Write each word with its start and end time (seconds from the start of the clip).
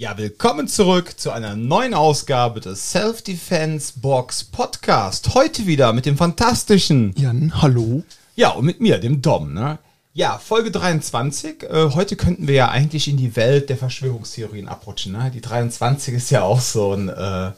Ja, 0.00 0.16
willkommen 0.16 0.68
zurück 0.68 1.18
zu 1.18 1.32
einer 1.32 1.56
neuen 1.56 1.92
Ausgabe 1.92 2.60
des 2.60 2.92
Self-Defense 2.92 3.94
Box 3.96 4.44
Podcast. 4.44 5.34
Heute 5.34 5.66
wieder 5.66 5.92
mit 5.92 6.06
dem 6.06 6.16
fantastischen 6.16 7.12
Jan, 7.16 7.60
hallo. 7.60 8.04
Ja, 8.36 8.50
und 8.50 8.64
mit 8.64 8.80
mir, 8.80 8.98
dem 8.98 9.22
Dom, 9.22 9.52
ne? 9.52 9.80
Ja, 10.12 10.38
Folge 10.38 10.70
23. 10.70 11.64
Äh, 11.64 11.90
heute 11.94 12.14
könnten 12.14 12.46
wir 12.46 12.54
ja 12.54 12.68
eigentlich 12.68 13.08
in 13.08 13.16
die 13.16 13.34
Welt 13.34 13.70
der 13.70 13.76
Verschwörungstheorien 13.76 14.68
abrutschen, 14.68 15.14
ne? 15.14 15.32
Die 15.34 15.40
23 15.40 16.14
ist 16.14 16.30
ja 16.30 16.42
auch 16.42 16.60
so 16.60 16.92
ein 16.92 17.08
äh, 17.08 17.50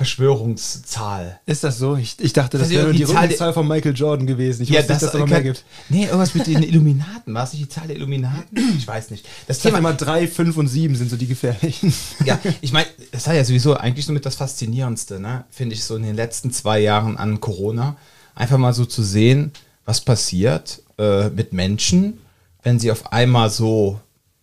Verschwörungszahl. 0.00 1.40
Ist 1.44 1.62
das 1.62 1.76
so? 1.76 1.94
Ich, 1.94 2.16
ich 2.20 2.32
dachte, 2.32 2.56
das 2.56 2.68
Also 2.68 2.74
wäre 2.74 2.84
nur 2.84 2.94
die 2.94 3.04
die 3.04 3.36
Zahl 3.36 3.52
von 3.52 3.68
Michael 3.68 3.94
Jordan 3.94 4.26
gewesen. 4.26 4.62
Ich 4.62 4.70
wusste 4.70 4.92
nicht, 4.92 5.02
dass 5.02 5.02
es 5.02 5.12
noch 5.12 5.26
mehr 5.26 5.42
gibt. 5.42 5.62
Nee, 5.90 6.04
irgendwas 6.04 6.34
mit 6.34 6.46
den 6.46 6.62
Illuminaten. 6.62 7.34
War 7.34 7.44
es 7.44 7.52
nicht 7.52 7.66
die 7.66 7.68
Zahl 7.68 7.86
der 7.86 7.96
Illuminaten? 7.96 8.58
Ich 8.78 8.88
weiß 8.88 9.10
nicht. 9.10 9.28
Das 9.46 9.58
Ich 9.58 9.62
Thema, 9.62 9.76
immer 9.76 9.92
drei, 9.92 10.26
fünf 10.26 10.56
und 10.56 10.68
sieben 10.68 10.96
sind 10.96 11.10
so 11.10 11.18
die 11.18 11.26
gefährlichen. 11.26 11.92
ja, 12.24 12.38
ich 12.62 12.72
meine, 12.72 12.86
das 13.12 13.26
war 13.26 13.34
ja 13.34 13.44
sowieso 13.44 13.76
eigentlich 13.76 14.06
somit 14.06 14.24
das 14.24 14.36
Faszinierendste, 14.36 15.20
ne? 15.20 15.44
finde 15.50 15.74
ich 15.74 15.84
so 15.84 15.96
in 15.96 16.02
den 16.04 16.16
letzten 16.16 16.50
zwei 16.50 16.78
Jahren 16.80 17.18
an 17.18 17.38
Corona. 17.40 17.98
Einfach 18.34 18.56
mal 18.56 18.72
so 18.72 18.86
zu 18.86 19.02
sehen, 19.02 19.52
was 19.84 20.00
passiert 20.00 20.80
äh, 20.96 21.28
mit 21.28 21.52
Menschen, 21.52 22.20
wenn 22.62 22.78
sie 22.78 22.90
auf 22.90 23.12
einmal 23.12 23.50
so, 23.50 24.00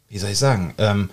wie 0.08 0.20
soll 0.20 0.30
ich 0.30 0.38
sagen, 0.38 0.76
ähm, 0.78 1.10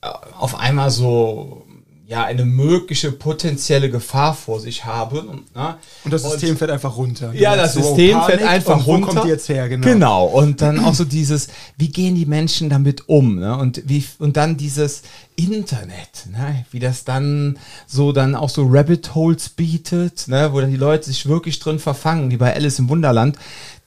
äh, 0.00 0.06
auf 0.38 0.58
einmal 0.58 0.90
so 0.90 1.65
ja 2.08 2.24
eine 2.24 2.44
mögliche 2.44 3.10
potenzielle 3.10 3.90
Gefahr 3.90 4.34
vor 4.34 4.60
sich 4.60 4.84
haben. 4.84 5.18
Und, 5.18 5.54
ne? 5.56 5.76
Und 6.04 6.12
das 6.12 6.22
System 6.22 6.56
fällt 6.56 6.70
einfach 6.70 6.96
runter. 6.96 7.32
Ja, 7.34 7.56
das 7.56 7.74
So, 7.74 7.82
System 7.82 8.12
Panik, 8.12 8.26
fällt 8.26 8.48
einfach 8.48 8.76
und 8.78 8.86
wo 8.86 8.92
runter. 8.92 9.06
kommt 9.08 9.24
die 9.24 9.28
jetzt 9.28 9.48
her? 9.48 9.68
Genau. 9.68 9.86
Genau. 9.86 10.24
Und 10.26 10.62
dann 10.62 10.84
auch 10.84 10.94
so 10.94 11.04
dieses, 11.04 11.48
wie 11.76 11.88
gehen 11.88 12.14
die 12.14 12.26
Menschen 12.26 12.70
damit 12.70 13.08
um? 13.08 13.40
Ne? 13.40 13.56
Und 13.56 13.82
wie 13.86 14.04
und 14.18 14.36
dann 14.36 14.56
dieses 14.56 15.02
Internet, 15.34 16.26
ne? 16.30 16.64
wie 16.70 16.78
das 16.78 17.04
dann 17.04 17.58
so 17.86 18.12
dann 18.12 18.34
auch 18.36 18.50
so 18.50 18.66
Rabbit 18.68 19.14
Holes 19.14 19.48
bietet, 19.48 20.28
ne? 20.28 20.50
wo 20.52 20.60
dann 20.60 20.70
die 20.70 20.76
Leute 20.76 21.06
sich 21.06 21.26
wirklich 21.26 21.58
drin 21.58 21.78
verfangen, 21.78 22.30
wie 22.30 22.36
bei 22.36 22.54
Alice 22.54 22.78
im 22.78 22.88
Wunderland. 22.88 23.36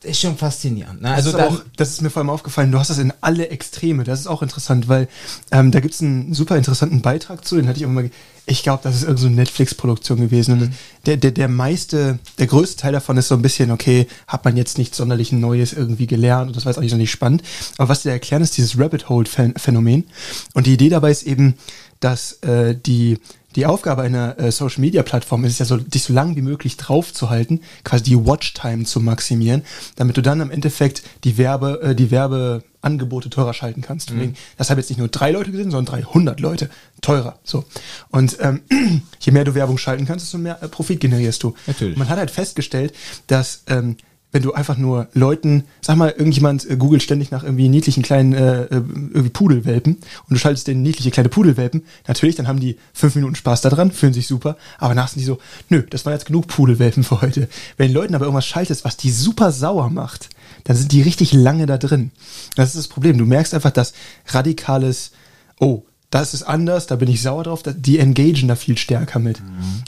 Das 0.02 0.12
ist 0.12 0.22
schon 0.22 0.38
faszinierend. 0.38 1.02
Ne? 1.02 1.10
Also 1.12 1.34
das, 1.34 1.42
ist 1.42 1.48
auch, 1.48 1.62
das 1.76 1.90
ist 1.90 2.02
mir 2.02 2.10
vor 2.10 2.22
allem 2.22 2.30
aufgefallen, 2.30 2.72
du 2.72 2.80
hast 2.80 2.90
das 2.90 3.00
in 3.00 3.12
alle 3.20 3.50
Extreme. 3.50 4.06
Das 4.06 4.22
ist 4.22 4.28
auch 4.28 4.42
interessant, 4.42 4.88
weil 4.88 5.10
ähm, 5.52 5.72
da 5.72 5.82
gibt 5.82 5.94
es 5.94 6.02
einen 6.02 6.34
super 6.34 6.56
interessanten 6.56 7.02
Beitrag 7.02 7.44
zu, 7.44 7.58
den 7.58 7.68
hatte 7.68 7.78
ich 7.78 7.84
irgendwann 7.84 8.06
mal. 8.06 8.12
Ich 8.46 8.64
glaube, 8.64 8.80
das 8.82 8.96
ist 8.96 9.02
irgendeine 9.02 9.22
so 9.22 9.28
eine 9.28 9.36
Netflix-Produktion 9.36 10.22
gewesen. 10.22 10.56
Mhm. 10.56 10.62
Und 10.62 10.74
der, 11.06 11.18
der, 11.18 11.32
der 11.32 11.50
meiste, 11.50 12.18
der 12.40 12.48
größte 12.48 12.78
Teil 12.82 12.94
davon 12.94 13.18
ist 13.18 13.28
so 13.28 13.36
ein 13.36 13.42
bisschen, 13.42 13.72
okay, 13.72 14.08
hat 14.26 14.46
man 14.46 14.56
jetzt 14.56 14.78
nichts 14.78 14.98
sonderlich 14.98 15.34
Neues 15.34 15.74
irgendwie 15.74 16.08
gelernt 16.08 16.48
und 16.48 16.56
das 16.56 16.66
war 16.66 16.72
jetzt 16.72 16.78
auch 16.78 16.82
nicht 16.82 16.92
so 16.92 16.98
nicht 16.98 17.12
spannend. 17.12 17.44
Aber 17.78 17.90
was 17.90 18.02
die 18.02 18.08
da 18.08 18.14
erklären, 18.14 18.42
ist 18.42 18.56
dieses 18.56 18.80
Rabbit 18.80 19.10
Hole-Phänomen. 19.10 20.06
Und 20.54 20.66
die 20.66 20.74
Idee 20.74 20.90
dabei 20.90 21.12
ist 21.12 21.24
eben, 21.24 21.56
dass 22.00 22.34
äh, 22.44 22.74
die 22.74 23.20
die 23.60 23.66
Aufgabe 23.66 24.04
einer 24.04 24.40
äh, 24.40 24.54
Social 24.54 24.80
Media 24.80 25.04
Plattform 25.04 25.44
ist 25.44 25.52
es 25.52 25.60
ja 25.60 25.66
so, 25.66 25.76
dich 25.76 26.04
so 26.04 26.14
lange 26.14 26.38
wie 26.38 26.42
möglich 26.42 26.78
drauf 26.78 27.14
zu 27.14 27.30
halten, 27.30 27.60
quasi 27.84 28.06
die 28.06 28.16
Watchtime 28.16 28.86
zu 28.86 29.02
maximieren, 29.02 29.64
damit 29.98 30.16
du 30.16 30.22
dann 30.22 30.40
im 30.40 30.50
Endeffekt 30.50 31.04
die 31.26 31.38
Werbe, 31.38 31.82
äh, 31.84 31.94
die 31.94 32.10
Werbeangebote 32.10 33.30
teurer 33.30 33.54
schalten 33.54 33.82
kannst. 33.82 34.12
Deswegen, 34.12 34.36
das 34.58 34.70
haben 34.70 34.78
jetzt 34.78 34.90
nicht 34.90 34.98
nur 34.98 35.10
drei 35.10 35.32
Leute 35.32 35.52
gesehen, 35.52 35.72
sondern 35.72 36.04
300 36.04 36.40
Leute 36.40 36.70
teurer. 37.02 37.38
So 37.44 37.66
und 38.12 38.38
ähm, 38.40 38.62
je 39.20 39.34
mehr 39.34 39.44
du 39.44 39.56
Werbung 39.56 39.78
schalten 39.78 40.06
kannst, 40.06 40.26
desto 40.26 40.38
mehr 40.38 40.64
äh, 40.64 40.70
Profit 40.70 41.02
generierst 41.02 41.44
du. 41.44 41.54
Natürlich. 41.68 41.98
Man 41.98 42.08
hat 42.08 42.18
halt 42.18 42.32
festgestellt, 42.32 42.94
dass 43.28 43.64
ähm, 43.68 43.98
wenn 44.32 44.44
du 44.44 44.54
einfach 44.54 44.78
nur 44.78 45.08
Leuten, 45.14 45.64
sag 45.82 45.98
mal, 45.98 46.12
irgendjemand 46.12 46.70
äh, 46.70 46.78
googelt 46.78 47.02
ständig 47.02 47.32
nach 47.32 47.44
irgendwie 47.44 47.68
niedlichen 47.68 48.04
kleinen 48.04 48.34
äh, 48.34 48.64
äh, 48.64 48.76
irgendwie 48.76 49.30
Pudelwelpen 49.30 49.96
und 49.96 50.30
du 50.30 50.38
schaltest 50.38 50.68
denen 50.68 50.84
niedliche 50.84 51.12
kleine 51.12 51.30
Pudelwelpen, 51.30 51.84
natürlich, 52.08 52.36
dann 52.36 52.48
haben 52.48 52.60
die 52.60 52.78
fünf 52.94 53.16
Minuten 53.16 53.36
Spaß 53.36 53.62
daran, 53.62 53.92
fühlen 53.92 54.14
sich 54.14 54.28
super, 54.28 54.58
aber 54.78 54.94
nachher 54.94 55.14
sind 55.14 55.22
die 55.22 55.26
so, 55.26 55.40
nö, 55.70 55.84
das 55.90 56.06
waren 56.06 56.14
jetzt 56.14 56.28
genug 56.28 56.48
Pudelwelpen 56.48 57.04
für 57.04 57.22
heute. 57.22 57.50
Wenn 57.78 57.92
Leuten 57.92 58.16
aber 58.16 58.26
irgendwas 58.26 58.46
schaltest, 58.46 58.86
was 58.86 58.98
die 58.98 59.12
super 59.12 59.52
sauer 59.52 59.90
macht, 59.90 60.30
dann 60.66 60.76
sind 60.76 60.92
die 60.92 61.02
richtig 61.02 61.34
lange 61.34 61.66
da 61.66 61.78
drin. 61.78 62.12
Das 62.56 62.70
ist 62.70 62.78
das 62.78 62.88
Problem. 62.88 63.18
Du 63.18 63.26
merkst 63.26 63.54
einfach, 63.54 63.72
dass 63.72 63.94
radikales, 64.28 65.12
oh, 65.60 65.84
das 66.10 66.34
ist 66.34 66.44
anders, 66.44 66.88
da 66.88 66.96
bin 66.96 67.10
ich 67.10 67.22
sauer 67.22 67.44
drauf, 67.44 67.62
die 67.64 68.00
engagen 68.00 68.48
da 68.48 68.56
viel 68.56 68.78
stärker 68.78 69.20
mit. 69.20 69.42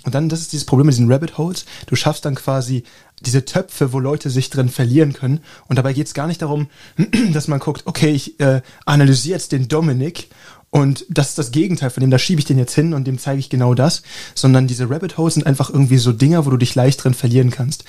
Und 0.04 0.14
dann, 0.14 0.30
das 0.30 0.42
ist 0.42 0.54
dieses 0.54 0.66
Problem 0.66 0.86
mit 0.86 0.94
diesen 0.94 1.12
Rabbit 1.12 1.38
Holes, 1.38 1.66
du 1.88 1.96
schaffst 1.96 2.26
dann 2.26 2.36
quasi 2.36 2.84
diese 3.22 3.46
Töpfe, 3.46 3.94
wo 3.94 4.00
Leute 4.00 4.30
sich 4.30 4.50
drin 4.50 4.70
verlieren 4.70 5.14
können. 5.14 5.42
Und 5.68 5.78
dabei 5.78 5.94
geht 5.94 6.08
es 6.08 6.14
gar 6.14 6.28
nicht 6.28 6.42
darum, 6.42 6.68
dass 7.34 7.48
man 7.48 7.60
guckt, 7.60 7.84
okay, 7.86 8.12
ich 8.12 8.40
äh, 8.40 8.62
analysiere 8.86 9.38
jetzt 9.38 9.52
den 9.52 9.68
Dominik 9.68 10.28
und 10.72 11.06
das 11.10 11.30
ist 11.30 11.38
das 11.38 11.52
Gegenteil 11.52 11.90
von 11.90 12.02
dem, 12.02 12.12
da 12.12 12.18
schiebe 12.18 12.40
ich 12.40 12.46
den 12.46 12.58
jetzt 12.58 12.74
hin 12.74 12.94
und 12.94 13.06
dem 13.06 13.20
zeige 13.20 13.40
ich 13.40 13.50
genau 13.50 13.74
das, 13.74 14.04
sondern 14.36 14.68
diese 14.68 14.90
Rabbit 14.90 15.18
Holes 15.18 15.34
sind 15.36 15.46
einfach 15.46 15.70
irgendwie 15.70 15.98
so 15.98 16.14
Dinger, 16.14 16.46
wo 16.46 16.50
du 16.50 16.58
dich 16.58 16.76
leicht 16.76 17.04
drin 17.04 17.14
verlieren 17.14 17.52
kannst. 17.52 17.84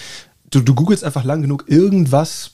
Du, 0.50 0.60
du 0.60 0.74
googelst 0.74 1.04
einfach 1.04 1.24
lang 1.24 1.42
genug 1.42 1.64
irgendwas, 1.68 2.50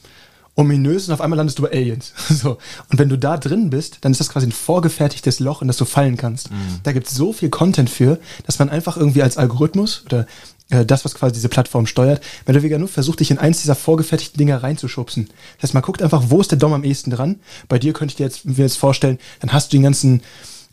ominös 0.59 1.07
und 1.07 1.15
auf 1.15 1.21
einmal 1.21 1.37
landest 1.37 1.59
du 1.59 1.63
bei 1.63 1.71
Aliens. 1.71 2.13
So. 2.29 2.59
Und 2.91 2.99
wenn 2.99 3.09
du 3.09 3.17
da 3.17 3.37
drin 3.37 3.71
bist, 3.71 3.99
dann 4.03 4.13
ist 4.13 4.21
das 4.21 4.29
quasi 4.29 4.47
ein 4.47 4.53
vorgefertigtes 4.53 5.41
Loch, 5.41 5.63
in 5.63 5.69
das 5.69 5.77
du 5.77 5.85
fallen 5.85 6.17
kannst. 6.17 6.51
Da 6.83 6.93
gibt 6.93 7.09
es 7.09 7.15
so 7.15 7.33
viel 7.33 7.49
Content 7.49 7.89
für, 7.89 8.19
dass 8.45 8.59
man 8.59 8.69
einfach 8.69 8.97
irgendwie 8.97 9.23
als 9.23 9.37
Algorithmus 9.39 10.03
oder 10.05 10.27
äh, 10.71 10.85
das, 10.85 11.05
was 11.05 11.15
quasi 11.15 11.33
diese 11.33 11.49
Plattform 11.49 11.87
steuert, 11.87 12.21
mehr 12.47 12.55
oder 12.55 12.63
weniger 12.63 12.79
nur 12.79 12.89
versucht, 12.89 13.21
dich 13.21 13.31
in 13.31 13.39
eins 13.39 13.61
dieser 13.61 13.75
vorgefertigten 13.75 14.39
Dinger 14.39 14.63
reinzuschubsen. 14.63 15.29
Das 15.57 15.69
heißt, 15.69 15.75
man 15.75 15.83
guckt 15.83 16.03
einfach, 16.03 16.25
wo 16.29 16.41
ist 16.41 16.51
der 16.51 16.59
Dom 16.59 16.73
am 16.73 16.85
ehesten 16.85 17.11
dran. 17.11 17.41
Bei 17.69 17.79
dir 17.79 17.93
könnte 17.93 18.13
ich 18.13 18.17
dir 18.17 18.25
jetzt, 18.25 18.45
mir 18.45 18.57
jetzt 18.59 18.79
vorstellen, 18.79 19.19
dann 19.41 19.53
hast 19.53 19.73
du 19.73 19.77
den 19.77 19.85
ganzen 19.85 20.23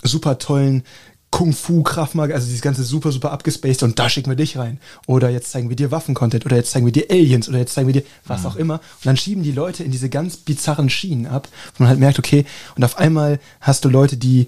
super 0.03 0.38
tollen 0.38 0.84
Kung 1.31 1.51
Fu, 1.51 1.83
Kraftmager, 1.83 2.33
also 2.33 2.47
dieses 2.47 2.61
ganze 2.61 2.83
super, 2.83 3.11
super 3.11 3.31
abgespaced 3.31 3.83
und 3.83 3.99
da 3.99 4.09
schicken 4.09 4.29
wir 4.29 4.37
dich 4.37 4.57
rein. 4.57 4.79
Oder 5.05 5.29
jetzt 5.29 5.51
zeigen 5.51 5.67
wir 5.69 5.75
dir 5.75 5.91
Waffen-Content 5.91 6.45
oder 6.45 6.55
jetzt 6.55 6.71
zeigen 6.71 6.85
wir 6.85 6.93
dir 6.93 7.07
Aliens 7.09 7.49
oder 7.49 7.57
jetzt 7.57 7.73
zeigen 7.73 7.87
wir 7.87 7.93
dir 8.01 8.07
was 8.25 8.45
auch 8.45 8.55
immer. 8.55 8.75
Und 8.75 9.05
dann 9.05 9.17
schieben 9.17 9.43
die 9.43 9.51
Leute 9.51 9.83
in 9.83 9.91
diese 9.91 10.09
ganz 10.09 10.37
bizarren 10.37 10.89
Schienen 10.89 11.27
ab, 11.27 11.49
wo 11.75 11.83
man 11.83 11.89
halt 11.89 11.99
merkt, 11.99 12.19
okay, 12.19 12.45
und 12.75 12.83
auf 12.83 12.97
einmal 12.97 13.39
hast 13.59 13.83
du 13.83 13.89
Leute, 13.89 14.15
die 14.15 14.47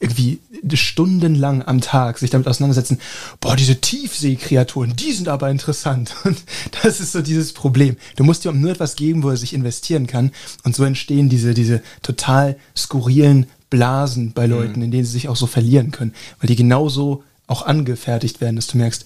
irgendwie 0.00 0.38
stundenlang 0.74 1.62
am 1.62 1.80
Tag 1.80 2.18
sich 2.18 2.30
damit 2.30 2.46
auseinandersetzen, 2.46 3.00
boah, 3.40 3.56
diese 3.56 3.80
Tiefseekreaturen, 3.80 4.94
die 4.94 5.12
sind 5.12 5.28
aber 5.28 5.50
interessant. 5.50 6.14
Und 6.24 6.38
das 6.82 7.00
ist 7.00 7.12
so 7.12 7.20
dieses 7.20 7.52
Problem. 7.52 7.96
Du 8.16 8.22
musst 8.22 8.44
dir 8.44 8.52
nur 8.52 8.70
etwas 8.70 8.94
geben, 8.94 9.22
wo 9.22 9.30
er 9.30 9.36
sich 9.36 9.54
investieren 9.54 10.06
kann. 10.06 10.30
Und 10.62 10.76
so 10.76 10.84
entstehen 10.84 11.28
diese, 11.28 11.52
diese 11.52 11.82
total 12.02 12.56
skurrilen 12.76 13.46
Blasen 13.70 14.32
bei 14.32 14.46
Leuten, 14.46 14.82
in 14.82 14.90
denen 14.90 15.04
sie 15.04 15.12
sich 15.12 15.28
auch 15.28 15.36
so 15.36 15.46
verlieren 15.46 15.90
können. 15.90 16.14
Weil 16.40 16.48
die 16.48 16.56
genauso 16.56 17.22
auch 17.46 17.62
angefertigt 17.66 18.40
werden, 18.40 18.56
dass 18.56 18.66
du 18.66 18.78
merkst, 18.78 19.04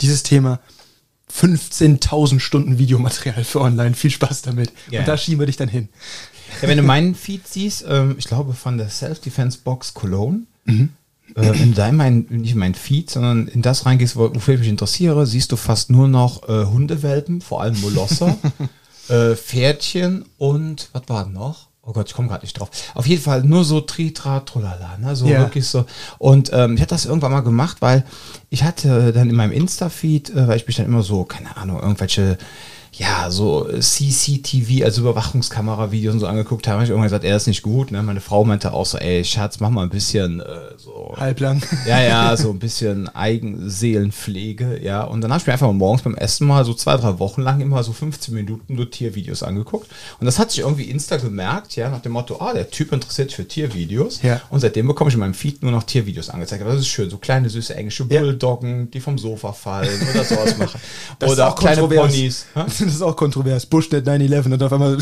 dieses 0.00 0.22
Thema 0.22 0.60
15.000 1.32 2.40
Stunden 2.40 2.78
Videomaterial 2.78 3.44
für 3.44 3.60
online, 3.60 3.94
viel 3.94 4.10
Spaß 4.10 4.42
damit. 4.42 4.72
Ja. 4.90 5.00
Und 5.00 5.08
da 5.08 5.16
schieben 5.16 5.40
wir 5.40 5.46
dich 5.46 5.56
dann 5.56 5.68
hin. 5.68 5.88
ja, 6.60 6.68
wenn 6.68 6.76
du 6.76 6.82
meinen 6.82 7.14
Feed 7.14 7.46
siehst, 7.48 7.84
ähm, 7.88 8.16
ich 8.18 8.26
glaube 8.26 8.52
von 8.54 8.76
der 8.78 8.88
Self-Defense 8.88 9.58
Box 9.64 9.94
Cologne, 9.94 10.40
Mhm. 10.64 10.90
äh, 11.34 11.58
wenn 11.58 11.70
du 11.70 11.76
da 11.76 11.88
in 11.88 11.96
mein, 11.96 12.26
nicht 12.28 12.52
in 12.52 12.58
mein 12.58 12.74
Feed, 12.74 13.10
sondern 13.10 13.48
in 13.48 13.62
das 13.62 13.84
reingehst, 13.86 14.14
wo- 14.16 14.32
wofür 14.34 14.54
ich 14.54 14.60
mich 14.60 14.68
interessiere, 14.68 15.26
siehst 15.26 15.50
du 15.50 15.56
fast 15.56 15.90
nur 15.90 16.06
noch 16.06 16.48
äh, 16.48 16.66
Hundewelpen, 16.66 17.40
vor 17.40 17.62
allem 17.62 17.80
Molosser, 17.80 18.36
äh, 19.08 19.34
Pferdchen 19.34 20.24
und 20.38 20.88
was 20.92 21.02
war 21.08 21.26
noch? 21.28 21.68
Oh 21.84 21.92
Gott, 21.92 22.08
ich 22.08 22.14
komme 22.14 22.28
gerade 22.28 22.44
nicht 22.44 22.58
drauf. 22.58 22.70
Auf 22.94 23.06
jeden 23.06 23.20
Fall 23.22 23.42
nur 23.42 23.64
so 23.64 23.80
Tritra, 23.80 24.40
Trolala, 24.40 24.98
ne? 24.98 25.16
So 25.16 25.26
Ja. 25.26 25.40
wirklich 25.40 25.66
so. 25.66 25.84
Und 26.18 26.50
ähm, 26.52 26.74
ich 26.76 26.80
hatte 26.80 26.94
das 26.94 27.06
irgendwann 27.06 27.32
mal 27.32 27.40
gemacht, 27.40 27.78
weil 27.80 28.04
ich 28.50 28.62
hatte 28.62 29.12
dann 29.12 29.28
in 29.28 29.34
meinem 29.34 29.50
Insta-Feed, 29.50 30.30
äh, 30.30 30.46
weil 30.46 30.56
ich 30.58 30.66
mich 30.68 30.76
dann 30.76 30.86
immer 30.86 31.02
so, 31.02 31.24
keine 31.24 31.56
Ahnung, 31.56 31.80
irgendwelche 31.80 32.38
ja, 32.94 33.30
so 33.30 33.66
CCTV, 33.66 34.84
also 34.84 35.00
Überwachungskamera-Videos 35.00 36.12
und 36.12 36.20
so 36.20 36.26
angeguckt 36.26 36.66
habe, 36.66 36.74
habe 36.74 36.84
ich 36.84 36.90
irgendwann 36.90 37.06
gesagt, 37.06 37.24
er 37.24 37.36
ist 37.36 37.46
nicht 37.46 37.62
gut. 37.62 37.90
Ne? 37.90 38.02
Meine 38.02 38.20
Frau 38.20 38.44
meinte 38.44 38.74
auch 38.74 38.84
so, 38.84 38.98
ey, 38.98 39.24
Schatz, 39.24 39.60
mach 39.60 39.70
mal 39.70 39.84
ein 39.84 39.88
bisschen 39.88 40.40
äh, 40.40 40.44
so 40.76 41.14
Halblang. 41.16 41.62
ja, 41.86 42.02
ja, 42.02 42.36
so 42.36 42.50
ein 42.50 42.58
bisschen 42.58 43.08
Eigenseelenpflege, 43.08 44.80
ja. 44.82 45.04
Und 45.04 45.22
dann 45.22 45.32
habe 45.32 45.40
ich 45.40 45.46
mir 45.46 45.54
einfach 45.54 45.68
mal 45.68 45.72
morgens 45.72 46.02
beim 46.02 46.14
Essen 46.16 46.46
mal 46.46 46.66
so 46.66 46.74
zwei, 46.74 46.96
drei 46.96 47.18
Wochen 47.18 47.40
lang 47.40 47.62
immer 47.62 47.82
so 47.82 47.92
15 47.92 48.34
Minuten 48.34 48.74
nur 48.74 48.90
Tiervideos 48.90 49.42
angeguckt. 49.42 49.88
Und 50.20 50.26
das 50.26 50.38
hat 50.38 50.50
sich 50.50 50.60
irgendwie 50.60 50.84
Insta 50.84 51.16
gemerkt, 51.16 51.76
ja, 51.76 51.88
nach 51.88 52.00
dem 52.00 52.12
Motto, 52.12 52.40
ah, 52.40 52.52
der 52.52 52.70
Typ 52.70 52.92
interessiert 52.92 53.30
sich 53.30 53.36
für 53.36 53.48
Tiervideos. 53.48 54.20
Ja. 54.22 54.42
Und 54.50 54.60
seitdem 54.60 54.86
bekomme 54.86 55.08
ich 55.08 55.14
in 55.14 55.20
meinem 55.20 55.34
Feed 55.34 55.62
nur 55.62 55.72
noch 55.72 55.84
Tiervideos 55.84 56.28
angezeigt. 56.28 56.60
Aber 56.62 56.72
das 56.72 56.80
ist 56.82 56.88
schön, 56.88 57.08
so 57.08 57.16
kleine, 57.16 57.48
süße 57.48 57.74
englische 57.74 58.04
Ja. 58.10 58.20
Bulldoggen, 58.20 58.90
die 58.90 59.00
vom 59.00 59.16
Sofa 59.16 59.52
fallen 59.52 59.98
oder 60.10 60.24
sowas 60.24 60.58
machen. 60.58 60.80
Das 61.18 61.30
oder 61.30 61.48
auch 61.48 61.56
kleine. 61.56 61.82
Ponys. 61.88 62.46
Das 62.86 62.94
ist 62.94 63.02
auch 63.02 63.16
kontrovers. 63.16 63.66
Bushnet 63.66 64.06
9-11 64.06 64.52
und 64.52 64.62
auf 64.62 64.72
einmal, 64.72 64.98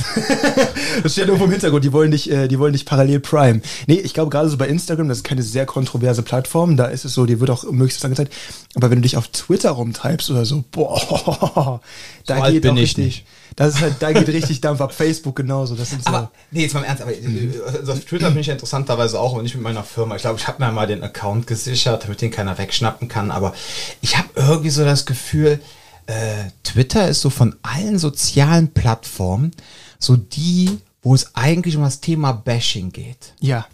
das 1.03 1.13
steht 1.13 1.27
irgendwo 1.27 1.45
im 1.45 1.51
Hintergrund, 1.51 1.85
die 1.85 1.93
wollen 1.93 2.11
nicht, 2.11 2.31
äh, 2.31 2.49
die 2.49 2.59
wollen 2.59 2.73
nicht 2.73 2.87
parallel 2.87 3.21
Prime. 3.21 3.61
Nee, 3.87 3.95
ich 3.95 4.15
glaube 4.15 4.31
gerade 4.31 4.49
so 4.49 4.57
bei 4.57 4.69
Instagram, 4.69 5.09
das 5.09 5.19
ist 5.19 5.25
keine 5.25 5.43
sehr 5.43 5.67
kontroverse 5.67 6.23
Plattform, 6.23 6.77
da 6.77 6.87
ist 6.87 7.05
es 7.05 7.15
so, 7.15 7.27
die 7.27 7.41
wird 7.41 7.51
auch 7.51 7.65
möglichst 7.65 8.05
angezeigt. 8.05 8.33
Aber 8.75 8.91
wenn 8.91 8.99
du 8.99 9.03
dich 9.03 9.17
auf 9.17 9.29
Twitter 9.29 9.71
rumtreibst 9.71 10.31
oder 10.31 10.45
so, 10.45 10.65
boah, 10.71 11.81
da 12.27 12.41
alt 12.41 12.53
geht 12.55 12.63
bin 12.63 12.77
richtig, 12.77 13.05
nicht. 13.05 13.27
das 13.57 13.75
ist 13.75 13.81
halt, 13.81 13.95
da 14.01 14.13
geht 14.13 14.29
richtig 14.29 14.61
Dampf 14.61 14.81
ab. 14.81 14.93
Facebook 14.95 15.37
genauso, 15.37 15.75
das 15.75 15.91
sind 15.91 16.05
so. 16.05 16.11
Aber, 16.11 16.31
nee, 16.51 16.63
jetzt 16.63 16.75
mal 16.75 16.81
im 16.81 16.87
Ernst, 16.87 17.03
aber 17.03 17.13
äh, 17.13 17.51
also 17.79 17.93
auf 17.93 18.05
Twitter 18.05 18.31
bin 18.31 18.41
ich 18.41 18.47
ja 18.47 18.53
interessanterweise 18.53 19.19
auch, 19.19 19.33
aber 19.35 19.43
nicht 19.43 19.55
mit 19.55 19.65
meiner 19.65 19.85
Firma. 19.85 20.17
Ich 20.17 20.23
glaube, 20.23 20.39
ich 20.39 20.47
habe 20.47 20.63
mir 20.63 20.71
mal 20.73 20.87
den 20.87 21.03
Account 21.03 21.47
gesichert, 21.47 22.05
damit 22.05 22.21
den 22.21 22.31
keiner 22.31 22.59
wegschnappen 22.59 23.09
kann, 23.09 23.31
aber 23.31 23.55
ich 24.01 24.17
habe 24.17 24.29
irgendwie 24.37 24.71
so 24.71 24.85
das 24.85 25.07
Gefühl, 25.07 25.61
äh, 26.11 26.51
Twitter 26.65 27.09
ist 27.09 27.21
so 27.21 27.31
von 27.31 27.57
allen 27.63 27.99
sozialen 27.99 28.73
Plattformen 28.73 29.53
so 29.99 30.17
die, 30.17 30.79
wo 31.03 31.15
es 31.15 31.35
eigentlich 31.35 31.77
um 31.77 31.83
das 31.83 32.01
Thema 32.01 32.33
Bashing 32.33 32.93
geht. 32.93 33.35
ja. 33.41 33.67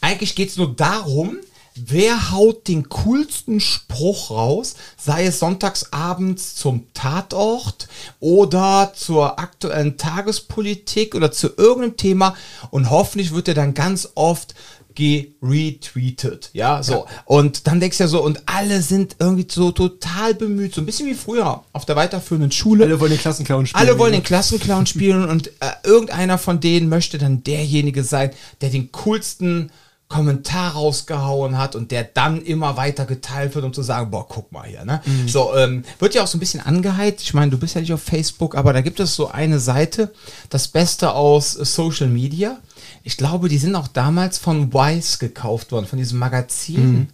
Eigentlich 0.00 0.34
geht 0.34 0.50
es 0.50 0.58
nur 0.58 0.76
darum, 0.76 1.38
wer 1.74 2.30
haut 2.30 2.68
den 2.68 2.90
coolsten 2.90 3.58
Spruch 3.58 4.30
raus, 4.30 4.74
sei 4.98 5.24
es 5.24 5.38
sonntagsabends 5.38 6.56
zum 6.56 6.92
Tatort 6.92 7.88
oder 8.20 8.92
zur 8.94 9.38
aktuellen 9.38 9.96
Tagespolitik 9.96 11.14
oder 11.14 11.32
zu 11.32 11.54
irgendeinem 11.56 11.96
Thema 11.96 12.36
und 12.70 12.90
hoffentlich 12.90 13.32
wird 13.32 13.48
er 13.48 13.54
dann 13.54 13.72
ganz 13.72 14.10
oft 14.14 14.54
geretweetet, 14.94 16.50
ja, 16.52 16.82
so. 16.82 17.06
Und 17.24 17.66
dann 17.66 17.80
denkst 17.80 17.98
du 17.98 18.04
ja 18.04 18.08
so, 18.08 18.22
und 18.22 18.42
alle 18.46 18.82
sind 18.82 19.16
irgendwie 19.18 19.46
so 19.50 19.72
total 19.72 20.34
bemüht, 20.34 20.74
so 20.74 20.80
ein 20.80 20.86
bisschen 20.86 21.08
wie 21.08 21.14
früher 21.14 21.62
auf 21.72 21.84
der 21.84 21.96
weiterführenden 21.96 22.52
Schule. 22.52 22.84
Alle 22.84 23.00
wollen 23.00 23.12
den 23.12 23.20
Klassenclown 23.20 23.66
spielen. 23.66 23.88
Alle 23.88 23.98
wollen 23.98 24.12
den 24.12 24.22
Klassenclown 24.22 24.86
spielen 24.86 25.28
und 25.28 25.48
äh, 25.60 25.70
irgendeiner 25.84 26.38
von 26.38 26.60
denen 26.60 26.88
möchte 26.88 27.18
dann 27.18 27.42
derjenige 27.42 28.04
sein, 28.04 28.30
der 28.60 28.70
den 28.70 28.92
coolsten 28.92 29.70
Kommentar 30.08 30.74
rausgehauen 30.74 31.58
hat 31.58 31.74
und 31.74 31.90
der 31.90 32.04
dann 32.04 32.42
immer 32.42 32.76
weiter 32.76 33.04
geteilt 33.06 33.54
wird, 33.54 33.64
um 33.64 33.72
zu 33.72 33.82
sagen, 33.82 34.10
boah, 34.10 34.28
guck 34.28 34.52
mal 34.52 34.64
hier, 34.64 34.84
ne? 34.84 35.00
So, 35.26 35.56
ähm, 35.56 35.82
wird 35.98 36.14
ja 36.14 36.22
auch 36.22 36.26
so 36.28 36.36
ein 36.36 36.40
bisschen 36.40 36.60
angeheizt. 36.60 37.22
Ich 37.22 37.34
meine, 37.34 37.50
du 37.50 37.58
bist 37.58 37.74
ja 37.74 37.80
nicht 37.80 37.92
auf 37.92 38.02
Facebook, 38.02 38.54
aber 38.54 38.72
da 38.72 38.80
gibt 38.80 39.00
es 39.00 39.16
so 39.16 39.28
eine 39.28 39.58
Seite, 39.58 40.12
das 40.50 40.68
Beste 40.68 41.14
aus 41.14 41.52
Social 41.52 42.08
Media. 42.08 42.58
Ich 43.04 43.16
glaube, 43.18 43.48
die 43.48 43.58
sind 43.58 43.76
auch 43.76 43.86
damals 43.86 44.38
von 44.38 44.72
Vice 44.72 45.18
gekauft 45.18 45.70
worden, 45.72 45.86
von 45.86 45.98
diesem 45.98 46.18
Magazin. 46.18 47.08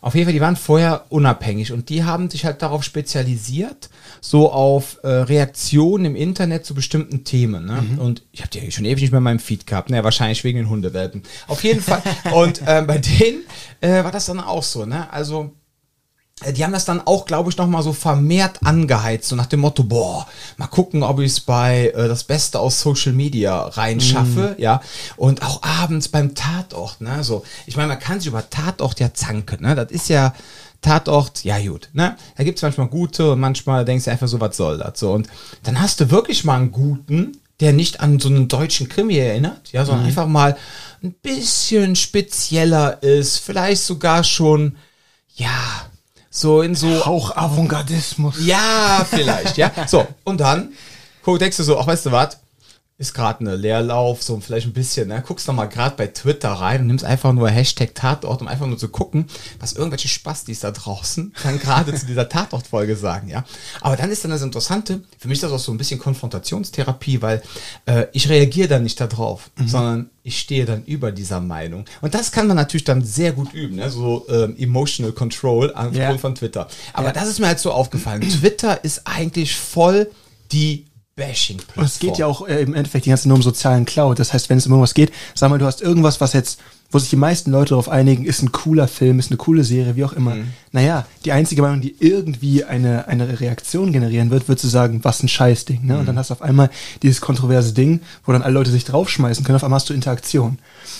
Auf 0.00 0.14
jeden 0.14 0.26
Fall, 0.26 0.34
die 0.34 0.40
waren 0.40 0.56
vorher 0.56 1.06
unabhängig 1.08 1.72
und 1.72 1.88
die 1.88 2.04
haben 2.04 2.30
sich 2.30 2.44
halt 2.44 2.62
darauf 2.62 2.84
spezialisiert, 2.84 3.90
so 4.20 4.52
auf 4.52 4.98
äh, 5.02 5.08
Reaktionen 5.08 6.04
im 6.04 6.16
Internet 6.16 6.64
zu 6.64 6.74
bestimmten 6.74 7.24
Themen. 7.24 7.66
Ne? 7.66 7.82
Und 7.98 8.22
ich 8.30 8.42
habe 8.42 8.50
die 8.50 8.70
schon 8.70 8.84
ewig 8.84 9.02
nicht 9.02 9.10
mehr 9.10 9.18
in 9.18 9.24
meinem 9.24 9.38
Feed 9.38 9.66
gehabt, 9.66 9.90
ne? 9.90 10.04
wahrscheinlich 10.04 10.44
wegen 10.44 10.58
den 10.58 10.68
Hundewelpen. 10.68 11.22
Auf 11.48 11.64
jeden 11.64 11.80
Fall. 11.80 12.02
Und 12.32 12.62
ähm, 12.66 12.86
bei 12.86 12.98
denen 12.98 13.42
äh, 13.80 14.04
war 14.04 14.12
das 14.12 14.26
dann 14.26 14.38
auch 14.38 14.62
so. 14.62 14.84
Ne? 14.84 15.12
Also 15.12 15.44
äh, 15.44 15.61
die 16.50 16.64
haben 16.64 16.72
das 16.72 16.84
dann 16.84 17.00
auch, 17.06 17.24
glaube 17.24 17.50
ich, 17.50 17.56
nochmal 17.56 17.82
so 17.82 17.92
vermehrt 17.92 18.58
angeheizt, 18.64 19.28
so 19.28 19.36
nach 19.36 19.46
dem 19.46 19.60
Motto, 19.60 19.84
boah, 19.84 20.26
mal 20.56 20.66
gucken, 20.66 21.02
ob 21.02 21.20
ich 21.20 21.32
es 21.32 21.40
bei 21.40 21.92
äh, 21.94 22.08
das 22.08 22.24
Beste 22.24 22.58
aus 22.58 22.80
Social 22.80 23.12
Media 23.12 23.66
reinschaffe, 23.66 24.56
ja. 24.58 24.80
Und 25.16 25.42
auch 25.42 25.62
abends 25.62 26.08
beim 26.08 26.34
Tatort, 26.34 27.00
ne? 27.00 27.22
So, 27.22 27.44
ich 27.66 27.76
meine, 27.76 27.88
man 27.88 27.98
kann 27.98 28.20
sich 28.20 28.28
über 28.28 28.48
Tatort 28.48 29.00
ja 29.00 29.14
zanken, 29.14 29.62
ne? 29.62 29.74
Das 29.74 29.90
ist 29.90 30.08
ja 30.08 30.34
Tatort, 30.80 31.44
ja 31.44 31.58
gut, 31.60 31.88
ne? 31.92 32.16
Da 32.36 32.44
gibt's 32.44 32.62
manchmal 32.62 32.88
gute 32.88 33.32
und 33.32 33.40
manchmal 33.40 33.84
denkst 33.84 34.06
du 34.06 34.10
einfach 34.10 34.28
so, 34.28 34.40
was 34.40 34.56
soll 34.56 34.78
das? 34.78 34.98
So, 34.98 35.12
und 35.12 35.28
dann 35.62 35.80
hast 35.80 36.00
du 36.00 36.10
wirklich 36.10 36.44
mal 36.44 36.56
einen 36.56 36.72
guten, 36.72 37.38
der 37.60 37.72
nicht 37.72 38.00
an 38.00 38.18
so 38.18 38.28
einen 38.28 38.48
deutschen 38.48 38.88
Krimi 38.88 39.16
erinnert, 39.16 39.72
ja, 39.72 39.84
sondern 39.84 40.06
einfach 40.06 40.26
mal 40.26 40.56
ein 41.02 41.12
bisschen 41.12 41.94
spezieller 41.94 43.00
ist, 43.02 43.38
vielleicht 43.38 43.82
sogar 43.82 44.24
schon, 44.24 44.76
ja, 45.36 45.86
so 46.34 46.62
in 46.62 46.74
so 46.74 47.04
Hauch 47.04 47.36
Avantgardismus. 47.36 48.44
ja, 48.44 49.06
vielleicht, 49.08 49.58
ja. 49.58 49.70
So, 49.86 50.06
und 50.24 50.40
dann 50.40 50.72
guck, 51.22 51.38
denkst 51.38 51.58
du 51.58 51.62
so, 51.62 51.78
ach, 51.78 51.86
weißt 51.86 52.06
du 52.06 52.12
was? 52.12 52.38
Ist 53.02 53.14
gerade 53.14 53.40
eine 53.40 53.56
Leerlauf, 53.56 54.22
so 54.22 54.38
vielleicht 54.38 54.68
ein 54.68 54.72
bisschen, 54.72 55.08
ne? 55.08 55.24
Guckst 55.26 55.48
noch 55.48 55.54
mal 55.56 55.66
gerade 55.66 55.96
bei 55.96 56.06
Twitter 56.06 56.50
rein 56.52 56.82
und 56.82 56.86
nimmst 56.86 57.04
einfach 57.04 57.32
nur 57.32 57.50
Hashtag 57.50 57.96
Tatort, 57.96 58.40
um 58.42 58.46
einfach 58.46 58.66
nur 58.68 58.78
zu 58.78 58.88
gucken, 58.90 59.26
was 59.58 59.72
irgendwelche 59.72 60.06
Spastis 60.06 60.60
da 60.60 60.70
draußen 60.70 61.34
dann 61.42 61.58
gerade 61.58 61.92
zu 61.94 62.06
dieser 62.06 62.28
Tatort-Folge 62.28 62.94
sagen, 62.94 63.28
ja. 63.28 63.44
Aber 63.80 63.96
dann 63.96 64.08
ist 64.12 64.22
dann 64.22 64.30
das 64.30 64.42
Interessante, 64.42 65.00
für 65.18 65.26
mich 65.26 65.38
ist 65.38 65.42
das 65.42 65.50
auch 65.50 65.58
so 65.58 65.72
ein 65.72 65.78
bisschen 65.78 65.98
Konfrontationstherapie, 65.98 67.20
weil 67.22 67.42
äh, 67.86 68.06
ich 68.12 68.28
reagiere 68.28 68.68
dann 68.68 68.84
nicht 68.84 69.00
darauf, 69.00 69.50
sondern 69.66 70.10
ich 70.22 70.38
stehe 70.38 70.64
dann 70.64 70.84
über 70.84 71.10
dieser 71.10 71.40
Meinung. 71.40 71.84
Und 72.02 72.14
das 72.14 72.30
kann 72.30 72.46
man 72.46 72.56
natürlich 72.56 72.84
dann 72.84 73.02
sehr 73.02 73.32
gut 73.32 73.52
üben, 73.52 73.76
ne? 73.76 73.90
so 73.90 74.26
ähm, 74.28 74.54
Emotional 74.56 75.10
Control 75.12 75.72
aufgrund 75.72 75.96
Ja. 75.96 76.16
von 76.18 76.36
Twitter. 76.36 76.68
Aber 76.92 77.08
Ja. 77.08 77.12
das 77.12 77.26
ist 77.28 77.40
mir 77.40 77.48
halt 77.48 77.58
so 77.58 77.72
aufgefallen. 77.72 78.20
Twitter 78.22 78.84
ist 78.84 79.02
eigentlich 79.06 79.56
voll 79.56 80.08
die 80.52 80.86
Bashing-Plattform. 81.16 81.84
Es 81.84 81.98
geht 81.98 82.16
ja 82.16 82.26
auch 82.26 82.48
äh, 82.48 82.62
im 82.62 82.74
Endeffekt 82.74 83.04
die 83.04 83.10
ganze 83.10 83.28
nur 83.28 83.36
um 83.36 83.42
sozialen 83.42 83.84
Cloud. 83.84 84.18
Das 84.18 84.32
heißt, 84.32 84.48
wenn 84.48 84.58
es 84.58 84.66
um 84.66 84.72
irgendwas 84.72 84.94
geht, 84.94 85.12
sag 85.34 85.50
mal, 85.50 85.58
du 85.58 85.66
hast 85.66 85.82
irgendwas, 85.82 86.22
was 86.22 86.32
jetzt, 86.32 86.58
wo 86.90 86.98
sich 86.98 87.10
die 87.10 87.16
meisten 87.16 87.50
Leute 87.50 87.70
darauf 87.70 87.90
einigen, 87.90 88.24
ist 88.24 88.42
ein 88.42 88.50
cooler 88.50 88.88
Film, 88.88 89.18
ist 89.18 89.30
eine 89.30 89.36
coole 89.36 89.62
Serie, 89.62 89.96
wie 89.96 90.04
auch 90.04 90.14
immer. 90.14 90.36
Naja, 90.72 91.06
die 91.24 91.32
einzige 91.32 91.60
Meinung, 91.60 91.82
die 91.82 91.94
irgendwie 91.98 92.64
eine, 92.64 93.08
eine 93.08 93.40
Reaktion 93.40 93.92
generieren 93.92 94.30
wird, 94.30 94.48
wird 94.48 94.58
zu 94.58 94.68
sagen, 94.68 95.00
was 95.02 95.22
ein 95.22 95.28
Scheißding. 95.28 95.84
Ne? 95.84 95.98
Und 95.98 96.06
dann 96.06 96.16
hast 96.16 96.30
du 96.30 96.34
auf 96.34 96.42
einmal 96.42 96.70
dieses 97.02 97.20
kontroverse 97.20 97.74
Ding, 97.74 98.00
wo 98.24 98.32
dann 98.32 98.42
alle 98.42 98.54
Leute 98.54 98.70
sich 98.70 98.84
draufschmeißen 98.84 99.44
können, 99.44 99.56
auf 99.56 99.64
einmal 99.64 99.80
hast 99.80 99.90
du 99.90 99.94
Interaktion. 99.94 100.58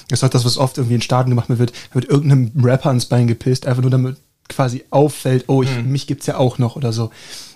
Das 0.09 0.20
ist 0.20 0.25
auch 0.25 0.31
das, 0.31 0.44
was 0.44 0.59
oft 0.59 0.76
irgendwie 0.76 0.97
in 0.97 1.03
Staaten 1.03 1.31
gemacht 1.31 1.49
wird, 1.49 1.73
da 1.91 1.94
wird 1.94 2.06
irgendeinem 2.06 2.53
Rapper 2.62 2.91
ins 2.91 3.06
Bein 3.06 3.26
gepisst, 3.26 3.67
einfach 3.67 3.82
nur 3.82 3.91
damit 3.91 4.17
quasi 4.49 4.85
auffällt, 4.91 5.44
oh, 5.49 5.62
ich, 5.62 5.82
mich 5.82 6.06
gibt's 6.06 6.26
ja 6.26 6.37
auch 6.37 6.59
noch 6.59 6.76
oder 6.76 6.93
so. 6.93 7.11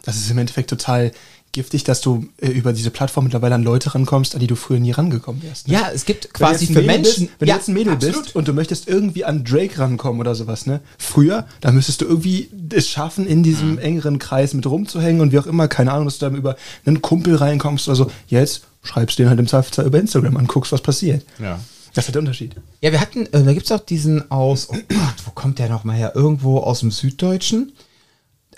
Das 0.05 0.17
ist 0.17 0.31
im 0.31 0.39
Endeffekt 0.39 0.71
total 0.71 1.13
giftig, 1.53 1.85
dass 1.85 2.01
du 2.03 2.27
äh, 2.39 2.49
über 2.49 2.73
diese 2.73 2.91
Plattform 2.91 3.25
mittlerweile 3.25 3.55
an 3.55 3.63
Leute 3.63 3.95
rankommst, 3.95 4.35
an 4.35 4.41
die 4.41 4.47
du 4.47 4.57
früher 4.57 4.79
nie 4.79 4.91
rangekommen 4.91 5.43
wärst. 5.43 5.69
ne? 5.69 5.75
Ja, 5.75 5.91
es 5.95 6.05
gibt 6.05 6.35
quasi 6.35 6.67
für 6.67 6.83
Menschen. 6.83 7.27
Bist, 7.29 7.41
wenn 7.41 7.49
ja, 7.49 7.55
du 7.55 7.59
jetzt 7.61 7.69
ein 7.69 7.75
Mädel 7.75 7.93
absolut. 7.95 8.23
bist 8.25 8.37
und 8.37 8.49
du 8.49 8.53
möchtest 8.53 8.89
irgendwie 8.89 9.25
an 9.25 9.43
Drake 9.45 9.79
rankommen 9.79 10.21
oder 10.21 10.35
sowas, 10.35 10.67
ne? 10.67 10.81
Früher, 10.99 11.47
da 11.63 11.73
müsstest 11.73 12.03
du 12.03 12.05
irgendwie 12.05 12.51
es 12.75 12.89
schaffen, 12.89 13.27
in 13.27 13.43
diesem 13.43 13.73
Mhm. 13.73 13.79
engeren 13.79 14.19
Kreis 14.19 14.53
mit 14.53 14.67
rumzuhängen 14.67 15.21
und 15.23 15.33
wie 15.33 15.39
auch 15.39 15.47
immer, 15.47 15.67
keine 15.69 15.93
Ahnung, 15.93 16.05
dass 16.05 16.19
du 16.19 16.27
dann 16.27 16.37
über 16.37 16.57
einen 16.85 17.01
Kumpel 17.01 17.37
reinkommst 17.37 17.89
oder 17.89 17.97
so. 17.97 18.11
Jetzt 18.29 18.63
schreibst 18.83 19.19
du 19.19 19.23
den 19.23 19.31
halt 19.31 19.41
im 19.41 19.47
Zweifelsfall 19.47 19.87
über 19.87 19.99
Instagram 19.99 20.37
an, 20.37 20.47
guckst, 20.47 20.73
was 20.73 20.83
passiert. 20.83 21.25
Ja. 21.39 21.59
Das 21.95 22.05
ist 22.05 22.09
halt 22.09 22.17
der 22.17 22.21
Unterschied. 22.21 22.55
Ja, 22.83 22.93
wir 22.93 23.01
hatten, 23.01 23.25
äh, 23.33 23.43
da 23.43 23.55
gibt's 23.55 23.73
auch 23.73 23.81
diesen 23.81 24.31
aus, 24.31 24.69
oh 24.71 24.75
Gott, 24.75 25.15
wo 25.25 25.31
kommt 25.31 25.59
der 25.59 25.71
nochmal 25.71 25.97
her? 25.97 26.13
Irgendwo 26.15 26.59
aus 26.59 26.81
dem 26.81 26.91
Süddeutschen. 26.91 27.73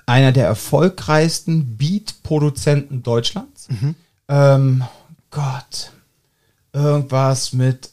Einer 0.08 0.32
der 0.32 0.46
erfolgreichsten 0.46 1.76
Beat-Produzenten 1.76 3.02
Deutschlands. 3.02 3.68
Ähm, 4.28 4.82
Gott. 5.30 5.92
Irgendwas 6.72 7.52
mit 7.52 7.90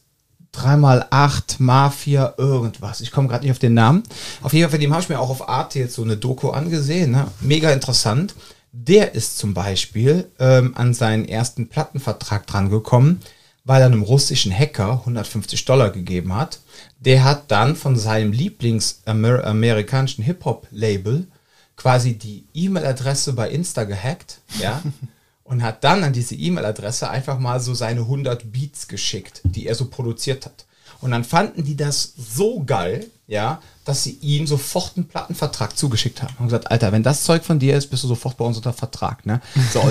3x8, 0.53 1.55
Mafia, 1.59 2.33
irgendwas. 2.37 3.01
Ich 3.01 3.11
komme 3.11 3.27
gerade 3.27 3.43
nicht 3.43 3.51
auf 3.51 3.59
den 3.59 3.73
Namen. 3.73 4.03
Auf 4.41 4.53
jeden 4.53 4.69
Fall, 4.69 4.79
dem 4.79 4.93
habe 4.93 5.01
ich 5.01 5.09
mir 5.09 5.19
auch 5.19 5.29
auf 5.29 5.49
Arte 5.49 5.79
jetzt 5.79 5.95
so 5.95 6.03
eine 6.03 6.15
Doku 6.15 6.51
angesehen. 6.51 7.11
Ne? 7.11 7.27
Mega 7.41 7.71
interessant. 7.71 8.33
Der 8.71 9.13
ist 9.13 9.37
zum 9.37 9.53
Beispiel 9.53 10.31
ähm, 10.39 10.73
an 10.77 10.93
seinen 10.93 11.27
ersten 11.27 11.67
Plattenvertrag 11.67 12.47
drangekommen, 12.47 13.19
weil 13.65 13.81
er 13.81 13.87
einem 13.87 14.03
russischen 14.03 14.57
Hacker 14.57 14.99
150 14.99 15.65
Dollar 15.65 15.89
gegeben 15.89 16.33
hat. 16.33 16.59
Der 16.97 17.25
hat 17.25 17.51
dann 17.51 17.75
von 17.75 17.97
seinem 17.97 18.31
Lieblings-amerikanischen 18.31 20.23
Hip-Hop-Label 20.23 21.27
quasi 21.75 22.17
die 22.17 22.45
E-Mail-Adresse 22.53 23.33
bei 23.33 23.49
Insta 23.49 23.83
gehackt, 23.83 24.39
ja, 24.59 24.81
und 25.43 25.61
hat 25.61 25.83
dann 25.83 26.03
an 26.03 26.13
diese 26.13 26.35
E-Mail-Adresse 26.35 27.09
einfach 27.09 27.39
mal 27.39 27.59
so 27.59 27.73
seine 27.73 28.01
100 28.01 28.51
Beats 28.51 28.87
geschickt, 28.87 29.41
die 29.43 29.67
er 29.67 29.75
so 29.75 29.85
produziert 29.85 30.45
hat. 30.45 30.65
Und 31.01 31.11
dann 31.11 31.23
fanden 31.23 31.63
die 31.63 31.75
das 31.75 32.13
so 32.17 32.63
geil, 32.63 33.07
ja, 33.27 33.61
dass 33.83 34.03
sie 34.03 34.17
ihm 34.21 34.47
sofort 34.47 34.93
einen 34.95 35.07
Plattenvertrag 35.07 35.77
zugeschickt 35.77 36.21
haben. 36.21 36.33
Und 36.39 36.45
gesagt, 36.45 36.71
Alter, 36.71 36.91
wenn 36.91 37.03
das 37.03 37.23
Zeug 37.23 37.43
von 37.43 37.59
dir 37.59 37.77
ist, 37.77 37.87
bist 37.87 38.03
du 38.03 38.07
sofort 38.07 38.37
bei 38.37 38.45
uns 38.45 38.57
unter 38.57 38.73
Vertrag, 38.73 39.25
ne? 39.25 39.41
So, 39.71 39.81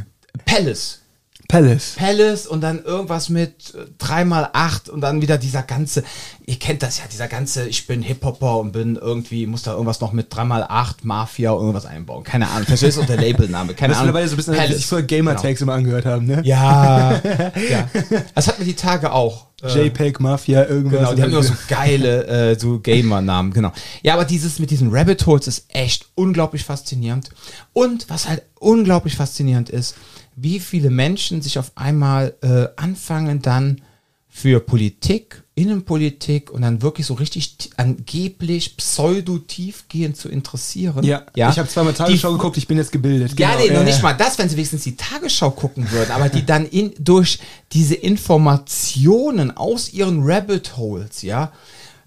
Palace, 0.44 1.00
Palace. 1.48 1.94
Palace 1.96 2.46
und 2.46 2.60
dann 2.60 2.84
irgendwas 2.84 3.30
mit 3.30 3.72
äh, 3.74 4.04
3x8 4.04 4.90
und 4.90 5.00
dann 5.00 5.22
wieder 5.22 5.38
dieser 5.38 5.62
ganze, 5.62 6.04
ihr 6.44 6.58
kennt 6.58 6.82
das 6.82 6.98
ja, 6.98 7.04
dieser 7.10 7.26
ganze, 7.26 7.66
ich 7.66 7.86
bin 7.86 8.02
Hip-Hopper 8.02 8.58
und 8.58 8.72
bin 8.72 8.96
irgendwie, 8.96 9.46
muss 9.46 9.62
da 9.62 9.72
irgendwas 9.72 10.00
noch 10.02 10.12
mit 10.12 10.30
3x8, 10.30 10.96
Mafia 11.04 11.52
irgendwas 11.52 11.86
einbauen. 11.86 12.22
Keine 12.22 12.48
Ahnung, 12.48 12.66
das 12.68 12.82
ist 12.82 12.98
unter 12.98 13.16
Labelname, 13.16 13.72
keine 13.72 13.92
Das 13.94 14.02
Ahnung. 14.02 14.08
mittlerweile 14.08 14.28
so 14.28 14.34
ein 14.34 14.36
bisschen, 14.36 14.54
Palace. 14.56 14.76
sich 14.76 14.86
früher 14.86 15.02
Gamer-Tags 15.02 15.62
immer 15.62 15.72
angehört 15.72 16.04
haben, 16.04 16.26
ne? 16.26 16.42
Ja, 16.44 17.12
ja. 17.70 17.88
Das 18.34 18.46
hat 18.46 18.58
mir 18.58 18.66
die 18.66 18.74
Tage 18.76 19.10
auch. 19.12 19.46
Äh, 19.62 19.86
JPEG, 19.86 20.20
Mafia, 20.20 20.66
irgendwas. 20.66 21.00
Genau, 21.00 21.14
die 21.14 21.22
haben 21.22 21.32
immer 21.32 21.42
so 21.42 21.54
geile 21.66 22.26
äh, 22.52 22.58
so 22.58 22.78
Gamer-Namen, 22.78 23.54
genau. 23.54 23.72
Ja, 24.02 24.14
aber 24.14 24.26
dieses 24.26 24.58
mit 24.58 24.70
diesen 24.70 24.90
Rabbit 24.94 25.24
Holes 25.26 25.48
ist 25.48 25.64
echt 25.68 26.06
unglaublich 26.14 26.62
faszinierend. 26.64 27.30
Und 27.72 28.08
was 28.10 28.28
halt 28.28 28.42
unglaublich 28.60 29.16
faszinierend 29.16 29.70
ist, 29.70 29.94
wie 30.40 30.60
viele 30.60 30.90
Menschen 30.90 31.42
sich 31.42 31.58
auf 31.58 31.72
einmal 31.74 32.34
äh, 32.42 32.68
anfangen 32.76 33.42
dann 33.42 33.82
für 34.28 34.60
Politik, 34.60 35.42
Innenpolitik 35.56 36.52
und 36.52 36.62
dann 36.62 36.80
wirklich 36.80 37.06
so 37.06 37.14
richtig 37.14 37.70
angeblich 37.76 38.76
pseudo-tiefgehend 38.76 40.16
zu 40.16 40.28
interessieren. 40.28 41.02
Ja, 41.34 41.50
ich 41.50 41.58
habe 41.58 41.68
zweimal 41.68 41.92
Tagesschau 41.92 42.32
geguckt, 42.32 42.56
ich 42.56 42.68
bin 42.68 42.76
jetzt 42.76 42.92
gebildet. 42.92 43.38
Ja, 43.38 43.54
Genau, 43.56 43.64
nee, 43.64 43.72
noch 43.72 43.80
äh, 43.80 43.84
nicht 43.84 44.00
mal 44.00 44.12
das, 44.12 44.38
wenn 44.38 44.48
sie 44.48 44.54
wenigstens 44.54 44.84
die 44.84 44.94
Tagesschau 44.94 45.50
gucken 45.50 45.90
würden, 45.90 46.12
aber 46.12 46.28
die 46.28 46.46
dann 46.46 46.66
in, 46.66 46.92
durch 47.00 47.40
diese 47.72 47.96
Informationen 47.96 49.56
aus 49.56 49.92
ihren 49.92 50.22
Rabbit 50.22 50.76
Holes, 50.76 51.22
ja, 51.22 51.50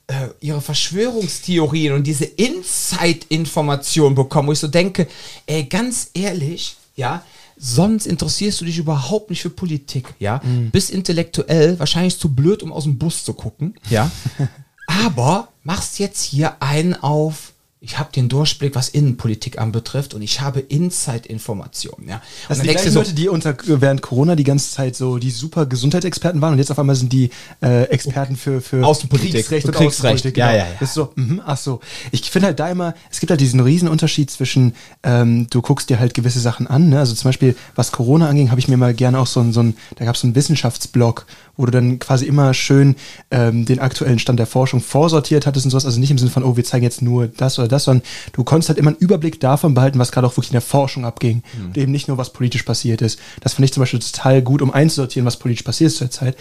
äh, 0.08 0.30
ihre 0.40 0.62
Verschwörungstheorien 0.62 1.94
und 1.94 2.08
diese 2.08 2.26
Inside-Informationen 2.26 4.16
bekommen, 4.16 4.48
wo 4.48 4.52
ich 4.54 4.60
so 4.60 4.70
denke, 4.70 5.08
ey, 5.48 5.66
ganz 5.66 6.12
ehrlich, 6.14 6.78
ja, 6.96 7.24
sonst 7.62 8.08
interessierst 8.08 8.60
du 8.60 8.65
dich 8.65 8.80
überhaupt 8.80 9.30
nicht 9.30 9.41
für 9.41 9.51
Politik, 9.51 10.13
ja, 10.20 10.41
bist 10.72 10.89
intellektuell 10.89 11.77
wahrscheinlich 11.80 12.18
zu 12.18 12.34
blöd, 12.34 12.63
um 12.63 12.74
aus 12.74 12.84
dem 12.86 12.98
Bus 12.98 13.24
zu 13.24 13.34
gucken, 13.34 13.75
ja, 13.89 14.12
aber 14.88 15.50
machst 15.63 16.00
jetzt 16.00 16.24
hier 16.24 16.62
einen 16.62 16.96
auf, 16.96 17.53
ich 17.84 17.98
habe 17.98 18.12
den 18.12 18.30
Durchblick, 18.30 18.76
was 18.76 18.90
Innenpolitik 18.90 19.58
anbetrifft 19.58 20.14
und 20.14 20.22
ich 20.22 20.40
habe 20.40 20.60
Inside-Informationen, 20.60 22.08
ja. 22.08 22.22
Das 22.48 22.60
sind 22.60 22.68
die 22.68 22.74
gleichen 22.74 22.94
Leute, 22.94 23.14
die 23.14 23.28
unter, 23.28 23.58
während 23.66 24.04
Corona 24.04 24.36
die 24.36 24.44
ganze 24.44 24.70
Zeit 24.70 24.96
so 24.96 25.18
die 25.18 25.32
super 25.32 25.66
Gesundheitsexperten 25.66 26.42
waren 26.42 26.54
und 26.54 26.60
jetzt 26.60 26.70
auf 26.70 26.78
einmal 26.78 26.96
sind 26.96 27.12
die 27.12 27.32
äh, 27.64 27.86
Experten 27.86 28.36
für, 28.36 28.62
für 28.62 28.86
Außenpolitik 28.86 29.32
Kriegsrecht 29.32 29.66
und 29.66 29.72
und 29.72 29.78
Kriegsrecht. 29.78 30.14
Außenpolitik. 30.14 30.38
Ja, 30.38 30.52
genau. 30.52 30.60
ja, 30.60 30.70
ja. 30.70 30.76
Das 30.80 30.90
ist 30.90 30.94
so, 30.94 31.12
mhm, 31.16 31.42
ach 31.44 31.58
so. 31.58 31.80
Ich 32.12 32.30
finde 32.30 32.50
halt 32.50 32.60
da 32.60 32.70
immer, 32.70 32.94
es 33.10 33.20
gibt 33.20 33.32
halt 33.32 33.42
diesen 33.42 33.60
riesen 33.60 33.88
Unterschied 33.88 34.30
zwischen, 34.30 34.76
ähm, 35.02 35.48
du 35.50 35.64
guckst 35.64 35.90
dir 35.90 36.00
halt 36.00 36.14
gewisse 36.14 36.40
Sachen 36.40 36.68
an, 36.68 36.90
ne? 36.90 37.00
also 37.00 37.16
zum 37.16 37.30
Beispiel, 37.30 37.56
was 37.74 37.92
Corona 37.92 38.30
anging, 38.30 38.52
habe 38.52 38.60
ich 38.60 38.68
mir 38.68 38.78
mal 38.78 38.94
gerne 38.94 39.18
auch 39.18 39.28
so 39.28 39.40
ein, 39.40 39.54
so 39.54 39.64
ein 39.64 39.76
da 39.96 40.06
gab 40.06 40.14
es 40.14 40.22
so 40.22 40.28
einen 40.28 40.36
Wissenschaftsblog, 40.36 41.26
wo 41.62 41.65
du 41.65 41.72
dann 41.72 42.00
quasi 42.00 42.25
immer 42.25 42.53
schön 42.53 42.96
ähm, 43.30 43.65
den 43.65 43.80
aktuellen 43.80 44.20
Stand 44.20 44.39
der 44.39 44.48
Forschung 44.48 44.82
vorsortiert 44.82 45.46
hattest 45.46 45.65
und 45.65 45.72
sowas, 45.72 45.86
also 45.86 46.00
nicht 46.00 46.12
im 46.12 46.18
Sinne 46.18 46.32
von, 46.32 46.44
oh, 46.44 46.58
wir 46.58 46.63
zeigen 46.63 46.84
jetzt 46.84 47.01
nur 47.01 47.27
das 47.27 47.60
oder 47.60 47.68
das, 47.68 47.86
sondern 47.86 48.06
du 48.34 48.44
konntest 48.44 48.70
halt 48.70 48.80
immer 48.80 48.89
einen 48.89 49.00
Überblick 49.00 49.39
davon 49.39 49.74
behalten, 49.74 50.00
was 50.00 50.12
gerade 50.12 50.27
auch 50.27 50.32
wirklich 50.32 50.50
in 50.50 50.53
der 50.53 50.62
Forschung 50.62 51.06
abging 51.06 51.44
und 51.63 51.77
eben 51.77 51.91
nicht 51.91 52.08
nur, 52.08 52.18
was 52.18 52.34
politisch 52.34 52.63
passiert 52.63 53.01
ist. 53.01 53.20
Das 53.41 53.53
fand 53.53 53.65
ich 53.65 53.74
zum 53.74 53.82
Beispiel 53.82 54.00
total 54.00 54.41
gut, 54.41 54.62
um 54.62 54.72
einzusortieren, 54.72 55.25
was 55.25 55.38
politisch 55.38 55.63
passiert 55.63 55.91
ist 55.91 55.98
zur 55.98 56.12
Zeit. 56.12 56.36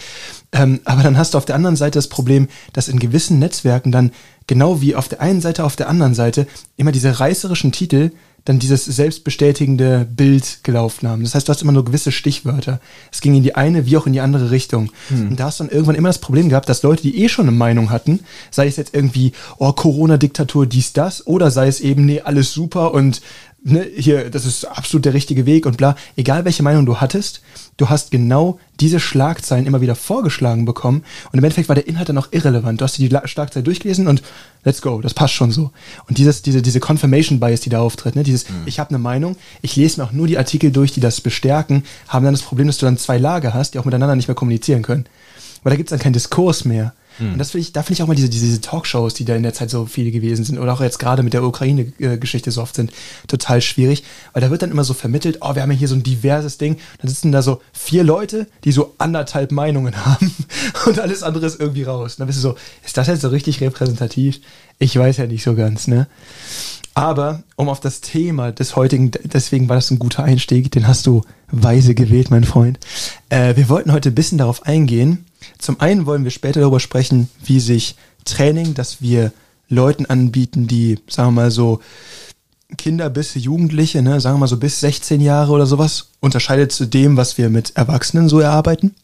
Ähm, 0.51 0.81
aber 0.83 1.03
dann 1.03 1.17
hast 1.17 1.33
du 1.33 1.37
auf 1.37 1.45
der 1.45 1.55
anderen 1.55 1.75
Seite 1.75 1.97
das 1.99 2.07
Problem, 2.07 2.47
dass 2.73 2.87
in 2.87 2.99
gewissen 2.99 3.39
Netzwerken 3.39 3.91
dann 3.91 4.11
genau 4.47 4.81
wie 4.81 4.95
auf 4.95 5.07
der 5.07 5.21
einen 5.21 5.39
Seite, 5.39 5.63
auf 5.63 5.75
der 5.75 5.87
anderen 5.87 6.13
Seite 6.13 6.47
immer 6.75 6.91
diese 6.91 7.19
reißerischen 7.19 7.71
Titel 7.71 8.11
dann 8.45 8.59
dieses 8.59 8.85
selbstbestätigende 8.85 10.07
Bild 10.09 10.63
gelaufen 10.63 11.07
haben. 11.07 11.23
Das 11.23 11.35
heißt, 11.35 11.47
du 11.47 11.51
hast 11.51 11.61
immer 11.61 11.71
nur 11.71 11.85
gewisse 11.85 12.11
Stichwörter. 12.11 12.79
Es 13.11 13.21
ging 13.21 13.35
in 13.35 13.43
die 13.43 13.55
eine 13.55 13.85
wie 13.85 13.97
auch 13.97 14.07
in 14.07 14.13
die 14.13 14.21
andere 14.21 14.49
Richtung. 14.51 14.91
Und 15.29 15.39
da 15.39 15.45
hast 15.45 15.59
du 15.59 15.65
dann 15.65 15.71
irgendwann 15.71 15.95
immer 15.95 16.09
das 16.09 16.19
Problem 16.19 16.49
gehabt, 16.49 16.67
dass 16.67 16.81
Leute, 16.81 17.03
die 17.03 17.23
eh 17.23 17.29
schon 17.29 17.47
eine 17.47 17.55
Meinung 17.55 17.91
hatten, 17.91 18.21
sei 18.49 18.67
es 18.67 18.77
jetzt 18.77 18.95
irgendwie, 18.95 19.33
oh, 19.57 19.71
Corona-Diktatur, 19.71 20.65
dies, 20.65 20.93
das, 20.93 21.25
oder 21.27 21.51
sei 21.51 21.67
es 21.67 21.79
eben, 21.81 22.05
nee, 22.05 22.21
alles 22.21 22.51
super 22.51 22.93
und 22.93 23.21
ne, 23.63 23.87
hier, 23.95 24.29
das 24.29 24.45
ist 24.45 24.65
absolut 24.65 25.05
der 25.05 25.13
richtige 25.13 25.45
Weg 25.45 25.65
und 25.65 25.77
bla. 25.77 25.95
Egal 26.15 26.45
welche 26.45 26.63
Meinung 26.63 26.85
du 26.85 26.97
hattest, 26.97 27.41
du 27.81 27.89
hast 27.89 28.11
genau 28.11 28.59
diese 28.79 28.99
Schlagzeilen 28.99 29.65
immer 29.65 29.81
wieder 29.81 29.95
vorgeschlagen 29.95 30.65
bekommen 30.65 31.03
und 31.31 31.39
im 31.39 31.43
Endeffekt 31.43 31.67
war 31.67 31.75
der 31.75 31.87
Inhalt 31.87 32.09
dann 32.09 32.17
auch 32.19 32.27
irrelevant. 32.31 32.79
Du 32.79 32.83
hast 32.85 32.97
dir 32.97 33.09
die 33.09 33.13
La- 33.13 33.27
Schlagzeile 33.27 33.63
durchgelesen 33.63 34.07
und 34.07 34.21
let's 34.63 34.81
go, 34.81 35.01
das 35.01 35.15
passt 35.15 35.33
schon 35.33 35.51
so. 35.51 35.71
Und 36.07 36.17
dieses, 36.19 36.43
diese, 36.43 36.61
diese 36.61 36.79
Confirmation 36.79 37.39
Bias, 37.39 37.61
die 37.61 37.69
da 37.69 37.79
auftritt, 37.81 38.15
ne, 38.15 38.23
dieses, 38.23 38.45
ich 38.67 38.79
habe 38.79 38.91
eine 38.91 38.99
Meinung, 38.99 39.35
ich 39.63 39.75
lese 39.75 39.99
mir 39.99 40.05
auch 40.07 40.11
nur 40.11 40.27
die 40.27 40.37
Artikel 40.37 40.71
durch, 40.71 40.91
die 40.91 40.99
das 40.99 41.21
bestärken, 41.21 41.83
haben 42.07 42.23
dann 42.23 42.33
das 42.35 42.43
Problem, 42.43 42.67
dass 42.67 42.77
du 42.77 42.85
dann 42.85 42.97
zwei 42.99 43.17
Lager 43.17 43.53
hast, 43.55 43.73
die 43.73 43.79
auch 43.79 43.85
miteinander 43.85 44.15
nicht 44.15 44.27
mehr 44.27 44.35
kommunizieren 44.35 44.83
können. 44.83 45.05
Weil 45.63 45.71
da 45.71 45.77
gibt's 45.77 45.89
dann 45.89 45.99
keinen 45.99 46.13
Diskurs 46.13 46.63
mehr. 46.65 46.93
Und 47.19 47.37
das 47.37 47.51
finde 47.51 47.65
ich, 47.65 47.73
da 47.73 47.83
finde 47.83 47.93
ich 47.93 48.03
auch 48.03 48.07
mal 48.07 48.15
diese, 48.15 48.29
diese, 48.29 48.45
diese 48.45 48.61
Talkshows, 48.61 49.13
die 49.13 49.25
da 49.25 49.35
in 49.35 49.43
der 49.43 49.53
Zeit 49.53 49.69
so 49.69 49.85
viele 49.85 50.11
gewesen 50.11 50.43
sind, 50.45 50.57
oder 50.57 50.73
auch 50.73 50.81
jetzt 50.81 50.99
gerade 50.99 51.23
mit 51.23 51.33
der 51.33 51.43
Ukraine-Geschichte 51.43 52.51
so 52.51 52.61
oft 52.61 52.75
sind, 52.75 52.91
total 53.27 53.61
schwierig. 53.61 54.03
Weil 54.33 54.41
da 54.41 54.49
wird 54.49 54.61
dann 54.61 54.71
immer 54.71 54.83
so 54.83 54.93
vermittelt, 54.93 55.39
oh, 55.41 55.55
wir 55.55 55.61
haben 55.61 55.71
ja 55.71 55.77
hier 55.77 55.87
so 55.87 55.95
ein 55.95 56.03
diverses 56.03 56.57
Ding. 56.57 56.77
Dann 56.99 57.09
sitzen 57.09 57.31
da 57.31 57.41
so 57.41 57.61
vier 57.73 58.03
Leute, 58.03 58.47
die 58.63 58.71
so 58.71 58.95
anderthalb 58.97 59.51
Meinungen 59.51 60.05
haben 60.05 60.33
und 60.85 60.99
alles 60.99 61.23
andere 61.23 61.45
ist 61.45 61.59
irgendwie 61.59 61.83
raus. 61.83 62.13
Und 62.13 62.19
dann 62.21 62.27
bist 62.27 62.39
du 62.39 62.41
so, 62.41 62.55
ist 62.83 62.97
das 62.97 63.07
jetzt 63.07 63.21
so 63.21 63.29
richtig 63.29 63.61
repräsentativ? 63.61 64.39
Ich 64.79 64.97
weiß 64.97 65.17
ja 65.17 65.27
nicht 65.27 65.43
so 65.43 65.55
ganz, 65.55 65.87
ne? 65.87 66.07
Aber 66.93 67.43
um 67.55 67.69
auf 67.69 67.79
das 67.79 68.01
Thema 68.01 68.51
des 68.51 68.75
heutigen, 68.75 69.11
deswegen 69.23 69.69
war 69.69 69.77
das 69.77 69.91
ein 69.91 69.99
guter 69.99 70.23
Einstieg, 70.23 70.71
den 70.71 70.87
hast 70.87 71.07
du 71.07 71.21
weise 71.49 71.95
gewählt, 71.95 72.31
mein 72.31 72.43
Freund. 72.43 72.79
Äh, 73.29 73.55
wir 73.55 73.69
wollten 73.69 73.93
heute 73.93 74.09
ein 74.09 74.15
bisschen 74.15 74.37
darauf 74.37 74.65
eingehen. 74.65 75.25
Zum 75.57 75.79
einen 75.79 76.05
wollen 76.05 76.23
wir 76.23 76.31
später 76.31 76.59
darüber 76.59 76.79
sprechen, 76.79 77.29
wie 77.43 77.59
sich 77.59 77.95
Training, 78.25 78.73
das 78.73 79.01
wir 79.01 79.31
Leuten 79.69 80.05
anbieten, 80.05 80.67
die, 80.67 80.99
sagen 81.07 81.29
wir 81.29 81.43
mal 81.43 81.51
so, 81.51 81.81
Kinder 82.77 83.09
bis 83.09 83.35
Jugendliche, 83.35 84.01
ne, 84.01 84.21
sagen 84.21 84.35
wir 84.35 84.41
mal 84.41 84.47
so 84.47 84.57
bis 84.57 84.79
16 84.79 85.21
Jahre 85.21 85.51
oder 85.51 85.65
sowas, 85.65 86.09
unterscheidet 86.19 86.71
zu 86.71 86.85
dem, 86.85 87.17
was 87.17 87.37
wir 87.37 87.49
mit 87.49 87.75
Erwachsenen 87.75 88.29
so 88.29 88.39
erarbeiten. 88.39 88.95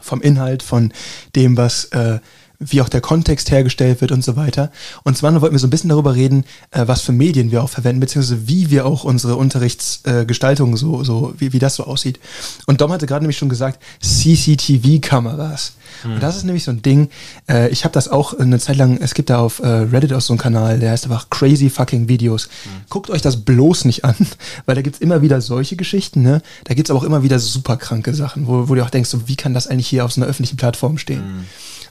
Vom 0.00 0.20
Inhalt, 0.20 0.62
von 0.62 0.92
dem, 1.34 1.56
was, 1.56 1.86
äh, 1.86 2.18
wie 2.58 2.80
auch 2.80 2.88
der 2.88 3.00
Kontext 3.00 3.50
hergestellt 3.50 4.00
wird 4.00 4.12
und 4.12 4.24
so 4.24 4.36
weiter. 4.36 4.70
Und 5.04 5.16
zwar 5.16 5.38
wollten 5.40 5.54
wir 5.54 5.58
so 5.58 5.66
ein 5.66 5.70
bisschen 5.70 5.90
darüber 5.90 6.14
reden, 6.14 6.44
äh, 6.70 6.86
was 6.86 7.02
für 7.02 7.12
Medien 7.12 7.50
wir 7.50 7.62
auch 7.62 7.70
verwenden, 7.70 8.00
beziehungsweise 8.00 8.48
wie 8.48 8.70
wir 8.70 8.86
auch 8.86 9.04
unsere 9.04 9.36
Unterrichtsgestaltung 9.36 10.74
äh, 10.74 10.76
so, 10.76 11.04
so, 11.04 11.34
wie, 11.38 11.52
wie 11.52 11.58
das 11.58 11.74
so 11.76 11.84
aussieht. 11.84 12.20
Und 12.66 12.80
Dom 12.80 12.92
hatte 12.92 13.06
gerade 13.06 13.22
nämlich 13.22 13.38
schon 13.38 13.48
gesagt, 13.48 13.82
CCTV-Kameras. 14.00 15.72
Und 16.04 16.22
das 16.22 16.36
ist 16.36 16.44
nämlich 16.44 16.64
so 16.64 16.70
ein 16.70 16.82
Ding, 16.82 17.08
äh, 17.48 17.68
ich 17.70 17.84
habe 17.84 17.92
das 17.92 18.08
auch 18.08 18.38
eine 18.38 18.58
Zeit 18.58 18.76
lang, 18.76 18.98
es 19.00 19.14
gibt 19.14 19.30
da 19.30 19.38
auf 19.38 19.60
äh, 19.60 19.66
Reddit 19.66 20.12
auch 20.12 20.20
so 20.20 20.32
einen 20.32 20.38
Kanal, 20.38 20.78
der 20.78 20.90
heißt 20.90 21.04
einfach 21.04 21.30
Crazy 21.30 21.70
Fucking 21.70 22.08
Videos. 22.08 22.48
Guckt 22.88 23.10
euch 23.10 23.22
das 23.22 23.44
bloß 23.44 23.84
nicht 23.86 24.04
an, 24.04 24.14
weil 24.66 24.74
da 24.74 24.82
gibt's 24.82 25.00
immer 25.00 25.22
wieder 25.22 25.40
solche 25.40 25.76
Geschichten, 25.76 26.22
ne? 26.22 26.42
Da 26.64 26.74
gibt's 26.74 26.90
aber 26.90 27.00
auch 27.00 27.04
immer 27.04 27.22
wieder 27.22 27.38
super 27.38 27.76
kranke 27.76 28.14
Sachen, 28.14 28.46
wo, 28.46 28.68
wo 28.68 28.74
du 28.74 28.82
auch 28.84 28.90
denkst, 28.90 29.10
so, 29.10 29.28
wie 29.28 29.36
kann 29.36 29.54
das 29.54 29.66
eigentlich 29.66 29.88
hier 29.88 30.04
auf 30.04 30.12
so 30.12 30.20
einer 30.20 30.28
öffentlichen 30.28 30.56
Plattform 30.56 30.98
stehen? 30.98 31.22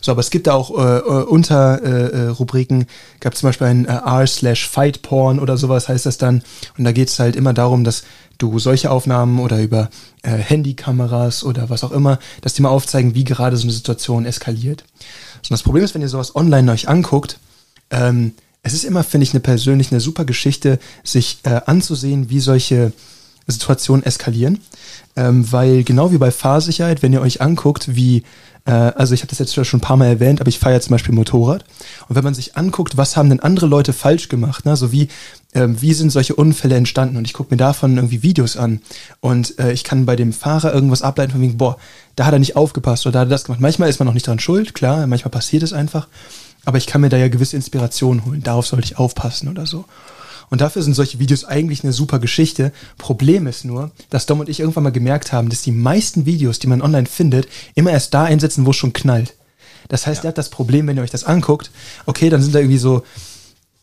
So, 0.06 0.12
aber 0.12 0.20
es 0.20 0.30
gibt 0.30 0.46
da 0.46 0.54
auch 0.54 0.70
äh, 0.78 1.00
äh, 1.00 1.24
unter 1.24 1.82
äh, 1.82 1.88
äh, 1.88 2.28
Rubriken, 2.28 2.86
gab 3.22 3.36
zum 3.36 3.50
Beispiel 3.50 3.66
ein 3.66 3.86
äh, 3.86 4.02
r 4.06 4.28
slash 4.28 4.70
Fight 4.70 5.02
Porn 5.02 5.40
oder 5.40 5.58
sowas 5.58 5.90
heißt 5.90 6.06
das 6.06 6.20
dann. 6.20 6.44
Und 6.78 6.84
da 6.84 6.92
geht's 6.92 7.18
halt 7.18 7.36
immer 7.36 7.54
darum, 7.54 7.84
dass 7.84 8.04
du 8.38 8.60
solche 8.60 8.92
Aufnahmen 8.92 9.40
oder 9.40 9.60
über 9.64 9.90
äh, 10.22 10.30
Handykameras 10.38 11.44
oder 11.44 11.72
was 11.72 11.84
auch 11.84 11.92
immer, 11.92 12.20
dass 12.42 12.54
die 12.54 12.62
mal 12.62 12.70
aufzeigen, 12.70 13.16
wie 13.16 13.24
gerade 13.24 13.58
so 13.58 13.64
eine 13.64 13.72
Situation 13.72 14.28
eskaliert. 14.28 14.84
So, 15.42 15.48
und 15.48 15.52
das 15.54 15.64
Problem 15.64 15.84
ist, 15.84 15.96
wenn 15.96 16.04
ihr 16.04 16.10
sowas 16.10 16.36
online 16.36 16.72
euch 16.72 16.88
anguckt, 16.88 17.40
ähm, 17.90 18.36
es 18.62 18.76
ist 18.76 18.84
immer, 18.84 19.04
finde 19.04 19.24
ich, 19.24 19.34
eine 19.34 19.40
persönlich 19.40 19.92
eine 19.92 20.02
super 20.02 20.24
Geschichte, 20.24 20.78
sich 21.04 21.40
äh, 21.46 21.62
anzusehen, 21.66 22.30
wie 22.30 22.42
solche 22.42 22.94
Situationen 23.48 24.06
eskalieren. 24.06 24.60
Ähm, 25.16 25.52
weil 25.52 25.84
genau 25.84 26.12
wie 26.12 26.20
bei 26.20 26.30
Fahrsicherheit, 26.30 27.02
wenn 27.02 27.14
ihr 27.14 27.22
euch 27.22 27.42
anguckt, 27.42 27.96
wie, 27.96 28.24
äh, 28.66 28.72
also 28.72 29.14
ich 29.14 29.22
habe 29.22 29.30
das 29.30 29.40
jetzt 29.40 29.54
schon 29.54 29.78
ein 29.78 29.82
paar 29.82 29.98
Mal 29.98 30.08
erwähnt, 30.08 30.42
aber 30.42 30.50
ich 30.50 30.60
fahre 30.60 30.76
ja 30.76 30.82
zum 30.82 30.92
Beispiel 30.92 31.14
Motorrad. 31.14 31.64
Und 32.08 32.16
wenn 32.16 32.24
man 32.24 32.34
sich 32.34 32.58
anguckt, 32.58 32.98
was 32.98 33.16
haben 33.16 33.30
denn 33.30 33.40
andere 33.40 33.68
Leute 33.68 33.94
falsch 33.94 34.28
gemacht, 34.28 34.66
ne? 34.66 34.76
so 34.76 34.92
wie, 34.92 35.08
ähm, 35.54 35.82
wie 35.82 35.94
sind 35.94 36.12
solche 36.12 36.36
Unfälle 36.36 36.76
entstanden 36.76 37.18
und 37.18 37.26
ich 37.26 37.34
gucke 37.34 37.54
mir 37.54 37.58
davon 37.58 37.96
irgendwie 37.96 38.24
Videos 38.24 38.58
an 38.58 38.82
und 39.22 39.58
äh, 39.60 39.72
ich 39.72 39.84
kann 39.84 40.06
bei 40.06 40.16
dem 40.16 40.34
Fahrer 40.34 40.74
irgendwas 40.74 41.02
ableiten 41.02 41.32
von 41.32 41.42
wegen, 41.42 41.58
boah, 41.58 41.78
da 42.16 42.26
hat 42.26 42.34
er 42.34 42.40
nicht 42.40 42.56
aufgepasst 42.56 43.06
oder 43.06 43.14
da 43.14 43.20
hat 43.22 43.28
er 43.28 43.32
das 43.32 43.46
gemacht. 43.46 43.62
Manchmal 43.62 43.90
ist 43.90 44.00
man 44.00 44.08
auch 44.08 44.14
nicht 44.14 44.28
dran 44.28 44.40
schuld, 44.40 44.74
klar, 44.74 45.06
manchmal 45.08 45.32
passiert 45.32 45.64
es 45.64 45.74
einfach, 45.74 46.08
aber 46.66 46.78
ich 46.78 46.88
kann 46.88 47.02
mir 47.02 47.10
da 47.10 47.18
ja 47.18 47.28
gewisse 47.28 47.56
Inspiration 47.56 48.26
holen, 48.26 48.42
darauf 48.44 48.68
sollte 48.68 48.86
ich 48.86 48.98
aufpassen 48.98 49.48
oder 49.48 49.66
so. 49.66 49.86
Und 50.50 50.62
dafür 50.62 50.84
sind 50.84 50.94
solche 50.94 51.20
Videos 51.20 51.46
eigentlich 51.46 51.84
eine 51.84 51.94
super 51.94 52.20
Geschichte. 52.20 52.72
Problem 52.98 53.48
ist 53.48 53.66
nur, 53.66 53.92
dass 54.10 54.26
Dom 54.26 54.40
und 54.40 54.50
ich 54.50 54.60
irgendwann 54.60 54.84
mal 54.84 54.92
gemerkt 54.92 55.34
haben, 55.34 55.50
dass 55.50 55.62
die 55.62 55.72
meisten 55.72 56.26
Videos, 56.26 56.60
die 56.60 56.68
man 56.68 56.82
online 56.82 57.08
findet, 57.08 57.48
immer 57.74 57.92
erst 57.92 58.14
da 58.14 58.24
einsetzen, 58.24 58.66
wo 58.66 58.72
es 58.72 58.78
schon 58.78 58.94
knallt. 58.94 59.34
Das 59.88 60.08
heißt, 60.08 60.24
ihr 60.24 60.28
habt 60.28 60.38
das 60.38 60.50
Problem, 60.50 60.88
wenn 60.88 60.98
ihr 60.98 61.04
euch 61.04 61.12
das 61.12 61.24
anguckt, 61.24 61.72
okay, 62.06 62.30
dann 62.30 62.42
sind 62.42 62.56
da 62.56 62.60
irgendwie 62.60 62.78
so 62.78 63.04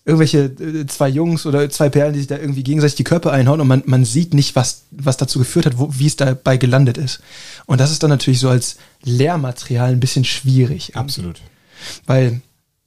irgendwelche 0.04 0.44
äh, 0.44 0.86
zwei 0.86 1.08
Jungs 1.08 1.46
oder 1.46 1.68
zwei 1.70 1.88
Perlen, 1.88 2.12
die 2.12 2.20
sich 2.20 2.28
da 2.28 2.36
irgendwie 2.36 2.64
gegenseitig 2.64 2.96
die 2.96 3.04
Köpfe 3.04 3.30
einhauen 3.30 3.60
und 3.60 3.68
man, 3.68 3.82
man 3.86 4.04
sieht 4.04 4.34
nicht, 4.34 4.56
was, 4.56 4.82
was 4.90 5.16
dazu 5.16 5.38
geführt 5.38 5.66
hat, 5.66 5.78
wo, 5.78 5.90
wie 5.92 6.06
es 6.06 6.16
dabei 6.16 6.56
gelandet 6.56 6.98
ist. 6.98 7.20
Und 7.66 7.80
das 7.80 7.92
ist 7.92 8.02
dann 8.02 8.10
natürlich 8.10 8.40
so 8.40 8.48
als 8.48 8.76
Lehrmaterial 9.04 9.92
ein 9.92 10.00
bisschen 10.00 10.24
schwierig. 10.24 10.96
Absolut. 10.96 11.40
Weil, 12.06 12.40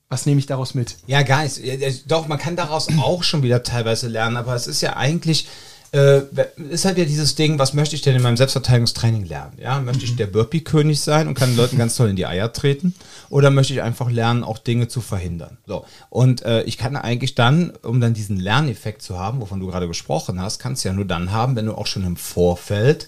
was 0.09 0.25
nehme 0.25 0.39
ich 0.39 0.45
daraus 0.45 0.75
mit? 0.75 0.97
Ja, 1.07 1.21
ja, 1.21 1.43
ja, 1.43 1.89
doch, 2.07 2.27
man 2.27 2.37
kann 2.37 2.55
daraus 2.55 2.87
auch 2.99 3.23
schon 3.23 3.43
wieder 3.43 3.63
teilweise 3.63 4.07
lernen, 4.07 4.37
aber 4.37 4.55
es 4.55 4.67
ist 4.67 4.81
ja 4.81 4.95
eigentlich, 4.95 5.47
äh, 5.91 6.21
ist 6.69 6.85
halt 6.85 6.97
ja 6.97 7.05
dieses 7.05 7.35
Ding, 7.35 7.57
was 7.57 7.73
möchte 7.73 7.95
ich 7.95 8.01
denn 8.01 8.15
in 8.15 8.21
meinem 8.21 8.37
Selbstverteidigungstraining 8.37 9.25
lernen? 9.25 9.53
Ja, 9.57 9.79
möchte 9.79 10.03
ich 10.03 10.15
der 10.15 10.27
Burpee-König 10.27 10.99
sein 10.99 11.27
und 11.27 11.33
kann 11.33 11.49
den 11.49 11.57
Leuten 11.57 11.77
ganz 11.77 11.95
toll 11.95 12.09
in 12.09 12.15
die 12.15 12.25
Eier 12.25 12.51
treten? 12.53 12.93
Oder 13.29 13.49
möchte 13.49 13.73
ich 13.73 13.81
einfach 13.81 14.09
lernen, 14.11 14.43
auch 14.43 14.57
Dinge 14.57 14.87
zu 14.87 15.01
verhindern? 15.01 15.57
So. 15.65 15.85
Und 16.09 16.43
äh, 16.43 16.63
ich 16.63 16.77
kann 16.77 16.95
eigentlich 16.95 17.35
dann, 17.35 17.71
um 17.81 18.01
dann 18.01 18.13
diesen 18.13 18.37
Lerneffekt 18.37 19.01
zu 19.01 19.17
haben, 19.17 19.41
wovon 19.41 19.59
du 19.59 19.67
gerade 19.67 19.87
gesprochen 19.87 20.39
hast, 20.41 20.59
kannst 20.59 20.83
du 20.83 20.89
ja 20.89 20.93
nur 20.93 21.05
dann 21.05 21.31
haben, 21.31 21.55
wenn 21.55 21.65
du 21.65 21.73
auch 21.73 21.87
schon 21.87 22.05
im 22.05 22.17
Vorfeld 22.17 23.07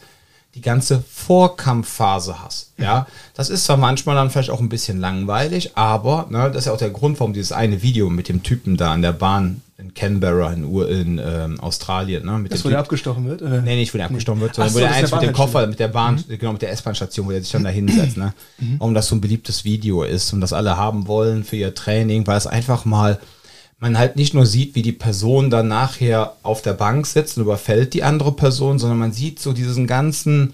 die 0.58 0.62
ganze 0.62 1.04
Vorkampfphase 1.10 2.44
hast. 2.44 2.72
Ja, 2.78 3.08
das 3.34 3.50
ist 3.50 3.66
zwar 3.66 3.78
manchmal 3.78 4.16
dann 4.16 4.30
vielleicht 4.30 4.50
auch 4.50 4.60
ein 4.60 4.70
bisschen 4.70 5.00
langweilig, 5.00 5.78
aber 5.78 6.28
ne, 6.30 6.50
das 6.50 6.58
ist 6.64 6.66
ja 6.66 6.74
auch 6.74 6.78
der 6.78 6.90
Grund, 6.90 7.20
warum 7.20 7.34
dieses 7.34 7.52
eine 7.52 7.82
Video 7.82 8.10
mit 8.10 8.28
dem 8.30 8.44
Typen 8.44 8.76
da 8.78 8.92
an 8.92 9.02
der 9.02 9.14
Bahn 9.14 9.62
in 9.80 9.94
Canberra 9.94 10.52
in, 10.54 10.64
Ur 10.66 10.90
in 10.90 11.22
ähm, 11.24 11.60
Australien, 11.60 12.26
ne, 12.26 12.40
mit 12.40 12.52
Das, 12.52 12.66
wo 12.66 12.70
der 12.70 12.80
abgestochen 12.80 13.26
wird? 13.28 13.42
Oder? 13.44 13.62
Nee, 13.62 13.76
nicht, 13.76 13.94
wo 13.94 13.98
der 13.98 14.08
abgestochen 14.08 14.42
wird, 14.42 14.56
sondern 14.56 14.70
Ach 14.72 14.76
wo 14.76 14.80
so, 14.80 14.86
der 14.86 14.96
eins 14.96 15.12
mit 15.12 15.22
dem 15.22 15.34
Koffer, 15.34 15.68
mit 15.68 15.80
der 15.80 15.88
Bahn, 15.90 16.16
Mhm. 16.28 16.38
genau, 16.40 16.54
mit 16.54 16.62
der 16.64 16.72
S-Bahn-Station, 16.72 17.28
wo 17.28 17.32
der 17.32 17.42
sich 17.42 17.52
dann 17.52 17.64
da 17.64 17.70
hinsetzt, 17.70 18.18
ne? 18.18 18.34
Warum 18.80 18.94
das 18.96 19.08
so 19.08 19.16
ein 19.16 19.22
beliebtes 19.22 19.64
Video 19.66 20.02
ist 20.04 20.34
und 20.34 20.42
das 20.42 20.54
alle 20.54 20.78
haben 20.78 21.08
wollen 21.08 21.44
für 21.44 21.56
ihr 21.58 21.76
Training, 21.76 22.26
weil 22.26 22.38
es 22.38 22.48
einfach 22.48 22.86
mal, 22.86 23.20
man 23.80 23.98
halt 23.98 24.16
nicht 24.16 24.34
nur 24.34 24.46
sieht, 24.46 24.76
wie 24.76 24.82
die 24.82 24.92
Person 24.92 25.50
dann 25.50 25.68
nachher 25.68 26.36
auf 26.44 26.62
der 26.62 26.74
Bank 26.74 27.06
sitzt 27.06 27.38
und 27.38 27.44
überfällt 27.44 27.94
die 27.94 28.04
andere 28.04 28.32
Person, 28.32 28.80
sondern 28.80 28.98
man 28.98 29.12
sieht 29.12 29.40
so 29.40 29.54
diesen 29.54 29.86
ganzen, 29.86 30.54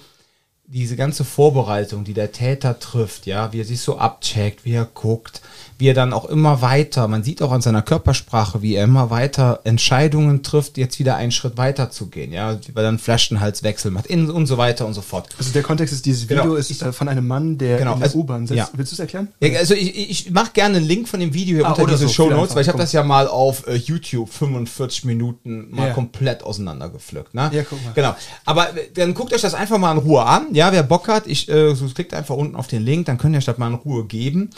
diese 0.66 0.96
ganze 0.96 1.24
Vorbereitung, 1.24 2.04
die 2.04 2.14
der 2.14 2.32
Täter 2.32 2.80
trifft, 2.80 3.26
ja, 3.26 3.54
wie 3.54 3.62
er 3.62 3.66
sich 3.66 3.82
so 3.82 3.98
abcheckt, 3.98 4.66
wie 4.66 4.74
er 4.74 4.86
guckt, 4.86 5.42
wie 5.80 5.88
er 5.90 5.94
dann 5.94 6.14
auch 6.14 6.26
immer 6.26 6.62
weiter, 6.62 7.08
man 7.08 7.24
sieht 7.24 7.42
auch 7.42 7.52
an 7.52 7.62
seiner 7.62 7.82
Körpersprache, 7.82 8.62
wie 8.62 8.76
er 8.76 8.84
immer 8.86 9.10
weiter 9.10 9.62
Entscheidungen 9.64 10.44
trifft, 10.44 10.78
jetzt 10.78 11.00
wieder 11.00 11.16
einen 11.16 11.32
Schritt 11.32 11.58
weiter 11.58 11.90
zu 11.92 12.08
gehen, 12.08 12.32
ja, 12.32 12.54
wie 12.66 12.72
er 12.76 12.84
dann 12.84 13.00
Flaschenhalswechsel 13.00 13.92
macht 13.92 14.08
in, 14.08 14.30
und 14.30 14.46
so 14.46 14.58
weiter 14.58 14.86
und 14.86 14.94
so 14.94 15.02
fort. 15.02 15.30
Also 15.38 15.52
der 15.52 15.64
Kontext 15.64 15.94
ist, 15.94 16.06
dieses 16.06 16.30
Video 16.30 16.44
Genau. 16.44 16.56
ist 16.56 16.82
äh, 16.82 16.92
von 16.94 17.08
einem 17.10 17.28
Mann, 17.28 17.58
der 17.58 17.78
Genau, 17.80 17.94
in 17.94 18.00
der 18.00 18.08
also- 18.08 18.20
U-Bahn 18.20 18.48
sitzt. 18.48 18.58
ja. 18.58 18.70
Willst 18.74 18.92
du 18.92 18.96
es 18.96 19.00
erklären? 19.00 19.28
Ja, 19.40 19.60
also 19.60 19.74
ich, 19.74 20.10
ich 20.10 20.32
mache 20.32 20.52
gerne 20.54 20.78
einen 20.78 20.86
Link 20.86 21.08
von 21.08 21.20
dem 21.20 21.34
Video 21.34 21.58
hier 21.58 21.66
Ah, 21.66 21.70
unter 21.72 21.84
oder 21.84 21.94
diese 21.94 22.08
so, 22.08 22.14
Show 22.14 22.30
Notes, 22.30 22.56
weil 22.56 22.62
ich 22.62 22.68
habe 22.70 22.78
das 22.78 22.92
ja 22.92 23.04
mal 23.04 23.28
auf 23.28 23.68
äh, 23.68 23.76
YouTube 23.76 24.30
45 24.32 25.06
Minuten 25.06 25.68
mal 25.72 25.88
Ja. 25.90 25.94
komplett 25.94 26.44
auseinandergepflückt. 26.44 27.34
Ne? 27.34 27.50
Ja, 27.54 27.64
guck 27.64 27.84
mal. 27.84 27.94
Genau. 27.94 28.16
Aber 28.46 28.70
äh, 28.78 28.90
dann 28.94 29.14
guckt 29.14 29.34
euch 29.34 29.42
das 29.42 29.54
einfach 29.54 29.78
mal 29.78 29.92
in 29.92 29.98
Ruhe 30.00 30.24
an. 30.26 30.48
Ja, 30.54 30.72
wer 30.72 30.84
Bock 30.84 31.08
hat, 31.08 31.28
ich 31.28 31.50
äh, 31.50 31.74
so 31.76 31.86
klickt 31.88 32.14
einfach 32.14 32.36
unten 32.36 32.56
auf 32.56 32.68
den 32.68 32.84
Link, 32.84 33.06
dann 33.06 33.18
könnt 33.18 33.36
ihr 33.36 33.38
euch 33.40 33.46
das 33.46 33.58
mal 33.58 33.68
in 33.68 33.76
Ruhe 33.76 34.06
geben. 34.06 34.50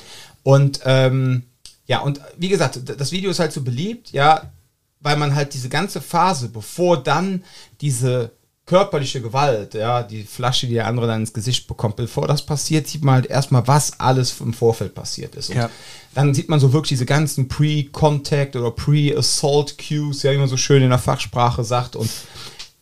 Und 0.46 0.82
ähm, 0.86 1.42
ja, 1.88 2.02
und 2.02 2.22
wie 2.38 2.50
gesagt, 2.50 2.80
das 2.86 3.12
Video 3.12 3.32
ist 3.32 3.40
halt 3.40 3.52
so 3.52 3.62
beliebt, 3.64 4.12
ja, 4.12 4.52
weil 5.00 5.18
man 5.18 5.34
halt 5.34 5.56
diese 5.56 5.70
ganze 5.70 6.02
Phase, 6.02 6.50
bevor 6.50 7.02
dann 7.02 7.44
diese 7.82 8.30
körperliche 8.68 9.22
Gewalt, 9.22 9.74
ja, 9.74 10.04
die 10.04 10.24
Flasche, 10.24 10.68
die 10.68 10.76
der 10.76 10.86
andere 10.86 11.08
dann 11.08 11.22
ins 11.22 11.34
Gesicht 11.34 11.68
bekommt, 11.68 11.96
bevor 11.96 12.28
das 12.28 12.46
passiert, 12.46 12.88
sieht 12.88 13.04
man 13.04 13.16
halt 13.16 13.26
erstmal, 13.26 13.68
was 13.68 14.00
alles 14.00 14.40
im 14.40 14.54
Vorfeld 14.54 14.94
passiert 14.94 15.34
ist. 15.34 15.50
Und 15.50 15.56
Ja. 15.56 15.70
dann 16.14 16.36
sieht 16.36 16.48
man 16.50 16.60
so 16.60 16.74
wirklich 16.74 16.90
diese 16.90 17.06
ganzen 17.08 17.48
Pre-Contact 17.48 18.56
oder 18.56 18.70
Pre-Assault 18.70 19.78
Cues, 19.80 20.22
ja, 20.22 20.32
wie 20.32 20.38
man 20.38 20.48
so 20.48 20.58
schön 20.58 20.84
in 20.84 20.90
der 20.90 21.00
Fachsprache 21.00 21.64
sagt. 21.64 21.96
Und 21.96 22.10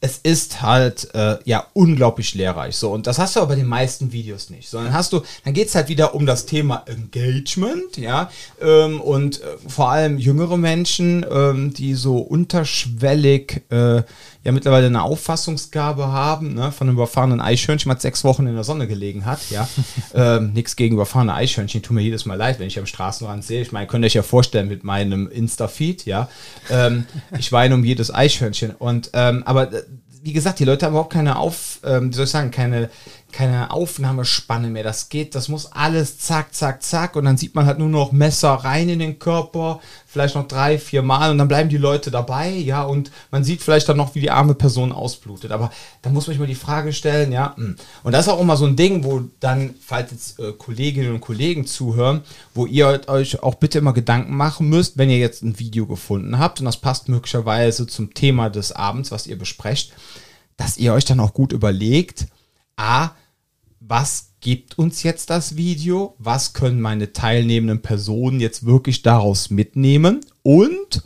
es 0.03 0.17
ist 0.21 0.61
halt 0.61 1.15
äh, 1.15 1.37
ja 1.45 1.65
unglaublich 1.71 2.35
lehrreich. 2.35 2.75
So, 2.75 2.91
und 2.91 3.07
das 3.07 3.19
hast 3.19 3.37
du 3.37 3.39
aber 3.39 3.49
bei 3.49 3.55
den 3.55 3.67
meisten 3.67 4.11
Videos 4.11 4.49
nicht. 4.49 4.67
Sondern 4.67 4.91
hast 4.91 5.13
du, 5.13 5.21
dann 5.45 5.53
geht's 5.53 5.75
halt 5.75 5.87
wieder 5.87 6.13
um 6.13 6.25
das 6.25 6.45
Thema 6.45 6.83
Engagement, 6.87 7.95
ja, 7.95 8.29
ähm, 8.61 8.99
und 8.99 9.41
äh, 9.41 9.45
vor 9.65 9.91
allem 9.91 10.17
jüngere 10.17 10.57
Menschen, 10.57 11.25
ähm, 11.31 11.73
die 11.73 11.93
so 11.93 12.17
unterschwellig 12.17 13.61
äh, 13.69 14.03
ja 14.43 14.51
mittlerweile 14.51 14.87
eine 14.87 15.03
Auffassungsgabe 15.03 16.07
haben, 16.07 16.53
ne, 16.55 16.71
von 16.71 16.87
einem 16.87 16.97
überfahrenen 16.97 17.39
Eichhörnchen, 17.39 17.91
was 17.91 18.01
sechs 18.01 18.23
Wochen 18.23 18.45
in 18.45 18.55
der 18.55 18.63
Sonne 18.63 18.87
gelegen 18.87 19.25
hat, 19.25 19.39
ja. 19.49 19.67
ähm, 20.13 20.53
Nichts 20.53 20.75
gegen 20.75 20.95
überfahrene 20.95 21.33
Eichhörnchen, 21.33 21.81
tut 21.81 21.95
mir 21.95 22.01
jedes 22.01 22.25
Mal 22.25 22.35
leid, 22.35 22.59
wenn 22.59 22.67
ich 22.67 22.77
am 22.77 22.85
Straßenrand 22.85 23.43
sehe. 23.43 23.61
Ich 23.61 23.71
meine, 23.71 23.87
könnt 23.87 24.03
ihr 24.03 24.07
euch 24.07 24.13
ja 24.15 24.23
vorstellen 24.23 24.67
mit 24.67 24.83
meinem 24.83 25.29
Insta-Feed, 25.29 26.05
ja. 26.05 26.27
Ähm, 26.69 27.05
ich 27.37 27.51
weine 27.51 27.75
um 27.75 27.83
jedes 27.85 28.13
Eichhörnchen. 28.13 28.71
Und 28.71 29.11
ähm, 29.13 29.43
aber 29.45 29.71
äh, 29.71 29.83
wie 30.23 30.33
gesagt, 30.33 30.59
die 30.59 30.65
Leute 30.65 30.85
haben 30.85 30.93
überhaupt 30.93 31.13
keine 31.13 31.37
Auf, 31.37 31.79
ähm, 31.83 32.09
wie 32.09 32.15
soll 32.15 32.25
ich 32.25 32.31
sagen, 32.31 32.49
keine, 32.49 32.89
keine 33.33 33.71
Aufnahmespanne 33.71 34.69
mehr. 34.69 34.83
Das 34.83 35.09
geht, 35.09 35.35
das 35.35 35.49
muss 35.49 35.71
alles 35.71 36.19
zack, 36.19 36.53
zack, 36.53 36.83
zack. 36.83 37.15
Und 37.15 37.25
dann 37.25 37.35
sieht 37.35 37.55
man 37.55 37.65
halt 37.65 37.79
nur 37.79 37.89
noch 37.89 38.11
Messer 38.11 38.51
rein 38.51 38.87
in 38.87 38.99
den 38.99 39.19
Körper, 39.19 39.81
vielleicht 40.05 40.35
noch 40.35 40.47
drei, 40.47 40.77
vier 40.77 41.01
Mal 41.01 41.31
und 41.31 41.39
dann 41.39 41.47
bleiben 41.47 41.69
die 41.69 41.77
Leute 41.77 42.11
dabei, 42.11 42.49
ja, 42.49 42.83
und 42.83 43.11
man 43.31 43.43
sieht 43.43 43.61
vielleicht 43.61 43.89
dann 43.89 43.97
noch, 43.97 44.13
wie 44.13 44.21
die 44.21 44.31
arme 44.31 44.53
Person 44.53 44.91
ausblutet. 44.91 45.51
Aber 45.51 45.71
da 46.03 46.11
muss 46.11 46.27
man 46.27 46.33
sich 46.33 46.39
mal 46.39 46.47
die 46.47 46.55
Frage 46.55 46.93
stellen, 46.93 47.31
ja, 47.31 47.55
hm. 47.57 47.75
und 48.03 48.11
das 48.11 48.27
ist 48.27 48.31
auch 48.31 48.39
immer 48.39 48.55
so 48.55 48.65
ein 48.65 48.75
Ding, 48.75 49.03
wo 49.03 49.23
dann, 49.39 49.73
falls 49.81 50.11
jetzt 50.11 50.39
äh, 50.39 50.53
Kolleginnen 50.53 51.13
und 51.13 51.21
Kollegen 51.21 51.65
zuhören, 51.65 52.21
wo 52.53 52.67
ihr 52.67 53.01
euch 53.07 53.41
auch 53.41 53.55
bitte 53.55 53.79
immer 53.79 53.93
Gedanken 53.93 54.37
machen 54.37 54.69
müsst, 54.69 54.97
wenn 54.97 55.09
ihr 55.09 55.17
jetzt 55.17 55.41
ein 55.41 55.57
Video 55.57 55.87
gefunden 55.87 56.37
habt 56.37 56.59
und 56.59 56.65
das 56.65 56.77
passt 56.77 57.09
möglicherweise 57.09 57.87
zum 57.87 58.13
Thema 58.13 58.49
des 58.49 58.71
Abends, 58.71 59.11
was 59.11 59.25
ihr 59.25 59.37
besprecht, 59.37 59.93
dass 60.55 60.77
ihr 60.77 60.93
euch 60.93 61.05
dann 61.05 61.19
auch 61.19 61.33
gut 61.33 61.51
überlegt, 61.51 62.27
a, 62.77 63.11
was 63.87 64.33
gibt 64.39 64.77
uns 64.77 65.03
jetzt 65.03 65.29
das 65.29 65.55
Video? 65.55 66.15
Was 66.17 66.53
können 66.53 66.81
meine 66.81 67.13
teilnehmenden 67.13 67.81
Personen 67.81 68.39
jetzt 68.39 68.65
wirklich 68.65 69.01
daraus 69.01 69.49
mitnehmen? 69.49 70.21
Und 70.41 71.03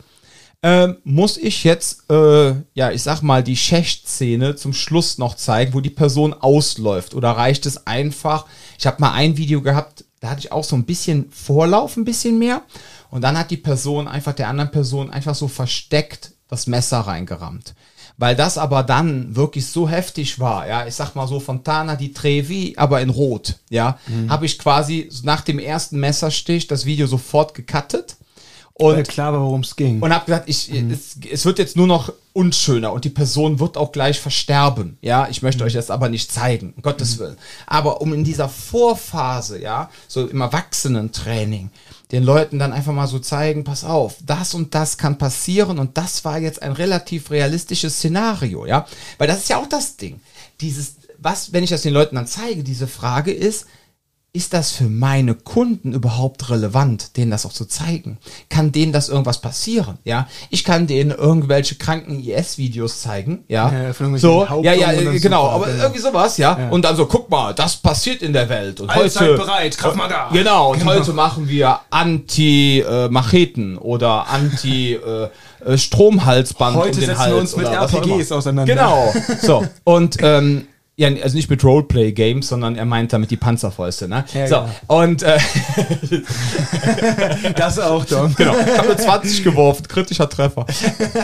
ähm, 0.62 0.98
muss 1.04 1.36
ich 1.36 1.64
jetzt, 1.64 2.10
äh, 2.10 2.54
ja, 2.74 2.90
ich 2.90 3.02
sag 3.02 3.22
mal, 3.22 3.42
die 3.42 3.56
Schächtszene 3.56 4.56
zum 4.56 4.72
Schluss 4.72 5.18
noch 5.18 5.34
zeigen, 5.36 5.74
wo 5.74 5.80
die 5.80 5.90
Person 5.90 6.34
ausläuft? 6.34 7.14
Oder 7.14 7.30
reicht 7.32 7.66
es 7.66 7.86
einfach? 7.86 8.46
Ich 8.78 8.86
habe 8.86 9.00
mal 9.00 9.12
ein 9.12 9.36
Video 9.36 9.62
gehabt, 9.62 10.04
da 10.20 10.30
hatte 10.30 10.40
ich 10.40 10.52
auch 10.52 10.64
so 10.64 10.74
ein 10.74 10.84
bisschen 10.84 11.30
Vorlauf, 11.30 11.96
ein 11.96 12.04
bisschen 12.04 12.38
mehr. 12.38 12.62
Und 13.10 13.22
dann 13.22 13.38
hat 13.38 13.50
die 13.50 13.56
Person 13.56 14.08
einfach 14.08 14.34
der 14.34 14.48
anderen 14.48 14.70
Person 14.70 15.10
einfach 15.10 15.34
so 15.34 15.48
versteckt 15.48 16.32
das 16.48 16.66
Messer 16.66 17.00
reingerammt. 17.00 17.74
Weil 18.20 18.34
das 18.34 18.58
aber 18.58 18.82
dann 18.82 19.36
wirklich 19.36 19.66
so 19.66 19.88
heftig 19.88 20.40
war, 20.40 20.66
ja, 20.66 20.86
ich 20.86 20.94
sag 20.96 21.14
mal 21.14 21.28
so 21.28 21.38
Fontana 21.38 21.94
di 21.94 22.12
Trevi, 22.12 22.74
aber 22.76 23.00
in 23.00 23.10
Rot, 23.10 23.56
ja, 23.70 23.96
habe 24.28 24.44
ich 24.44 24.58
quasi 24.58 25.08
nach 25.22 25.42
dem 25.42 25.60
ersten 25.60 26.00
Messerstich 26.00 26.66
das 26.66 26.84
Video 26.84 27.06
sofort 27.06 27.54
gecuttet. 27.54 28.16
Und 28.74 28.94
Weil 28.94 29.02
klar 29.04 29.32
war, 29.32 29.40
worum 29.40 29.62
es 29.62 29.74
ging. 29.74 30.00
und 30.00 30.12
habe 30.14 30.24
gesagt, 30.26 30.48
ich, 30.48 30.70
es, 30.72 31.16
es 31.28 31.44
wird 31.44 31.58
jetzt 31.58 31.76
nur 31.76 31.88
noch 31.88 32.12
unschöner 32.32 32.92
und 32.92 33.04
die 33.04 33.10
Person 33.10 33.58
wird 33.58 33.76
auch 33.76 33.90
gleich 33.90 34.20
versterben. 34.20 34.98
Ja, 35.00 35.26
ich 35.28 35.42
möchte 35.42 35.64
euch 35.64 35.72
das 35.72 35.90
aber 35.90 36.08
nicht 36.08 36.30
zeigen, 36.30 36.74
um 36.76 36.82
Gottes 36.82 37.18
Willen. 37.18 37.36
Aber 37.66 38.00
um 38.00 38.12
in 38.14 38.22
dieser 38.22 38.48
Vorphase, 38.48 39.60
ja, 39.60 39.90
so 40.06 40.28
im 40.28 40.40
Erwachsenentraining, 40.40 41.70
den 42.12 42.22
Leuten 42.22 42.58
dann 42.58 42.72
einfach 42.72 42.92
mal 42.92 43.06
so 43.06 43.18
zeigen, 43.18 43.64
pass 43.64 43.84
auf, 43.84 44.16
das 44.24 44.54
und 44.54 44.74
das 44.74 44.96
kann 44.96 45.18
passieren 45.18 45.78
und 45.78 45.98
das 45.98 46.24
war 46.24 46.38
jetzt 46.38 46.62
ein 46.62 46.72
relativ 46.72 47.30
realistisches 47.30 47.96
Szenario, 47.96 48.66
ja. 48.66 48.86
Weil 49.18 49.28
das 49.28 49.38
ist 49.38 49.48
ja 49.48 49.58
auch 49.58 49.68
das 49.68 49.96
Ding. 49.96 50.20
Dieses, 50.60 50.96
was, 51.18 51.52
wenn 51.52 51.64
ich 51.64 51.70
das 51.70 51.82
den 51.82 51.92
Leuten 51.92 52.16
dann 52.16 52.26
zeige, 52.26 52.64
diese 52.64 52.86
Frage 52.86 53.32
ist, 53.32 53.66
ist 54.34 54.52
das 54.52 54.72
für 54.72 54.90
meine 54.90 55.34
Kunden 55.34 55.94
überhaupt 55.94 56.50
relevant, 56.50 57.16
denen 57.16 57.30
das 57.30 57.46
auch 57.46 57.52
zu 57.52 57.64
zeigen? 57.64 58.18
Kann 58.50 58.72
denen 58.72 58.92
das 58.92 59.08
irgendwas 59.08 59.40
passieren? 59.40 59.96
Ja, 60.04 60.28
ich 60.50 60.64
kann 60.64 60.86
denen 60.86 61.12
irgendwelche 61.12 61.76
kranken 61.76 62.22
IS-Videos 62.22 63.00
zeigen, 63.00 63.44
ja, 63.48 63.72
Ja, 63.72 63.90
so, 64.18 64.46
ja, 64.62 64.74
ja, 64.74 64.92
genau, 65.18 65.44
so, 65.44 65.48
aber 65.50 65.68
ja. 65.70 65.76
irgendwie 65.82 66.00
sowas, 66.00 66.36
ja? 66.36 66.58
Ja. 66.58 66.68
und 66.68 66.84
dann 66.84 66.94
so, 66.94 67.06
guck 67.06 67.30
mal, 67.30 67.54
das 67.54 67.76
passiert 67.76 68.20
in 68.22 68.34
der 68.34 68.48
Welt 68.50 68.80
und 68.80 68.90
Allzeit 68.90 69.28
heute, 69.30 69.38
bereit, 69.38 69.78
Krav 69.78 69.94
Maga. 69.94 70.28
genau, 70.30 70.72
und 70.72 70.80
Genau. 70.80 70.92
heute 70.92 71.12
machen 71.14 71.48
wir 71.48 71.80
Anti-Macheten 71.90 73.78
oder 73.78 74.26
Anti-Stromhalsband 74.28 76.76
Heute 76.76 76.88
um 76.90 76.94
den 76.96 77.00
setzen 77.06 77.18
Hals 77.18 77.32
wir 77.32 77.40
uns 77.40 77.56
mit 77.56 77.66
RPGs 77.66 78.30
auseinander. 78.32 78.74
Genau, 78.74 79.14
so, 79.42 79.64
und, 79.84 80.18
ähm, 80.20 80.66
ja, 80.98 81.08
also 81.22 81.36
nicht 81.36 81.48
mit 81.48 81.62
Roleplay-Games, 81.62 82.48
sondern 82.48 82.74
er 82.74 82.84
meint 82.84 83.12
damit 83.12 83.30
die 83.30 83.36
Panzerfäuste, 83.36 84.08
ne? 84.08 84.24
Ja, 84.34 84.46
so, 84.48 84.56
genau. 84.56 85.02
und 85.02 85.22
äh, 85.22 85.38
Das 87.56 87.78
auch, 87.78 88.04
Dom. 88.04 88.34
genau, 88.34 88.52
ich 88.58 88.76
habe 88.76 88.88
eine 88.88 88.96
20 88.96 89.44
geworfen, 89.44 89.86
kritischer 89.86 90.28
Treffer. 90.28 90.66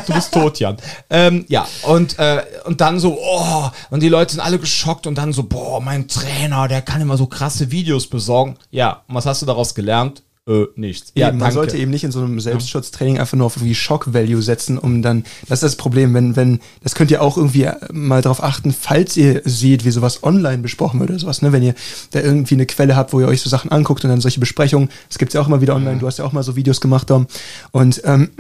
Du 0.07 0.15
bist 0.15 0.33
tot, 0.33 0.61
Jan. 0.61 0.77
Ähm, 1.11 1.45
ja, 1.49 1.67
und, 1.83 2.17
äh, 2.21 2.45
und 2.67 2.81
dann 2.81 3.01
so, 3.01 3.19
oh, 3.21 3.69
und 3.91 4.01
die 4.01 4.09
Leute 4.09 4.35
sind 4.35 4.41
alle 4.41 4.61
geschockt 4.61 5.09
und 5.09 5.19
dann 5.19 5.33
so, 5.33 5.43
boah, 5.43 5.81
mein 5.81 6.07
Trainer, 6.07 6.69
der 6.69 6.81
kann 6.81 7.01
immer 7.01 7.17
so 7.17 7.27
krasse 7.27 7.73
Videos 7.73 8.07
besorgen. 8.07 8.57
Ja, 8.71 9.03
und 9.09 9.17
was 9.17 9.27
hast 9.27 9.43
du 9.43 9.47
daraus 9.47 9.75
gelernt? 9.75 10.23
Äh, 10.47 10.67
nichts. 10.77 11.13
Ja, 11.15 11.29
eben, 11.29 11.39
man 11.39 11.53
sollte 11.53 11.79
eben 11.79 11.91
nicht 11.91 12.05
in 12.05 12.13
so 12.13 12.21
einem 12.21 12.39
Selbstschutztraining 12.39 13.19
einfach 13.19 13.37
nur 13.37 13.47
auf 13.47 13.57
irgendwie 13.57 13.75
Shock-Value 13.75 14.43
setzen, 14.43 14.77
um 14.77 15.01
dann, 15.01 15.25
das 15.49 15.63
ist 15.63 15.63
das 15.63 15.77
Problem, 15.77 16.13
wenn, 16.13 16.37
wenn, 16.37 16.61
das 16.83 16.95
könnt 16.95 17.11
ihr 17.11 17.23
auch 17.23 17.39
irgendwie 17.39 17.63
äh, 17.63 17.77
mal 17.93 18.21
drauf 18.21 18.43
achten, 18.43 18.71
falls 18.71 19.17
ihr 19.17 19.41
seht, 19.47 19.87
wie 19.87 19.91
sowas 19.91 20.23
online 20.23 20.59
besprochen 20.59 21.01
wird 21.01 21.09
oder 21.09 21.19
sowas, 21.19 21.41
ne, 21.41 21.53
wenn 21.53 21.63
ihr 21.63 21.75
da 22.11 22.21
irgendwie 22.21 22.57
eine 22.57 22.67
Quelle 22.67 22.95
habt, 22.95 23.15
wo 23.15 23.21
ihr 23.21 23.29
euch 23.29 23.41
so 23.41 23.49
Sachen 23.49 23.71
anguckt 23.71 24.05
und 24.05 24.11
dann 24.11 24.21
solche 24.21 24.41
Besprechungen, 24.41 24.91
das 25.09 25.17
gibt's 25.17 25.33
ja 25.33 25.41
auch 25.41 25.49
immer 25.49 25.63
wieder 25.63 25.75
online, 25.75 25.99
du 25.99 26.07
hast 26.07 26.19
ja 26.19 26.27
auch 26.27 26.33
mal 26.33 26.43
so 26.43 26.57
Videos 26.57 26.83
gemacht, 26.83 27.09
Dom, 27.09 27.27
und, 27.73 28.03
ähm, 28.05 28.31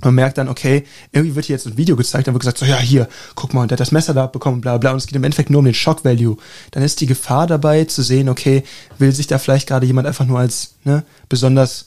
man 0.00 0.14
merkt 0.14 0.38
dann, 0.38 0.48
okay, 0.48 0.84
irgendwie 1.12 1.34
wird 1.34 1.46
hier 1.46 1.56
jetzt 1.56 1.66
ein 1.66 1.76
Video 1.76 1.96
gezeigt, 1.96 2.26
dann 2.26 2.34
wird 2.34 2.42
gesagt, 2.42 2.58
so, 2.58 2.66
ja, 2.66 2.78
hier, 2.78 3.08
guck 3.34 3.54
mal, 3.54 3.66
der 3.66 3.76
hat 3.76 3.80
das 3.80 3.92
Messer 3.92 4.12
da 4.12 4.24
abbekommen, 4.24 4.60
bla, 4.60 4.76
bla, 4.78 4.90
und 4.90 4.98
es 4.98 5.06
geht 5.06 5.16
im 5.16 5.24
Endeffekt 5.24 5.50
nur 5.50 5.60
um 5.60 5.64
den 5.64 5.74
Shock-Value. 5.74 6.36
Dann 6.72 6.82
ist 6.82 7.00
die 7.00 7.06
Gefahr 7.06 7.46
dabei 7.46 7.84
zu 7.84 8.02
sehen, 8.02 8.28
okay, 8.28 8.64
will 8.98 9.12
sich 9.12 9.26
da 9.26 9.38
vielleicht 9.38 9.68
gerade 9.68 9.86
jemand 9.86 10.06
einfach 10.06 10.26
nur 10.26 10.38
als, 10.38 10.74
ne, 10.84 11.04
besonders 11.28 11.86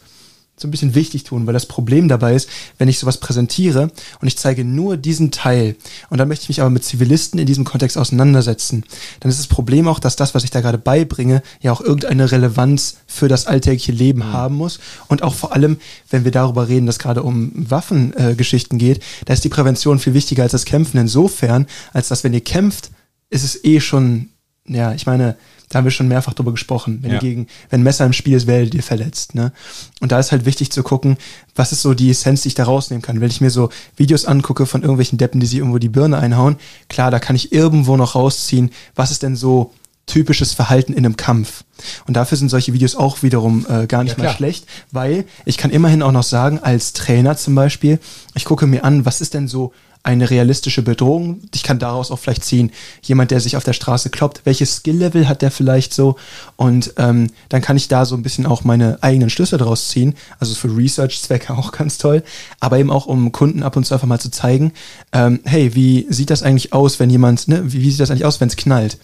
so 0.59 0.67
ein 0.67 0.71
bisschen 0.71 0.95
wichtig 0.95 1.23
tun, 1.23 1.45
weil 1.45 1.53
das 1.53 1.67
Problem 1.67 2.07
dabei 2.07 2.33
ist, 2.33 2.49
wenn 2.79 2.87
ich 2.87 2.97
sowas 2.97 3.17
präsentiere 3.17 3.91
und 4.19 4.27
ich 4.27 4.37
zeige 4.37 4.63
nur 4.63 4.97
diesen 4.97 5.29
Teil 5.29 5.75
und 6.09 6.17
dann 6.17 6.27
möchte 6.27 6.43
ich 6.43 6.49
mich 6.49 6.61
aber 6.61 6.71
mit 6.71 6.83
Zivilisten 6.83 7.39
in 7.39 7.45
diesem 7.45 7.63
Kontext 7.63 7.97
auseinandersetzen, 7.97 8.83
dann 9.19 9.29
ist 9.29 9.39
das 9.39 9.47
Problem 9.47 9.87
auch, 9.87 9.99
dass 9.99 10.15
das, 10.15 10.33
was 10.33 10.43
ich 10.43 10.49
da 10.49 10.61
gerade 10.61 10.79
beibringe, 10.79 11.43
ja 11.61 11.71
auch 11.71 11.81
irgendeine 11.81 12.31
Relevanz 12.31 12.97
für 13.05 13.27
das 13.27 13.45
alltägliche 13.45 13.91
Leben 13.91 14.19
mhm. 14.19 14.33
haben 14.33 14.55
muss 14.55 14.79
und 15.07 15.21
auch 15.21 15.35
vor 15.35 15.53
allem, 15.53 15.77
wenn 16.09 16.23
wir 16.23 16.31
darüber 16.31 16.67
reden, 16.67 16.87
dass 16.87 16.97
gerade 16.97 17.21
um 17.21 17.51
Waffengeschichten 17.53 18.79
äh, 18.79 18.83
geht, 18.83 19.03
da 19.25 19.33
ist 19.33 19.43
die 19.43 19.49
Prävention 19.49 19.99
viel 19.99 20.15
wichtiger 20.15 20.41
als 20.41 20.53
das 20.53 20.65
Kämpfen 20.65 20.97
insofern, 20.97 21.67
als 21.93 22.07
dass 22.07 22.23
wenn 22.23 22.33
ihr 22.33 22.41
kämpft, 22.41 22.89
ist 23.29 23.43
es 23.43 23.63
eh 23.63 23.79
schon, 23.79 24.29
ja, 24.67 24.93
ich 24.93 25.05
meine, 25.05 25.35
da 25.69 25.77
haben 25.77 25.85
wir 25.85 25.91
schon 25.91 26.07
mehrfach 26.07 26.33
drüber 26.33 26.51
gesprochen. 26.51 26.99
Wenn, 27.01 27.13
ja. 27.13 27.19
gegen, 27.19 27.47
wenn 27.69 27.81
ein 27.81 27.83
Messer 27.83 28.05
im 28.05 28.13
Spiel 28.13 28.35
ist, 28.35 28.47
werdet 28.47 28.73
ihr 28.73 28.83
verletzt. 28.83 29.35
Ne? 29.35 29.51
Und 29.99 30.11
da 30.11 30.19
ist 30.19 30.31
halt 30.31 30.45
wichtig 30.45 30.71
zu 30.71 30.83
gucken, 30.83 31.17
was 31.55 31.71
ist 31.71 31.81
so 31.81 31.93
die 31.93 32.09
Essenz, 32.09 32.41
die 32.41 32.49
ich 32.49 32.55
da 32.55 32.63
rausnehmen 32.63 33.01
kann. 33.01 33.19
Wenn 33.19 33.29
ich 33.29 33.41
mir 33.41 33.49
so 33.49 33.69
Videos 33.97 34.25
angucke 34.25 34.65
von 34.65 34.81
irgendwelchen 34.81 35.17
Deppen, 35.17 35.39
die 35.39 35.47
sich 35.47 35.59
irgendwo 35.59 35.77
die 35.77 35.89
Birne 35.89 36.17
einhauen, 36.17 36.55
klar, 36.87 37.11
da 37.11 37.19
kann 37.19 37.35
ich 37.35 37.51
irgendwo 37.51 37.97
noch 37.97 38.15
rausziehen, 38.15 38.71
was 38.95 39.11
ist 39.11 39.23
denn 39.23 39.35
so 39.35 39.73
typisches 40.05 40.53
Verhalten 40.53 40.93
in 40.93 41.05
einem 41.05 41.17
Kampf. 41.17 41.65
Und 42.07 42.15
dafür 42.15 42.37
sind 42.37 42.49
solche 42.49 42.71
Videos 42.71 42.95
auch 42.95 43.23
wiederum 43.23 43.65
äh, 43.69 43.87
gar 43.87 44.03
nicht 44.03 44.17
ja, 44.17 44.23
mal 44.23 44.33
schlecht, 44.33 44.65
weil 44.91 45.25
ich 45.43 45.57
kann 45.57 45.69
immerhin 45.69 46.01
auch 46.01 46.13
noch 46.13 46.23
sagen, 46.23 46.59
als 46.59 46.93
Trainer 46.93 47.35
zum 47.35 47.55
Beispiel, 47.55 47.99
ich 48.33 48.45
gucke 48.45 48.67
mir 48.67 48.85
an, 48.85 49.05
was 49.05 49.19
ist 49.19 49.33
denn 49.33 49.49
so 49.49 49.73
eine 50.07 50.29
realistische 50.29 50.83
Bedrohung. 50.83 51.41
Ich 51.53 51.63
kann 51.63 51.79
daraus 51.79 52.11
auch 52.11 52.19
vielleicht 52.19 52.45
ziehen, 52.45 52.71
jemand, 53.01 53.29
der 53.29 53.41
sich 53.41 53.57
auf 53.57 53.65
der 53.65 53.73
Straße 53.73 54.09
kloppt, 54.09 54.41
welches 54.45 54.77
Skill-Level 54.77 55.27
hat 55.27 55.41
der 55.41 55.51
vielleicht 55.51 55.93
so? 55.93 56.15
Und 56.55 56.93
ähm, 56.95 57.29
dann 57.49 57.61
kann 57.61 57.75
ich 57.75 57.89
da 57.89 58.05
so 58.05 58.15
ein 58.15 58.23
bisschen 58.23 58.45
auch 58.45 58.63
meine 58.63 58.99
eigenen 59.03 59.29
Schlüsse 59.29 59.57
daraus 59.57 59.89
ziehen. 59.89 60.15
Also 60.39 60.55
für 60.55 60.75
Research-Zwecke 60.75 61.53
auch 61.57 61.73
ganz 61.73 61.97
toll. 61.97 62.23
Aber 62.61 62.79
eben 62.79 62.89
auch, 62.89 63.05
um 63.05 63.33
Kunden 63.33 63.63
ab 63.63 63.75
und 63.75 63.83
zu 63.83 63.93
einfach 63.93 64.07
mal 64.07 64.19
zu 64.19 64.31
zeigen, 64.31 64.71
ähm, 65.11 65.41
hey, 65.43 65.75
wie 65.75 66.07
sieht 66.09 66.29
das 66.29 66.41
eigentlich 66.41 66.71
aus, 66.71 67.01
wenn 67.01 67.09
jemand, 67.09 67.49
ne, 67.49 67.61
wie, 67.65 67.81
wie 67.81 67.91
sieht 67.91 67.99
das 67.99 68.09
eigentlich 68.09 68.25
aus, 68.25 68.39
wenn 68.39 68.47
es 68.47 68.55
knallt? 68.55 68.97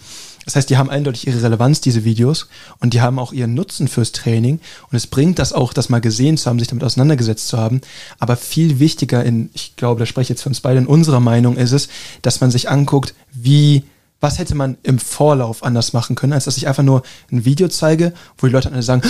Das 0.44 0.56
heißt, 0.56 0.70
die 0.70 0.76
haben 0.76 0.90
eindeutig 0.90 1.26
ihre 1.26 1.42
Relevanz, 1.42 1.80
diese 1.80 2.04
Videos, 2.04 2.48
und 2.80 2.94
die 2.94 3.00
haben 3.00 3.18
auch 3.18 3.32
ihren 3.32 3.54
Nutzen 3.54 3.88
fürs 3.88 4.12
Training. 4.12 4.60
Und 4.90 4.96
es 4.96 5.06
bringt 5.06 5.38
das 5.38 5.52
auch, 5.52 5.72
das 5.72 5.88
mal 5.88 6.00
gesehen 6.00 6.36
zu 6.36 6.48
haben, 6.48 6.58
sich 6.58 6.68
damit 6.68 6.84
auseinandergesetzt 6.84 7.48
zu 7.48 7.58
haben. 7.58 7.80
Aber 8.18 8.36
viel 8.36 8.78
wichtiger 8.78 9.24
in, 9.24 9.50
ich 9.54 9.76
glaube, 9.76 10.00
da 10.00 10.06
spreche 10.06 10.24
ich 10.24 10.28
jetzt 10.30 10.42
für 10.42 10.48
uns 10.48 10.60
beide, 10.60 10.78
in 10.78 10.86
unserer 10.86 11.20
Meinung 11.20 11.56
ist 11.56 11.72
es, 11.72 11.88
dass 12.22 12.40
man 12.40 12.50
sich 12.50 12.68
anguckt, 12.68 13.14
wie, 13.32 13.84
was 14.20 14.38
hätte 14.38 14.54
man 14.54 14.76
im 14.82 14.98
Vorlauf 14.98 15.62
anders 15.62 15.92
machen 15.92 16.16
können, 16.16 16.32
als 16.32 16.44
dass 16.44 16.56
ich 16.56 16.68
einfach 16.68 16.82
nur 16.82 17.02
ein 17.30 17.44
Video 17.44 17.68
zeige, 17.68 18.12
wo 18.38 18.46
die 18.46 18.52
Leute 18.52 18.72
alle 18.72 18.82
sagen, 18.82 19.02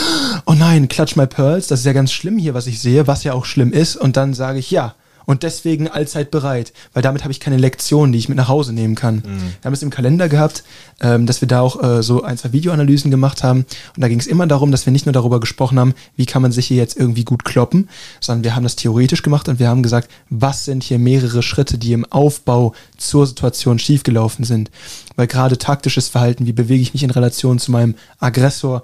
oh 0.46 0.54
nein, 0.54 0.88
clutch 0.88 1.16
my 1.16 1.26
pearls, 1.26 1.66
das 1.66 1.80
ist 1.80 1.86
ja 1.86 1.92
ganz 1.92 2.12
schlimm 2.12 2.38
hier, 2.38 2.54
was 2.54 2.66
ich 2.66 2.80
sehe, 2.80 3.06
was 3.06 3.24
ja 3.24 3.32
auch 3.32 3.44
schlimm 3.44 3.72
ist. 3.72 3.96
Und 3.96 4.16
dann 4.16 4.34
sage 4.34 4.58
ich, 4.58 4.70
ja, 4.70 4.94
und 5.26 5.42
deswegen 5.42 5.88
allzeit 5.88 6.30
bereit, 6.30 6.72
weil 6.92 7.02
damit 7.02 7.22
habe 7.22 7.32
ich 7.32 7.40
keine 7.40 7.56
Lektion, 7.56 8.12
die 8.12 8.18
ich 8.18 8.28
mit 8.28 8.36
nach 8.36 8.48
Hause 8.48 8.72
nehmen 8.72 8.94
kann. 8.94 9.16
Mhm. 9.16 9.22
Wir 9.22 9.66
haben 9.66 9.72
es 9.72 9.82
im 9.82 9.90
Kalender 9.90 10.28
gehabt, 10.28 10.64
ähm, 11.00 11.26
dass 11.26 11.40
wir 11.40 11.48
da 11.48 11.60
auch 11.60 11.82
äh, 11.82 12.02
so 12.02 12.22
ein, 12.22 12.36
zwei 12.38 12.52
Videoanalysen 12.52 13.10
gemacht 13.10 13.42
haben 13.42 13.66
und 13.96 14.00
da 14.00 14.08
ging 14.08 14.20
es 14.20 14.26
immer 14.26 14.46
darum, 14.46 14.70
dass 14.70 14.86
wir 14.86 14.92
nicht 14.92 15.06
nur 15.06 15.12
darüber 15.12 15.40
gesprochen 15.40 15.78
haben, 15.78 15.94
wie 16.16 16.26
kann 16.26 16.42
man 16.42 16.52
sich 16.52 16.66
hier 16.66 16.76
jetzt 16.76 16.96
irgendwie 16.96 17.24
gut 17.24 17.44
kloppen, 17.44 17.88
sondern 18.20 18.44
wir 18.44 18.56
haben 18.56 18.62
das 18.64 18.76
theoretisch 18.76 19.22
gemacht 19.22 19.48
und 19.48 19.58
wir 19.58 19.68
haben 19.68 19.82
gesagt, 19.82 20.10
was 20.30 20.64
sind 20.64 20.82
hier 20.82 20.98
mehrere 20.98 21.42
Schritte, 21.42 21.78
die 21.78 21.92
im 21.92 22.04
Aufbau 22.04 22.74
zur 22.96 23.26
Situation 23.26 23.78
schiefgelaufen 23.78 24.44
sind. 24.44 24.70
Weil 25.16 25.26
gerade 25.26 25.58
taktisches 25.58 26.08
Verhalten, 26.08 26.46
wie 26.46 26.52
bewege 26.52 26.82
ich 26.82 26.92
mich 26.92 27.02
in 27.02 27.10
Relation 27.10 27.58
zu 27.58 27.70
meinem 27.70 27.94
Aggressor, 28.18 28.82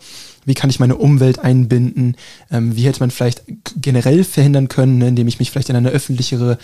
wie 0.51 0.55
kann 0.55 0.69
ich 0.69 0.81
meine 0.81 0.97
Umwelt 0.97 1.39
einbinden, 1.39 2.17
ähm, 2.51 2.75
wie 2.75 2.83
hätte 2.83 2.99
man 2.99 3.13
vielleicht 3.13 3.45
generell 3.81 4.25
verhindern 4.25 4.67
können, 4.67 4.99
ne, 4.99 5.07
indem 5.07 5.29
ich 5.29 5.39
mich 5.39 5.53
vielleicht 5.53 5.69
in 5.69 5.77
eine 5.77 5.91
öffentlichere 5.91 6.59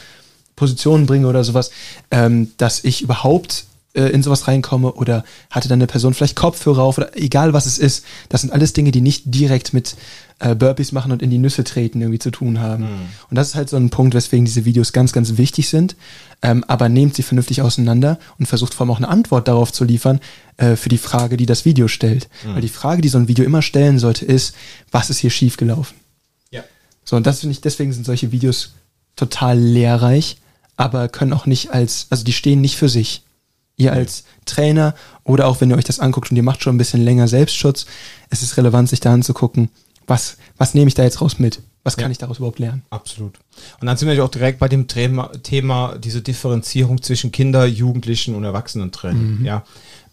Position 0.57 1.07
bringe 1.07 1.29
oder 1.29 1.45
sowas, 1.45 1.71
ähm, 2.11 2.51
dass 2.57 2.83
ich 2.83 3.01
überhaupt 3.01 3.67
äh, 3.97 4.09
in 4.11 4.23
sowas 4.23 4.47
reinkomme 4.47 4.93
oder 4.93 5.25
hatte 5.51 5.69
dann 5.69 5.79
eine 5.79 5.87
Person 5.87 6.15
vielleicht 6.15 6.37
Kopfhörer 6.37 6.83
auf 6.83 6.99
oder 6.99 7.17
egal 7.17 7.53
was 7.53 7.67
es 7.67 7.79
ist. 7.79 8.05
Das 8.29 8.43
sind 8.43 8.53
alles 8.53 8.73
Dinge, 8.73 8.93
die 8.93 9.01
nicht 9.01 9.23
direkt 9.27 9.73
mit 9.73 9.97
äh, 10.39 10.55
Burpees 10.55 10.93
machen 10.93 11.13
und 11.13 11.23
in 11.23 11.31
die 11.31 11.39
Nüsse 11.39 11.65
treten 11.65 12.01
irgendwie 12.01 12.19
zu 12.19 12.31
tun 12.31 12.61
haben. 12.61 12.85
Mhm. 12.85 13.09
Und 13.31 13.37
das 13.37 13.49
ist 13.49 13.55
halt 13.55 13.71
so 13.71 13.77
ein 13.77 13.91
Punkt, 13.91 14.15
weswegen 14.15 14.45
diese 14.45 14.65
Videos 14.65 14.93
ganz, 14.93 15.13
ganz 15.13 15.39
wichtig 15.39 15.69
sind. 15.69 15.97
Ähm, 16.43 16.65
aber 16.69 16.91
nehmt 16.91 17.17
sie 17.17 17.23
vernünftig 17.23 17.63
auseinander 17.63 18.19
und 18.39 18.47
versucht 18.47 18.75
vor 18.75 18.85
allem 18.85 18.91
auch 18.91 18.99
eine 18.99 19.09
Antwort 19.09 19.49
darauf 19.49 19.73
zu 19.73 19.85
liefern 19.85 20.21
äh, 20.59 20.77
für 20.77 20.91
die 20.91 20.99
Frage, 20.99 21.39
die 21.39 21.47
das 21.47 21.65
Video 21.65 21.89
stellt. 21.89 22.29
Mhm. 22.45 22.55
Weil 22.55 22.61
die 22.61 22.69
Frage, 22.69 23.01
die 23.01 23.09
so 23.09 23.19
ein 23.19 23.29
Video 23.29 23.45
immer 23.45 23.63
stellen 23.63 23.99
sollte, 23.99 24.27
ist, 24.27 24.55
was 24.91 25.09
ist 25.09 25.19
hier 25.19 25.31
schiefgelaufen? 25.31 25.97
Ja. 26.51 26.63
So, 27.05 27.17
und 27.17 27.27
das 27.27 27.41
finde 27.41 27.53
ich, 27.53 27.63
deswegen 27.63 27.93
sind 27.93 28.05
solche 28.05 28.33
Videos 28.33 28.75
total 29.17 29.59
lehrreich, 29.59 30.37
aber 30.77 31.09
können 31.09 31.33
auch 31.33 31.47
nicht 31.47 31.71
als, 31.71 32.09
also 32.11 32.23
die 32.23 32.35
stehen 32.35 32.61
nicht 32.61 32.77
für 32.77 32.91
sich. 32.91 33.23
Ihr 33.77 33.93
als 33.93 34.25
Trainer 34.47 34.95
oder 35.25 35.47
auch 35.47 35.61
wenn 35.61 35.71
ihr 35.71 35.77
euch 35.77 35.85
das 35.85 36.01
anguckt 36.01 36.31
und 36.31 36.37
ihr 36.37 36.43
macht 36.43 36.63
schon 36.63 36.75
ein 36.75 36.79
bisschen 36.79 37.03
länger 37.03 37.29
Selbstschutz, 37.29 37.87
es 38.31 38.43
ist 38.43 38.57
relevant, 38.57 38.89
sich 38.89 39.01
da 39.01 39.13
anzugucken, 39.13 39.71
was, 40.07 40.37
was 40.57 40.75
nehme 40.75 40.89
ich 40.89 40.95
da 40.95 41.03
jetzt 41.03 41.21
raus 41.21 41.39
mit? 41.39 41.61
Was 41.87 41.97
kann 41.97 42.07
ja. 42.07 42.11
ich 42.11 42.19
daraus 42.19 42.39
überhaupt 42.39 42.59
lernen? 42.59 42.83
Absolut. 42.91 43.39
Und 43.81 43.87
dann 43.87 43.97
sind 43.97 44.09
wir 44.09 44.25
auch 44.25 44.29
direkt 44.29 44.59
bei 44.59 44.67
dem 44.67 44.89
Thema, 44.89 45.31
Thema 45.45 45.97
diese 45.97 46.21
Differenzierung 46.21 47.01
zwischen 47.01 47.31
Kinder, 47.31 47.65
Jugendlichen 47.65 48.35
und 48.35 48.43
Erwachsenentraining. 48.43 49.39
Mhm. 49.39 49.45
Ja. 49.45 49.63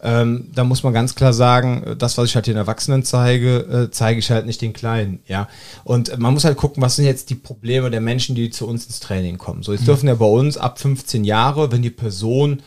Ähm, 0.00 0.50
da 0.54 0.62
muss 0.62 0.84
man 0.84 0.92
ganz 0.92 1.16
klar 1.16 1.32
sagen, 1.32 1.96
das, 1.98 2.16
was 2.16 2.28
ich 2.28 2.36
halt 2.36 2.46
den 2.46 2.56
Erwachsenen 2.56 3.02
zeige, 3.02 3.56
äh, 3.86 3.90
zeige 3.90 4.20
ich 4.20 4.30
halt 4.30 4.46
nicht 4.46 4.60
den 4.60 4.72
Kleinen, 4.72 5.18
ja. 5.26 5.48
Und 5.82 6.16
man 6.16 6.32
muss 6.32 6.44
halt 6.44 6.58
gucken, 6.58 6.80
was 6.80 6.94
sind 6.94 7.06
jetzt 7.06 7.30
die 7.30 7.34
Probleme 7.34 7.90
der 7.90 8.00
Menschen, 8.00 8.36
die 8.36 8.50
zu 8.50 8.68
uns 8.68 8.86
ins 8.86 9.00
Training 9.00 9.38
kommen. 9.38 9.64
So, 9.64 9.72
jetzt 9.72 9.80
mhm. 9.80 9.86
dürfen 9.86 10.08
ja 10.08 10.14
bei 10.14 10.26
uns 10.26 10.56
ab 10.56 10.78
15 10.78 11.24
Jahre, 11.24 11.72
wenn 11.72 11.82
die 11.82 11.90
Person 11.90 12.62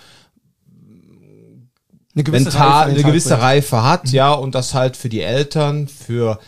eine 2.17 2.23
gewisse, 2.23 2.45
mental, 2.45 2.69
Reife, 2.69 2.89
eine 2.91 3.03
gewisse 3.03 3.39
Reife 3.39 3.83
hat, 3.83 4.05
mhm. 4.05 4.11
ja, 4.11 4.31
und 4.31 4.55
das 4.55 4.73
halt 4.73 4.97
für 4.97 5.09
die 5.09 5.21
Eltern, 5.21 5.87
für 5.87 6.39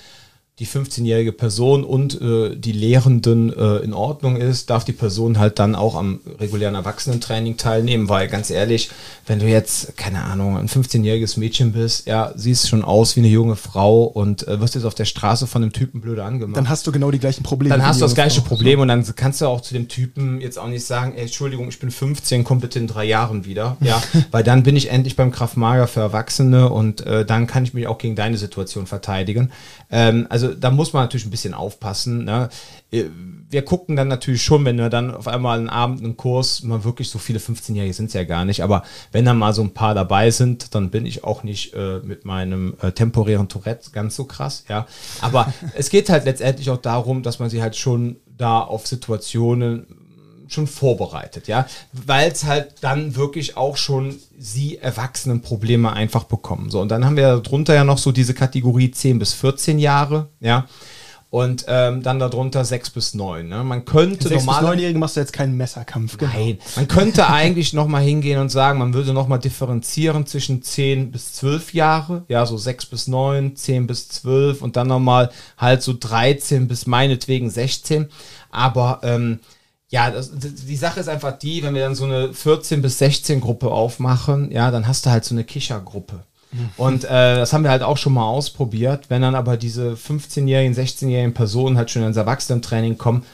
die 0.59 0.67
15-jährige 0.67 1.31
Person 1.31 1.85
und 1.85 2.19
äh, 2.21 2.53
die 2.53 2.73
Lehrenden 2.73 3.51
äh, 3.53 3.77
in 3.77 3.93
Ordnung 3.93 4.35
ist, 4.35 4.69
darf 4.69 4.83
die 4.83 4.91
Person 4.91 5.39
halt 5.39 5.57
dann 5.57 5.73
auch 5.73 5.95
am 5.95 6.19
regulären 6.37 6.75
Erwachsenentraining 6.75 7.55
teilnehmen, 7.55 8.09
weil 8.09 8.27
ganz 8.27 8.49
ehrlich, 8.49 8.89
wenn 9.25 9.39
du 9.39 9.47
jetzt, 9.47 9.95
keine 9.95 10.23
Ahnung, 10.23 10.57
ein 10.57 10.67
15-jähriges 10.67 11.39
Mädchen 11.39 11.71
bist, 11.71 12.07
ja, 12.07 12.33
siehst 12.35 12.67
schon 12.67 12.83
aus 12.83 13.15
wie 13.15 13.21
eine 13.21 13.29
junge 13.29 13.55
Frau 13.55 14.03
und 14.03 14.49
äh, 14.49 14.59
wirst 14.59 14.75
jetzt 14.75 14.83
auf 14.83 14.95
der 14.95 15.05
Straße 15.05 15.47
von 15.47 15.63
einem 15.63 15.71
Typen 15.71 16.01
blöde 16.01 16.25
angemacht. 16.25 16.57
Dann 16.57 16.67
hast 16.67 16.85
du 16.85 16.91
genau 16.91 17.09
die 17.09 17.19
gleichen 17.19 17.43
Probleme. 17.43 17.73
Dann 17.73 17.87
hast 17.87 18.01
du 18.01 18.05
das 18.05 18.13
gleiche 18.13 18.41
Frau. 18.41 18.49
Problem 18.49 18.81
und 18.81 18.89
dann 18.89 19.05
kannst 19.15 19.39
du 19.39 19.45
auch 19.45 19.61
zu 19.61 19.73
dem 19.73 19.87
Typen 19.87 20.41
jetzt 20.41 20.59
auch 20.59 20.67
nicht 20.67 20.83
sagen, 20.83 21.13
ey, 21.15 21.21
Entschuldigung, 21.21 21.69
ich 21.69 21.79
bin 21.79 21.89
15, 21.89 22.43
komm 22.43 22.59
bitte 22.59 22.79
in 22.79 22.87
drei 22.87 23.05
Jahren 23.05 23.45
wieder, 23.45 23.77
ja, 23.79 24.01
weil 24.31 24.43
dann 24.43 24.63
bin 24.63 24.75
ich 24.75 24.89
endlich 24.89 25.15
beim 25.15 25.31
Kraftmager 25.31 25.87
für 25.87 26.01
Erwachsene 26.01 26.69
und 26.69 26.99
äh, 27.05 27.23
dann 27.25 27.47
kann 27.47 27.63
ich 27.63 27.73
mich 27.73 27.87
auch 27.87 27.97
gegen 27.97 28.17
deine 28.17 28.37
Situation 28.37 28.87
verteidigen. 28.87 29.51
Ähm, 29.91 30.27
also 30.29 30.53
da 30.53 30.69
muss 30.71 30.93
man 30.93 31.03
natürlich 31.03 31.25
ein 31.25 31.31
bisschen 31.31 31.53
aufpassen. 31.53 32.25
Ne? 32.25 32.49
Äh, 32.91 33.05
wir 33.49 33.63
gucken 33.63 33.95
dann 33.95 34.07
natürlich 34.07 34.43
schon, 34.43 34.63
wenn 34.65 34.77
wir 34.77 34.89
dann 34.89 35.13
auf 35.13 35.27
einmal 35.27 35.57
einen 35.57 35.69
Abend 35.69 36.03
einen 36.03 36.17
Kurs, 36.17 36.61
mal 36.61 36.83
wirklich 36.83 37.09
so 37.09 37.17
viele 37.17 37.39
15-Jährige 37.39 37.93
sind 37.93 38.07
es 38.07 38.13
ja 38.13 38.23
gar 38.23 38.45
nicht, 38.45 38.61
aber 38.61 38.83
wenn 39.11 39.25
da 39.25 39.33
mal 39.33 39.53
so 39.53 39.63
ein 39.63 39.73
paar 39.73 39.95
dabei 39.95 40.29
sind, 40.29 40.75
dann 40.75 40.91
bin 40.91 41.05
ich 41.07 41.23
auch 41.23 41.41
nicht 41.43 41.73
äh, 41.73 41.99
mit 42.03 42.25
meinem 42.25 42.75
äh, 42.81 42.91
temporären 42.91 43.49
Tourette 43.49 43.89
ganz 43.91 44.15
so 44.15 44.25
krass, 44.25 44.65
ja. 44.69 44.85
Aber 45.21 45.51
es 45.75 45.89
geht 45.89 46.09
halt 46.09 46.25
letztendlich 46.25 46.69
auch 46.69 46.77
darum, 46.77 47.23
dass 47.23 47.39
man 47.39 47.49
sie 47.49 47.61
halt 47.61 47.75
schon 47.75 48.17
da 48.37 48.59
auf 48.59 48.85
Situationen 48.85 49.87
schon 50.53 50.67
vorbereitet, 50.67 51.47
ja, 51.47 51.67
weil 51.91 52.31
es 52.31 52.43
halt 52.43 52.75
dann 52.81 53.15
wirklich 53.15 53.57
auch 53.57 53.77
schon 53.77 54.15
sie 54.37 54.77
Erwachsenenprobleme 54.77 55.91
einfach 55.91 56.23
bekommen. 56.23 56.69
So, 56.69 56.79
und 56.81 56.89
dann 56.89 57.05
haben 57.05 57.17
wir 57.17 57.37
darunter 57.37 57.73
ja 57.73 57.83
noch 57.83 57.97
so 57.97 58.11
diese 58.11 58.33
Kategorie 58.33 58.91
10 58.91 59.19
bis 59.19 59.33
14 59.33 59.79
Jahre, 59.79 60.29
ja. 60.39 60.67
Und 61.31 61.65
ähm, 61.67 62.01
dann 62.01 62.17
darunter 62.17 62.65
6 62.65 62.89
bis 62.89 63.13
9. 63.13 63.47
Ne? 63.47 63.63
Man 63.63 63.85
könnte 63.85 64.29
normal. 64.29 64.39
6 64.39 64.45
bis 64.45 64.69
9-Jährigen 64.69 64.99
machst 64.99 65.15
du 65.15 65.19
jetzt 65.19 65.33
keinen 65.33 65.55
Messerkampf, 65.57 66.17
genau. 66.17 66.31
Nein, 66.33 66.57
man 66.75 66.87
könnte 66.87 67.29
eigentlich 67.29 67.73
nochmal 67.73 68.01
hingehen 68.01 68.39
und 68.39 68.49
sagen, 68.49 68.79
man 68.79 68.95
würde 68.95 69.13
nochmal 69.13 69.37
differenzieren 69.37 70.25
zwischen 70.25 70.63
10 70.63 71.11
bis 71.11 71.33
12 71.33 71.75
Jahre, 71.75 72.23
ja, 72.29 72.47
so 72.47 72.57
6 72.57 72.87
bis 72.87 73.07
9, 73.07 73.55
10 73.55 73.85
bis 73.85 74.09
12 74.09 74.63
und 74.63 74.75
dann 74.75 74.87
nochmal 74.87 75.29
halt 75.55 75.83
so 75.83 75.93
13 75.93 76.67
bis 76.67 76.87
meinetwegen 76.87 77.51
16. 77.51 78.07
Aber 78.49 79.01
ähm, 79.03 79.39
ja, 79.89 80.11
das, 80.11 80.31
die 80.33 80.75
Sache 80.75 80.99
ist 80.99 81.09
einfach 81.09 81.37
die, 81.37 81.63
wenn 81.63 81.73
wir 81.73 81.81
dann 81.81 81.95
so 81.95 82.05
eine 82.05 82.33
14 82.33 82.81
bis 82.81 82.99
16 82.99 83.41
Gruppe 83.41 83.71
aufmachen, 83.71 84.51
ja, 84.51 84.69
dann 84.69 84.87
hast 84.87 85.05
du 85.05 85.09
halt 85.09 85.25
so 85.25 85.33
eine 85.33 85.43
Kichergruppe. 85.43 86.23
Mhm. 86.51 86.69
Und 86.77 87.03
äh, 87.05 87.35
das 87.35 87.53
haben 87.53 87.63
wir 87.63 87.71
halt 87.71 87.81
auch 87.81 87.97
schon 87.97 88.13
mal 88.13 88.25
ausprobiert. 88.25 89.09
Wenn 89.09 89.23
dann 89.23 89.35
aber 89.35 89.57
diese 89.57 89.93
15-jährigen, 89.93 90.75
16-jährigen 90.75 91.33
Personen 91.33 91.77
halt 91.77 91.89
schon 91.89 92.03
ins 92.03 92.17
Erwachsenentraining 92.17 92.97
kommen, 92.97 93.25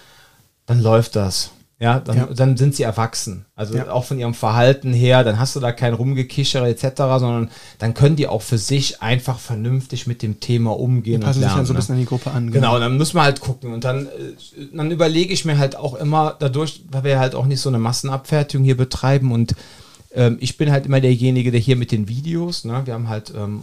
dann 0.65 0.79
läuft 0.79 1.15
das. 1.17 1.51
Ja, 1.85 1.99
dann, 1.99 2.17
Ja. 2.17 2.25
dann 2.35 2.57
sind 2.57 2.73
sie 2.73 2.81
erwachsen. 2.81 3.45
Also 3.55 3.77
Ja. 3.77 3.91
auch 3.91 4.05
von 4.05 4.17
ihrem 4.17 4.33
Verhalten 4.33 4.91
her, 4.91 5.23
dann 5.23 5.37
hast 5.37 5.55
du 5.55 5.59
da 5.59 5.71
kein 5.71 5.93
Rumgekichere 5.93 6.67
etc., 6.67 6.83
sondern 7.19 7.51
dann 7.77 7.93
können 7.93 8.15
die 8.15 8.27
auch 8.27 8.41
für 8.41 8.57
sich 8.57 9.03
einfach 9.03 9.37
vernünftig 9.37 10.07
mit 10.07 10.23
dem 10.23 10.39
Thema 10.39 10.71
umgehen 10.79 11.21
Passen 11.21 11.43
sich 11.43 11.51
dann 11.51 11.63
so 11.67 11.73
ein 11.73 11.75
ne? 11.75 11.79
bisschen 11.79 11.93
an 11.93 12.01
die 12.01 12.07
Gruppe 12.07 12.31
an. 12.31 12.49
Genau, 12.49 12.79
dann 12.79 12.97
müssen 12.97 13.15
wir 13.15 13.21
halt 13.21 13.39
gucken. 13.39 13.71
Und 13.71 13.83
dann, 13.83 14.07
äh, 14.07 14.09
dann 14.73 14.89
überlege 14.89 15.31
ich 15.31 15.45
mir 15.45 15.59
halt 15.59 15.75
auch 15.75 15.93
immer 15.93 16.35
dadurch, 16.39 16.81
weil 16.89 17.03
wir 17.03 17.19
halt 17.19 17.35
auch 17.35 17.45
nicht 17.45 17.61
so 17.61 17.69
eine 17.69 17.77
Massenabfertigung 17.77 18.65
hier 18.65 18.77
betreiben 18.77 19.31
und 19.31 19.55
ähm, 20.15 20.37
ich 20.39 20.57
bin 20.57 20.71
halt 20.71 20.87
immer 20.87 21.01
derjenige, 21.01 21.51
der 21.51 21.59
hier 21.59 21.75
mit 21.75 21.91
den 21.91 22.07
Videos, 22.07 22.65
ne, 22.65 22.81
wir 22.85 22.95
haben 22.95 23.09
halt 23.09 23.31
ähm, 23.35 23.61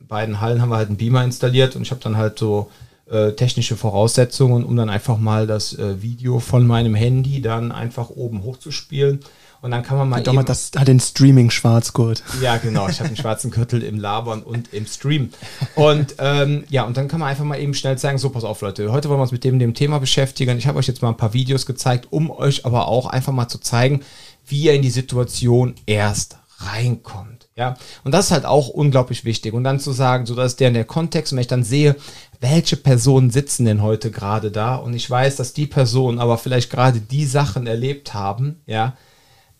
in 0.00 0.06
beiden 0.06 0.40
Hallen 0.40 0.62
haben 0.62 0.68
wir 0.68 0.76
halt 0.76 0.88
einen 0.88 0.98
Beamer 0.98 1.24
installiert 1.24 1.74
und 1.74 1.82
ich 1.82 1.90
habe 1.90 2.00
dann 2.00 2.16
halt 2.16 2.38
so 2.38 2.70
äh, 3.10 3.32
technische 3.32 3.76
Voraussetzungen, 3.76 4.64
um 4.64 4.76
dann 4.76 4.88
einfach 4.88 5.18
mal 5.18 5.46
das 5.46 5.76
äh, 5.78 6.02
Video 6.02 6.38
von 6.38 6.66
meinem 6.66 6.94
Handy 6.94 7.40
dann 7.42 7.72
einfach 7.72 8.10
oben 8.10 8.42
hochzuspielen. 8.42 9.20
Und 9.62 9.72
dann 9.72 9.82
kann 9.82 9.98
man 9.98 10.08
mal 10.08 10.22
mal, 10.32 10.42
das 10.42 10.70
hat 10.74 10.88
den 10.88 11.00
Streaming-Schwarzgurt. 11.00 12.22
ja, 12.40 12.56
genau. 12.56 12.88
Ich 12.88 12.98
habe 12.98 13.08
einen 13.08 13.16
schwarzen 13.16 13.50
Gürtel 13.50 13.82
im 13.82 13.98
Labern 13.98 14.42
und 14.42 14.72
im 14.72 14.86
Stream. 14.86 15.30
Und 15.74 16.14
ähm, 16.18 16.64
ja, 16.70 16.84
und 16.84 16.96
dann 16.96 17.08
kann 17.08 17.20
man 17.20 17.28
einfach 17.28 17.44
mal 17.44 17.60
eben 17.60 17.74
schnell 17.74 17.98
sagen, 17.98 18.16
so, 18.16 18.30
pass 18.30 18.44
auf, 18.44 18.62
Leute, 18.62 18.90
heute 18.90 19.10
wollen 19.10 19.18
wir 19.18 19.22
uns 19.22 19.32
mit 19.32 19.44
dem, 19.44 19.58
dem 19.58 19.74
Thema 19.74 19.98
beschäftigen. 19.98 20.56
Ich 20.56 20.66
habe 20.66 20.78
euch 20.78 20.86
jetzt 20.86 21.02
mal 21.02 21.10
ein 21.10 21.18
paar 21.18 21.34
Videos 21.34 21.66
gezeigt, 21.66 22.08
um 22.10 22.30
euch 22.30 22.64
aber 22.64 22.88
auch 22.88 23.06
einfach 23.06 23.34
mal 23.34 23.48
zu 23.48 23.58
zeigen, 23.58 24.00
wie 24.46 24.62
ihr 24.62 24.72
in 24.72 24.82
die 24.82 24.90
Situation 24.90 25.74
erst 25.84 26.38
reinkommt. 26.58 27.39
Ja, 27.60 27.74
und 28.04 28.12
das 28.12 28.24
ist 28.26 28.30
halt 28.30 28.46
auch 28.46 28.68
unglaublich 28.68 29.26
wichtig. 29.26 29.52
Und 29.52 29.64
dann 29.64 29.80
zu 29.80 29.92
sagen, 29.92 30.24
so 30.24 30.34
dass 30.34 30.56
der, 30.56 30.70
der 30.70 30.86
Kontext, 30.86 31.34
wenn 31.34 31.40
ich 31.40 31.46
dann 31.46 31.62
sehe, 31.62 31.94
welche 32.40 32.78
Personen 32.78 33.28
sitzen 33.28 33.66
denn 33.66 33.82
heute 33.82 34.10
gerade 34.10 34.50
da 34.50 34.76
und 34.76 34.94
ich 34.94 35.10
weiß, 35.10 35.36
dass 35.36 35.52
die 35.52 35.66
Personen 35.66 36.20
aber 36.20 36.38
vielleicht 36.38 36.70
gerade 36.70 37.00
die 37.00 37.26
Sachen 37.26 37.66
erlebt 37.66 38.14
haben, 38.14 38.62
ja, 38.64 38.96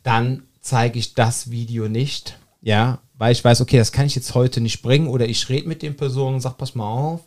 dann 0.02 0.44
zeige 0.62 0.98
ich 0.98 1.12
das 1.12 1.50
Video 1.50 1.90
nicht, 1.90 2.38
ja, 2.62 3.00
weil 3.18 3.32
ich 3.32 3.44
weiß, 3.44 3.60
okay, 3.60 3.76
das 3.76 3.92
kann 3.92 4.06
ich 4.06 4.14
jetzt 4.14 4.34
heute 4.34 4.62
nicht 4.62 4.80
bringen 4.80 5.06
oder 5.06 5.28
ich 5.28 5.50
rede 5.50 5.68
mit 5.68 5.82
den 5.82 5.94
Personen 5.94 6.36
und 6.36 6.40
sage, 6.40 6.54
pass 6.56 6.74
mal 6.74 6.88
auf, 6.88 7.20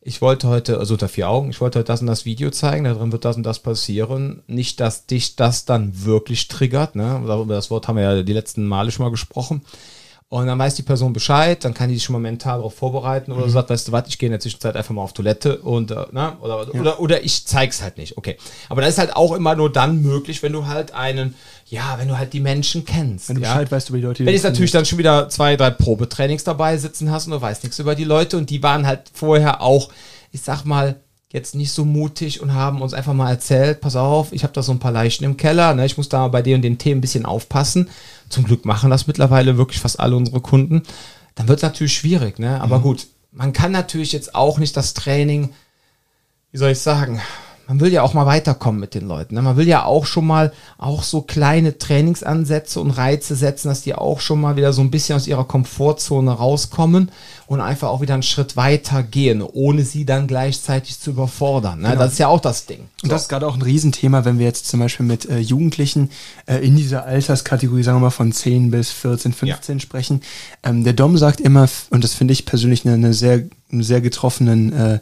ich 0.00 0.22
wollte 0.22 0.48
heute, 0.48 0.78
also 0.78 0.94
unter 0.94 1.10
vier 1.10 1.28
Augen, 1.28 1.50
ich 1.50 1.60
wollte 1.60 1.78
heute 1.78 1.88
das 1.88 2.00
und 2.00 2.06
das 2.06 2.24
Video 2.24 2.50
zeigen, 2.50 2.84
da 2.84 2.94
drin 2.94 3.12
wird 3.12 3.26
das 3.26 3.36
und 3.36 3.42
das 3.42 3.58
passieren. 3.58 4.42
Nicht, 4.46 4.80
dass 4.80 5.04
dich 5.04 5.36
das 5.36 5.66
dann 5.66 6.06
wirklich 6.06 6.48
triggert, 6.48 6.94
ne? 6.94 7.20
Über 7.22 7.44
das 7.54 7.70
Wort 7.70 7.86
haben 7.86 7.96
wir 7.96 8.04
ja 8.04 8.22
die 8.22 8.32
letzten 8.32 8.66
Male 8.66 8.92
schon 8.92 9.04
mal 9.04 9.10
gesprochen. 9.10 9.60
Und 10.28 10.48
dann 10.48 10.58
weiß 10.58 10.74
die 10.74 10.82
Person 10.82 11.12
Bescheid, 11.12 11.64
dann 11.64 11.72
kann 11.72 11.88
die 11.88 11.94
sich 11.94 12.02
schon 12.02 12.14
mal 12.14 12.18
mental 12.18 12.58
darauf 12.58 12.74
vorbereiten 12.74 13.30
oder 13.30 13.48
sagt, 13.48 13.70
weißt 13.70 13.86
du 13.86 13.92
was, 13.92 14.08
ich 14.08 14.18
gehe 14.18 14.26
in 14.26 14.32
der 14.32 14.40
Zwischenzeit 14.40 14.74
einfach 14.74 14.92
mal 14.92 15.02
auf 15.02 15.12
Toilette 15.12 15.58
und 15.58 15.92
äh, 15.92 16.04
ne? 16.10 16.36
oder, 16.40 16.74
oder, 16.74 17.00
oder 17.00 17.24
ich 17.24 17.46
zeig's 17.46 17.80
halt 17.80 17.96
nicht. 17.96 18.18
Okay. 18.18 18.36
Aber 18.68 18.80
das 18.80 18.90
ist 18.90 18.98
halt 18.98 19.14
auch 19.14 19.32
immer 19.32 19.54
nur 19.54 19.70
dann 19.70 20.02
möglich, 20.02 20.42
wenn 20.42 20.52
du 20.52 20.66
halt 20.66 20.92
einen, 20.92 21.36
ja, 21.66 21.94
wenn 21.98 22.08
du 22.08 22.18
halt 22.18 22.32
die 22.32 22.40
Menschen 22.40 22.84
kennst. 22.84 23.28
Wenn 23.28 23.36
du 23.36 23.42
ja? 23.42 23.52
Bescheid 23.52 23.70
weißt 23.70 23.90
über 23.90 23.98
die 23.98 24.04
Leute, 24.04 24.16
die 24.16 24.26
Wenn 24.26 24.32
du 24.32 24.34
jetzt 24.34 24.42
natürlich 24.42 24.72
dann 24.72 24.84
schon 24.84 24.98
wieder 24.98 25.28
zwei, 25.28 25.54
drei 25.54 25.70
Probetrainings 25.70 26.42
dabei 26.42 26.76
sitzen 26.76 27.12
hast 27.12 27.26
und 27.26 27.32
du 27.32 27.40
weißt 27.40 27.62
nichts 27.62 27.78
über 27.78 27.94
die 27.94 28.02
Leute 28.02 28.36
und 28.36 28.50
die 28.50 28.64
waren 28.64 28.84
halt 28.84 29.02
vorher 29.12 29.62
auch, 29.62 29.90
ich 30.32 30.42
sag 30.42 30.64
mal, 30.64 30.96
jetzt 31.36 31.54
nicht 31.54 31.70
so 31.70 31.84
mutig 31.84 32.40
und 32.40 32.54
haben 32.54 32.82
uns 32.82 32.94
einfach 32.94 33.12
mal 33.12 33.30
erzählt, 33.30 33.80
pass 33.80 33.94
auf, 33.94 34.32
ich 34.32 34.42
habe 34.42 34.54
da 34.54 34.62
so 34.62 34.72
ein 34.72 34.80
paar 34.80 34.90
Leichen 34.90 35.24
im 35.24 35.36
Keller, 35.36 35.74
ne, 35.74 35.86
ich 35.86 35.96
muss 35.96 36.08
da 36.08 36.26
bei 36.28 36.42
den 36.42 36.56
und 36.56 36.62
den 36.62 36.78
Themen 36.78 36.98
ein 36.98 37.00
bisschen 37.02 37.26
aufpassen. 37.26 37.88
Zum 38.28 38.44
Glück 38.44 38.64
machen 38.64 38.90
das 38.90 39.06
mittlerweile 39.06 39.56
wirklich 39.56 39.78
fast 39.78 40.00
alle 40.00 40.16
unsere 40.16 40.40
Kunden. 40.40 40.82
Dann 41.36 41.46
wird 41.46 41.58
es 41.58 41.62
natürlich 41.62 41.94
schwierig, 41.94 42.38
ne? 42.38 42.60
Aber 42.62 42.80
gut, 42.80 43.06
man 43.30 43.52
kann 43.52 43.70
natürlich 43.70 44.12
jetzt 44.12 44.34
auch 44.34 44.58
nicht 44.58 44.76
das 44.76 44.94
Training, 44.94 45.50
wie 46.50 46.58
soll 46.58 46.70
ich 46.70 46.78
sagen, 46.78 47.20
man 47.68 47.80
will 47.80 47.92
ja 47.92 48.02
auch 48.02 48.14
mal 48.14 48.26
weiterkommen 48.26 48.80
mit 48.80 48.94
den 48.94 49.08
Leuten. 49.08 49.34
Ne? 49.34 49.42
Man 49.42 49.56
will 49.56 49.66
ja 49.66 49.84
auch 49.84 50.06
schon 50.06 50.26
mal 50.26 50.52
auch 50.78 51.02
so 51.02 51.22
kleine 51.22 51.78
Trainingsansätze 51.78 52.80
und 52.80 52.90
Reize 52.90 53.34
setzen, 53.34 53.68
dass 53.68 53.82
die 53.82 53.94
auch 53.94 54.20
schon 54.20 54.40
mal 54.40 54.56
wieder 54.56 54.72
so 54.72 54.82
ein 54.82 54.90
bisschen 54.90 55.16
aus 55.16 55.26
ihrer 55.26 55.44
Komfortzone 55.44 56.30
rauskommen 56.30 57.10
und 57.46 57.60
einfach 57.60 57.88
auch 57.88 58.00
wieder 58.00 58.14
einen 58.14 58.22
Schritt 58.22 58.56
weiter 58.56 59.02
gehen, 59.02 59.42
ohne 59.42 59.82
sie 59.82 60.04
dann 60.04 60.26
gleichzeitig 60.26 61.00
zu 61.00 61.10
überfordern. 61.10 61.80
Ne? 61.80 61.96
Das 61.96 62.12
ist 62.12 62.18
ja 62.18 62.28
auch 62.28 62.40
das 62.40 62.66
Ding. 62.66 62.88
Und 63.02 63.10
das 63.10 63.22
ist 63.22 63.28
gerade 63.28 63.46
auch 63.46 63.56
ein 63.56 63.62
Riesenthema, 63.62 64.24
wenn 64.24 64.38
wir 64.38 64.46
jetzt 64.46 64.68
zum 64.68 64.80
Beispiel 64.80 65.06
mit 65.06 65.28
äh, 65.28 65.38
Jugendlichen 65.38 66.10
äh, 66.46 66.64
in 66.64 66.76
dieser 66.76 67.04
Alterskategorie, 67.04 67.82
sagen 67.82 67.98
wir 67.98 68.02
mal 68.02 68.10
von 68.10 68.32
10 68.32 68.70
bis 68.70 68.90
14, 68.92 69.32
15 69.32 69.80
sprechen. 69.80 70.22
Ähm, 70.62 70.84
der 70.84 70.92
Dom 70.92 71.18
sagt 71.18 71.40
immer, 71.40 71.68
und 71.90 72.04
das 72.04 72.14
finde 72.14 72.32
ich 72.32 72.46
persönlich 72.46 72.84
eine, 72.84 72.94
eine 72.94 73.12
sehr, 73.12 73.42
einen 73.72 73.82
sehr 73.82 74.00
getroffenen, 74.00 74.72
äh, 74.72 74.98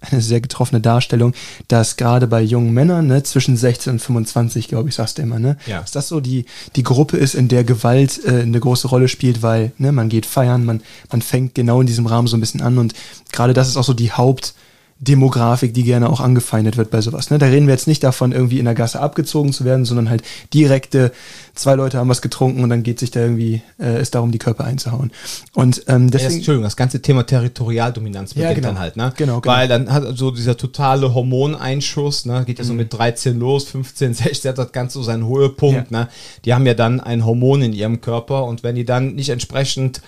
eine 0.00 0.20
sehr 0.20 0.40
getroffene 0.40 0.80
Darstellung, 0.80 1.32
dass 1.68 1.96
gerade 1.96 2.26
bei 2.26 2.40
jungen 2.42 2.72
Männern, 2.72 3.06
ne, 3.08 3.22
zwischen 3.22 3.56
16 3.56 3.94
und 3.94 3.98
25, 4.00 4.68
glaube 4.68 4.88
ich, 4.88 4.94
sagst 4.94 5.18
du 5.18 5.22
immer, 5.22 5.38
ne, 5.38 5.56
Ja. 5.66 5.80
dass 5.80 5.90
das 5.92 6.08
so 6.08 6.20
die, 6.20 6.44
die 6.76 6.82
Gruppe 6.82 7.16
ist, 7.16 7.34
in 7.34 7.48
der 7.48 7.64
Gewalt 7.64 8.20
äh, 8.24 8.42
eine 8.42 8.60
große 8.60 8.88
Rolle 8.88 9.08
spielt, 9.08 9.42
weil 9.42 9.72
ne, 9.78 9.92
man 9.92 10.08
geht 10.08 10.26
feiern, 10.26 10.64
man, 10.64 10.82
man 11.10 11.22
fängt 11.22 11.54
genau 11.54 11.80
in 11.80 11.86
diesem 11.86 12.06
Rahmen 12.06 12.28
so 12.28 12.36
ein 12.36 12.40
bisschen 12.40 12.62
an 12.62 12.78
und 12.78 12.94
gerade 13.32 13.54
das 13.54 13.68
ist 13.68 13.76
auch 13.76 13.84
so 13.84 13.94
die 13.94 14.12
Haupt- 14.12 14.54
Demografik, 15.00 15.72
die 15.74 15.84
gerne 15.84 16.10
auch 16.10 16.20
angefeindet 16.20 16.76
wird 16.76 16.90
bei 16.90 17.00
sowas. 17.00 17.30
Ne? 17.30 17.38
Da 17.38 17.46
reden 17.46 17.66
wir 17.68 17.74
jetzt 17.74 17.86
nicht 17.86 18.02
davon, 18.02 18.32
irgendwie 18.32 18.58
in 18.58 18.64
der 18.64 18.74
Gasse 18.74 18.98
abgezogen 19.00 19.52
zu 19.52 19.64
werden, 19.64 19.84
sondern 19.84 20.10
halt 20.10 20.22
direkte, 20.52 21.12
zwei 21.54 21.74
Leute 21.76 21.98
haben 21.98 22.08
was 22.08 22.20
getrunken 22.20 22.64
und 22.64 22.68
dann 22.70 22.82
geht 22.82 22.98
sich 22.98 23.12
da 23.12 23.20
irgendwie, 23.20 23.62
äh, 23.78 23.98
es 23.98 24.10
darum, 24.10 24.32
die 24.32 24.38
Körper 24.38 24.64
einzuhauen. 24.64 25.12
Und 25.54 25.84
ähm, 25.86 26.06
Ja, 26.06 26.10
deswegen, 26.10 26.34
Entschuldigung, 26.36 26.64
das 26.64 26.76
ganze 26.76 27.00
Thema 27.00 27.24
Territorialdominanz 27.24 28.34
beginnt 28.34 28.50
Ja, 28.50 28.54
genau. 28.54 28.68
dann 28.68 28.78
halt, 28.80 28.96
ne? 28.96 29.12
Genau, 29.16 29.40
genau. 29.40 29.54
Weil 29.54 29.68
dann 29.68 29.92
hat 29.92 30.04
so 30.16 30.30
dieser 30.32 30.56
totale 30.56 31.14
Hormoneinschuss, 31.14 32.26
ne, 32.26 32.44
geht 32.44 32.58
ja 32.58 32.64
Mhm. 32.64 32.68
so 32.68 32.74
mit 32.74 32.92
13 32.92 33.38
los, 33.38 33.64
15, 33.68 34.14
16 34.14 34.48
hat 34.50 34.58
das 34.58 34.72
Ganze 34.72 34.94
so 34.98 35.04
seinen 35.04 35.28
Höhepunkt, 35.28 35.90
ne? 35.90 36.08
Die 36.44 36.54
haben 36.54 36.66
ja 36.66 36.74
dann 36.74 37.00
ein 37.00 37.24
Hormon 37.24 37.62
in 37.62 37.72
ihrem 37.72 38.00
Körper 38.00 38.44
und 38.44 38.62
wenn 38.62 38.74
die 38.74 38.84
dann 38.84 39.14
nicht 39.14 39.28
entsprechend 39.30 40.00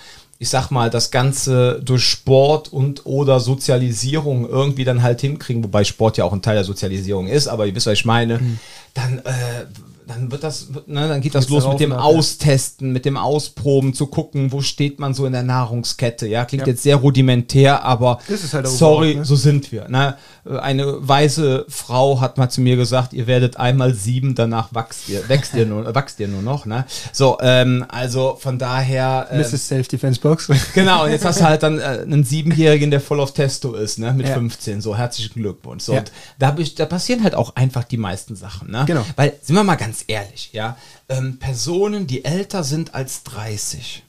ich 0.43 0.49
sag 0.49 0.71
mal, 0.71 0.89
das 0.89 1.11
Ganze 1.11 1.83
durch 1.85 2.03
Sport 2.03 2.73
und 2.73 3.05
oder 3.05 3.41
Sozialisierung 3.41 4.49
irgendwie 4.49 4.85
dann 4.85 5.03
halt 5.03 5.21
hinkriegen, 5.21 5.63
wobei 5.63 5.85
Sport 5.85 6.17
ja 6.17 6.25
auch 6.25 6.33
ein 6.33 6.41
Teil 6.41 6.55
der 6.55 6.65
Sozialisierung 6.65 7.29
ist, 7.29 7.47
aber 7.47 7.67
ihr 7.67 7.75
wisst, 7.75 7.87
was 7.87 7.93
ich 7.93 8.07
meine, 8.07 8.39
Mhm. 8.39 8.59
dann, 8.95 9.19
äh, 9.19 9.67
dann 10.11 10.31
wird 10.31 10.43
das, 10.43 10.69
ne, 10.87 11.09
dann 11.09 11.21
geht 11.21 11.35
das 11.35 11.47
Geht's 11.47 11.65
los 11.65 11.69
mit 11.73 11.81
dem. 11.81 11.93
Austesten, 11.93 12.93
mit 12.93 13.05
dem 13.05 13.17
Ausproben, 13.17 13.95
zu 13.95 14.07
gucken, 14.07 14.53
wo 14.53 14.61
steht 14.61 14.99
man 14.99 15.15
so 15.15 15.27
in 15.27 15.33
der 15.33 15.43
Nahrungskette. 15.43 16.27
Ja, 16.27 16.45
klingt 16.45 16.67
Ja. 16.67 16.73
jetzt 16.73 16.83
sehr 16.83 16.97
rudimentär, 16.97 17.85
aber 17.85 18.19
halt 18.53 18.67
sorry, 18.67 19.17
ne? 19.17 19.25
so 19.25 19.37
sind 19.37 19.73
wir. 19.73 19.89
Ne? 19.89 20.17
Eine 20.61 21.07
weise 21.07 21.65
Frau 21.69 22.21
hat 22.21 22.39
mal 22.39 22.49
zu 22.49 22.61
mir 22.61 22.77
gesagt, 22.77 23.13
ihr 23.13 23.27
werdet 23.27 23.57
einmal 23.59 23.95
sieben, 23.95 24.35
danach 24.35 24.75
wächst 24.75 25.09
ihr, 25.09 25.29
wächst 25.29 25.55
ihr 25.55 25.67
nur, 25.67 25.95
wächst 25.95 26.19
ihr 26.21 26.29
nur 26.29 26.43
noch. 26.43 26.67
Ne? 26.67 26.85
So, 27.13 27.39
ähm, 27.41 27.85
also 27.89 28.37
von 28.41 28.59
daher. 28.59 29.29
ähm, 29.31 29.39
Mrs. 29.41 29.69
Self-Defense-Box. 29.69 30.49
Genau, 30.75 31.05
und 31.05 31.11
jetzt 31.11 31.25
hast 31.25 31.41
du 31.41 31.45
halt 31.45 31.63
dann 31.63 31.79
äh, 31.79 31.83
einen 32.03 32.25
Siebenjährigen, 32.25 32.91
der 32.91 33.01
voll 33.01 33.21
auf 33.21 33.33
Testo 33.33 33.75
ist, 33.75 33.99
ne, 33.99 34.13
mit 34.13 34.27
Ja. 34.29 34.35
15. 34.35 34.81
So, 34.81 34.97
herzlichen 34.97 35.35
Glückwunsch. 35.41 35.85
So, 35.85 35.93
Ja. 35.95 36.01
und 36.01 36.13
da, 36.39 36.57
da 36.77 36.87
passieren 36.87 37.23
halt 37.25 37.35
auch 37.35 37.57
einfach 37.57 37.85
die 37.85 37.97
meisten 37.97 38.37
Sachen, 38.37 38.71
ne? 38.71 38.85
Genau. 38.87 39.05
Weil, 39.17 39.35
sind 39.43 39.55
wir 39.57 39.65
mal 39.65 39.77
ganz 39.77 40.00
ehrlich, 40.09 40.51
ja, 40.53 40.77
ähm, 41.09 41.39
Personen, 41.39 42.07
die 42.07 42.25
älter 42.25 42.65
sind 42.65 42.95
als 42.95 43.23
30 43.25 44.05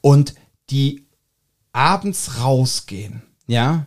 und 0.00 0.34
die 0.70 1.06
abends 1.72 2.40
rausgehen, 2.40 3.22
ja, 3.46 3.86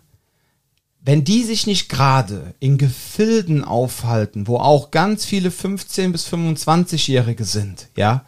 wenn 0.99 1.23
die 1.23 1.43
sich 1.43 1.67
nicht 1.67 1.87
gerade 1.87 2.53
in 2.59 2.77
Gefilden 2.77 3.63
aufhalten, 3.63 4.47
wo 4.47 4.57
auch 4.57 4.91
ganz 4.91 5.23
viele 5.23 5.51
15 5.51 6.11
bis 6.11 6.27
25-Jährige 6.27 7.45
sind, 7.45 7.87
ja, 7.95 8.25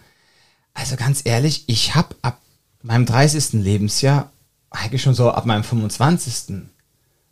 also 0.73 0.95
ganz 0.95 1.21
ehrlich, 1.25 1.65
ich 1.67 1.95
habe 1.95 2.15
ab 2.21 2.39
meinem 2.81 3.05
30. 3.05 3.61
Lebensjahr, 3.61 4.31
eigentlich 4.69 5.01
schon 5.01 5.13
so 5.13 5.31
ab 5.31 5.45
meinem 5.45 5.63
25. 5.63 6.67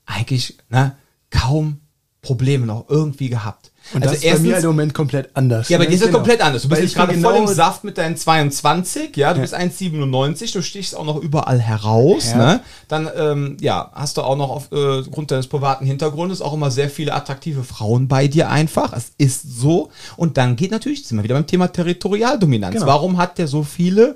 eigentlich 0.05 0.57
ne, 0.69 0.97
kaum 1.29 1.79
Probleme 2.21 2.65
noch 2.65 2.89
irgendwie 2.89 3.29
gehabt. 3.29 3.71
Und 3.93 4.03
das 4.03 4.13
ist 4.15 4.23
bei 4.23 4.39
mir 4.39 4.53
halt 4.55 4.63
im 4.63 4.69
Moment 4.71 4.93
komplett 4.93 5.29
anders. 5.33 5.69
Ja, 5.69 5.77
aber 5.77 5.85
ne? 5.85 5.89
die 5.89 5.95
ist 5.95 6.01
ja 6.01 6.07
Genau. 6.07 6.19
komplett 6.19 6.41
anders. 6.41 6.61
Du 6.63 6.69
bist 6.69 6.81
bin 6.81 6.91
gerade 6.91 7.13
voll 7.13 7.33
genau- 7.33 7.47
im 7.47 7.53
Saft 7.55 7.83
mit 7.83 7.97
deinen 7.97 8.17
22, 8.17 9.15
ja, 9.17 9.31
du 9.33 9.37
Ja. 9.39 9.41
bist 9.41 9.53
1,97, 9.53 10.51
du 10.53 10.61
stichst 10.61 10.95
auch 10.95 11.05
noch 11.05 11.17
überall 11.17 11.59
heraus, 11.59 12.31
Ja. 12.31 12.37
ne? 12.37 12.59
Dann, 12.87 13.09
ähm, 13.17 13.57
ja, 13.61 13.91
hast 13.93 14.17
du 14.17 14.21
auch 14.21 14.35
noch 14.37 14.49
aufgrund 14.49 15.31
deines 15.31 15.47
privaten 15.47 15.85
Hintergrundes 15.85 16.41
auch 16.41 16.53
immer 16.53 16.71
sehr 16.71 16.89
viele 16.89 17.13
attraktive 17.13 17.63
Frauen 17.63 18.07
bei 18.07 18.27
dir 18.27 18.49
einfach. 18.49 18.93
Es 18.93 19.11
ist 19.17 19.59
so. 19.59 19.89
Und 20.17 20.37
dann 20.37 20.55
geht 20.55 20.71
natürlich, 20.71 21.05
sind 21.05 21.17
wir 21.17 21.23
wieder 21.23 21.35
beim 21.35 21.47
Thema 21.47 21.67
Territorialdominanz. 21.67 22.73
Genau. 22.75 22.87
Warum 22.87 23.17
hat 23.17 23.37
der 23.37 23.47
so 23.47 23.63
viele 23.63 24.15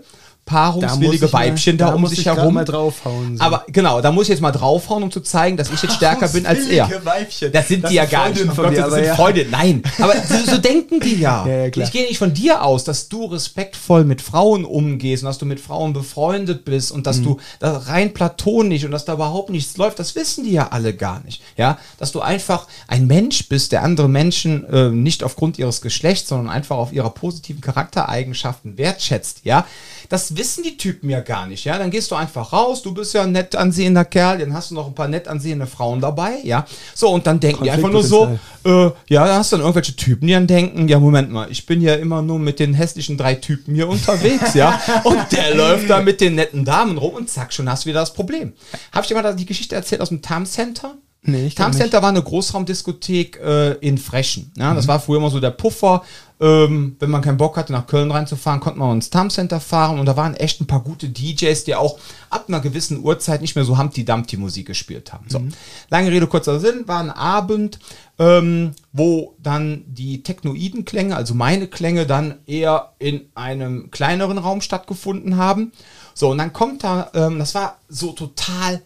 paarungswillige 0.51 1.25
ich 1.25 1.31
mal- 1.31 1.39
Weibchen 1.47 1.77
da, 1.77 1.93
um 1.93 2.05
sich 2.07 2.25
herum. 2.25 2.53
mal 2.53 2.65
draufhauen, 2.65 3.37
so. 3.37 3.43
Aber 3.43 3.65
genau, 3.67 4.01
da 4.01 4.11
muss 4.11 4.23
ich 4.23 4.29
jetzt 4.29 4.41
mal 4.41 4.51
draufhauen, 4.51 5.03
um 5.03 5.11
zu 5.11 5.21
zeigen, 5.21 5.57
dass 5.57 5.71
ich 5.71 5.81
jetzt 5.81 5.95
stärker 5.95 6.27
bin 6.27 6.45
als 6.45 6.67
er. 6.67 6.89
Weibchen. 7.05 7.51
Das 7.51 7.67
sind 7.67 7.83
Das 7.83 7.89
die 7.91 7.95
ja 7.97 8.05
gar 8.05 8.29
nicht. 8.29 8.43
Oh 8.49 8.53
von 8.53 8.65
Gott, 8.65 8.73
dir, 8.73 8.81
das 8.81 8.93
sind 8.93 9.05
ja. 9.05 9.15
Freunde. 9.15 9.45
Nein, 9.49 9.81
aber 9.99 10.13
so, 10.27 10.51
so 10.51 10.57
denken 10.57 10.99
die 10.99 11.15
ja. 11.19 11.45
Ja, 11.47 11.65
ja, 11.65 11.65
ich 11.67 11.91
gehe 11.91 12.05
nicht 12.07 12.17
von 12.17 12.33
dir 12.33 12.63
aus, 12.63 12.83
dass 12.83 13.07
du 13.09 13.25
respektvoll 13.25 14.03
mit 14.03 14.21
Frauen 14.21 14.65
umgehst 14.65 15.23
und 15.23 15.27
dass 15.27 15.37
du 15.37 15.45
mit 15.45 15.59
Frauen 15.59 15.93
befreundet 15.93 16.65
bist 16.65 16.91
und 16.91 16.99
Mhm. 16.99 17.03
dass 17.03 17.21
du 17.21 17.37
da 17.59 17.77
rein 17.77 18.13
platonisch 18.13 18.83
und 18.83 18.91
dass 18.91 19.05
da 19.05 19.13
überhaupt 19.13 19.49
nichts 19.49 19.77
läuft. 19.77 19.97
Das 19.99 20.15
wissen 20.15 20.43
die 20.43 20.51
ja 20.51 20.67
alle 20.69 20.93
gar 20.93 21.23
nicht. 21.23 21.41
Ja, 21.57 21.77
dass 21.97 22.11
du 22.11 22.21
einfach 22.21 22.67
ein 22.87 23.07
Mensch 23.07 23.47
bist, 23.49 23.71
der 23.71 23.83
andere 23.83 24.09
Menschen 24.09 24.65
äh, 24.71 24.89
nicht 24.89 25.23
aufgrund 25.23 25.57
ihres 25.59 25.81
Geschlechts, 25.81 26.29
sondern 26.29 26.49
einfach 26.53 26.77
auf 26.77 26.91
ihrer 26.93 27.09
positiven 27.09 27.61
Charaktereigenschaften 27.61 28.77
wertschätzt. 28.77 29.41
Ja, 29.43 29.65
das 30.09 30.35
wissen 30.41 30.63
die 30.63 30.75
Typen 30.75 31.07
ja 31.07 31.19
gar 31.19 31.45
nicht. 31.45 31.65
Ja, 31.65 31.77
dann 31.77 31.91
gehst 31.91 32.09
du 32.09 32.15
einfach 32.15 32.51
raus. 32.51 32.81
Du 32.81 32.95
bist 32.95 33.13
ja 33.13 33.21
ein 33.21 33.31
nett 33.31 33.55
ansehender 33.55 34.03
Kerl. 34.03 34.39
Dann 34.39 34.55
hast 34.55 34.71
du 34.71 34.75
noch 34.75 34.87
ein 34.87 34.95
paar 34.95 35.07
nett 35.07 35.27
ansehende 35.27 35.67
Frauen 35.67 36.01
dabei. 36.01 36.39
Ja, 36.43 36.65
so 36.95 37.09
und 37.09 37.27
dann 37.27 37.39
denken 37.39 37.63
die 37.63 37.69
einfach 37.69 37.91
nur 37.91 38.03
so. 38.03 38.39
Äh, 38.65 38.89
ja, 39.07 39.25
da 39.27 39.37
hast 39.37 39.51
du 39.51 39.57
dann 39.57 39.65
irgendwelche 39.65 39.95
Typen, 39.95 40.25
die 40.25 40.33
dann 40.33 40.47
denken, 40.47 40.87
ja, 40.87 40.99
Moment 40.99 41.31
mal, 41.31 41.51
ich 41.51 41.67
bin 41.67 41.79
ja 41.79 41.93
immer 41.93 42.23
nur 42.23 42.39
mit 42.39 42.59
den 42.59 42.73
hässlichen 42.73 43.17
drei 43.17 43.35
Typen 43.35 43.75
hier 43.75 43.87
unterwegs, 43.87 44.55
ja. 44.55 44.81
Und 45.03 45.31
der 45.31 45.53
läuft 45.53 45.87
da 45.89 46.01
mit 46.01 46.21
den 46.21 46.33
netten 46.33 46.65
Damen 46.65 46.97
rum 46.97 47.13
und 47.13 47.29
zack, 47.29 47.53
schon 47.53 47.69
hast 47.69 47.85
du 47.85 47.89
wieder 47.89 47.99
das 47.99 48.13
Problem. 48.13 48.53
Habe 48.91 49.03
ich 49.03 49.09
dir 49.09 49.13
mal 49.13 49.21
da 49.21 49.33
die 49.33 49.45
Geschichte 49.45 49.75
erzählt 49.75 50.01
aus 50.01 50.09
dem 50.09 50.23
Tam 50.23 50.45
Center? 50.47 50.95
Nee, 51.23 51.45
ich 51.45 51.57
nicht. 51.57 51.73
Center 51.75 52.01
war 52.01 52.09
eine 52.09 52.23
Großraumdiskothek 52.23 53.39
äh, 53.39 53.71
in 53.73 53.99
Frechen. 53.99 54.51
Ja, 54.57 54.73
Das 54.73 54.87
war 54.87 54.99
früher 54.99 55.17
immer 55.17 55.29
so 55.29 55.39
der 55.39 55.51
Puffer. 55.51 56.01
Ähm, 56.39 56.95
wenn 56.99 57.11
man 57.11 57.21
keinen 57.21 57.37
Bock 57.37 57.55
hatte, 57.57 57.71
nach 57.71 57.85
Köln 57.85 58.09
reinzufahren, 58.09 58.59
konnte 58.59 58.79
man 58.79 58.95
ins 58.95 59.11
Tam 59.11 59.29
Center 59.29 59.59
fahren 59.59 59.99
und 59.99 60.07
da 60.07 60.17
waren 60.17 60.33
echt 60.33 60.59
ein 60.59 60.65
paar 60.65 60.79
gute 60.79 61.07
DJs, 61.07 61.63
die 61.65 61.75
auch 61.75 61.99
ab 62.31 62.45
einer 62.47 62.61
gewissen 62.61 63.03
Uhrzeit 63.03 63.41
nicht 63.41 63.55
mehr 63.55 63.63
so 63.63 63.77
Humpty 63.77 64.03
Dumpty 64.03 64.37
Musik 64.37 64.65
gespielt 64.65 65.13
haben. 65.13 65.25
So. 65.29 65.43
Lange 65.91 66.09
Rede, 66.09 66.25
kurzer 66.25 66.59
Sinn, 66.59 66.87
war 66.87 66.99
ein 66.99 67.11
Abend, 67.11 67.77
ähm, 68.17 68.71
wo 68.91 69.35
dann 69.37 69.83
die 69.85 70.23
Technoiden-Klänge, 70.23 71.15
also 71.15 71.35
meine 71.35 71.67
Klänge, 71.67 72.07
dann 72.07 72.39
eher 72.47 72.93
in 72.97 73.27
einem 73.35 73.91
kleineren 73.91 74.39
Raum 74.39 74.61
stattgefunden 74.61 75.37
haben. 75.37 75.71
So, 76.15 76.31
und 76.31 76.39
dann 76.39 76.53
kommt 76.53 76.83
da, 76.83 77.11
ähm, 77.13 77.37
das 77.37 77.53
war 77.53 77.77
so 77.87 78.13
total 78.13 78.81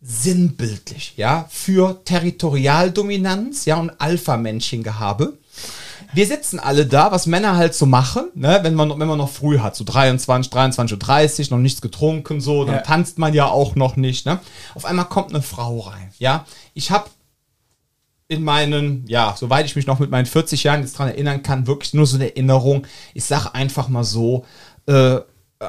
sinnbildlich, 0.00 1.14
ja, 1.16 1.46
für 1.50 2.02
Territorialdominanz, 2.04 3.64
ja, 3.64 3.76
und 3.76 3.90
Alpha-Männchen-Gehabe. 4.00 5.34
Wir 6.14 6.26
sitzen 6.26 6.58
alle 6.58 6.86
da, 6.86 7.10
was 7.12 7.26
Männer 7.26 7.56
halt 7.56 7.74
so 7.74 7.84
machen, 7.84 8.28
ne, 8.34 8.60
wenn 8.62 8.74
man, 8.74 8.88
wenn 8.98 9.08
man 9.08 9.18
noch 9.18 9.28
früh 9.30 9.58
hat, 9.58 9.76
so 9.76 9.84
23, 9.84 10.52
23.30 10.52 11.50
Uhr, 11.50 11.56
noch 11.56 11.62
nichts 11.62 11.80
getrunken, 11.80 12.40
so, 12.40 12.64
dann 12.64 12.76
Ja. 12.76 12.80
tanzt 12.82 13.18
man 13.18 13.34
ja 13.34 13.46
auch 13.46 13.74
noch 13.74 13.96
nicht, 13.96 14.24
ne. 14.24 14.38
Auf 14.74 14.84
einmal 14.84 15.06
kommt 15.06 15.30
eine 15.30 15.42
Frau 15.42 15.80
rein, 15.80 16.10
ja. 16.18 16.46
Ich 16.74 16.90
habe 16.90 17.10
in 18.28 18.44
meinen, 18.44 19.04
ja, 19.08 19.34
soweit 19.38 19.66
ich 19.66 19.74
mich 19.74 19.86
noch 19.86 19.98
mit 19.98 20.10
meinen 20.10 20.26
40 20.26 20.62
Jahren 20.64 20.80
jetzt 20.82 20.98
dran 20.98 21.08
erinnern 21.08 21.42
kann, 21.42 21.66
wirklich 21.66 21.92
nur 21.94 22.06
so 22.06 22.16
eine 22.16 22.26
Erinnerung. 22.30 22.86
Ich 23.14 23.24
sag 23.24 23.54
einfach 23.54 23.88
mal 23.88 24.04
so, 24.04 24.44
äh, 24.86 25.18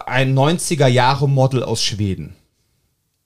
ein 0.06 0.34
90er-Jahre-Model 0.36 1.64
aus 1.64 1.82
Schweden. 1.84 2.36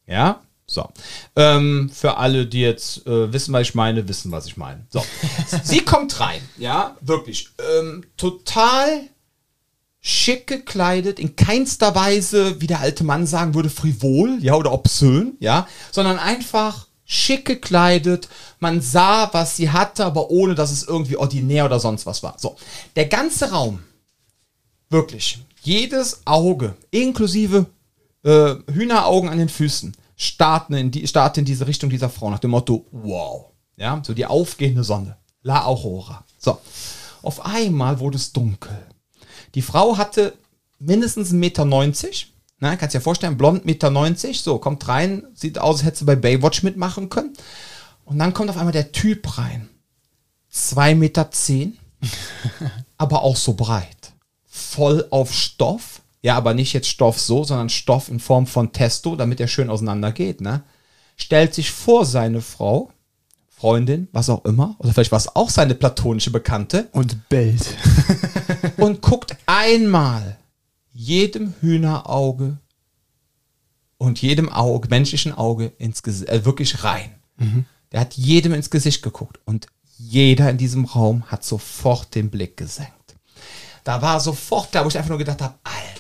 Ja, 0.08 0.42
so. 0.66 0.90
Ähm, 1.36 1.92
für 1.94 2.18
alle, 2.18 2.46
die 2.46 2.62
jetzt 2.62 3.06
äh, 3.06 3.32
wissen, 3.34 3.54
was 3.54 3.64
ich 3.64 3.76
meine, 3.76 4.08
wissen, 4.08 4.32
was 4.32 4.46
ich 4.46 4.58
meine. 4.58 4.86
So. 4.90 5.04
Sie 5.64 5.80
kommt 5.86 6.20
rein, 6.20 6.42
ja, 6.58 6.96
wirklich. 7.02 7.50
Ähm, 7.60 8.06
total 8.18 9.02
schick 10.00 10.48
gekleidet, 10.48 11.20
in 11.20 11.36
keinster 11.36 11.96
Weise, 11.96 12.60
wie 12.60 12.68
der 12.68 12.82
alte 12.82 13.06
Mann 13.06 13.26
sagen 13.26 13.54
würde, 13.54 13.70
frivol, 13.70 14.38
ja, 14.42 14.56
oder 14.56 14.74
obszön, 14.74 15.38
ja, 15.40 15.68
sondern 15.92 16.20
einfach 16.20 16.88
schick 17.06 17.46
gekleidet. 17.46 18.28
Man 18.60 18.82
sah, 18.82 19.30
was 19.34 19.56
sie 19.56 19.70
hatte, 19.70 20.06
aber 20.06 20.30
ohne, 20.30 20.56
dass 20.56 20.72
es 20.72 20.84
irgendwie 20.84 21.16
ordinär 21.16 21.66
oder 21.66 21.80
sonst 21.80 22.06
was 22.06 22.22
war. 22.22 22.36
So. 22.38 22.58
Der 22.96 23.06
ganze 23.06 23.52
Raum, 23.52 23.80
wirklich, 24.90 25.40
jedes 25.62 26.22
Auge, 26.26 26.76
inklusive 26.92 27.68
äh, 28.24 28.56
Hühneraugen 28.72 29.30
an 29.30 29.38
den 29.38 29.50
Füßen, 29.50 29.96
starten 30.16 30.74
in, 30.74 30.92
die, 30.92 31.08
starten 31.08 31.40
in 31.40 31.46
diese 31.46 31.68
Richtung 31.68 31.90
dieser 31.90 32.10
Frau 32.10 32.30
nach 32.30 32.40
dem 32.40 32.52
Motto, 32.52 32.86
wow. 32.92 33.46
Ja, 33.76 34.02
so 34.04 34.14
die 34.14 34.26
aufgehende 34.26 34.84
Sonne. 34.84 35.18
La 35.42 35.66
Aurora. 35.66 36.24
So. 36.38 36.60
Auf 37.22 37.46
einmal 37.46 38.00
wurde 38.00 38.18
es 38.18 38.34
dunkel. 38.34 38.78
Die 39.56 39.62
Frau 39.62 39.98
hatte 39.98 40.34
mindestens 40.80 41.32
1,90 41.32 41.36
Meter. 41.36 41.66
Na, 42.60 42.76
kannst 42.76 42.96
dir 42.96 43.02
vorstellen, 43.02 43.38
blond 43.38 43.66
1,90 43.66 43.66
Meter. 43.66 44.34
So, 44.34 44.58
kommt 44.58 44.88
rein, 44.88 45.24
sieht 45.34 45.58
aus, 45.60 45.78
als 45.78 45.86
hätte 45.86 46.00
sie 46.00 46.06
bei 46.06 46.16
Baywatch 46.16 46.64
mitmachen 46.64 47.10
können. 47.10 47.34
Und 48.06 48.20
dann 48.20 48.34
kommt 48.34 48.50
auf 48.50 48.58
einmal 48.58 48.74
der 48.74 48.92
Typ 48.92 49.38
rein. 49.38 49.70
2,10 50.54 50.96
Meter, 50.96 51.30
aber 52.98 53.24
auch 53.24 53.36
so 53.36 53.54
breit. 53.54 54.14
Voll 54.46 55.08
auf 55.10 55.34
Stoff. 55.34 56.02
Ja, 56.24 56.36
aber 56.38 56.54
nicht 56.54 56.74
jetzt 56.74 56.88
Stoff 56.88 57.20
so, 57.20 57.44
sondern 57.44 57.70
Stoff 57.70 58.10
in 58.10 58.20
Form 58.20 58.48
von 58.48 58.72
Testo, 58.72 59.16
damit 59.16 59.40
er 59.40 59.48
schön 59.48 59.70
auseinander 59.70 60.12
geht, 60.12 60.42
ne? 60.42 60.64
Stellt 61.18 61.54
sich 61.54 61.70
vor 61.70 62.06
seine 62.06 62.42
Frau, 62.42 62.92
Freundin, 63.50 64.08
was 64.14 64.30
auch 64.30 64.46
immer, 64.46 64.76
oder 64.80 64.94
vielleicht 64.94 65.12
war 65.12 65.20
es 65.20 65.36
auch 65.36 65.50
seine 65.50 65.76
platonische 65.76 66.32
Bekannte, 66.32 66.88
Und 66.94 67.30
bellt. 67.30 67.76
und 68.78 69.02
guckt 69.02 69.36
einmal 69.46 70.38
jedem 70.94 71.54
Hühnerauge 71.60 72.58
und 73.98 74.22
jedem 74.22 74.50
Auge, 74.50 74.88
menschlichen 74.90 75.34
Auge 75.34 75.74
ins 75.78 76.04
Gesicht, 76.04 76.30
äh, 76.30 76.46
wirklich 76.46 76.84
rein. 76.84 77.16
Der 77.92 78.00
hat 78.02 78.14
jedem 78.16 78.54
ins 78.54 78.70
Gesicht 78.70 79.02
geguckt 79.02 79.40
und 79.46 79.68
jeder 79.98 80.50
in 80.50 80.58
diesem 80.58 80.86
Raum 80.86 81.24
hat 81.26 81.44
sofort 81.44 82.16
den 82.16 82.30
Blick 82.30 82.58
gesenkt. 82.58 83.16
Da 83.84 84.02
war 84.02 84.20
sofort 84.20 84.72
klar, 84.72 84.86
wo 84.86 84.88
ich 84.88 84.98
einfach 84.98 85.10
nur 85.10 85.18
gedacht 85.18 85.42
habe, 85.42 85.56
Alter, 85.64 85.93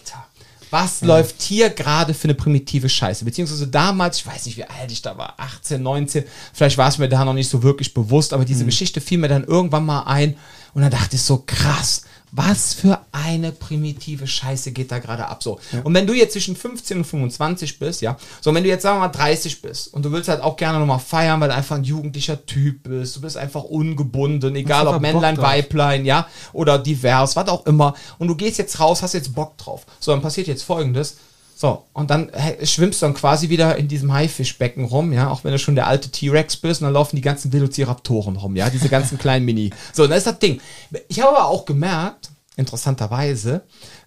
was 0.73 1.01
läuft 1.01 1.43
hier 1.43 1.69
gerade 1.69 2.15
für 2.15 2.23
eine 2.23 2.33
primitive 2.33 2.89
Scheiße? 2.89 3.23
Beziehungsweise 3.23 3.67
damals, 3.67 4.17
ich 4.17 4.25
weiß 4.25 4.47
nicht, 4.47 4.57
wie 4.57 4.63
alt 4.63 4.91
ich 4.91 5.03
da 5.03 5.15
war, 5.15 5.35
18, 5.37 5.81
19, 5.81 6.23
vielleicht 6.51 6.79
war 6.79 6.89
es 6.89 6.97
mir 6.97 7.07
da 7.07 7.23
noch 7.23 7.35
nicht 7.35 7.47
so 7.47 7.61
wirklich 7.61 7.93
bewusst, 7.93 8.33
aber 8.33 8.43
diese 8.43 8.65
Geschichte 8.65 8.99
fiel 8.99 9.19
mir 9.19 9.27
dann 9.27 9.43
irgendwann 9.43 9.85
mal 9.85 10.01
ein 10.03 10.35
und 10.73 10.81
dann 10.81 10.89
dachte 10.89 11.15
ich 11.15 11.21
so, 11.21 11.43
krass, 11.45 12.05
was 12.35 12.73
für 12.73 12.99
eine 13.11 13.51
primitive 13.51 14.25
Scheiße 14.25 14.71
geht 14.71 14.91
da 14.91 14.97
gerade 14.97 15.27
ab 15.27 15.43
so. 15.43 15.59
Und 15.83 15.93
wenn 15.93 16.07
du 16.07 16.13
jetzt 16.13 16.33
zwischen 16.33 16.55
15 16.55 16.97
und 16.97 17.03
25 17.03 17.77
bist, 17.77 18.01
ja, 18.01 18.17
so 18.41 18.53
wenn 18.55 18.63
du 18.63 18.69
jetzt 18.69 18.81
sagen 18.81 18.97
wir 18.97 19.07
mal 19.07 19.13
30 19.13 19.61
bist 19.61 19.93
und 19.93 20.03
du 20.03 20.11
willst 20.11 20.29
halt 20.29 20.41
auch 20.41 20.57
gerne 20.57 20.79
nochmal 20.79 20.99
feiern, 20.99 21.39
weil 21.39 21.49
du 21.49 21.55
einfach 21.55 21.75
ein 21.75 21.83
jugendlicher 21.83 22.43
Typ 22.47 22.83
bist, 22.83 23.15
du 23.15 23.21
bist 23.21 23.37
einfach 23.37 23.63
ungebunden, 23.63 24.55
egal 24.55 24.87
ob 24.87 24.99
Männlein. 24.99 25.37
Weiblein, 25.37 26.05
ja, 26.05 26.27
oder 26.53 26.79
divers, 26.79 27.35
was 27.35 27.47
auch 27.49 27.67
immer. 27.67 27.93
Und 28.17 28.29
du 28.29 28.35
gehst 28.35 28.57
jetzt 28.57 28.79
raus, 28.79 29.03
hast 29.03 29.13
jetzt 29.13 29.35
Bock 29.35 29.55
drauf. 29.59 29.85
So, 29.99 30.11
dann 30.11 30.21
passiert 30.21 30.47
jetzt 30.47 30.63
folgendes. 30.63 31.17
So, 31.63 31.85
und 31.93 32.09
dann 32.09 32.29
schwimmst 32.61 33.01
du 33.01 33.05
dann 33.05 33.13
quasi 33.13 33.47
wieder 33.47 33.77
in 33.77 33.87
diesem 33.87 34.11
Haifischbecken 34.11 34.83
rum, 34.83 35.13
ja, 35.13 35.29
auch 35.29 35.45
wenn 35.45 35.53
du 35.53 35.57
schon 35.57 35.75
der 35.75 35.87
alte 35.87 36.11
T-Rex 36.11 36.57
bist, 36.57 36.81
und 36.81 36.87
dann 36.87 36.93
laufen 36.93 37.15
die 37.15 37.21
ganzen 37.21 37.53
Velociraptoren 37.53 38.35
rum, 38.35 38.57
ja, 38.57 38.69
diese 38.69 38.89
ganzen 38.89 39.17
kleinen 39.17 39.45
Mini. 39.45 39.69
So, 39.93 40.03
und 40.03 40.09
das 40.09 40.17
ist 40.17 40.27
das 40.27 40.39
Ding. 40.39 40.59
Ich 41.07 41.21
habe 41.21 41.29
aber 41.37 41.47
auch 41.47 41.63
gemerkt, 41.63 42.31
interessanterweise, 42.57 43.61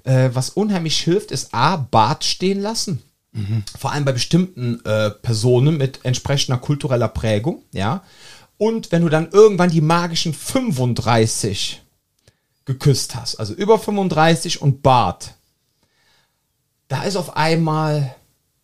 äh, 0.04 0.28
was 0.34 0.50
unheimlich 0.50 0.98
hilft, 0.98 1.30
ist 1.30 1.54
A, 1.54 1.76
Bart 1.76 2.24
stehen 2.24 2.60
lassen. 2.60 3.02
Vor 3.78 3.90
allem 3.90 4.04
bei 4.04 4.12
bestimmten 4.12 4.84
äh, 4.84 5.08
Personen 5.08 5.78
mit 5.78 6.00
entsprechender 6.02 6.58
kultureller 6.58 7.08
Prägung, 7.08 7.62
ja. 7.72 8.02
Und 8.58 8.92
wenn 8.92 9.00
du 9.00 9.08
dann 9.08 9.30
irgendwann 9.30 9.70
die 9.70 9.80
magischen 9.80 10.34
35 10.34 11.80
geküsst 12.66 13.14
hast, 13.14 13.36
also 13.36 13.54
über 13.54 13.78
35 13.78 14.60
und 14.60 14.82
Bart, 14.82 15.36
da 16.88 17.02
ist 17.02 17.16
auf 17.16 17.36
einmal, 17.36 18.14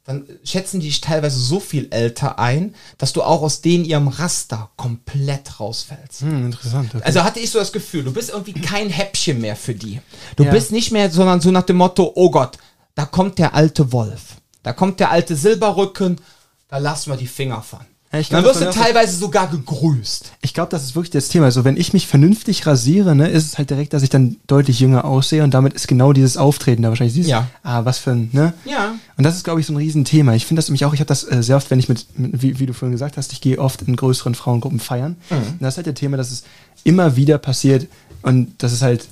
dann 0.04 0.26
schätzen 0.44 0.80
die 0.80 0.86
dich 0.86 1.00
teilweise 1.00 1.38
so 1.38 1.60
viel 1.60 1.88
älter 1.90 2.38
ein, 2.38 2.74
dass 2.98 3.12
du 3.12 3.22
auch 3.22 3.42
aus 3.42 3.60
denen 3.60 3.84
ihrem 3.84 4.08
Raster 4.08 4.70
komplett 4.76 5.60
rausfällst. 5.60 6.22
Hm, 6.22 6.46
interessant. 6.46 6.94
Okay. 6.94 7.04
Also 7.04 7.22
hatte 7.24 7.40
ich 7.40 7.50
so 7.50 7.58
das 7.58 7.72
Gefühl, 7.72 8.04
du 8.04 8.12
bist 8.12 8.30
irgendwie 8.30 8.52
kein 8.54 8.88
Häppchen 8.88 9.40
mehr 9.40 9.56
für 9.56 9.74
die. 9.74 10.00
Du 10.36 10.44
Ja. 10.44 10.50
bist 10.50 10.72
nicht 10.72 10.90
mehr, 10.92 11.10
sondern 11.10 11.40
so 11.40 11.50
nach 11.50 11.62
dem 11.62 11.76
Motto, 11.76 12.12
oh 12.14 12.30
Gott, 12.30 12.58
da 12.94 13.04
kommt 13.06 13.38
der 13.38 13.54
alte 13.54 13.92
Wolf. 13.92 14.36
Da 14.62 14.72
kommt 14.72 15.00
der 15.00 15.10
alte 15.10 15.34
Silberrücken, 15.36 16.20
da 16.68 16.78
lassen 16.78 17.10
wir 17.10 17.16
die 17.16 17.26
Finger 17.26 17.62
von. 17.62 17.80
Ja, 18.12 18.18
ich 18.20 18.28
dann 18.28 18.42
glaub, 18.42 18.54
wirst 18.60 18.64
du 18.66 18.70
teilweise 18.78 19.16
sogar 19.16 19.48
gegrüßt. 19.48 20.32
Ich 20.42 20.52
glaube, 20.52 20.70
das 20.70 20.82
ist 20.84 20.94
wirklich 20.94 21.10
das 21.10 21.28
Thema. 21.28 21.46
Also 21.46 21.64
wenn 21.64 21.78
ich 21.78 21.92
mich 21.94 22.06
vernünftig 22.06 22.66
rasiere, 22.66 23.14
ne, 23.16 23.28
ist 23.28 23.46
es 23.46 23.58
halt 23.58 23.70
direkt, 23.70 23.94
dass 23.94 24.02
ich 24.02 24.10
dann 24.10 24.36
deutlich 24.46 24.80
jünger 24.80 25.06
aussehe 25.06 25.42
und 25.42 25.52
damit 25.54 25.72
ist 25.72 25.88
genau 25.88 26.12
dieses 26.12 26.36
Auftreten 26.36 26.82
da 26.82 26.90
wahrscheinlich 26.90 27.14
dieses, 27.14 27.30
Ja. 27.30 27.48
ah, 27.62 27.84
was 27.86 27.98
für 27.98 28.10
ein, 28.10 28.28
ne? 28.32 28.52
Ja. 28.66 28.94
Und 29.16 29.24
das 29.24 29.36
ist, 29.36 29.44
glaube 29.44 29.60
ich, 29.60 29.66
so 29.66 29.72
ein 29.72 29.76
Riesenthema. 29.76 30.34
Ich 30.34 30.44
finde 30.44 30.58
das 30.60 30.68
nämlich 30.68 30.84
auch, 30.84 30.92
ich 30.92 31.00
habe 31.00 31.08
das 31.08 31.24
äh, 31.30 31.42
sehr 31.42 31.56
oft, 31.56 31.70
wenn 31.70 31.78
ich 31.78 31.88
mit, 31.88 32.06
mit 32.18 32.42
wie, 32.42 32.58
wie 32.58 32.66
du 32.66 32.74
vorhin 32.74 32.92
gesagt 32.92 33.16
hast, 33.16 33.32
ich 33.32 33.40
gehe 33.40 33.58
oft 33.58 33.80
in 33.82 33.96
größeren 33.96 34.34
Frauengruppen 34.34 34.78
feiern. 34.80 35.16
Und 35.30 35.56
das 35.60 35.74
ist 35.74 35.76
halt 35.78 35.86
der 35.86 35.94
Thema, 35.94 36.16
dass 36.18 36.30
es 36.30 36.42
immer 36.84 37.16
wieder 37.16 37.38
passiert 37.38 37.86
und 38.22 38.52
das 38.58 38.72
ist 38.72 38.82
halt 38.82 39.06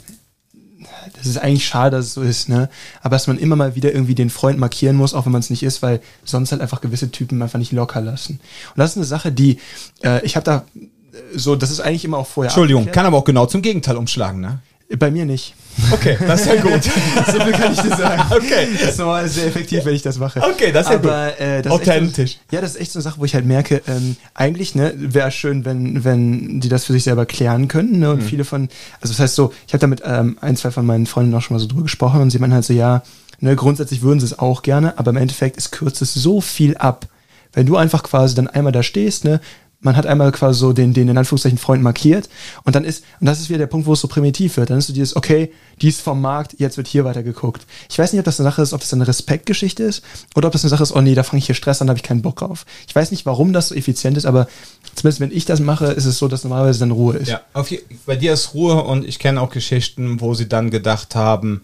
das 1.17 1.27
ist 1.27 1.39
eigentlich 1.39 1.67
schade, 1.67 1.97
dass 1.97 2.07
es 2.07 2.15
so 2.15 2.23
ist, 2.23 2.49
ne? 2.49 2.69
Aber 3.03 3.17
dass 3.17 3.27
man 3.27 3.39
immer 3.39 3.57
mal 3.57 3.75
wieder 3.75 3.93
irgendwie 3.93 4.15
den 4.15 4.31
Freund 4.31 4.59
markieren 4.59 4.97
muss, 4.97 5.15
auch 5.15 5.27
wenn 5.27 5.33
man 5.33 5.41
es 5.41 5.51
nicht 5.51 5.63
ist, 5.63 5.83
weil 5.83 6.01
sonst 6.25 6.53
halt 6.53 6.63
einfach 6.63 6.81
gewisse 6.81 7.11
Typen 7.11 7.43
einfach 7.43 7.59
nicht 7.59 7.73
locker 7.73 8.01
lassen. 8.01 8.41
Und 8.71 8.79
das 8.79 8.91
ist 8.91 8.97
eine 8.97 9.07
Sache, 9.07 9.33
die, 9.33 9.59
äh, 10.03 10.25
ich 10.25 10.37
habe 10.37 10.45
da 10.45 10.65
äh, 10.73 11.39
so, 11.39 11.57
das 11.57 11.71
ist 11.71 11.81
eigentlich 11.81 12.05
immer 12.05 12.19
auch 12.19 12.27
vorher. 12.27 12.51
Entschuldigung, 12.51 12.83
abgeklärt. 12.83 12.95
kann 12.95 13.07
aber 13.07 13.19
auch 13.19 13.25
genau 13.25 13.47
zum 13.47 13.63
Gegenteil 13.63 13.97
umschlagen, 13.97 14.41
ne? 14.41 14.61
Bei 14.99 15.11
mir 15.11 15.25
nicht. 15.25 15.55
Okay, 15.93 16.19
das 16.27 16.41
ist 16.41 16.47
ja 16.49 16.61
gut. 16.61 16.83
so 17.27 17.41
viel 17.41 17.53
kann 17.53 17.73
ich 17.73 17.81
dir 17.81 17.97
sagen. 17.97 18.23
Okay. 18.31 18.69
Das 18.73 18.91
ist 18.91 18.99
normal 18.99 19.29
sehr 19.29 19.47
effektiv, 19.47 19.85
wenn 19.85 19.95
ich 19.95 20.03
das 20.03 20.19
mache. 20.19 20.43
Okay, 20.43 20.73
das 20.73 20.87
ist 20.87 20.93
ja 20.93 20.99
Aber, 20.99 21.31
gut. 21.31 21.41
Äh, 21.41 21.63
das 21.63 21.73
Authentisch. 21.73 22.33
So, 22.33 22.57
ja, 22.57 22.61
das 22.61 22.73
ist 22.73 22.81
echt 22.81 22.93
so 22.93 22.99
eine 22.99 23.05
Sache, 23.05 23.21
wo 23.21 23.25
ich 23.25 23.35
halt 23.35 23.47
merke, 23.47 23.83
ähm, 23.87 24.17
eigentlich, 24.35 24.75
ne, 24.75 24.93
wäre 24.97 25.31
schön, 25.31 25.65
wenn, 25.65 26.03
wenn 26.03 26.61
die 26.61 26.69
das 26.69 26.87
für 26.87 26.93
sich 26.93 27.05
selber 27.05 27.25
klären 27.25 27.69
können. 27.69 28.01
Ne? 28.01 28.11
Und 28.11 28.23
mhm. 28.23 28.27
viele 28.27 28.45
von, 28.45 28.69
also 29.01 29.13
das 29.13 29.21
heißt 29.21 29.37
so, 29.37 29.53
ich 29.69 29.73
habe 29.73 29.81
da 29.81 29.87
mit 29.87 30.03
ähm, 30.05 30.39
ein, 30.41 30.57
zwei 30.57 30.73
von 30.73 30.85
meinen 30.85 31.07
Freunden 31.07 31.35
auch 31.35 31.43
schon 31.43 31.55
mal 31.55 31.61
so 31.61 31.69
drüber 31.69 31.83
gesprochen 31.83 32.21
und 32.21 32.31
sie 32.31 32.41
meinen 32.41 32.55
halt 32.55 32.65
so, 32.65 32.73
ja, 32.73 33.03
ne, 33.39 33.55
grundsätzlich 33.55 34.03
würden 34.03 34.19
sie 34.19 34.27
es 34.27 34.39
auch 34.41 34.63
gerne, 34.63 34.99
aber 34.99 35.11
im 35.11 35.19
Endeffekt, 35.19 35.57
es 35.57 35.71
kürzt 35.71 36.03
es 36.03 36.15
so 36.15 36.41
viel 36.41 36.77
ab. 36.77 37.07
Wenn 37.53 37.67
du 37.67 37.77
einfach 37.77 38.03
quasi 38.03 38.35
dann 38.35 38.49
einmal 38.49 38.73
da 38.73 38.83
stehst, 38.83 39.25
ne, 39.25 39.41
man 39.81 39.97
hat 39.97 40.07
einmal 40.07 40.31
quasi 40.31 40.61
so 40.61 40.73
den, 40.73 40.93
den 40.93 41.09
in 41.09 41.17
Anführungszeichen 41.17 41.59
Freund 41.59 41.83
markiert 41.83 42.29
und 42.65 42.77
dann 42.77 42.85
ist, 42.85 43.05
und 43.19 43.27
das 43.27 43.41
ist 43.41 43.49
wieder 43.49 43.59
der 43.59 43.67
Punkt, 43.67 43.87
wo 43.87 43.95
es 43.95 44.01
so 44.01 44.09
primitiv 44.09 44.57
wird, 44.59 44.71
dann 44.71 44.79
ist 44.79 44.87
so 44.87 44.93
dieses, 44.93 45.17
okay, 45.17 45.53
die 45.81 45.89
ist 45.89 46.03
vom 46.03 46.21
Markt, 46.21 46.57
jetzt 46.59 46.77
wird 46.77 46.87
hier 46.87 47.05
weiter 47.05 47.23
geguckt. 47.23 47.67
Ich 47.89 47.99
weiß 47.99 48.13
nicht, 48.13 48.21
ob 48.21 48.27
das 48.27 48.39
eine 48.39 48.49
Sache 48.49 48.63
ist, 48.63 48.73
ob 48.75 48.81
das 48.81 48.93
eine 48.93 49.09
Respektgeschichte 49.09 49.83
ist 49.83 50.03
oder 50.35 50.49
ob 50.49 50.53
das 50.53 50.65
eine 50.65 50.69
Sache 50.69 50.83
ist, 50.83 50.93
oh 50.93 51.01
nee, 51.01 51.15
da 51.15 51.23
fange 51.23 51.39
ich 51.39 51.47
hier 51.47 51.55
Stress 51.55 51.81
an, 51.81 51.87
da 51.87 51.93
habe 51.93 51.99
ich 51.99 52.05
keinen 52.05 52.23
Bock 52.23 52.37
drauf. 52.37 52.67
Ich 52.87 52.95
weiß 52.95 53.11
nicht, 53.11 53.25
warum 53.25 53.53
das 53.53 53.69
so 53.69 53.75
effizient 53.75 54.19
ist, 54.19 54.27
aber 54.27 54.49
zumindest 54.95 55.21
wenn 55.21 55.33
ich 55.33 55.47
das 55.47 55.61
mache, 55.61 55.87
ist 55.87 56.05
es 56.05 56.19
so, 56.19 56.29
dass 56.29 56.45
normalerweise 56.45 56.81
dann 56.81 56.91
Ruhe 56.91 57.17
ist. 57.17 57.29
Ja, 57.29 57.41
auf, 57.55 57.73
bei 58.05 58.17
dir 58.17 58.35
ist 58.35 58.53
Ruhe 58.53 58.83
und 58.83 59.07
ich 59.07 59.19
kenne 59.19 59.41
auch 59.41 59.51
Geschichten, 59.51 60.21
wo 60.21 60.35
sie 60.35 60.49
dann 60.49 60.71
gedacht 60.71 61.15
haben, 61.15 61.63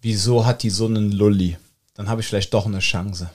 wieso 0.00 0.46
hat 0.46 0.62
die 0.62 0.70
so 0.70 0.86
einen 0.86 1.10
Lulli? 1.10 1.56
Dann 1.94 2.08
habe 2.08 2.20
ich 2.20 2.26
vielleicht 2.28 2.54
doch 2.54 2.66
eine 2.66 2.78
Chance. 2.78 3.30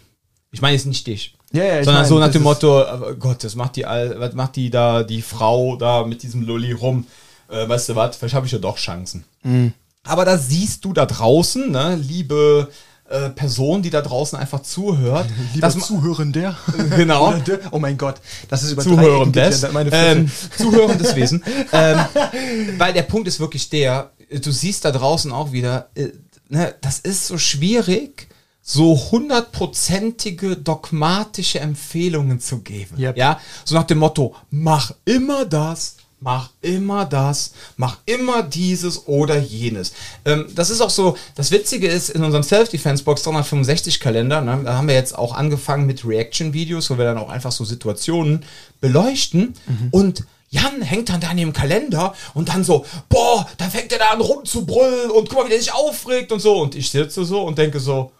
Ich 0.51 0.61
meine 0.61 0.75
jetzt 0.75 0.85
nicht 0.85 1.05
dich. 1.07 1.36
Ja, 1.53 1.63
ja, 1.63 1.83
Sondern 1.83 1.95
meine, 1.95 2.07
so 2.07 2.19
nach 2.19 2.31
dem 2.31 2.43
Motto, 2.43 2.81
oh 2.81 3.13
Gott, 3.17 3.43
was 3.43 3.55
macht 3.55 3.77
die, 3.77 3.83
was 3.83 4.33
macht 4.33 4.55
die 4.55 4.69
da, 4.69 5.03
die 5.03 5.21
Frau 5.21 5.75
da 5.77 6.03
mit 6.03 6.23
diesem 6.23 6.45
Lulli 6.45 6.73
rum? 6.73 7.07
Äh, 7.49 7.67
weißt 7.67 7.89
du 7.89 7.95
was, 7.95 8.17
vielleicht 8.17 8.35
habe 8.35 8.45
ich 8.45 8.51
ja 8.51 8.59
doch 8.59 8.77
Chancen. 8.77 9.23
Mhm. 9.43 9.73
Aber 10.03 10.25
da 10.25 10.37
siehst 10.37 10.83
du 10.85 10.93
da 10.93 11.05
draußen, 11.05 11.71
ne, 11.71 11.95
liebe 11.95 12.69
äh, 13.09 13.29
Person, 13.29 13.81
die 13.81 13.89
da 13.89 14.01
draußen 14.01 14.37
einfach 14.37 14.61
zuhört. 14.61 15.27
Lieber 15.53 15.69
Zuhörender. 15.69 16.57
Genau. 16.95 17.33
oh 17.71 17.79
mein 17.79 17.97
Gott, 17.97 18.15
das 18.49 18.63
ist 18.63 18.81
Zuhörendes. 18.81 19.65
Ähm, 19.91 20.29
Zuhörendes 20.57 21.15
Wesen. 21.15 21.43
ähm, 21.71 21.99
weil 22.77 22.93
der 22.93 23.03
Punkt 23.03 23.27
ist 23.27 23.39
wirklich 23.39 23.69
der, 23.69 24.11
du 24.29 24.51
siehst 24.51 24.83
da 24.83 24.91
draußen 24.91 25.31
auch 25.31 25.51
wieder, 25.53 25.89
äh, 25.95 26.09
ne, 26.49 26.75
das 26.81 26.99
ist 26.99 27.27
so 27.27 27.37
schwierig, 27.37 28.26
so 28.69 29.11
hundertprozentige 29.11 30.57
dogmatische 30.57 31.61
Empfehlungen 31.61 32.41
zu 32.41 32.59
geben. 32.59 32.99
Yep. 32.99 33.17
Ja, 33.17 33.39
so 33.63 33.75
nach 33.75 33.85
dem 33.85 33.99
Motto, 33.99 34.35
mach 34.51 34.91
immer 35.05 35.45
das, 35.45 35.95
mach 36.19 36.49
immer 36.59 37.05
das, 37.05 37.53
mach 37.77 37.99
immer 38.05 38.43
dieses 38.43 39.07
oder 39.07 39.39
jenes. 39.39 39.93
Ähm, 40.25 40.47
das 40.53 40.69
ist 40.69 40.81
auch 40.81 40.89
so, 40.89 41.15
das 41.35 41.51
Witzige 41.51 41.87
ist, 41.87 42.09
in 42.09 42.25
unserem 42.25 42.43
Self-Defense-Box 42.43 43.25
365-Kalender, 43.25 44.41
ne, 44.41 44.61
da 44.65 44.73
haben 44.73 44.89
wir 44.89 44.95
jetzt 44.95 45.17
auch 45.17 45.33
angefangen 45.33 45.85
mit 45.85 46.05
Reaction-Videos, 46.05 46.89
wo 46.89 46.97
wir 46.97 47.05
dann 47.05 47.17
auch 47.17 47.29
einfach 47.29 47.53
so 47.53 47.63
Situationen 47.63 48.43
beleuchten 48.81 49.53
mhm. 49.65 49.87
und 49.91 50.23
Jan 50.49 50.81
hängt 50.81 51.07
dann 51.07 51.21
da 51.21 51.31
in 51.31 51.37
dem 51.37 51.53
Kalender 51.53 52.13
und 52.33 52.49
dann 52.49 52.65
so, 52.65 52.85
boah, 53.07 53.47
dann 53.57 53.71
fängt 53.71 53.93
er 53.93 53.99
da 53.99 54.09
an 54.09 54.21
rumzubrüllen 54.21 55.11
und 55.11 55.29
guck 55.29 55.39
mal, 55.39 55.45
wie 55.45 55.49
der 55.49 55.59
sich 55.59 55.73
aufregt 55.73 56.31
und 56.31 56.39
so. 56.39 56.61
Und 56.61 56.75
ich 56.75 56.89
sitze 56.89 57.25
so 57.25 57.41
und 57.43 57.57
denke 57.57 57.81
so, 57.81 58.13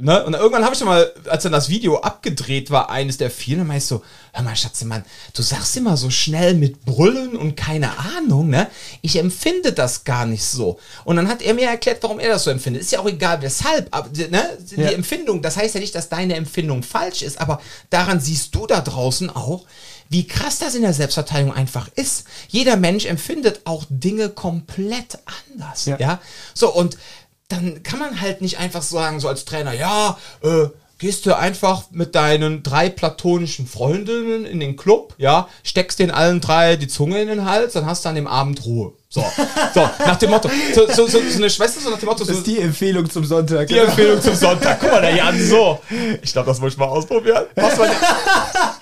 Ne? 0.00 0.24
Und 0.24 0.34
irgendwann 0.34 0.64
habe 0.64 0.72
ich 0.74 0.78
schon 0.78 0.88
mal, 0.88 1.12
als 1.28 1.44
dann 1.44 1.52
das 1.52 1.68
Video 1.68 1.98
abgedreht 1.98 2.70
war, 2.70 2.90
eines 2.90 3.16
der 3.16 3.30
vielen, 3.30 3.58
dann 3.58 3.68
meinst 3.68 3.90
du, 3.90 4.02
hör 4.32 4.42
mal, 4.42 4.56
Schatzemann, 4.56 5.04
du 5.34 5.42
sagst 5.42 5.76
immer 5.76 5.96
so 5.96 6.10
schnell 6.10 6.54
mit 6.54 6.84
Brüllen 6.84 7.36
und 7.36 7.56
keine 7.56 7.96
Ahnung, 7.98 8.48
ne? 8.48 8.68
Ich 9.02 9.16
empfinde 9.16 9.72
das 9.72 10.02
gar 10.02 10.26
nicht 10.26 10.44
so. 10.44 10.80
Und 11.04 11.16
dann 11.16 11.28
hat 11.28 11.42
er 11.42 11.54
mir 11.54 11.68
erklärt, 11.68 12.02
warum 12.02 12.18
er 12.18 12.30
das 12.30 12.44
so 12.44 12.50
empfindet. 12.50 12.82
Ist 12.82 12.90
ja 12.90 13.00
auch 13.00 13.08
egal, 13.08 13.40
weshalb, 13.42 13.86
aber, 13.92 14.08
ne? 14.08 14.58
Die 14.70 14.80
ja. 14.80 14.90
Empfindung, 14.90 15.42
das 15.42 15.56
heißt 15.56 15.74
ja 15.74 15.80
nicht, 15.80 15.94
dass 15.94 16.08
deine 16.08 16.34
Empfindung 16.34 16.82
falsch 16.82 17.22
ist, 17.22 17.40
aber 17.40 17.60
daran 17.90 18.18
siehst 18.20 18.54
du 18.54 18.66
da 18.66 18.80
draußen 18.80 19.30
auch, 19.30 19.64
wie 20.08 20.26
krass 20.26 20.58
das 20.58 20.74
in 20.74 20.82
der 20.82 20.92
Selbstverteidigung 20.92 21.54
einfach 21.54 21.88
ist. 21.94 22.24
Jeder 22.48 22.76
Mensch 22.76 23.06
empfindet 23.06 23.60
auch 23.64 23.84
Dinge 23.88 24.28
komplett 24.28 25.18
anders, 25.50 25.86
ja? 25.86 25.98
ja? 25.98 26.20
So, 26.52 26.72
und 26.72 26.96
dann 27.54 27.82
kann 27.82 27.98
man 27.98 28.20
halt 28.20 28.40
nicht 28.40 28.58
einfach 28.58 28.82
sagen, 28.82 29.20
so 29.20 29.28
als 29.28 29.44
Trainer, 29.44 29.72
ja, 29.72 30.18
äh, 30.42 30.66
gehst 30.98 31.26
du 31.26 31.36
einfach 31.36 31.84
mit 31.90 32.14
deinen 32.14 32.62
drei 32.62 32.88
platonischen 32.88 33.66
Freundinnen 33.66 34.44
in 34.44 34.60
den 34.60 34.76
Club, 34.76 35.14
ja, 35.18 35.48
steckst 35.62 35.98
den 35.98 36.10
allen 36.10 36.40
drei 36.40 36.76
die 36.76 36.88
Zunge 36.88 37.20
in 37.20 37.28
den 37.28 37.44
Hals, 37.44 37.74
dann 37.74 37.86
hast 37.86 38.04
du 38.04 38.08
an 38.08 38.14
dem 38.14 38.26
Abend 38.26 38.64
Ruhe. 38.64 38.92
So, 39.14 39.24
so 39.72 39.80
nach 39.80 40.16
dem 40.16 40.30
Motto, 40.30 40.50
so, 40.74 40.88
so, 40.88 41.06
so, 41.06 41.20
so 41.20 41.36
eine 41.36 41.48
Schwester, 41.48 41.80
so 41.80 41.88
nach 41.88 42.00
dem 42.00 42.08
Motto. 42.08 42.24
So, 42.24 42.32
das 42.32 42.38
ist 42.38 42.48
die 42.48 42.58
Empfehlung 42.58 43.08
zum 43.08 43.24
Sonntag. 43.24 43.68
Die 43.68 43.74
genau. 43.74 43.86
Empfehlung 43.86 44.20
zum 44.20 44.34
Sonntag. 44.34 44.80
Guck 44.80 44.90
mal, 44.90 45.02
der 45.02 45.14
Jan 45.14 45.40
so. 45.40 45.78
Ich 46.20 46.32
glaube, 46.32 46.48
das 46.48 46.58
muss 46.58 46.72
ich 46.72 46.78
mal 46.80 46.86
ausprobieren. 46.86 47.44
War 47.54 47.70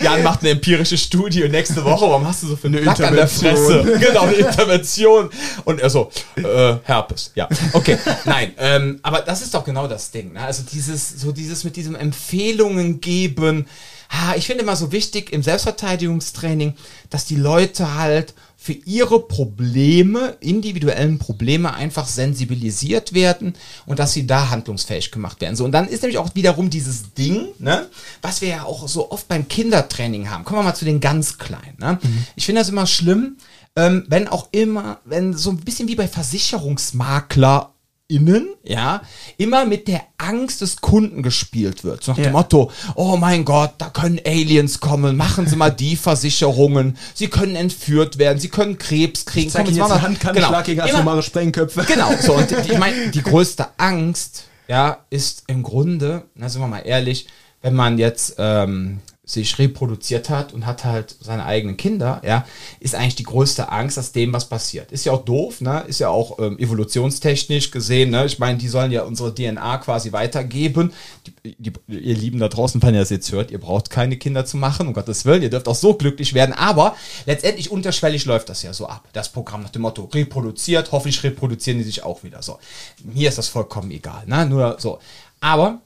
Jan 0.00 0.22
macht 0.22 0.40
eine 0.40 0.52
empirische 0.52 0.96
Studie 0.96 1.46
nächste 1.50 1.84
Woche, 1.84 2.08
warum 2.08 2.26
hast 2.26 2.44
du 2.44 2.46
so 2.46 2.56
für 2.56 2.68
eine 2.68 2.78
Plack 2.78 3.00
an 3.00 3.14
der 3.14 3.28
Fresse? 3.28 3.82
Genau, 4.00 4.22
eine 4.22 4.32
Intervention. 4.32 5.28
Und 5.66 5.80
er 5.80 5.90
so, 5.90 6.10
äh, 6.36 6.76
Herpes. 6.82 7.32
Ja, 7.34 7.46
okay. 7.74 7.98
Nein, 8.24 8.54
ähm, 8.56 9.00
aber 9.02 9.20
das 9.20 9.42
ist 9.42 9.52
doch 9.52 9.64
genau 9.64 9.86
das 9.86 10.12
Ding. 10.12 10.32
Ne? 10.32 10.40
Also 10.40 10.62
dieses, 10.72 11.20
so 11.20 11.32
dieses 11.32 11.62
mit 11.62 11.76
diesem 11.76 11.94
Empfehlungen 11.94 13.02
geben. 13.02 13.66
Ha, 14.08 14.34
ich 14.36 14.46
finde 14.46 14.62
immer 14.62 14.76
so 14.76 14.92
wichtig 14.92 15.30
im 15.30 15.42
Selbstverteidigungstraining, 15.42 16.74
dass 17.10 17.26
die 17.26 17.36
Leute 17.36 17.94
halt 17.96 18.32
für 18.62 18.74
ihre 18.74 19.18
Probleme, 19.18 20.36
individuellen 20.38 21.18
Probleme 21.18 21.74
einfach 21.74 22.06
sensibilisiert 22.06 23.12
werden 23.12 23.54
und 23.86 23.98
dass 23.98 24.12
sie 24.12 24.24
da 24.24 24.50
handlungsfähig 24.50 25.10
gemacht 25.10 25.40
werden. 25.40 25.56
So, 25.56 25.64
und 25.64 25.72
dann 25.72 25.88
ist 25.88 26.02
nämlich 26.02 26.18
auch 26.18 26.32
wiederum 26.36 26.70
dieses 26.70 27.12
Ding, 27.14 27.48
ne, 27.58 27.88
was 28.20 28.40
wir 28.40 28.50
ja 28.50 28.62
auch 28.62 28.86
so 28.86 29.10
oft 29.10 29.26
beim 29.26 29.48
Kindertraining 29.48 30.30
haben. 30.30 30.44
Kommen 30.44 30.60
wir 30.60 30.62
mal 30.62 30.76
zu 30.76 30.84
den 30.84 31.00
ganz 31.00 31.38
Kleinen. 31.38 31.76
Ne? 31.78 31.98
Mhm. 32.00 32.24
Ich 32.36 32.46
finde 32.46 32.60
das 32.60 32.68
immer 32.68 32.86
schlimm, 32.86 33.36
ähm, 33.74 34.04
wenn 34.06 34.28
auch 34.28 34.46
immer, 34.52 35.00
wenn 35.04 35.34
so 35.34 35.50
ein 35.50 35.56
bisschen 35.56 35.88
wie 35.88 35.96
bei 35.96 36.06
Versicherungsmakler 36.06 37.72
innen, 38.08 38.48
ja, 38.62 39.02
immer 39.38 39.64
mit 39.64 39.88
der 39.88 40.02
Angst 40.18 40.60
des 40.60 40.80
Kunden 40.80 41.22
gespielt 41.22 41.84
wird. 41.84 42.04
So 42.04 42.12
nach 42.12 42.18
ja. 42.18 42.24
dem 42.24 42.32
Motto, 42.32 42.70
oh 42.94 43.16
mein 43.16 43.44
Gott, 43.44 43.74
da 43.78 43.88
können 43.88 44.20
Aliens 44.24 44.80
kommen, 44.80 45.16
machen 45.16 45.46
Sie 45.46 45.56
mal 45.56 45.70
die 45.70 45.96
Versicherungen, 45.96 46.98
Sie 47.14 47.28
können 47.28 47.56
entführt 47.56 48.18
werden, 48.18 48.38
Sie 48.38 48.48
können 48.48 48.78
Krebs 48.78 49.24
kriegen. 49.24 49.50
Zeig 49.50 49.66
Komm, 49.66 49.74
jetzt 49.74 50.20
kann 50.20 50.34
genau. 50.34 50.62
Gegen 50.62 50.80
atomare 50.80 51.22
Sprengköpfe. 51.22 51.84
Genau, 51.84 52.10
so, 52.20 52.34
und 52.34 52.50
die, 52.50 52.72
ich 52.72 52.78
meine, 52.78 53.10
die 53.10 53.22
größte 53.22 53.66
Angst, 53.78 54.44
ja, 54.68 54.98
ist 55.10 55.44
im 55.46 55.62
Grunde, 55.62 56.24
na, 56.34 56.48
sind 56.48 56.60
wir 56.60 56.68
mal 56.68 56.80
ehrlich, 56.80 57.26
wenn 57.62 57.74
man 57.74 57.98
jetzt 57.98 58.34
ähm, 58.38 59.00
sich 59.32 59.58
reproduziert 59.58 60.28
hat 60.28 60.52
und 60.52 60.66
hat 60.66 60.84
halt 60.84 61.16
seine 61.20 61.46
eigenen 61.46 61.76
Kinder, 61.76 62.20
ja, 62.24 62.44
ist 62.80 62.94
eigentlich 62.94 63.14
die 63.14 63.22
größte 63.22 63.70
Angst, 63.70 63.96
dass 63.96 64.12
dem 64.12 64.32
was 64.32 64.48
passiert. 64.48 64.92
Ist 64.92 65.06
ja 65.06 65.12
auch 65.12 65.24
doof, 65.24 65.62
ne? 65.62 65.84
Ist 65.86 66.00
ja 66.00 66.10
auch 66.10 66.38
ähm, 66.38 66.58
evolutionstechnisch 66.58 67.70
gesehen, 67.70 68.10
ne? 68.10 68.26
Ich 68.26 68.38
meine, 68.38 68.58
die 68.58 68.68
sollen 68.68 68.92
ja 68.92 69.04
unsere 69.04 69.34
DNA 69.34 69.78
quasi 69.78 70.12
weitergeben. 70.12 70.92
Die, 71.26 71.56
die, 71.58 71.72
ihr 71.88 72.14
Lieben 72.14 72.38
da 72.38 72.48
draußen, 72.48 72.82
wenn 72.82 72.94
ihr 72.94 73.00
das 73.00 73.10
jetzt 73.10 73.32
hört, 73.32 73.50
ihr 73.50 73.60
braucht 73.60 73.88
keine 73.88 74.18
Kinder 74.18 74.44
zu 74.44 74.58
machen, 74.58 74.86
um 74.86 74.92
Gottes 74.92 75.24
Willen, 75.24 75.42
ihr 75.42 75.50
dürft 75.50 75.68
auch 75.68 75.74
so 75.74 75.94
glücklich 75.94 76.34
werden, 76.34 76.52
aber 76.52 76.94
letztendlich 77.24 77.70
unterschwellig 77.70 78.26
läuft 78.26 78.50
das 78.50 78.62
ja 78.62 78.74
so 78.74 78.86
ab. 78.86 79.08
Das 79.14 79.30
Programm 79.32 79.62
nach 79.62 79.70
dem 79.70 79.82
Motto, 79.82 80.10
reproduziert, 80.12 80.92
hoffentlich 80.92 81.22
reproduzieren 81.24 81.78
die 81.78 81.84
sich 81.84 82.02
auch 82.02 82.22
wieder 82.22 82.42
so. 82.42 82.58
Mir 83.02 83.30
ist 83.30 83.38
das 83.38 83.48
vollkommen 83.48 83.90
egal, 83.92 84.24
ne? 84.26 84.44
Nur 84.44 84.76
so. 84.78 84.98
Aber 85.40 85.80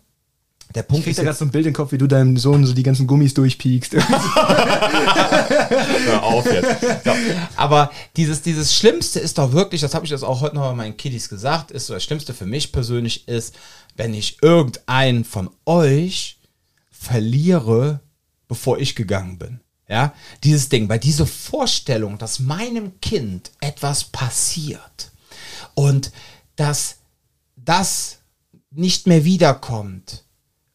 der 0.76 0.82
Punkt 0.82 1.00
ich 1.00 1.04
krieg 1.04 1.12
ist. 1.12 1.18
da 1.18 1.22
gerade 1.24 1.38
so 1.38 1.44
ein 1.46 1.50
Bild 1.50 1.64
im 1.66 1.72
Kopf, 1.72 1.90
wie 1.92 1.98
du 1.98 2.06
deinem 2.06 2.36
Sohn 2.36 2.66
so 2.66 2.74
die 2.74 2.82
ganzen 2.82 3.06
Gummis 3.06 3.32
durchpiekst. 3.32 3.94
Hör 3.94 4.02
auf 6.22 6.44
jetzt. 6.44 6.82
Ja. 7.04 7.14
Aber 7.56 7.90
dieses, 8.16 8.42
dieses 8.42 8.76
Schlimmste 8.76 9.18
ist 9.18 9.38
doch 9.38 9.52
wirklich, 9.52 9.80
das 9.80 9.94
habe 9.94 10.04
ich 10.04 10.10
jetzt 10.10 10.22
auch 10.22 10.42
heute 10.42 10.54
noch 10.54 10.68
bei 10.68 10.74
meinen 10.74 10.98
Kiddies 10.98 11.30
gesagt, 11.30 11.70
ist 11.70 11.86
so 11.86 11.94
das 11.94 12.04
Schlimmste 12.04 12.34
für 12.34 12.44
mich 12.44 12.72
persönlich 12.72 13.26
ist, 13.26 13.54
wenn 13.96 14.12
ich 14.12 14.42
irgendeinen 14.42 15.24
von 15.24 15.48
euch 15.64 16.38
verliere, 16.90 18.00
bevor 18.46 18.78
ich 18.78 18.94
gegangen 18.94 19.38
bin. 19.38 19.60
Ja, 19.88 20.12
dieses 20.44 20.68
Ding, 20.68 20.90
weil 20.90 20.98
diese 20.98 21.24
Vorstellung, 21.24 22.18
dass 22.18 22.38
meinem 22.38 23.00
Kind 23.00 23.50
etwas 23.60 24.04
passiert 24.04 25.10
und 25.74 26.12
dass 26.56 26.96
das 27.56 28.18
nicht 28.70 29.06
mehr 29.06 29.24
wiederkommt, 29.24 30.25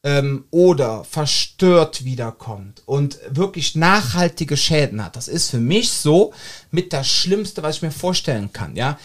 ähm, 0.04 0.46
oder 0.52 1.04
verstört 1.04 2.06
wiederkommt 2.06 2.82
und 2.86 3.20
wirklich 3.30 3.76
nachhaltige 3.76 4.58
Schäden 4.58 5.04
hat, 5.04 5.16
das 5.16 5.28
ist 5.28 5.50
für 5.50 5.60
mich 5.60 5.92
so 5.92 6.34
mit 6.72 6.94
das 6.94 7.08
Schlimmste, 7.08 7.62
was 7.64 7.78
ich 7.78 7.82
mir 7.82 7.92
vorstellen 7.92 8.52
kann, 8.52 8.76
ja. 8.76 8.98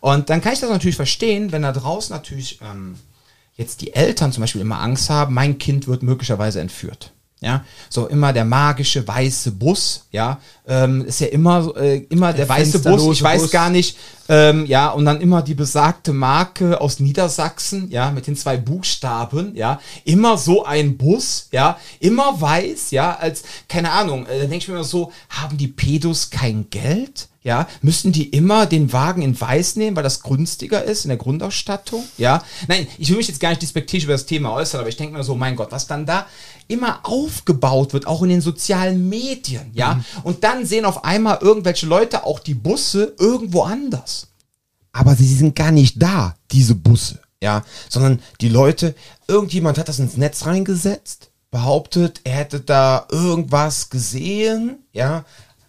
Und 0.00 0.30
dann 0.30 0.40
kann 0.40 0.52
ich 0.52 0.60
das 0.60 0.70
natürlich 0.70 0.96
verstehen, 0.96 1.50
wenn 1.50 1.62
da 1.62 1.72
draußen 1.72 2.14
natürlich 2.14 2.60
ähm, 2.62 2.96
jetzt 3.56 3.80
die 3.80 3.94
Eltern 3.94 4.32
zum 4.32 4.42
Beispiel 4.42 4.60
immer 4.60 4.80
Angst 4.80 5.10
haben, 5.10 5.34
mein 5.34 5.58
Kind 5.58 5.88
wird 5.88 6.02
möglicherweise 6.02 6.60
entführt. 6.60 7.12
Ja, 7.40 7.64
so 7.88 8.08
immer 8.08 8.32
der 8.32 8.44
magische 8.44 9.06
weiße 9.06 9.52
Bus, 9.52 10.06
ja, 10.10 10.40
ähm, 10.66 11.04
ist 11.04 11.20
ja 11.20 11.28
immer, 11.28 11.72
äh, 11.76 11.98
immer 12.08 12.32
der, 12.32 12.46
der 12.46 12.48
weiße 12.48 12.80
Bus. 12.80 13.12
Ich 13.12 13.22
weiß 13.22 13.42
Bus. 13.42 13.50
gar 13.52 13.70
nicht, 13.70 13.96
ähm, 14.28 14.66
ja, 14.66 14.90
und 14.90 15.04
dann 15.04 15.20
immer 15.20 15.40
die 15.42 15.54
besagte 15.54 16.12
Marke 16.12 16.80
aus 16.80 16.98
Niedersachsen, 16.98 17.90
ja, 17.92 18.10
mit 18.10 18.26
den 18.26 18.34
zwei 18.34 18.56
Buchstaben, 18.56 19.54
ja, 19.54 19.80
immer 20.04 20.36
so 20.36 20.64
ein 20.64 20.96
Bus, 20.96 21.46
ja, 21.52 21.78
immer 22.00 22.40
weiß, 22.40 22.90
ja, 22.90 23.16
als 23.16 23.44
keine 23.68 23.92
Ahnung. 23.92 24.26
Äh, 24.26 24.40
dann 24.40 24.50
denke 24.50 24.56
ich 24.56 24.68
mir 24.68 24.74
immer 24.74 24.84
so, 24.84 25.12
haben 25.28 25.56
die 25.56 25.68
Pedos 25.68 26.30
kein 26.30 26.68
Geld? 26.70 27.28
Ja, 27.48 27.66
müssen 27.80 28.12
die 28.12 28.28
immer 28.28 28.66
den 28.66 28.92
Wagen 28.92 29.22
in 29.22 29.40
weiß 29.40 29.76
nehmen, 29.76 29.96
weil 29.96 30.02
das 30.02 30.22
günstiger 30.22 30.84
ist 30.84 31.06
in 31.06 31.08
der 31.08 31.16
Grundausstattung, 31.16 32.04
ja. 32.18 32.44
Nein, 32.66 32.86
ich 32.98 33.08
will 33.08 33.16
mich 33.16 33.28
jetzt 33.28 33.40
gar 33.40 33.48
nicht 33.48 33.62
despektiert 33.62 34.04
über 34.04 34.12
das 34.12 34.26
Thema 34.26 34.52
äußern, 34.52 34.80
aber 34.80 34.90
ich 34.90 34.98
denke 34.98 35.16
mir 35.16 35.24
so, 35.24 35.34
mein 35.34 35.56
Gott, 35.56 35.72
was 35.72 35.86
dann 35.86 36.04
da 36.04 36.26
immer 36.66 37.00
aufgebaut 37.04 37.94
wird, 37.94 38.06
auch 38.06 38.22
in 38.22 38.28
den 38.28 38.42
sozialen 38.42 39.08
Medien, 39.08 39.70
ja. 39.72 39.94
Mhm. 39.94 40.04
Und 40.24 40.44
dann 40.44 40.66
sehen 40.66 40.84
auf 40.84 41.04
einmal 41.04 41.38
irgendwelche 41.40 41.86
Leute 41.86 42.26
auch 42.26 42.38
die 42.38 42.52
Busse 42.52 43.14
irgendwo 43.18 43.62
anders. 43.62 44.26
Aber 44.92 45.14
sie 45.14 45.34
sind 45.34 45.56
gar 45.56 45.70
nicht 45.70 46.02
da, 46.02 46.34
diese 46.50 46.74
Busse, 46.74 47.18
ja, 47.42 47.64
sondern 47.88 48.20
die 48.42 48.50
Leute, 48.50 48.94
irgendjemand 49.26 49.78
hat 49.78 49.88
das 49.88 50.00
ins 50.00 50.18
Netz 50.18 50.44
reingesetzt, 50.44 51.30
behauptet, 51.50 52.20
er 52.24 52.36
hätte 52.36 52.60
da 52.60 53.06
irgendwas 53.10 53.88
gesehen, 53.88 54.84
ja, 54.92 55.24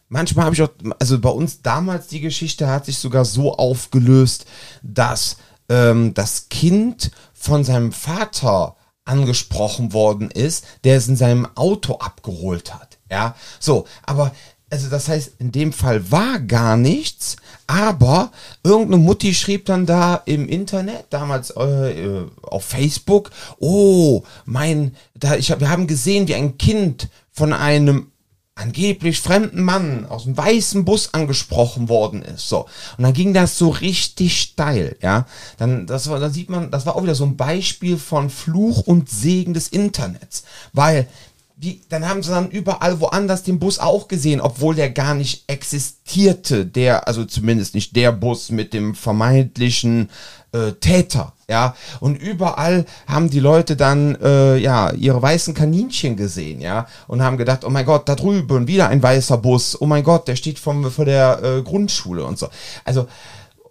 manchmal 0.10 0.46
habe 0.46 0.56
ich 0.56 0.62
auch, 0.62 0.70
also 1.00 1.20
bei 1.20 1.30
uns 1.30 1.62
damals 1.62 2.08
die 2.08 2.20
Geschichte 2.20 2.68
hat 2.68 2.86
sich 2.86 2.98
sogar 2.98 3.26
so 3.26 3.56
aufgelöst, 3.56 4.46
dass 4.84 5.38
ähm, 5.70 6.14
das 6.14 6.50
Kind 6.50 7.12
von 7.34 7.64
seinem 7.64 7.94
Vater 7.94 8.76
angesprochen 9.06 9.94
worden 9.94 10.30
ist, 10.30 10.66
der 10.84 10.98
es 10.98 11.08
in 11.08 11.16
seinem 11.16 11.48
Auto 11.56 11.96
abgeholt 11.96 12.74
hat. 12.74 12.98
Ja, 13.10 13.36
so, 13.60 13.86
aber 14.04 14.32
also 14.72 14.88
das 14.90 15.08
heißt, 15.08 15.34
in 15.40 15.52
dem 15.52 15.74
Fall 15.74 16.12
war 16.12 16.40
gar 16.40 16.78
nichts, 16.78 17.38
aber 17.66 18.32
irgendeine 18.64 19.02
Mutti 19.02 19.34
schrieb 19.34 19.66
dann 19.66 19.88
da 19.88 20.22
im 20.26 20.48
Internet, 20.48 21.06
damals 21.10 21.52
äh, 21.52 22.04
äh 22.04 22.28
auf 22.44 22.66
Facebook, 22.66 23.32
oh, 23.60 24.22
mein, 24.46 24.96
da 25.16 25.36
ich, 25.36 25.50
wir 25.60 25.70
haben 25.70 25.88
gesehen, 25.88 26.28
wie 26.28 26.36
ein 26.36 26.60
Kind 26.60 27.10
von 27.32 27.52
einem 27.52 28.12
angeblich 28.60 29.22
fremden 29.22 29.64
Mann 29.64 30.06
aus 30.06 30.26
dem 30.26 30.38
weißen 30.38 30.84
Bus 30.86 31.14
angesprochen 31.14 31.88
worden 31.88 32.22
ist. 32.22 32.50
So. 32.50 32.66
Und 32.98 33.04
dann 33.04 33.14
ging 33.14 33.34
das 33.34 33.58
so 33.58 33.70
richtig 33.70 34.40
steil, 34.40 34.98
ja. 35.02 35.26
Dann, 35.58 35.88
das 35.88 36.10
war, 36.10 36.20
da 36.20 36.30
sieht 36.30 36.50
man, 36.50 36.70
das 36.70 36.86
war 36.86 36.96
auch 36.96 37.04
wieder 37.04 37.16
so 37.16 37.26
ein 37.26 37.38
Beispiel 37.38 37.98
von 37.98 38.30
Fluch 38.30 38.82
und 38.82 39.10
Segen 39.10 39.54
des 39.54 39.70
Internets. 39.70 40.44
Weil, 40.74 41.08
wie, 41.56 41.82
dann 41.90 42.08
haben 42.08 42.22
sie 42.22 42.32
dann 42.32 42.52
überall 42.52 43.00
woanders 43.00 43.44
den 43.44 43.60
Bus 43.60 43.80
auch 43.80 44.08
gesehen, 44.08 44.42
obwohl 44.42 44.76
der 44.76 44.90
gar 44.90 45.16
nicht 45.16 45.46
existierte, 45.48 46.66
der, 46.66 47.08
also 47.08 47.26
zumindest 47.26 47.76
nicht 47.76 47.96
der 47.96 48.12
Bus 48.12 48.52
mit 48.52 48.74
dem 48.74 48.94
vermeintlichen 48.94 50.10
äh, 50.52 50.74
Täter, 50.74 51.34
ja. 51.50 51.76
Und 52.00 52.16
überall 52.16 52.86
haben 53.08 53.30
die 53.30 53.40
Leute 53.40 53.76
dann, 53.76 54.16
äh, 54.22 54.58
ja, 54.58 54.92
ihre 54.92 55.22
weißen 55.22 55.54
Kaninchen 55.54 56.16
gesehen, 56.16 56.62
ja, 56.62 56.88
und 57.08 57.22
haben 57.22 57.38
gedacht, 57.38 57.66
oh 57.66 57.70
mein 57.70 57.86
Gott, 57.86 58.08
da 58.08 58.16
drüben 58.16 58.68
wieder 58.68 58.88
ein 58.88 59.04
weißer 59.04 59.38
Bus, 59.38 59.80
oh 59.82 59.86
mein 59.86 60.04
Gott, 60.04 60.28
der 60.28 60.36
steht 60.36 60.60
vom, 60.60 60.90
vor 60.92 61.06
der 61.06 61.44
äh, 61.44 61.62
Grundschule 61.62 62.24
und 62.24 62.38
so. 62.38 62.48
Also, 62.86 63.08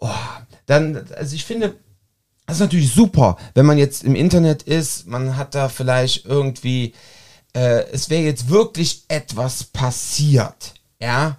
oh, 0.01 0.09
dann, 0.67 1.07
also 1.17 1.35
ich 1.35 1.45
finde, 1.45 1.77
das 2.47 2.57
ist 2.57 2.61
natürlich 2.61 2.93
super, 2.93 3.37
wenn 3.55 3.67
man 3.67 3.79
jetzt 3.79 4.05
im 4.05 4.15
Internet 4.15 4.63
ist, 4.63 5.07
man 5.07 5.37
hat 5.37 5.55
da 5.55 5.69
vielleicht 5.69 6.25
irgendwie, 6.25 6.95
äh, 7.55 7.85
es 7.93 8.11
wäre 8.11 8.23
jetzt 8.23 8.49
wirklich 8.49 9.05
etwas 9.09 9.65
passiert, 9.65 10.75
ja, 10.99 11.37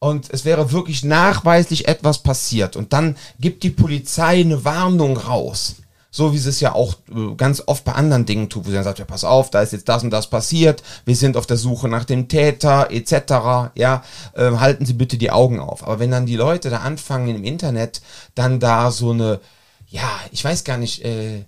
und 0.00 0.28
es 0.30 0.44
wäre 0.44 0.72
wirklich 0.72 1.04
nachweislich 1.04 1.88
etwas 1.88 2.22
passiert 2.22 2.76
und 2.76 2.92
dann 2.92 3.16
gibt 3.40 3.62
die 3.62 3.70
Polizei 3.70 4.40
eine 4.40 4.64
Warnung 4.64 5.16
raus. 5.16 5.76
So 6.10 6.32
wie 6.32 6.38
sie 6.38 6.48
es 6.48 6.60
ja 6.60 6.72
auch 6.74 6.94
äh, 7.14 7.34
ganz 7.36 7.62
oft 7.66 7.84
bei 7.84 7.92
anderen 7.92 8.24
Dingen 8.24 8.48
tut, 8.48 8.64
wo 8.64 8.70
sie 8.70 8.74
dann 8.74 8.84
sagt, 8.84 8.98
ja, 8.98 9.04
pass 9.04 9.24
auf, 9.24 9.50
da 9.50 9.60
ist 9.60 9.74
jetzt 9.74 9.90
das 9.90 10.02
und 10.02 10.10
das 10.10 10.30
passiert, 10.30 10.82
wir 11.04 11.14
sind 11.14 11.36
auf 11.36 11.46
der 11.46 11.58
Suche 11.58 11.86
nach 11.86 12.04
dem 12.04 12.28
Täter, 12.28 12.90
etc., 12.90 13.70
ja, 13.74 14.02
äh, 14.34 14.52
halten 14.52 14.86
Sie 14.86 14.94
bitte 14.94 15.18
die 15.18 15.30
Augen 15.30 15.60
auf. 15.60 15.82
Aber 15.82 15.98
wenn 15.98 16.10
dann 16.10 16.24
die 16.24 16.36
Leute 16.36 16.70
da 16.70 16.78
anfangen 16.78 17.36
im 17.36 17.44
Internet, 17.44 18.00
dann 18.34 18.58
da 18.58 18.90
so 18.90 19.10
eine, 19.10 19.40
ja, 19.86 20.08
ich 20.32 20.42
weiß 20.42 20.64
gar 20.64 20.78
nicht, 20.78 21.04
äh, 21.04 21.44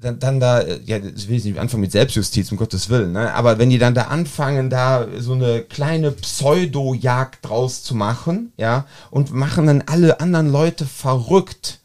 dann, 0.00 0.18
dann 0.18 0.40
da, 0.40 0.66
ja, 0.66 0.96
ich 0.96 1.28
will 1.28 1.40
nicht 1.40 1.58
anfangen 1.58 1.82
mit 1.82 1.92
Selbstjustiz, 1.92 2.50
um 2.50 2.58
Gottes 2.58 2.88
Willen, 2.88 3.12
ne? 3.12 3.34
aber 3.34 3.58
wenn 3.58 3.68
die 3.70 3.78
dann 3.78 3.94
da 3.94 4.04
anfangen, 4.04 4.70
da 4.70 5.06
so 5.18 5.34
eine 5.34 5.60
kleine 5.62 6.10
Pseudo-Jagd 6.10 7.46
draus 7.46 7.82
zu 7.82 7.94
machen, 7.94 8.52
ja, 8.56 8.86
und 9.10 9.32
machen 9.32 9.66
dann 9.66 9.82
alle 9.86 10.20
anderen 10.20 10.50
Leute 10.50 10.86
verrückt, 10.86 11.80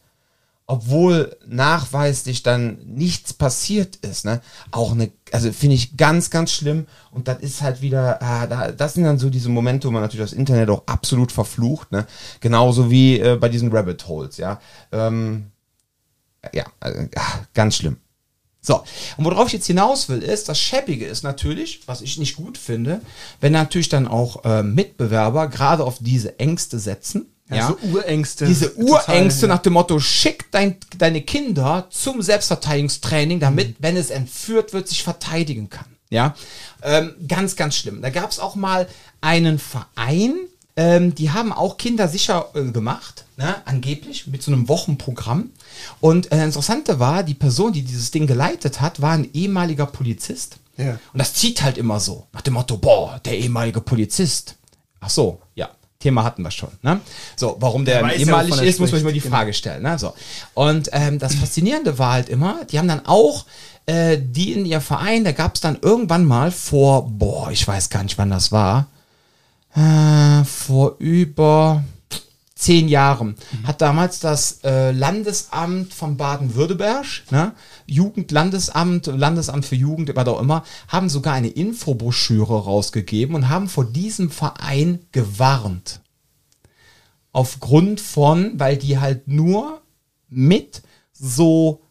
obwohl 0.66 1.36
nachweislich 1.46 2.42
dann 2.42 2.80
nichts 2.86 3.34
passiert 3.34 3.98
ist, 3.98 4.24
ne, 4.24 4.42
auch 4.72 4.94
eine, 4.94 5.12
also 5.32 5.52
finde 5.52 5.76
ich 5.76 5.98
ganz, 5.98 6.30
ganz 6.30 6.54
schlimm 6.54 6.88
und 7.12 7.28
das 7.28 7.40
ist 7.40 7.62
halt 7.62 7.82
wieder, 7.82 8.22
ah, 8.22 8.48
da, 8.48 8.72
das 8.72 8.94
sind 8.94 9.04
dann 9.04 9.20
so 9.20 9.30
diese 9.30 9.50
Momente, 9.50 9.88
wo 9.88 9.92
man 9.92 10.02
natürlich 10.02 10.26
das 10.26 10.38
Internet 10.38 10.70
auch 10.70 10.84
absolut 10.86 11.34
verflucht, 11.34 11.92
ne, 11.92 12.08
genauso 12.40 12.90
wie 12.90 13.20
äh, 13.20 13.36
bei 13.36 13.50
diesen 13.50 13.72
Rabbit 13.72 14.08
Holes, 14.08 14.38
ja, 14.38 14.60
ähm, 14.94 15.52
ja, 16.54 16.66
äh, 16.80 17.08
ganz 17.54 17.76
schlimm. 17.76 17.98
So, 18.66 18.84
und 19.18 19.26
worauf 19.26 19.48
ich 19.48 19.54
jetzt 19.54 19.68
hinaus 19.68 20.10
will, 20.10 20.24
ist, 20.24 20.50
das 20.50 20.60
Schäppige 20.60 21.06
ist 21.06 21.24
natürlich, 21.24 21.82
was 21.86 22.02
ich 22.02 22.18
nicht 22.18 22.36
gut 22.36 22.58
finde, 22.58 23.02
wenn 23.40 23.52
natürlich 23.52 23.90
dann 23.90 24.08
auch 24.08 24.44
äh, 24.44 24.64
Mitbewerber 24.64 25.48
gerade 25.48 25.84
auf 25.84 25.98
diese 26.00 26.40
Ängste 26.40 26.80
setzen. 26.80 27.28
Ja, 27.50 27.56
ja 27.58 27.68
so 27.68 27.88
Urängste. 27.90 28.48
Diese 28.48 28.76
Urängste 28.76 29.42
total, 29.42 29.56
nach 29.56 29.62
dem 29.62 29.74
Motto, 29.74 30.00
schick 30.00 30.52
dein, 30.52 30.78
deine 30.98 31.22
Kinder 31.22 31.86
zum 31.92 32.24
Selbstverteidigungstraining, 32.24 33.40
damit, 33.40 33.70
mhm. 33.70 33.76
wenn 33.80 33.98
es 33.98 34.10
entführt 34.10 34.74
wird, 34.74 34.88
sich 34.88 35.04
verteidigen 35.04 35.70
kann. 35.70 35.86
Ja, 36.10 36.36
ähm, 36.82 37.14
ganz, 37.28 37.56
ganz 37.56 37.76
schlimm. 37.76 38.02
Da 38.02 38.10
gab 38.10 38.32
es 38.32 38.40
auch 38.40 38.56
mal 38.56 38.88
einen 39.22 39.60
Verein, 39.60 40.36
ähm, 40.76 41.14
die 41.16 41.32
haben 41.32 41.54
auch 41.54 41.78
Kinder 41.78 42.08
sicher 42.08 42.50
äh, 42.54 42.64
gemacht, 42.64 43.26
ne, 43.38 43.56
angeblich, 43.66 44.28
mit 44.28 44.44
so 44.44 44.52
einem 44.52 44.68
Wochenprogramm. 44.68 45.52
Und 46.00 46.32
äh, 46.32 46.44
Interessante 46.44 47.00
war, 47.00 47.24
die 47.24 47.34
Person, 47.34 47.74
die 47.74 47.84
dieses 47.84 48.12
Ding 48.12 48.28
geleitet 48.28 48.82
hat, 48.82 49.02
war 49.02 49.14
ein 49.14 49.30
ehemaliger 49.34 49.86
Polizist. 49.86 50.58
Ja. 50.78 51.00
Und 51.14 51.20
das 51.20 51.34
zieht 51.34 51.64
halt 51.64 51.78
immer 51.78 52.00
so, 52.00 52.28
nach 52.34 52.42
dem 52.42 52.56
Motto, 52.56 52.78
boah, 52.78 53.20
der 53.24 53.38
ehemalige 53.38 53.82
Polizist. 53.82 54.56
Ach 55.00 55.10
so, 55.10 55.42
ja. 55.56 55.70
Thema 56.00 56.24
hatten 56.24 56.44
wir 56.44 56.52
schon. 56.52 56.70
Ne? 56.84 57.00
So, 57.36 57.58
warum 57.60 57.84
der, 57.84 58.04
der 58.04 58.18
ehemalig 58.18 58.62
ist, 58.62 58.80
muss 58.80 58.92
man 58.92 59.00
sich 59.00 59.06
mal 59.06 59.14
die 59.14 59.22
genau. 59.22 59.36
Frage 59.36 59.54
stellen. 59.54 59.82
Ne? 59.82 59.98
So. 59.98 60.14
Und 60.54 60.90
ähm, 60.92 61.18
das 61.18 61.34
Faszinierende 61.34 61.98
war 61.98 62.14
halt 62.14 62.30
immer, 62.30 62.64
die 62.66 62.78
haben 62.78 62.88
dann 62.88 63.06
auch 63.06 63.46
äh, 63.86 64.18
die 64.20 64.54
in 64.54 64.66
ihr 64.66 64.82
Verein, 64.82 65.24
da 65.24 65.32
gab 65.32 65.56
es 65.56 65.62
dann 65.62 65.78
irgendwann 65.82 66.26
mal 66.26 66.52
vor, 66.52 67.10
boah, 67.10 67.52
ich 67.52 67.68
weiß 67.68 67.90
gar 67.90 68.04
nicht, 68.04 68.18
wann 68.18 68.30
das 68.30 68.52
war, 68.52 68.88
äh, 69.76 70.44
vor 70.44 70.96
über 71.00 71.84
zehn 72.58 72.88
Jahren, 72.88 73.36
mhm. 73.52 73.68
hat 73.68 73.82
damals 73.82 74.20
das 74.20 74.60
äh, 74.64 74.92
Landesamt 74.92 75.94
von 75.94 76.16
Baden-Württemberg, 76.16 77.06
ne, 77.30 77.54
Jugendlandesamt, 77.86 79.08
Landesamt 79.08 79.66
für 79.66 79.76
Jugend, 79.76 80.16
was 80.16 80.28
auch 80.28 80.40
immer, 80.40 80.64
haben 80.88 81.10
sogar 81.10 81.34
eine 81.34 81.50
Infobroschüre 81.50 82.64
rausgegeben 82.64 83.36
und 83.36 83.50
haben 83.50 83.68
vor 83.68 83.86
diesem 83.86 84.32
Verein 84.32 85.00
gewarnt. 85.12 86.00
Aufgrund 87.34 88.00
von, 88.00 88.58
weil 88.58 88.78
die 88.78 89.00
halt 89.00 89.28
nur 89.28 89.82
mit 90.30 90.82
so 91.12 91.85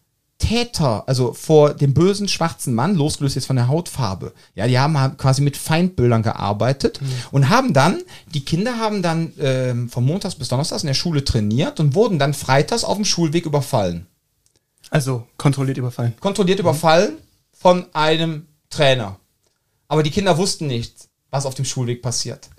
Täter, 0.45 1.05
also 1.09 1.33
vor 1.33 1.73
dem 1.73 1.95
bösen 1.95 2.29
schwarzen 2.29 2.75
Mann, 2.75 2.95
losgelöst 2.95 3.35
jetzt 3.35 3.47
von 3.47 3.57
der 3.57 3.69
Hautfarbe, 3.69 4.33
ja, 4.55 4.67
die 4.67 4.79
haben 4.79 5.17
quasi 5.17 5.41
mit 5.41 5.57
Feindbildern 5.57 6.23
gearbeitet 6.23 7.01
mhm. 7.01 7.07
und 7.31 7.49
haben 7.49 7.73
dann, 7.73 8.03
die 8.35 8.45
Kinder 8.45 8.79
haben 8.79 9.01
dann 9.01 9.33
ähm, 9.41 9.89
von 9.89 10.05
Montags 10.05 10.35
bis 10.35 10.49
Donnerstags 10.49 10.83
in 10.83 10.89
der 10.89 10.95
Schule 10.95 11.25
trainiert 11.25 11.81
und 11.81 11.95
wurden 11.95 12.19
dann 12.19 12.35
freitags 12.35 12.85
auf 12.85 12.97
dem 12.97 13.07
Schulweg 13.07 13.47
überfallen. 13.47 14.07
Also 14.91 15.27
kontrolliert 15.39 15.79
überfallen. 15.79 16.15
Kontrolliert 16.21 16.59
mhm. 16.59 16.65
überfallen 16.65 17.15
von 17.53 17.87
einem 17.95 18.47
Trainer. 18.69 19.19
Aber 19.89 20.03
die 20.03 20.11
Kinder 20.11 20.37
wussten 20.37 20.67
nicht, 20.67 21.09
was 21.31 21.47
auf 21.47 21.55
dem 21.55 21.65
Schulweg 21.65 22.03
passiert. 22.03 22.51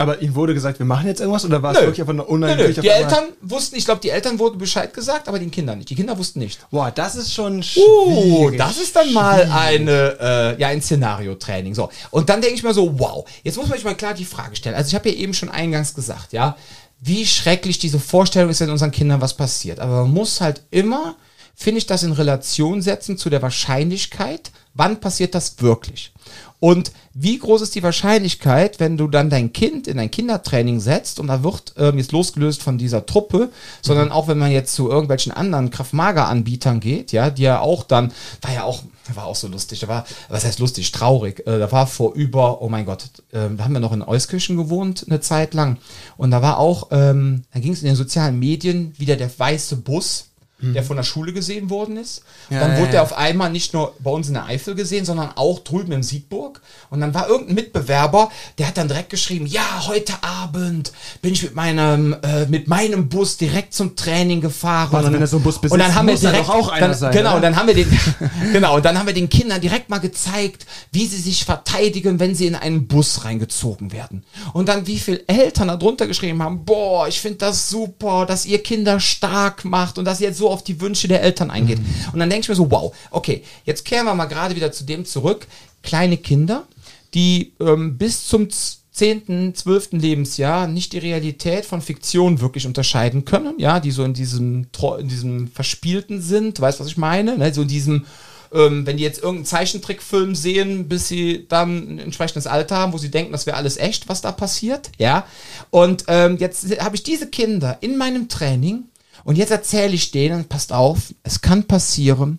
Aber 0.00 0.22
ihnen 0.22 0.34
wurde 0.34 0.54
gesagt, 0.54 0.78
wir 0.78 0.86
machen 0.86 1.06
jetzt 1.08 1.20
irgendwas 1.20 1.44
oder 1.44 1.62
war 1.62 1.74
es 1.74 1.80
wirklich 1.82 2.00
einfach 2.00 2.14
nur 2.14 2.26
unheimlich? 2.26 2.80
Die 2.80 2.88
Eltern 2.88 3.24
wussten, 3.42 3.76
ich 3.76 3.84
glaube, 3.84 4.00
die 4.00 4.08
Eltern 4.08 4.38
wurden 4.38 4.56
Bescheid 4.56 4.94
gesagt, 4.94 5.28
aber 5.28 5.38
den 5.38 5.50
Kindern 5.50 5.76
nicht. 5.76 5.90
Die 5.90 5.94
Kinder 5.94 6.16
wussten 6.16 6.38
nicht. 6.38 6.58
Boah, 6.70 6.90
das 6.90 7.16
ist 7.16 7.34
schon 7.34 7.58
Uh, 7.58 7.62
schwierig. 7.62 8.56
das 8.58 8.78
ist 8.78 8.96
dann 8.96 9.12
mal 9.12 9.46
eine, 9.52 10.16
äh, 10.18 10.58
ja, 10.58 10.68
ein 10.68 10.80
Szenario-Training. 10.80 11.74
So. 11.74 11.90
Und 12.10 12.30
dann 12.30 12.40
denke 12.40 12.56
ich 12.56 12.62
mir 12.62 12.72
so, 12.72 12.98
wow, 12.98 13.28
jetzt 13.42 13.58
muss 13.58 13.68
man 13.68 13.76
sich 13.76 13.84
mal 13.84 13.94
klar 13.94 14.14
die 14.14 14.24
Frage 14.24 14.56
stellen. 14.56 14.74
Also 14.74 14.88
ich 14.88 14.94
habe 14.94 15.10
ja 15.10 15.16
eben 15.16 15.34
schon 15.34 15.50
eingangs 15.50 15.92
gesagt, 15.92 16.32
ja, 16.32 16.56
wie 17.02 17.26
schrecklich 17.26 17.78
diese 17.78 18.00
Vorstellung 18.00 18.48
ist, 18.48 18.60
wenn 18.60 18.70
unseren 18.70 18.92
Kindern 18.92 19.20
was 19.20 19.34
passiert. 19.34 19.80
Aber 19.80 20.04
man 20.04 20.12
muss 20.12 20.40
halt 20.40 20.62
immer, 20.70 21.14
finde 21.54 21.76
ich, 21.76 21.86
das 21.86 22.04
in 22.04 22.12
Relation 22.12 22.80
setzen 22.80 23.18
zu 23.18 23.28
der 23.28 23.42
Wahrscheinlichkeit, 23.42 24.50
wann 24.72 24.98
passiert 24.98 25.34
das 25.34 25.60
wirklich. 25.60 26.12
Und 26.60 26.92
wie 27.14 27.38
groß 27.38 27.62
ist 27.62 27.74
die 27.74 27.82
Wahrscheinlichkeit, 27.82 28.78
wenn 28.80 28.98
du 28.98 29.08
dann 29.08 29.30
dein 29.30 29.52
Kind 29.52 29.88
in 29.88 29.98
ein 29.98 30.10
Kindertraining 30.10 30.78
setzt 30.78 31.18
und 31.18 31.26
da 31.26 31.42
wird 31.42 31.74
ähm, 31.78 31.96
jetzt 31.96 32.12
losgelöst 32.12 32.62
von 32.62 32.76
dieser 32.76 33.06
Truppe, 33.06 33.50
sondern 33.80 34.12
auch 34.12 34.28
wenn 34.28 34.38
man 34.38 34.52
jetzt 34.52 34.74
zu 34.74 34.90
irgendwelchen 34.90 35.32
anderen 35.32 35.70
Kraftmager-Anbietern 35.70 36.78
geht, 36.80 37.12
ja, 37.12 37.30
die 37.30 37.42
ja 37.42 37.60
auch 37.60 37.82
dann, 37.82 38.12
war 38.42 38.52
ja 38.52 38.64
auch, 38.64 38.82
war 39.14 39.24
auch 39.24 39.36
so 39.36 39.48
lustig, 39.48 39.80
da 39.80 39.88
war, 39.88 40.04
was 40.28 40.44
heißt 40.44 40.58
lustig, 40.58 40.92
traurig, 40.92 41.46
äh, 41.46 41.58
da 41.58 41.72
war 41.72 41.86
vor 41.86 42.12
über, 42.12 42.60
oh 42.60 42.68
mein 42.68 42.84
Gott, 42.84 43.04
äh, 43.32 43.48
da 43.56 43.64
haben 43.64 43.72
wir 43.72 43.80
noch 43.80 43.92
in 43.92 44.02
Euskirchen 44.02 44.56
gewohnt, 44.56 45.06
eine 45.08 45.20
Zeit 45.20 45.54
lang. 45.54 45.78
Und 46.18 46.30
da 46.30 46.42
war 46.42 46.58
auch, 46.58 46.88
ähm, 46.90 47.42
da 47.54 47.60
ging 47.60 47.72
es 47.72 47.80
in 47.80 47.86
den 47.86 47.96
sozialen 47.96 48.38
Medien 48.38 48.92
wieder 48.98 49.16
der 49.16 49.30
weiße 49.36 49.76
Bus, 49.76 50.29
der 50.62 50.82
von 50.82 50.96
der 50.96 51.04
Schule 51.04 51.32
gesehen 51.32 51.70
worden 51.70 51.96
ist. 51.96 52.22
Ja, 52.50 52.60
dann 52.60 52.72
ja, 52.72 52.76
wurde 52.76 52.86
ja. 52.86 52.92
der 52.92 53.02
auf 53.02 53.16
einmal 53.16 53.50
nicht 53.50 53.72
nur 53.72 53.94
bei 53.98 54.10
uns 54.10 54.28
in 54.28 54.34
der 54.34 54.46
Eifel 54.46 54.74
gesehen, 54.74 55.04
sondern 55.04 55.32
auch 55.36 55.60
drüben 55.60 55.92
in 55.92 56.02
Siegburg. 56.02 56.60
Und 56.90 57.00
dann 57.00 57.14
war 57.14 57.28
irgendein 57.28 57.54
Mitbewerber, 57.54 58.30
der 58.58 58.68
hat 58.68 58.76
dann 58.76 58.88
direkt 58.88 59.10
geschrieben, 59.10 59.46
ja, 59.46 59.86
heute 59.86 60.14
Abend 60.22 60.92
bin 61.22 61.32
ich 61.32 61.42
mit 61.42 61.54
meinem, 61.54 62.16
äh, 62.22 62.46
mit 62.46 62.68
meinem 62.68 63.08
Bus 63.08 63.36
direkt 63.36 63.74
zum 63.74 63.96
Training 63.96 64.40
gefahren. 64.40 64.94
Also 64.94 65.08
und, 65.08 65.14
wenn 65.14 65.20
er 65.20 65.26
so 65.26 65.36
einen 65.36 65.44
Bus 65.44 65.56
und 65.56 65.62
besitzt, 65.62 65.80
dann 65.80 65.94
haben 65.94 66.08
wir 66.08 66.14
er 66.14 66.20
direkt 66.20 66.48
auch 66.48 66.68
einer 66.68 66.88
dann, 66.88 66.96
sein, 66.96 67.12
Genau, 67.12 67.30
oder? 67.30 67.36
und 67.36 67.42
dann 67.42 67.56
haben 67.56 67.66
wir 67.68 67.74
den, 67.74 68.00
genau, 68.52 68.76
und 68.76 68.84
dann 68.84 68.98
haben 68.98 69.06
wir 69.06 69.14
den 69.14 69.28
Kindern 69.28 69.60
direkt 69.60 69.88
mal 69.88 69.98
gezeigt, 69.98 70.66
wie 70.92 71.06
sie 71.06 71.20
sich 71.20 71.44
verteidigen, 71.44 72.20
wenn 72.20 72.34
sie 72.34 72.46
in 72.46 72.54
einen 72.54 72.86
Bus 72.86 73.24
reingezogen 73.24 73.92
werden. 73.92 74.24
Und 74.52 74.68
dann 74.68 74.86
wie 74.86 74.98
viele 74.98 75.26
Eltern 75.26 75.68
da 75.68 75.76
drunter 75.76 76.06
geschrieben 76.06 76.42
haben, 76.42 76.64
boah, 76.64 77.08
ich 77.08 77.20
finde 77.20 77.38
das 77.38 77.70
super, 77.70 78.26
dass 78.26 78.46
ihr 78.46 78.62
Kinder 78.62 79.00
stark 79.00 79.64
macht 79.64 79.98
und 79.98 80.04
dass 80.04 80.20
ihr 80.20 80.28
jetzt 80.28 80.38
so 80.38 80.49
auf 80.50 80.62
die 80.64 80.80
Wünsche 80.80 81.08
der 81.08 81.22
Eltern 81.22 81.50
eingeht. 81.50 81.78
Und 82.12 82.18
dann 82.18 82.28
denke 82.30 82.42
ich 82.42 82.48
mir 82.48 82.54
so, 82.54 82.70
wow, 82.70 82.94
okay, 83.10 83.42
jetzt 83.64 83.84
kehren 83.84 84.06
wir 84.06 84.14
mal 84.14 84.26
gerade 84.26 84.56
wieder 84.56 84.72
zu 84.72 84.84
dem 84.84 85.04
zurück. 85.04 85.46
Kleine 85.82 86.16
Kinder, 86.16 86.66
die 87.14 87.52
ähm, 87.60 87.96
bis 87.96 88.26
zum 88.26 88.50
z- 88.50 88.78
10., 88.92 89.54
12. 89.54 89.92
Lebensjahr 89.92 90.66
nicht 90.66 90.92
die 90.92 90.98
Realität 90.98 91.64
von 91.64 91.80
Fiktion 91.80 92.40
wirklich 92.40 92.66
unterscheiden 92.66 93.24
können, 93.24 93.54
ja, 93.58 93.80
die 93.80 93.92
so 93.92 94.04
in 94.04 94.12
diesem, 94.12 94.66
in 94.98 95.08
diesem 95.08 95.48
Verspielten 95.48 96.20
sind, 96.20 96.60
weißt 96.60 96.78
du, 96.80 96.84
was 96.84 96.90
ich 96.90 96.96
meine? 96.98 97.38
Ne? 97.38 97.54
So 97.54 97.62
in 97.62 97.68
diesem, 97.68 98.04
ähm, 98.52 98.84
wenn 98.84 98.96
die 98.98 99.04
jetzt 99.04 99.18
irgendeinen 99.22 99.46
Zeichentrickfilm 99.46 100.34
sehen, 100.34 100.88
bis 100.88 101.08
sie 101.08 101.46
dann 101.48 101.94
ein 101.94 101.98
entsprechendes 102.00 102.46
Alter 102.46 102.76
haben, 102.76 102.92
wo 102.92 102.98
sie 102.98 103.10
denken, 103.10 103.32
das 103.32 103.46
wäre 103.46 103.56
alles 103.56 103.76
echt, 103.78 104.08
was 104.08 104.20
da 104.20 104.32
passiert, 104.32 104.90
ja. 104.98 105.24
Und 105.70 106.04
ähm, 106.08 106.36
jetzt 106.38 106.66
habe 106.80 106.96
ich 106.96 107.02
diese 107.02 107.28
Kinder 107.28 107.78
in 107.80 107.96
meinem 107.96 108.28
Training 108.28 108.84
und 109.24 109.36
jetzt 109.36 109.50
erzähle 109.50 109.94
ich 109.94 110.10
denen, 110.10 110.46
passt 110.46 110.72
auf, 110.72 111.14
es 111.22 111.40
kann 111.40 111.64
passieren, 111.64 112.38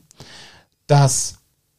dass 0.87 1.35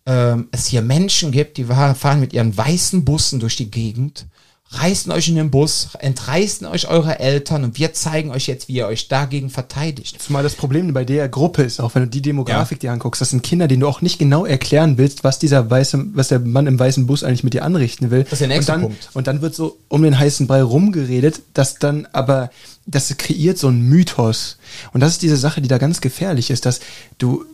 ähm, 0.06 0.48
es 0.50 0.66
hier 0.66 0.82
Menschen 0.82 1.32
gibt, 1.32 1.56
die 1.56 1.64
fahren 1.64 2.20
mit 2.20 2.32
ihren 2.32 2.56
weißen 2.56 3.04
Bussen 3.04 3.40
durch 3.40 3.56
die 3.56 3.70
Gegend, 3.70 4.26
reißen 4.72 5.12
euch 5.12 5.28
in 5.28 5.34
den 5.34 5.50
Bus, 5.50 5.90
entreißen 5.98 6.66
euch 6.66 6.88
eure 6.88 7.20
Eltern 7.20 7.64
und 7.64 7.78
wir 7.78 7.92
zeigen 7.92 8.30
euch 8.30 8.46
jetzt, 8.46 8.68
wie 8.68 8.74
ihr 8.74 8.86
euch 8.86 9.08
dagegen 9.08 9.50
verteidigt. 9.50 10.20
Zumal 10.20 10.42
das 10.42 10.54
Problem 10.54 10.92
bei 10.94 11.04
der 11.04 11.28
Gruppe 11.28 11.62
ist, 11.62 11.80
auch 11.80 11.94
wenn 11.94 12.04
du 12.04 12.08
die 12.08 12.22
Demografik 12.22 12.80
dir 12.80 12.92
anguckst, 12.92 13.20
das 13.20 13.30
sind 13.30 13.42
Kinder, 13.42 13.68
denen 13.68 13.80
du 13.80 13.88
auch 13.88 14.00
nicht 14.00 14.18
genau 14.18 14.46
erklären 14.46 14.96
willst, 14.98 15.24
was 15.24 15.38
dieser 15.38 15.70
weiße, 15.70 16.06
was 16.14 16.28
der 16.28 16.38
Mann 16.40 16.66
im 16.66 16.78
weißen 16.78 17.06
Bus 17.06 17.22
eigentlich 17.22 17.44
mit 17.44 17.54
dir 17.54 17.64
anrichten 17.64 18.10
will. 18.10 18.24
Das 18.24 18.34
ist 18.34 18.40
der 18.40 18.48
nächste 18.48 18.72
und 18.72 18.78
dann, 18.78 18.88
Punkt. 18.88 19.10
Und 19.12 19.26
dann 19.26 19.42
wird 19.42 19.54
so 19.54 19.78
um 19.88 20.02
den 20.02 20.18
heißen 20.18 20.46
Brei 20.46 20.62
rumgeredet, 20.62 21.42
dass 21.52 21.74
dann 21.74 22.08
aber, 22.12 22.50
das 22.86 23.16
kreiert 23.16 23.58
so 23.58 23.68
einen 23.68 23.88
Mythos. 23.88 24.56
Und 24.92 25.00
das 25.00 25.12
ist 25.12 25.22
diese 25.22 25.36
Sache, 25.36 25.60
die 25.60 25.68
da 25.68 25.78
ganz 25.78 26.00
gefährlich 26.00 26.50
ist, 26.50 26.66
dass 26.66 26.80
du, 27.18 27.44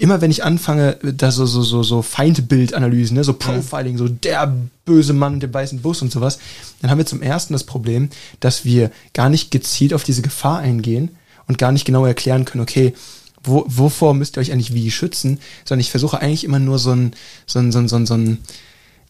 immer 0.00 0.20
wenn 0.20 0.30
ich 0.30 0.44
anfange, 0.44 0.98
da 1.02 1.30
so, 1.30 1.46
so, 1.46 1.62
so, 1.62 1.82
so 1.82 2.02
Feindbildanalysen, 2.02 3.16
ne, 3.16 3.24
so 3.24 3.32
Profiling, 3.32 3.96
so 3.96 4.08
der 4.08 4.54
böse 4.84 5.12
Mann 5.12 5.34
mit 5.34 5.42
dem 5.42 5.54
weißen 5.54 5.80
Bus 5.80 6.02
und 6.02 6.12
sowas, 6.12 6.38
dann 6.80 6.90
haben 6.90 6.98
wir 6.98 7.06
zum 7.06 7.22
ersten 7.22 7.52
das 7.52 7.64
Problem, 7.64 8.10
dass 8.40 8.64
wir 8.64 8.90
gar 9.14 9.28
nicht 9.28 9.50
gezielt 9.50 9.94
auf 9.94 10.04
diese 10.04 10.22
Gefahr 10.22 10.58
eingehen 10.58 11.10
und 11.48 11.58
gar 11.58 11.72
nicht 11.72 11.84
genau 11.84 12.04
erklären 12.04 12.44
können, 12.44 12.62
okay, 12.62 12.94
wo, 13.42 13.64
wovor 13.68 14.12
müsst 14.14 14.36
ihr 14.36 14.40
euch 14.40 14.52
eigentlich 14.52 14.74
wie 14.74 14.90
schützen, 14.90 15.38
sondern 15.64 15.80
ich 15.80 15.90
versuche 15.90 16.20
eigentlich 16.20 16.44
immer 16.44 16.58
nur 16.58 16.78
so 16.78 16.90
ein, 16.90 17.12
so 17.46 17.60
ein, 17.60 17.70
so 17.70 17.78
ein, 17.78 17.88
so 17.88 17.96
ein, 17.96 18.06
so 18.06 18.14
ein 18.14 18.38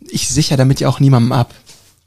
ich 0.08 0.28
sichere 0.28 0.58
damit 0.58 0.80
ja 0.80 0.88
auch 0.88 1.00
niemandem 1.00 1.32
ab. 1.32 1.54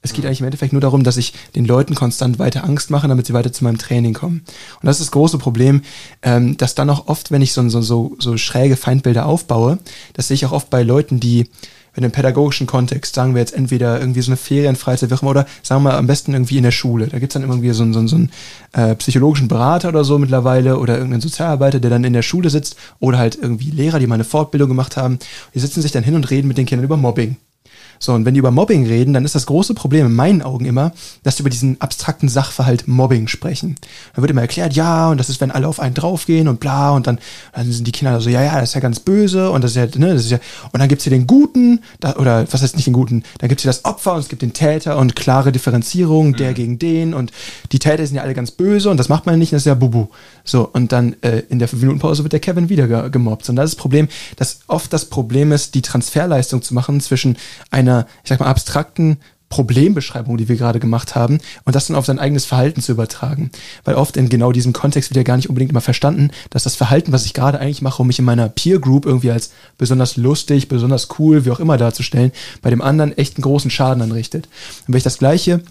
Es 0.01 0.13
geht 0.13 0.25
eigentlich 0.25 0.39
im 0.39 0.45
Endeffekt 0.45 0.71
nur 0.73 0.81
darum, 0.81 1.03
dass 1.03 1.17
ich 1.17 1.33
den 1.55 1.65
Leuten 1.65 1.93
konstant 1.93 2.39
weiter 2.39 2.63
Angst 2.63 2.89
mache, 2.89 3.07
damit 3.07 3.25
sie 3.25 3.33
weiter 3.33 3.51
zu 3.51 3.63
meinem 3.65 3.77
Training 3.77 4.13
kommen. 4.13 4.43
Und 4.81 4.85
das 4.87 4.99
ist 4.99 5.07
das 5.07 5.11
große 5.11 5.37
Problem, 5.37 5.81
ähm, 6.21 6.55
dass 6.57 6.73
dann 6.75 6.89
auch 6.89 7.07
oft, 7.07 7.31
wenn 7.31 7.41
ich 7.41 7.51
so, 7.53 7.67
so, 7.69 7.81
so, 7.81 8.15
so 8.17 8.37
schräge 8.37 8.77
Feindbilder 8.77 9.25
aufbaue, 9.25 9.79
das 10.13 10.27
sehe 10.29 10.35
ich 10.35 10.45
auch 10.45 10.51
oft 10.53 10.69
bei 10.69 10.83
Leuten, 10.83 11.19
die 11.19 11.49
in 11.95 12.03
einem 12.03 12.11
pädagogischen 12.13 12.67
Kontext, 12.67 13.15
sagen 13.15 13.33
wir 13.33 13.41
jetzt 13.41 13.53
entweder 13.53 13.99
irgendwie 13.99 14.21
so 14.21 14.29
eine 14.31 14.37
Ferienfreizeit, 14.37 15.09
wie 15.09 15.25
oder 15.25 15.45
sagen 15.63 15.83
wir 15.83 15.95
am 15.95 16.07
besten 16.07 16.31
irgendwie 16.33 16.57
in 16.57 16.63
der 16.63 16.71
Schule. 16.71 17.07
Da 17.07 17.19
gibt's 17.19 17.33
dann 17.33 17.41
irgendwie 17.41 17.71
so, 17.71 17.83
einen- 17.83 17.93
so, 17.93 17.99
einen- 17.99 18.07
so 18.07 18.15
einen 18.15 18.31
äh, 18.71 18.95
psychologischen 18.95 19.47
Berater 19.49 19.89
oder 19.89 20.05
so 20.05 20.17
mittlerweile 20.17 20.77
oder 20.79 20.93
irgendeinen 20.95 21.21
Sozialarbeiter, 21.21 21.79
der 21.81 21.89
dann 21.89 22.03
in 22.05 22.13
der 22.13 22.21
Schule 22.21 22.49
sitzt 22.51 22.77
oder 22.99 23.17
halt 23.17 23.37
irgendwie 23.41 23.71
Lehrer, 23.71 23.99
die 23.99 24.07
mal 24.07 24.15
eine 24.15 24.23
Fortbildung 24.23 24.69
gemacht 24.69 24.95
haben. 24.95 25.19
Die 25.53 25.59
sitzen 25.59 25.81
sich 25.81 25.91
dann 25.91 26.03
hin 26.03 26.15
und 26.15 26.29
reden 26.29 26.47
mit 26.47 26.57
den 26.57 26.67
Kindern 26.67 26.85
über 26.85 26.95
Mobbing. 26.95 27.35
So, 27.99 28.13
und 28.13 28.25
wenn 28.25 28.33
die 28.33 28.39
über 28.39 28.51
Mobbing 28.51 28.87
reden, 28.87 29.13
dann 29.13 29.25
ist 29.25 29.35
das 29.35 29.45
große 29.45 29.73
Problem 29.73 30.07
in 30.07 30.15
meinen 30.15 30.41
Augen 30.41 30.65
immer, 30.65 30.93
dass 31.23 31.37
sie 31.37 31.43
über 31.43 31.49
diesen 31.49 31.79
abstrakten 31.81 32.29
Sachverhalt 32.29 32.87
Mobbing 32.87 33.27
sprechen. 33.27 33.75
Dann 34.13 34.23
wird 34.23 34.31
immer 34.31 34.41
erklärt, 34.41 34.73
ja, 34.73 35.09
und 35.09 35.17
das 35.17 35.29
ist, 35.29 35.41
wenn 35.41 35.51
alle 35.51 35.67
auf 35.67 35.79
einen 35.79 35.93
draufgehen 35.93 36.47
und 36.47 36.59
bla, 36.59 36.91
und 36.91 37.07
dann, 37.07 37.19
dann 37.53 37.71
sind 37.71 37.85
die 37.85 37.91
Kinder 37.91 38.21
so, 38.21 38.29
ja, 38.29 38.41
ja, 38.41 38.59
das 38.59 38.69
ist 38.69 38.75
ja 38.75 38.81
ganz 38.81 38.99
böse, 38.99 39.51
und 39.51 39.63
das 39.63 39.71
ist 39.71 39.77
ja, 39.77 39.85
ne, 39.99 40.13
das 40.13 40.25
ist 40.25 40.31
ja, 40.31 40.39
und 40.71 40.79
dann 40.79 40.87
gibt's 40.87 41.03
hier 41.03 41.11
den 41.11 41.27
Guten, 41.27 41.81
da, 41.99 42.15
oder 42.15 42.45
was 42.51 42.61
heißt 42.61 42.75
nicht 42.75 42.87
den 42.87 42.93
Guten, 42.93 43.23
dann 43.39 43.49
gibt's 43.49 43.63
hier 43.63 43.69
das 43.69 43.85
Opfer 43.85 44.13
und 44.13 44.21
es 44.21 44.29
gibt 44.29 44.41
den 44.41 44.53
Täter 44.53 44.97
und 44.97 45.15
klare 45.15 45.51
Differenzierung, 45.51 46.35
der 46.35 46.53
gegen 46.53 46.79
den, 46.79 47.13
und 47.13 47.31
die 47.71 47.79
Täter 47.79 48.05
sind 48.05 48.15
ja 48.15 48.23
alle 48.23 48.33
ganz 48.33 48.51
böse, 48.51 48.89
und 48.89 48.97
das 48.97 49.09
macht 49.09 49.25
man 49.25 49.37
nicht, 49.37 49.53
das 49.53 49.63
ist 49.63 49.65
ja 49.65 49.75
Bubu. 49.75 50.07
So, 50.49 50.67
und 50.71 50.91
dann 50.91 51.15
äh, 51.21 51.43
in 51.49 51.59
der 51.59 51.69
5-Minuten-Pause 51.69 52.23
wird 52.23 52.33
der 52.33 52.39
Kevin 52.39 52.69
wieder 52.69 52.87
ge 52.87 53.09
gemobbt. 53.09 53.49
Und 53.49 53.55
das 53.55 53.65
ist 53.65 53.75
das 53.75 53.81
Problem, 53.81 54.07
dass 54.35 54.59
oft 54.67 54.91
das 54.91 55.05
Problem 55.05 55.51
ist, 55.51 55.75
die 55.75 55.81
Transferleistung 55.81 56.61
zu 56.61 56.73
machen 56.73 56.99
zwischen 57.01 57.37
einer, 57.69 57.88
ich 58.23 58.29
sag 58.29 58.39
mal, 58.39 58.47
abstrakten 58.47 59.17
Problembeschreibung, 59.49 60.37
die 60.37 60.47
wir 60.47 60.55
gerade 60.55 60.79
gemacht 60.79 61.15
haben, 61.15 61.39
und 61.65 61.75
das 61.75 61.87
dann 61.87 61.97
auf 61.97 62.05
sein 62.05 62.19
eigenes 62.19 62.45
Verhalten 62.45 62.81
zu 62.81 62.91
übertragen. 62.91 63.49
Weil 63.83 63.95
oft 63.95 64.15
in 64.15 64.29
genau 64.29 64.51
diesem 64.51 64.73
Kontext 64.73 65.09
wird 65.09 65.17
ja 65.17 65.23
gar 65.23 65.37
nicht 65.37 65.49
unbedingt 65.49 65.71
immer 65.71 65.81
verstanden, 65.81 66.29
dass 66.51 66.63
das 66.63 66.75
Verhalten, 66.75 67.11
was 67.11 67.25
ich 67.25 67.33
gerade 67.33 67.59
eigentlich 67.59 67.81
mache, 67.81 68.01
um 68.01 68.07
mich 68.07 68.19
in 68.19 68.25
meiner 68.25 68.47
Peer 68.47 68.79
Group 68.79 69.05
irgendwie 69.05 69.31
als 69.31 69.51
besonders 69.77 70.17
lustig, 70.17 70.67
besonders 70.67 71.07
cool, 71.17 71.45
wie 71.45 71.51
auch 71.51 71.59
immer 71.59 71.77
darzustellen, 71.77 72.31
bei 72.61 72.69
dem 72.69 72.81
anderen 72.81 73.17
echt 73.17 73.37
einen 73.37 73.43
großen 73.43 73.71
Schaden 73.71 74.03
anrichtet. 74.03 74.47
Und 74.87 74.93
wenn 74.93 74.97
ich 74.97 75.03
das 75.03 75.17
Gleiche 75.17 75.61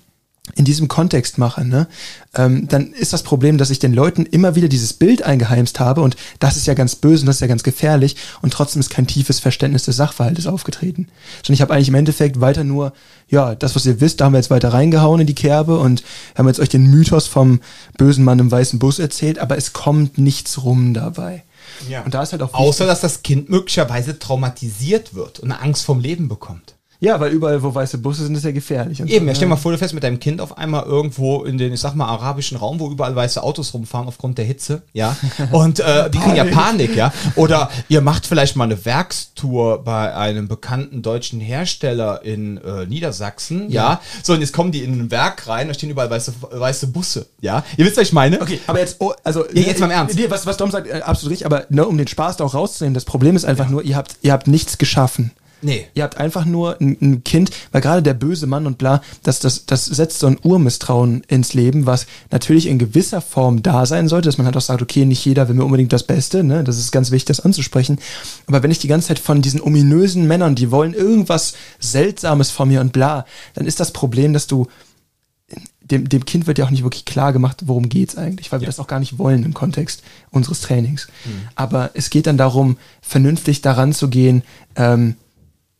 in 0.54 0.64
diesem 0.64 0.88
Kontext 0.88 1.38
mache, 1.38 1.64
ne, 1.64 1.86
ähm, 2.34 2.68
dann 2.68 2.92
ist 2.92 3.12
das 3.12 3.22
Problem, 3.22 3.58
dass 3.58 3.70
ich 3.70 3.78
den 3.78 3.92
Leuten 3.92 4.26
immer 4.26 4.54
wieder 4.54 4.68
dieses 4.68 4.92
Bild 4.92 5.22
eingeheimst 5.22 5.80
habe 5.80 6.00
und 6.00 6.16
das 6.40 6.56
ist 6.56 6.66
ja 6.66 6.74
ganz 6.74 6.96
böse 6.96 7.22
und 7.22 7.26
das 7.26 7.36
ist 7.36 7.40
ja 7.40 7.46
ganz 7.46 7.62
gefährlich 7.62 8.16
und 8.42 8.52
trotzdem 8.52 8.80
ist 8.80 8.90
kein 8.90 9.06
tiefes 9.06 9.40
Verständnis 9.40 9.84
des 9.84 9.96
Sachverhaltes 9.96 10.46
aufgetreten. 10.46 11.08
Sondern 11.42 11.54
ich 11.54 11.60
habe 11.62 11.74
eigentlich 11.74 11.88
im 11.88 11.94
Endeffekt 11.94 12.40
weiter 12.40 12.64
nur, 12.64 12.92
ja, 13.28 13.54
das, 13.54 13.74
was 13.74 13.86
ihr 13.86 14.00
wisst, 14.00 14.20
da 14.20 14.26
haben 14.26 14.32
wir 14.32 14.38
jetzt 14.38 14.50
weiter 14.50 14.72
reingehauen 14.72 15.20
in 15.20 15.26
die 15.26 15.34
Kerbe 15.34 15.78
und 15.78 16.02
haben 16.36 16.48
jetzt 16.48 16.60
euch 16.60 16.68
den 16.68 16.86
Mythos 16.86 17.26
vom 17.26 17.60
bösen 17.96 18.24
Mann 18.24 18.38
im 18.38 18.50
weißen 18.50 18.78
Bus 18.78 18.98
erzählt, 18.98 19.38
aber 19.38 19.56
es 19.56 19.72
kommt 19.72 20.18
nichts 20.18 20.62
rum 20.64 20.94
dabei. 20.94 21.44
Ja. 21.88 22.02
Und 22.02 22.14
da 22.14 22.22
ist 22.22 22.32
halt 22.32 22.42
auch 22.42 22.54
Außer, 22.54 22.86
dass 22.86 23.00
das 23.00 23.22
Kind 23.22 23.50
möglicherweise 23.50 24.18
traumatisiert 24.18 25.14
wird 25.14 25.40
und 25.40 25.52
eine 25.52 25.60
Angst 25.60 25.84
vom 25.84 26.00
Leben 26.00 26.28
bekommt. 26.28 26.77
Ja, 27.00 27.20
weil 27.20 27.30
überall, 27.30 27.62
wo 27.62 27.72
weiße 27.72 27.98
Busse 27.98 28.24
sind, 28.24 28.34
ist 28.34 28.44
ja 28.44 28.50
gefährlich. 28.50 29.00
Und 29.00 29.08
Eben, 29.08 29.26
so, 29.26 29.28
ja, 29.28 29.34
stell 29.36 29.46
ne? 29.46 29.54
mal 29.54 29.60
vor, 29.60 29.70
du 29.70 29.78
fährst 29.78 29.94
mit 29.94 30.02
deinem 30.02 30.18
Kind 30.18 30.40
auf 30.40 30.58
einmal 30.58 30.84
irgendwo 30.84 31.44
in 31.44 31.56
den, 31.56 31.72
ich 31.72 31.78
sag 31.78 31.94
mal, 31.94 32.06
arabischen 32.06 32.56
Raum, 32.56 32.80
wo 32.80 32.90
überall 32.90 33.14
weiße 33.14 33.40
Autos 33.40 33.72
rumfahren 33.72 34.08
aufgrund 34.08 34.36
der 34.36 34.44
Hitze, 34.44 34.82
ja. 34.92 35.16
Und 35.52 35.78
äh, 35.78 36.10
die 36.10 36.18
kriegen 36.18 36.34
ja 36.34 36.44
Panik, 36.44 36.96
ja. 36.96 37.12
Oder 37.36 37.70
ihr 37.88 38.00
macht 38.00 38.26
vielleicht 38.26 38.56
mal 38.56 38.64
eine 38.64 38.84
Werkstour 38.84 39.84
bei 39.84 40.12
einem 40.12 40.48
bekannten 40.48 41.02
deutschen 41.02 41.38
Hersteller 41.38 42.24
in 42.24 42.56
äh, 42.58 42.86
Niedersachsen, 42.86 43.70
ja. 43.70 44.00
So, 44.24 44.32
und 44.32 44.40
jetzt 44.40 44.52
kommen 44.52 44.72
die 44.72 44.82
in 44.82 44.98
ein 44.98 45.10
Werk 45.12 45.46
rein, 45.46 45.68
da 45.68 45.74
stehen 45.74 45.90
überall 45.90 46.10
weiße, 46.10 46.34
weiße 46.50 46.88
Busse, 46.88 47.26
ja. 47.40 47.62
Ihr 47.76 47.86
wisst, 47.86 47.96
was 47.96 48.08
ich 48.08 48.12
meine? 48.12 48.40
Okay, 48.40 48.58
aber 48.66 48.80
jetzt, 48.80 48.96
oh, 48.98 49.12
also 49.22 49.44
Ja, 49.52 49.62
jetzt 49.62 49.78
mal 49.78 49.86
im 49.86 49.92
Ernst. 49.92 50.16
Nee, 50.16 50.28
was, 50.28 50.46
was 50.46 50.56
Dom 50.56 50.72
sagt, 50.72 50.88
äh, 50.88 51.00
absolut 51.00 51.30
richtig, 51.30 51.46
aber 51.46 51.64
ne, 51.68 51.86
um 51.86 51.96
den 51.96 52.08
Spaß 52.08 52.38
da 52.38 52.44
auch 52.44 52.54
rauszunehmen, 52.54 52.94
das 52.94 53.04
Problem 53.04 53.36
ist 53.36 53.44
einfach 53.44 53.68
nur, 53.68 53.84
ihr 53.84 53.94
habt, 53.94 54.16
ihr 54.22 54.32
habt 54.32 54.48
nichts 54.48 54.78
geschaffen. 54.78 55.30
Nee. 55.60 55.86
Ihr 55.94 56.04
habt 56.04 56.16
einfach 56.18 56.44
nur 56.44 56.80
ein, 56.80 56.96
ein 57.00 57.24
Kind, 57.24 57.50
weil 57.72 57.80
gerade 57.80 58.02
der 58.02 58.14
böse 58.14 58.46
Mann 58.46 58.66
und 58.66 58.78
bla, 58.78 59.02
das, 59.22 59.40
das, 59.40 59.66
das 59.66 59.84
setzt 59.86 60.20
so 60.20 60.26
ein 60.26 60.38
Urmisstrauen 60.42 61.22
ins 61.28 61.54
Leben, 61.54 61.86
was 61.86 62.06
natürlich 62.30 62.66
in 62.66 62.78
gewisser 62.78 63.20
Form 63.20 63.62
da 63.62 63.86
sein 63.86 64.08
sollte, 64.08 64.28
dass 64.28 64.38
man 64.38 64.46
halt 64.46 64.56
auch 64.56 64.62
sagt, 64.62 64.82
okay, 64.82 65.04
nicht 65.04 65.24
jeder 65.24 65.48
will 65.48 65.56
mir 65.56 65.64
unbedingt 65.64 65.92
das 65.92 66.04
Beste, 66.04 66.44
ne? 66.44 66.62
Das 66.62 66.78
ist 66.78 66.92
ganz 66.92 67.10
wichtig, 67.10 67.36
das 67.36 67.40
anzusprechen. 67.40 67.98
Aber 68.46 68.62
wenn 68.62 68.70
ich 68.70 68.78
die 68.78 68.88
ganze 68.88 69.08
Zeit 69.08 69.18
von 69.18 69.42
diesen 69.42 69.60
ominösen 69.60 70.26
Männern, 70.26 70.54
die 70.54 70.70
wollen 70.70 70.94
irgendwas 70.94 71.54
Seltsames 71.80 72.50
von 72.50 72.68
mir 72.68 72.80
und 72.80 72.92
bla, 72.92 73.26
dann 73.54 73.66
ist 73.66 73.80
das 73.80 73.92
Problem, 73.92 74.32
dass 74.32 74.46
du 74.46 74.66
dem, 75.80 76.08
dem 76.08 76.24
Kind 76.24 76.46
wird 76.46 76.58
ja 76.58 76.66
auch 76.66 76.70
nicht 76.70 76.82
wirklich 76.82 77.04
klar 77.04 77.32
gemacht, 77.32 77.62
worum 77.66 77.88
geht's 77.88 78.16
eigentlich, 78.16 78.52
weil 78.52 78.60
wir 78.60 78.66
das 78.66 78.78
auch 78.78 78.86
gar 78.86 79.00
nicht 79.00 79.18
wollen 79.18 79.44
im 79.44 79.54
Kontext 79.54 80.02
unseres 80.30 80.60
Trainings. 80.60 81.08
Aber 81.54 81.90
es 81.94 82.10
geht 82.10 82.26
dann 82.26 82.36
darum, 82.36 82.76
vernünftig 83.00 83.62
daran 83.62 83.94
zu 83.94 84.08
gehen. 84.08 84.42
Ähm, 84.76 85.16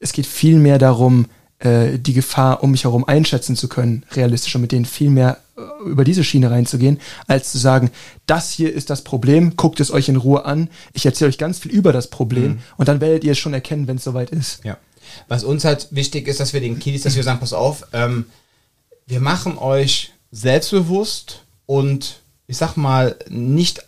es 0.01 0.13
geht 0.13 0.27
viel 0.27 0.59
mehr 0.59 0.79
darum, 0.79 1.27
äh, 1.59 1.99
die 1.99 2.13
Gefahr 2.13 2.63
um 2.63 2.71
mich 2.71 2.85
herum 2.85 3.05
einschätzen 3.05 3.57
zu 3.57 3.69
können, 3.69 4.05
realistisch 4.13 4.55
und 4.55 4.61
mit 4.61 4.73
denen 4.73 4.85
viel 4.85 5.11
mehr 5.11 5.39
äh, 5.57 5.89
über 5.89 6.05
diese 6.05 6.23
Schiene 6.23 6.51
reinzugehen, 6.51 7.01
als 7.27 7.51
zu 7.51 7.59
sagen, 7.59 7.91
das 8.27 8.53
hier 8.53 8.73
ist 8.73 8.91
das 8.91 9.03
Problem, 9.03 9.57
guckt 9.57 9.81
es 9.81 9.91
euch 9.91 10.09
in 10.09 10.17
Ruhe 10.17 10.45
an, 10.45 10.71
ich 10.93 11.05
erzähle 11.05 11.31
euch 11.31 11.39
ganz 11.39 11.59
viel 11.59 11.73
über 11.73 11.93
das 11.93 12.09
Problem 12.09 12.59
und 12.77 12.89
dann 12.89 13.01
werdet 13.01 13.25
ihr 13.25 13.33
es 13.33 13.39
schon 13.39 13.55
erkennen, 13.55 13.89
wenn 13.89 13.97
es 13.97 14.05
soweit 14.05 14.31
ist. 14.31 14.65
Ja. 14.65 14.79
Was 15.27 15.43
uns 15.43 15.65
halt 15.65 15.89
wichtig 15.91 16.29
ist, 16.29 16.39
dass 16.39 16.53
wir 16.53 16.61
den 16.61 16.79
Kiddies, 16.79 17.03
dass 17.03 17.17
wir 17.17 17.23
sagen, 17.23 17.41
pass 17.41 17.53
auf, 17.53 17.87
ähm, 17.93 18.27
wir 19.07 19.21
machen 19.21 19.59
euch 19.59 20.13
selbstbewusst 20.31 21.45
und 21.67 22.21
ich 22.47 22.57
sag 22.57 22.77
mal 22.77 23.17
nicht 23.29 23.83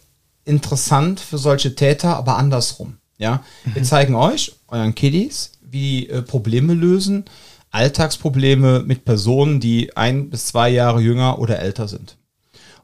interessant 0.45 1.21
für 1.21 1.39
solche 1.39 1.75
Täter, 1.75 2.17
aber 2.17 2.37
andersrum. 2.37 2.97
Ja, 3.19 3.45
wir 3.65 3.83
zeigen 3.83 4.15
euch, 4.15 4.55
euren 4.69 4.95
Kiddies, 4.95 5.53
wie 5.71 6.09
äh, 6.09 6.23
Probleme 6.23 6.75
lösen, 6.75 7.25
Alltagsprobleme 7.71 8.83
mit 8.85 9.05
Personen, 9.05 9.61
die 9.61 9.97
ein 9.97 10.31
bis 10.31 10.47
zwei 10.47 10.71
Jahre 10.71 11.01
jünger 11.01 11.39
oder 11.39 11.61
älter 11.61 11.89
sind. 11.89 12.17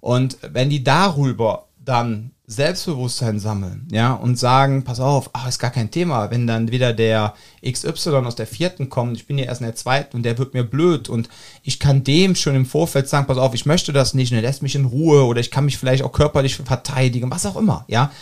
Und 0.00 0.38
wenn 0.42 0.70
die 0.70 0.84
darüber 0.84 1.66
dann 1.84 2.30
Selbstbewusstsein 2.48 3.40
sammeln, 3.40 3.88
ja, 3.90 4.12
und 4.12 4.38
sagen, 4.38 4.84
pass 4.84 5.00
auf, 5.00 5.30
ach, 5.32 5.48
ist 5.48 5.58
gar 5.58 5.72
kein 5.72 5.90
Thema, 5.90 6.30
wenn 6.30 6.46
dann 6.46 6.70
wieder 6.70 6.92
der 6.92 7.34
XY 7.68 8.10
aus 8.24 8.36
der 8.36 8.46
vierten 8.46 8.88
kommt, 8.88 9.16
ich 9.16 9.26
bin 9.26 9.36
ja 9.36 9.46
erst 9.46 9.62
in 9.62 9.66
der 9.66 9.74
zweiten 9.74 10.16
und 10.16 10.22
der 10.22 10.38
wird 10.38 10.54
mir 10.54 10.62
blöd 10.62 11.08
und 11.08 11.28
ich 11.64 11.80
kann 11.80 12.04
dem 12.04 12.36
schon 12.36 12.54
im 12.54 12.66
Vorfeld 12.66 13.08
sagen, 13.08 13.26
pass 13.26 13.38
auf, 13.38 13.52
ich 13.54 13.66
möchte 13.66 13.92
das 13.92 14.14
nicht 14.14 14.30
und 14.30 14.36
er 14.36 14.42
lässt 14.42 14.62
mich 14.62 14.76
in 14.76 14.84
Ruhe 14.84 15.24
oder 15.24 15.40
ich 15.40 15.50
kann 15.50 15.64
mich 15.64 15.76
vielleicht 15.76 16.04
auch 16.04 16.12
körperlich 16.12 16.54
verteidigen, 16.54 17.32
was 17.32 17.46
auch 17.46 17.56
immer, 17.56 17.84
ja, 17.88 18.12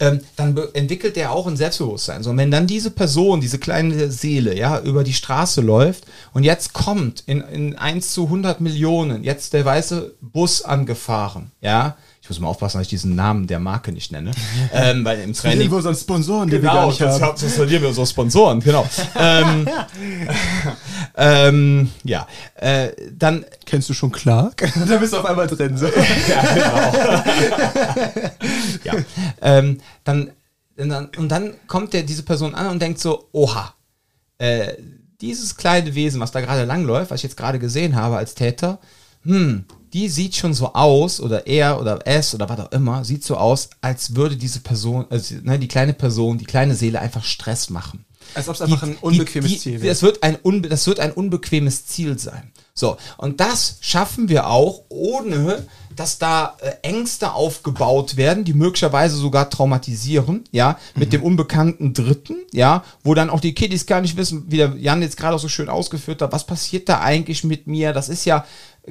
ähm, 0.00 0.20
dann 0.36 0.56
entwickelt 0.74 1.16
er 1.16 1.32
auch 1.32 1.46
ein 1.46 1.56
Selbstbewusstsein. 1.56 2.22
So, 2.22 2.30
und 2.30 2.38
wenn 2.38 2.50
dann 2.50 2.66
diese 2.66 2.90
Person, 2.90 3.40
diese 3.40 3.58
kleine 3.58 4.10
Seele, 4.10 4.56
ja, 4.56 4.80
über 4.80 5.04
die 5.04 5.12
Straße 5.12 5.60
läuft 5.60 6.04
und 6.32 6.44
jetzt 6.44 6.72
kommt 6.72 7.22
in, 7.26 7.40
in 7.40 7.76
1 7.76 8.12
zu 8.12 8.24
100 8.24 8.60
Millionen, 8.60 9.24
jetzt 9.24 9.52
der 9.52 9.64
weiße 9.64 10.14
Bus 10.20 10.62
angefahren, 10.62 11.50
ja, 11.60 11.96
ich 12.24 12.30
muss 12.30 12.40
mal 12.40 12.48
aufpassen, 12.48 12.78
dass 12.78 12.86
ich 12.86 12.88
diesen 12.90 13.14
Namen 13.14 13.46
der 13.46 13.60
Marke 13.60 13.92
nicht 13.92 14.10
nenne, 14.10 14.30
ähm, 14.72 15.04
weil 15.04 15.20
im 15.20 15.34
Training... 15.34 15.60
Irgendwo 15.60 15.82
so 15.82 15.90
ein 15.90 15.94
Sponsoren, 15.94 16.48
den 16.48 16.62
wir 16.62 16.70
gar 16.70 16.76
Genau, 16.76 16.88
nicht 16.88 17.00
das, 17.02 17.20
haben. 17.20 17.38
das 17.38 17.52
verlieren 17.52 17.82
wir 17.82 17.90
unsere 17.90 18.06
Sponsoren, 18.06 18.60
genau. 18.60 18.88
ähm, 19.18 19.68
ähm, 21.18 21.90
ja, 22.02 22.26
äh, 22.54 22.92
dann 23.12 23.44
Kennst 23.66 23.90
du 23.90 23.94
schon 23.94 24.10
Clark? 24.10 24.72
da 24.88 24.96
bist 24.96 25.12
du 25.12 25.18
auf 25.18 25.26
einmal 25.26 25.46
drin. 25.46 25.76
So. 25.76 25.86
ja. 28.84 28.94
ähm, 29.42 29.80
dann, 30.04 30.30
dann, 30.76 31.10
und 31.18 31.28
dann 31.28 31.54
kommt 31.66 31.92
der, 31.92 32.04
diese 32.04 32.22
Person 32.22 32.54
an 32.54 32.68
und 32.68 32.80
denkt 32.80 33.00
so, 33.00 33.28
oha, 33.32 33.74
äh, 34.38 34.74
dieses 35.20 35.56
kleine 35.56 35.94
Wesen, 35.94 36.20
was 36.20 36.32
da 36.32 36.40
gerade 36.40 36.64
langläuft, 36.64 37.10
was 37.10 37.20
ich 37.20 37.24
jetzt 37.24 37.36
gerade 37.36 37.58
gesehen 37.58 37.96
habe 37.96 38.16
als 38.16 38.34
Täter, 38.34 38.78
hm, 39.24 39.64
die 39.94 40.08
sieht 40.08 40.34
schon 40.34 40.54
so 40.54 40.74
aus, 40.74 41.20
oder 41.20 41.46
er 41.46 41.80
oder 41.80 42.00
es 42.04 42.34
oder 42.34 42.48
was 42.48 42.58
auch 42.58 42.72
immer, 42.72 43.04
sieht 43.04 43.22
so 43.24 43.36
aus, 43.36 43.70
als 43.80 44.16
würde 44.16 44.36
diese 44.36 44.58
Person, 44.58 45.06
also, 45.08 45.36
ne, 45.42 45.58
die 45.58 45.68
kleine 45.68 45.94
Person, 45.94 46.36
die 46.36 46.44
kleine 46.44 46.74
Seele 46.74 47.00
einfach 47.00 47.22
Stress 47.22 47.70
machen. 47.70 48.04
Als 48.34 48.48
ob 48.48 48.56
es 48.56 48.62
einfach 48.62 48.82
ein 48.82 48.96
unbequemes 49.00 49.60
Ziel 49.60 49.80
wäre. 49.80 49.92
Das 49.92 50.02
wird, 50.02 50.22
ein 50.22 50.36
unbe 50.42 50.68
das 50.68 50.86
wird 50.88 50.98
ein 50.98 51.12
unbequemes 51.12 51.86
Ziel 51.86 52.18
sein. 52.18 52.50
So, 52.74 52.96
und 53.18 53.38
das 53.38 53.76
schaffen 53.82 54.28
wir 54.28 54.48
auch, 54.48 54.82
ohne 54.88 55.64
dass 55.94 56.18
da 56.18 56.56
äh, 56.60 56.72
Ängste 56.82 57.32
aufgebaut 57.32 58.16
werden, 58.16 58.42
die 58.42 58.52
möglicherweise 58.52 59.16
sogar 59.16 59.48
traumatisieren, 59.48 60.42
ja, 60.50 60.76
mit 60.96 61.12
dem 61.12 61.22
unbekannten 61.22 61.94
Dritten, 61.94 62.36
ja, 62.52 62.82
wo 63.04 63.14
dann 63.14 63.30
auch 63.30 63.38
die 63.38 63.54
Kiddies 63.54 63.86
gar 63.86 64.00
nicht 64.00 64.16
wissen, 64.16 64.46
wie 64.48 64.56
der 64.56 64.74
Jan 64.76 65.02
jetzt 65.02 65.16
gerade 65.16 65.36
auch 65.36 65.40
so 65.40 65.48
schön 65.48 65.68
ausgeführt 65.68 66.20
hat, 66.20 66.32
was 66.32 66.46
passiert 66.46 66.88
da 66.88 67.00
eigentlich 67.00 67.44
mit 67.44 67.68
mir? 67.68 67.92
Das 67.92 68.08
ist 68.08 68.24
ja, 68.24 68.44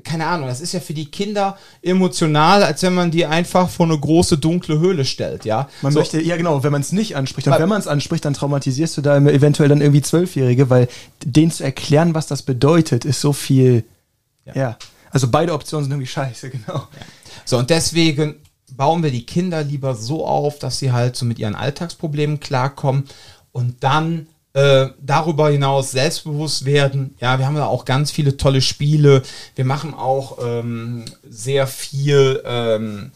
keine 0.03 0.25
Ahnung, 0.25 0.47
das 0.47 0.59
ist 0.59 0.73
ja 0.73 0.79
für 0.79 0.95
die 0.95 1.05
Kinder 1.05 1.57
emotional, 1.83 2.63
als 2.63 2.81
wenn 2.81 2.95
man 2.95 3.11
die 3.11 3.27
einfach 3.27 3.69
vor 3.69 3.85
eine 3.85 3.99
große 3.99 4.39
dunkle 4.39 4.79
Höhle 4.79 5.05
stellt, 5.05 5.45
ja. 5.45 5.69
Man 5.83 5.93
so, 5.93 5.99
möchte, 5.99 6.19
ja 6.19 6.35
genau, 6.35 6.63
wenn 6.63 6.71
man 6.71 6.81
es 6.81 6.91
nicht 6.91 7.15
anspricht. 7.15 7.47
Und 7.47 7.59
wenn 7.59 7.69
man 7.69 7.79
es 7.79 7.87
anspricht, 7.87 8.25
dann 8.25 8.33
traumatisierst 8.33 8.97
du 8.97 9.01
da 9.01 9.17
eventuell 9.17 9.69
dann 9.69 9.81
irgendwie 9.81 10.01
Zwölfjährige, 10.01 10.69
weil 10.71 10.87
denen 11.23 11.51
zu 11.51 11.63
erklären, 11.63 12.15
was 12.15 12.25
das 12.25 12.41
bedeutet, 12.41 13.05
ist 13.05 13.21
so 13.21 13.33
viel. 13.33 13.83
Ja. 14.55 14.77
Also 15.11 15.27
beide 15.29 15.53
Optionen 15.53 15.83
sind 15.83 15.91
irgendwie 15.91 16.07
scheiße, 16.07 16.49
genau. 16.49 16.87
So, 17.45 17.59
und 17.59 17.69
deswegen 17.69 18.35
bauen 18.71 19.03
wir 19.03 19.11
die 19.11 19.27
Kinder 19.27 19.63
lieber 19.63 19.93
so 19.93 20.25
auf, 20.25 20.57
dass 20.57 20.79
sie 20.79 20.91
halt 20.91 21.15
so 21.15 21.25
mit 21.25 21.37
ihren 21.37 21.53
Alltagsproblemen 21.53 22.39
klarkommen 22.39 23.03
und 23.51 23.83
dann 23.83 24.25
äh, 24.53 24.87
darüber 25.01 25.49
hinaus 25.49 25.91
selbstbewusst 25.91 26.65
werden. 26.65 27.15
Ja, 27.19 27.39
wir 27.39 27.45
haben 27.47 27.55
da 27.55 27.65
auch 27.65 27.85
ganz 27.85 28.11
viele 28.11 28.37
tolle 28.37 28.61
Spiele. 28.61 29.23
Wir 29.55 29.65
machen 29.65 29.93
auch 29.93 30.37
ähm, 30.43 31.05
sehr 31.27 31.65
viel, 31.67 32.41
ähm, 32.45 33.11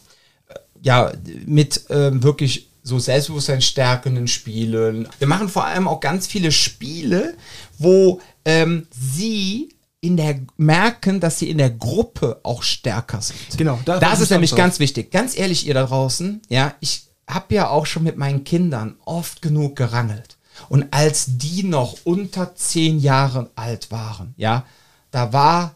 ja, 0.82 1.12
mit 1.46 1.84
ähm, 1.90 2.22
wirklich 2.22 2.68
so 2.82 2.98
Selbstbewusstsein 2.98 3.60
stärkenden 3.60 4.28
Spielen. 4.28 5.08
Wir 5.18 5.28
machen 5.28 5.48
vor 5.48 5.64
allem 5.64 5.86
auch 5.86 6.00
ganz 6.00 6.26
viele 6.26 6.50
Spiele, 6.52 7.34
wo 7.78 8.20
ähm, 8.44 8.86
sie 8.90 9.74
in 10.00 10.16
der 10.16 10.40
merken, 10.56 11.20
dass 11.20 11.38
sie 11.40 11.50
in 11.50 11.58
der 11.58 11.70
Gruppe 11.70 12.40
auch 12.44 12.62
stärker 12.62 13.20
sind. 13.20 13.38
Genau, 13.58 13.78
da- 13.84 13.98
das 13.98 14.20
ist 14.20 14.30
nämlich 14.30 14.52
auch. 14.52 14.56
ganz 14.56 14.78
wichtig. 14.78 15.10
Ganz 15.10 15.36
ehrlich, 15.36 15.66
ihr 15.66 15.74
da 15.74 15.84
draußen, 15.84 16.40
ja, 16.48 16.74
ich 16.80 17.02
habe 17.28 17.54
ja 17.56 17.68
auch 17.68 17.84
schon 17.84 18.04
mit 18.04 18.16
meinen 18.16 18.44
Kindern 18.44 18.94
oft 19.04 19.42
genug 19.42 19.76
gerangelt. 19.76 20.37
Und 20.68 20.86
als 20.92 21.26
die 21.38 21.62
noch 21.62 21.98
unter 22.04 22.54
zehn 22.54 22.98
Jahre 22.98 23.50
alt 23.54 23.90
waren, 23.90 24.34
ja, 24.36 24.64
da 25.10 25.32
war 25.32 25.74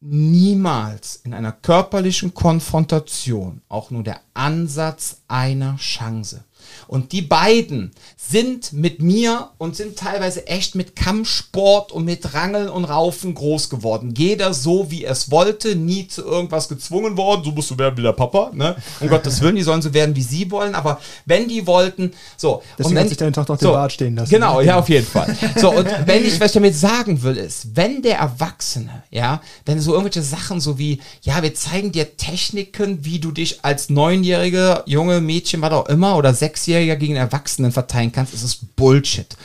niemals 0.00 1.16
in 1.16 1.34
einer 1.34 1.52
körperlichen 1.52 2.34
Konfrontation 2.34 3.62
auch 3.68 3.90
nur 3.90 4.02
der 4.02 4.20
Ansatz 4.34 5.22
einer 5.28 5.76
Chance. 5.76 6.44
Und 6.88 7.12
die 7.12 7.22
beiden 7.22 7.92
sind 8.16 8.72
mit 8.72 9.00
mir 9.00 9.50
und 9.58 9.76
sind 9.76 9.96
teilweise 9.96 10.46
echt 10.46 10.74
mit 10.74 10.96
Kampfsport 10.96 11.92
und 11.92 12.04
mit 12.04 12.34
Rangeln 12.34 12.68
und 12.68 12.86
Raufen 12.86 13.34
groß 13.34 13.68
geworden. 13.68 14.14
Jeder 14.16 14.54
so, 14.54 14.90
wie 14.90 15.04
er 15.04 15.12
es 15.12 15.30
wollte, 15.30 15.76
nie 15.76 16.08
zu 16.08 16.24
irgendwas 16.24 16.68
gezwungen 16.68 17.16
worden. 17.16 17.44
So 17.44 17.52
musst 17.52 17.70
du 17.70 17.78
werden 17.78 17.96
wie 17.98 18.02
der 18.02 18.12
Papa, 18.12 18.50
ne? 18.54 18.76
Um 19.00 19.08
Gottes 19.08 19.40
Willen, 19.40 19.56
die 19.56 19.62
sollen 19.62 19.82
so 19.82 19.92
werden, 19.92 20.16
wie 20.16 20.22
sie 20.22 20.50
wollen. 20.50 20.74
Aber 20.74 20.98
wenn 21.26 21.46
die 21.46 21.66
wollten, 21.66 22.12
so. 22.36 22.62
Deswegen 22.78 22.88
und 22.88 22.94
wenn 22.94 23.02
hat 23.02 23.08
sich 23.10 23.18
deine 23.18 23.32
Tochter 23.32 23.52
auch 23.52 23.58
den 23.58 23.68
Bart 23.68 23.92
stehen 23.92 24.16
lassen. 24.16 24.30
Genau, 24.30 24.60
ja, 24.60 24.78
auf 24.78 24.88
jeden 24.88 25.06
Fall. 25.06 25.36
So, 25.56 25.70
und 25.70 25.86
wenn 26.06 26.24
ich, 26.24 26.40
was 26.40 26.46
ich 26.48 26.54
damit 26.54 26.74
sagen 26.74 27.22
will, 27.22 27.36
ist, 27.36 27.76
wenn 27.76 28.02
der 28.02 28.18
Erwachsene, 28.18 29.02
ja, 29.10 29.42
wenn 29.66 29.78
so 29.80 29.92
irgendwelche 29.92 30.22
Sachen 30.22 30.60
so 30.60 30.78
wie, 30.78 31.00
ja, 31.22 31.42
wir 31.42 31.54
zeigen 31.54 31.92
dir 31.92 32.16
Techniken, 32.16 33.04
wie 33.04 33.18
du 33.18 33.30
dich 33.30 33.62
als 33.62 33.90
neunjährige 33.90 34.84
junge 34.86 35.20
Mädchen, 35.20 35.60
was 35.60 35.72
auch 35.72 35.88
immer, 35.88 36.16
oder 36.16 36.32
sechsjähriger 36.78 36.96
gegen 36.96 37.16
Erwachsenen 37.16 37.72
verteilen 37.72 38.12
kannst, 38.12 38.34
ist 38.34 38.42
es 38.42 38.56
Bullshit. 38.56 39.36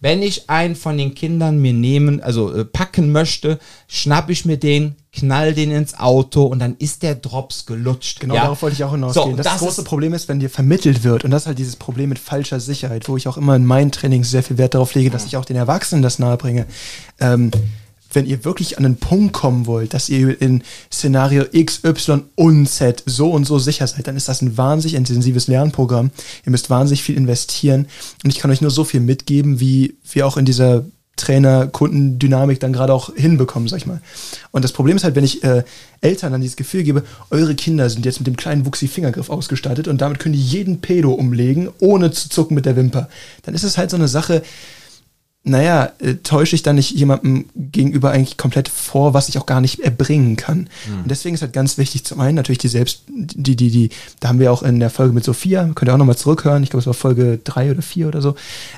Wenn 0.00 0.20
ich 0.20 0.50
einen 0.50 0.74
von 0.74 0.98
den 0.98 1.14
Kindern 1.14 1.60
mir 1.60 1.72
nehmen, 1.72 2.20
also 2.20 2.52
äh, 2.52 2.64
packen 2.64 3.12
möchte, 3.12 3.60
schnapp 3.86 4.30
ich 4.30 4.44
mir 4.44 4.56
den, 4.56 4.96
knall 5.12 5.54
den 5.54 5.70
ins 5.70 5.94
Auto 5.94 6.42
und 6.42 6.58
dann 6.58 6.74
ist 6.78 7.04
der 7.04 7.14
Drops 7.14 7.66
gelutscht. 7.66 8.18
Genau, 8.18 8.34
ja? 8.34 8.42
darauf 8.42 8.62
wollte 8.62 8.74
ich 8.74 8.82
auch 8.82 8.90
hinausgehen. 8.90 9.30
So, 9.30 9.36
das, 9.36 9.46
das 9.46 9.58
große 9.58 9.84
Problem 9.84 10.12
ist, 10.12 10.28
wenn 10.28 10.40
dir 10.40 10.50
vermittelt 10.50 11.04
wird, 11.04 11.24
und 11.24 11.30
das 11.30 11.42
ist 11.42 11.46
halt 11.46 11.58
dieses 11.58 11.76
Problem 11.76 12.08
mit 12.08 12.18
falscher 12.18 12.58
Sicherheit, 12.58 13.08
wo 13.08 13.16
ich 13.16 13.28
auch 13.28 13.36
immer 13.36 13.54
in 13.54 13.64
meinen 13.64 13.92
Trainings 13.92 14.28
sehr 14.28 14.42
viel 14.42 14.58
Wert 14.58 14.74
darauf 14.74 14.92
lege, 14.94 15.10
dass 15.10 15.24
ich 15.24 15.36
auch 15.36 15.44
den 15.44 15.56
Erwachsenen 15.56 16.02
das 16.02 16.18
nahebringe. 16.18 16.66
Ähm, 17.20 17.52
wenn 18.12 18.26
ihr 18.26 18.44
wirklich 18.44 18.78
an 18.78 18.84
einen 18.84 18.96
Punkt 18.96 19.32
kommen 19.32 19.66
wollt, 19.66 19.94
dass 19.94 20.08
ihr 20.08 20.40
in 20.40 20.62
Szenario 20.92 21.44
X, 21.52 21.82
Y 21.84 22.24
und 22.34 22.66
Z 22.68 23.02
so 23.06 23.30
und 23.30 23.44
so 23.44 23.58
sicher 23.58 23.86
seid, 23.86 24.06
dann 24.06 24.16
ist 24.16 24.28
das 24.28 24.42
ein 24.42 24.56
wahnsinnig 24.56 24.94
intensives 24.94 25.46
Lernprogramm. 25.46 26.10
Ihr 26.44 26.50
müsst 26.50 26.70
wahnsinnig 26.70 27.02
viel 27.02 27.16
investieren. 27.16 27.86
Und 28.24 28.30
ich 28.30 28.38
kann 28.38 28.50
euch 28.50 28.60
nur 28.60 28.70
so 28.70 28.84
viel 28.84 29.00
mitgeben, 29.00 29.60
wie 29.60 29.96
wir 30.12 30.26
auch 30.26 30.36
in 30.36 30.44
dieser 30.44 30.84
Trainer-Kundendynamik 31.16 32.58
dann 32.58 32.72
gerade 32.72 32.92
auch 32.92 33.14
hinbekommen, 33.14 33.68
sag 33.68 33.78
ich 33.78 33.86
mal. 33.86 34.00
Und 34.50 34.64
das 34.64 34.72
Problem 34.72 34.96
ist 34.96 35.04
halt, 35.04 35.14
wenn 35.14 35.24
ich 35.24 35.44
äh, 35.44 35.62
Eltern 36.00 36.32
dann 36.32 36.40
dieses 36.40 36.56
Gefühl 36.56 36.82
gebe, 36.82 37.04
eure 37.30 37.54
Kinder 37.54 37.88
sind 37.90 38.04
jetzt 38.04 38.18
mit 38.18 38.26
dem 38.26 38.36
kleinen 38.36 38.66
Wuchsi-Fingergriff 38.66 39.30
ausgestattet 39.30 39.88
und 39.88 40.00
damit 40.00 40.18
können 40.18 40.32
die 40.32 40.42
jeden 40.42 40.80
Pedo 40.80 41.12
umlegen, 41.12 41.68
ohne 41.80 42.10
zu 42.10 42.28
zucken 42.28 42.54
mit 42.54 42.66
der 42.66 42.76
Wimper, 42.76 43.08
dann 43.42 43.54
ist 43.54 43.62
es 43.62 43.78
halt 43.78 43.90
so 43.90 43.96
eine 43.96 44.08
Sache, 44.08 44.42
naja, 45.44 45.90
äh, 45.98 46.14
täusche 46.14 46.54
ich 46.54 46.62
da 46.62 46.72
nicht 46.72 46.92
jemandem 46.92 47.46
gegenüber 47.56 48.12
eigentlich 48.12 48.36
komplett 48.36 48.68
vor, 48.68 49.12
was 49.12 49.28
ich 49.28 49.38
auch 49.38 49.46
gar 49.46 49.60
nicht 49.60 49.80
erbringen 49.80 50.36
kann. 50.36 50.68
Und 51.02 51.10
deswegen 51.10 51.34
ist 51.34 51.42
halt 51.42 51.52
ganz 51.52 51.78
wichtig, 51.78 52.04
zum 52.04 52.20
einen 52.20 52.36
natürlich 52.36 52.58
die 52.58 52.68
Selbst, 52.68 53.02
die, 53.08 53.56
die, 53.56 53.70
die, 53.70 53.90
da 54.20 54.28
haben 54.28 54.38
wir 54.38 54.52
auch 54.52 54.62
in 54.62 54.78
der 54.78 54.90
Folge 54.90 55.12
mit 55.12 55.24
Sophia, 55.24 55.68
könnt 55.74 55.90
ihr 55.90 55.94
auch 55.94 55.98
nochmal 55.98 56.16
zurückhören, 56.16 56.62
ich 56.62 56.70
glaube, 56.70 56.82
es 56.82 56.86
war 56.86 56.94
Folge 56.94 57.40
drei 57.42 57.72
oder 57.72 57.82
vier 57.82 58.06
oder 58.06 58.22
so, 58.22 58.36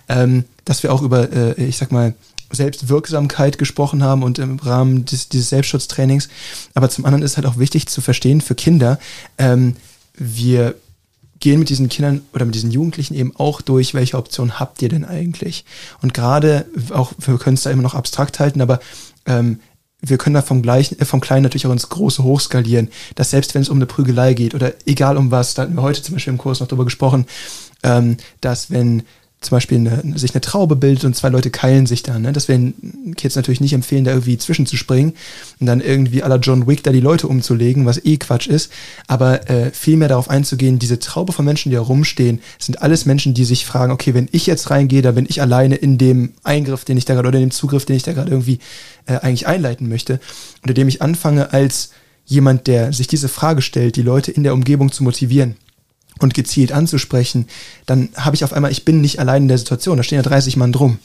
ähm, 0.08 0.44
dass 0.64 0.82
wir 0.82 0.92
auch 0.92 1.02
über, 1.02 1.30
äh, 1.30 1.62
ich 1.62 1.76
sag 1.76 1.92
mal, 1.92 2.14
Selbstwirksamkeit 2.50 3.58
gesprochen 3.58 4.02
haben 4.02 4.22
und 4.22 4.38
im 4.38 4.58
Rahmen 4.58 5.04
des, 5.04 5.28
dieses 5.28 5.50
Selbstschutztrainings. 5.50 6.28
Aber 6.74 6.88
zum 6.88 7.04
anderen 7.04 7.22
ist 7.22 7.36
halt 7.36 7.46
auch 7.46 7.58
wichtig 7.58 7.88
zu 7.88 8.00
verstehen 8.00 8.40
für 8.40 8.54
Kinder, 8.54 8.98
ähm, 9.36 9.76
wir 10.16 10.76
gehen 11.40 11.58
mit 11.58 11.68
diesen 11.68 11.88
Kindern 11.88 12.22
oder 12.32 12.44
mit 12.44 12.54
diesen 12.54 12.70
Jugendlichen 12.70 13.14
eben 13.14 13.34
auch 13.36 13.60
durch, 13.60 13.94
welche 13.94 14.16
Option 14.16 14.58
habt 14.58 14.80
ihr 14.82 14.88
denn 14.88 15.04
eigentlich? 15.04 15.64
Und 16.02 16.14
gerade, 16.14 16.66
auch 16.90 17.12
wir 17.18 17.38
können 17.38 17.54
es 17.54 17.62
da 17.62 17.70
immer 17.70 17.82
noch 17.82 17.94
abstrakt 17.94 18.40
halten, 18.40 18.60
aber 18.60 18.80
ähm, 19.26 19.60
wir 20.00 20.18
können 20.18 20.34
da 20.34 20.42
vom, 20.42 20.62
gleichen, 20.62 20.98
äh, 21.00 21.04
vom 21.04 21.20
Kleinen 21.20 21.42
natürlich 21.42 21.66
auch 21.66 21.72
ins 21.72 21.88
Große 21.88 22.22
hochskalieren, 22.22 22.90
dass 23.14 23.30
selbst 23.30 23.54
wenn 23.54 23.62
es 23.62 23.68
um 23.68 23.78
eine 23.78 23.86
Prügelei 23.86 24.34
geht 24.34 24.54
oder 24.54 24.72
egal 24.86 25.16
um 25.16 25.30
was, 25.30 25.54
da 25.54 25.62
hatten 25.62 25.74
wir 25.74 25.82
heute 25.82 26.02
zum 26.02 26.14
Beispiel 26.14 26.32
im 26.32 26.38
Kurs 26.38 26.60
noch 26.60 26.68
drüber 26.68 26.84
gesprochen, 26.84 27.26
ähm, 27.82 28.16
dass 28.40 28.70
wenn 28.70 29.02
zum 29.44 29.56
Beispiel 29.56 29.78
eine, 29.78 30.18
sich 30.18 30.34
eine 30.34 30.40
Traube 30.40 30.76
bildet 30.76 31.04
und 31.04 31.14
zwei 31.14 31.28
Leute 31.28 31.50
keilen 31.50 31.86
sich 31.86 32.02
dann. 32.02 32.22
Ne? 32.22 32.32
Das 32.32 32.48
werden 32.48 33.14
Kids 33.16 33.36
natürlich 33.36 33.60
nicht 33.60 33.72
empfehlen, 33.72 34.04
da 34.04 34.12
irgendwie 34.12 34.38
zwischenzuspringen 34.38 35.14
und 35.60 35.66
dann 35.66 35.80
irgendwie 35.80 36.20
la 36.20 36.36
John 36.36 36.66
Wick 36.66 36.82
da 36.82 36.92
die 36.92 37.00
Leute 37.00 37.28
umzulegen, 37.28 37.86
was 37.86 38.04
eh 38.04 38.16
Quatsch 38.16 38.46
ist. 38.46 38.72
Aber 39.06 39.48
äh, 39.50 39.70
viel 39.70 39.96
mehr 39.96 40.08
darauf 40.08 40.30
einzugehen, 40.30 40.78
diese 40.78 40.98
Traube 40.98 41.32
von 41.32 41.44
Menschen, 41.44 41.70
die 41.70 41.76
da 41.76 41.82
rumstehen, 41.82 42.40
sind 42.58 42.82
alles 42.82 43.06
Menschen, 43.06 43.34
die 43.34 43.44
sich 43.44 43.66
fragen, 43.66 43.92
okay, 43.92 44.14
wenn 44.14 44.28
ich 44.32 44.46
jetzt 44.46 44.70
reingehe, 44.70 45.02
da 45.02 45.12
bin 45.12 45.26
ich 45.28 45.40
alleine 45.40 45.76
in 45.76 45.98
dem 45.98 46.32
Eingriff, 46.42 46.84
den 46.84 46.96
ich 46.96 47.04
da 47.04 47.14
gerade 47.14 47.28
oder 47.28 47.38
in 47.38 47.46
dem 47.46 47.50
Zugriff, 47.50 47.84
den 47.84 47.96
ich 47.96 48.02
da 48.02 48.12
gerade 48.12 48.30
irgendwie 48.30 48.58
äh, 49.06 49.16
eigentlich 49.18 49.46
einleiten 49.46 49.88
möchte, 49.88 50.20
unter 50.62 50.74
dem 50.74 50.88
ich 50.88 51.02
anfange 51.02 51.52
als 51.52 51.90
jemand, 52.26 52.66
der 52.66 52.92
sich 52.92 53.06
diese 53.06 53.28
Frage 53.28 53.60
stellt, 53.60 53.96
die 53.96 54.02
Leute 54.02 54.30
in 54.30 54.42
der 54.42 54.54
Umgebung 54.54 54.90
zu 54.90 55.04
motivieren 55.04 55.56
und 56.20 56.34
gezielt 56.34 56.72
anzusprechen, 56.72 57.46
dann 57.86 58.08
habe 58.16 58.36
ich 58.36 58.44
auf 58.44 58.52
einmal, 58.52 58.70
ich 58.70 58.84
bin 58.84 59.00
nicht 59.00 59.18
allein 59.18 59.42
in 59.42 59.48
der 59.48 59.58
Situation, 59.58 59.96
da 59.96 60.02
stehen 60.02 60.16
ja 60.16 60.22
30 60.22 60.56
Mann 60.56 60.72
drum. 60.72 60.98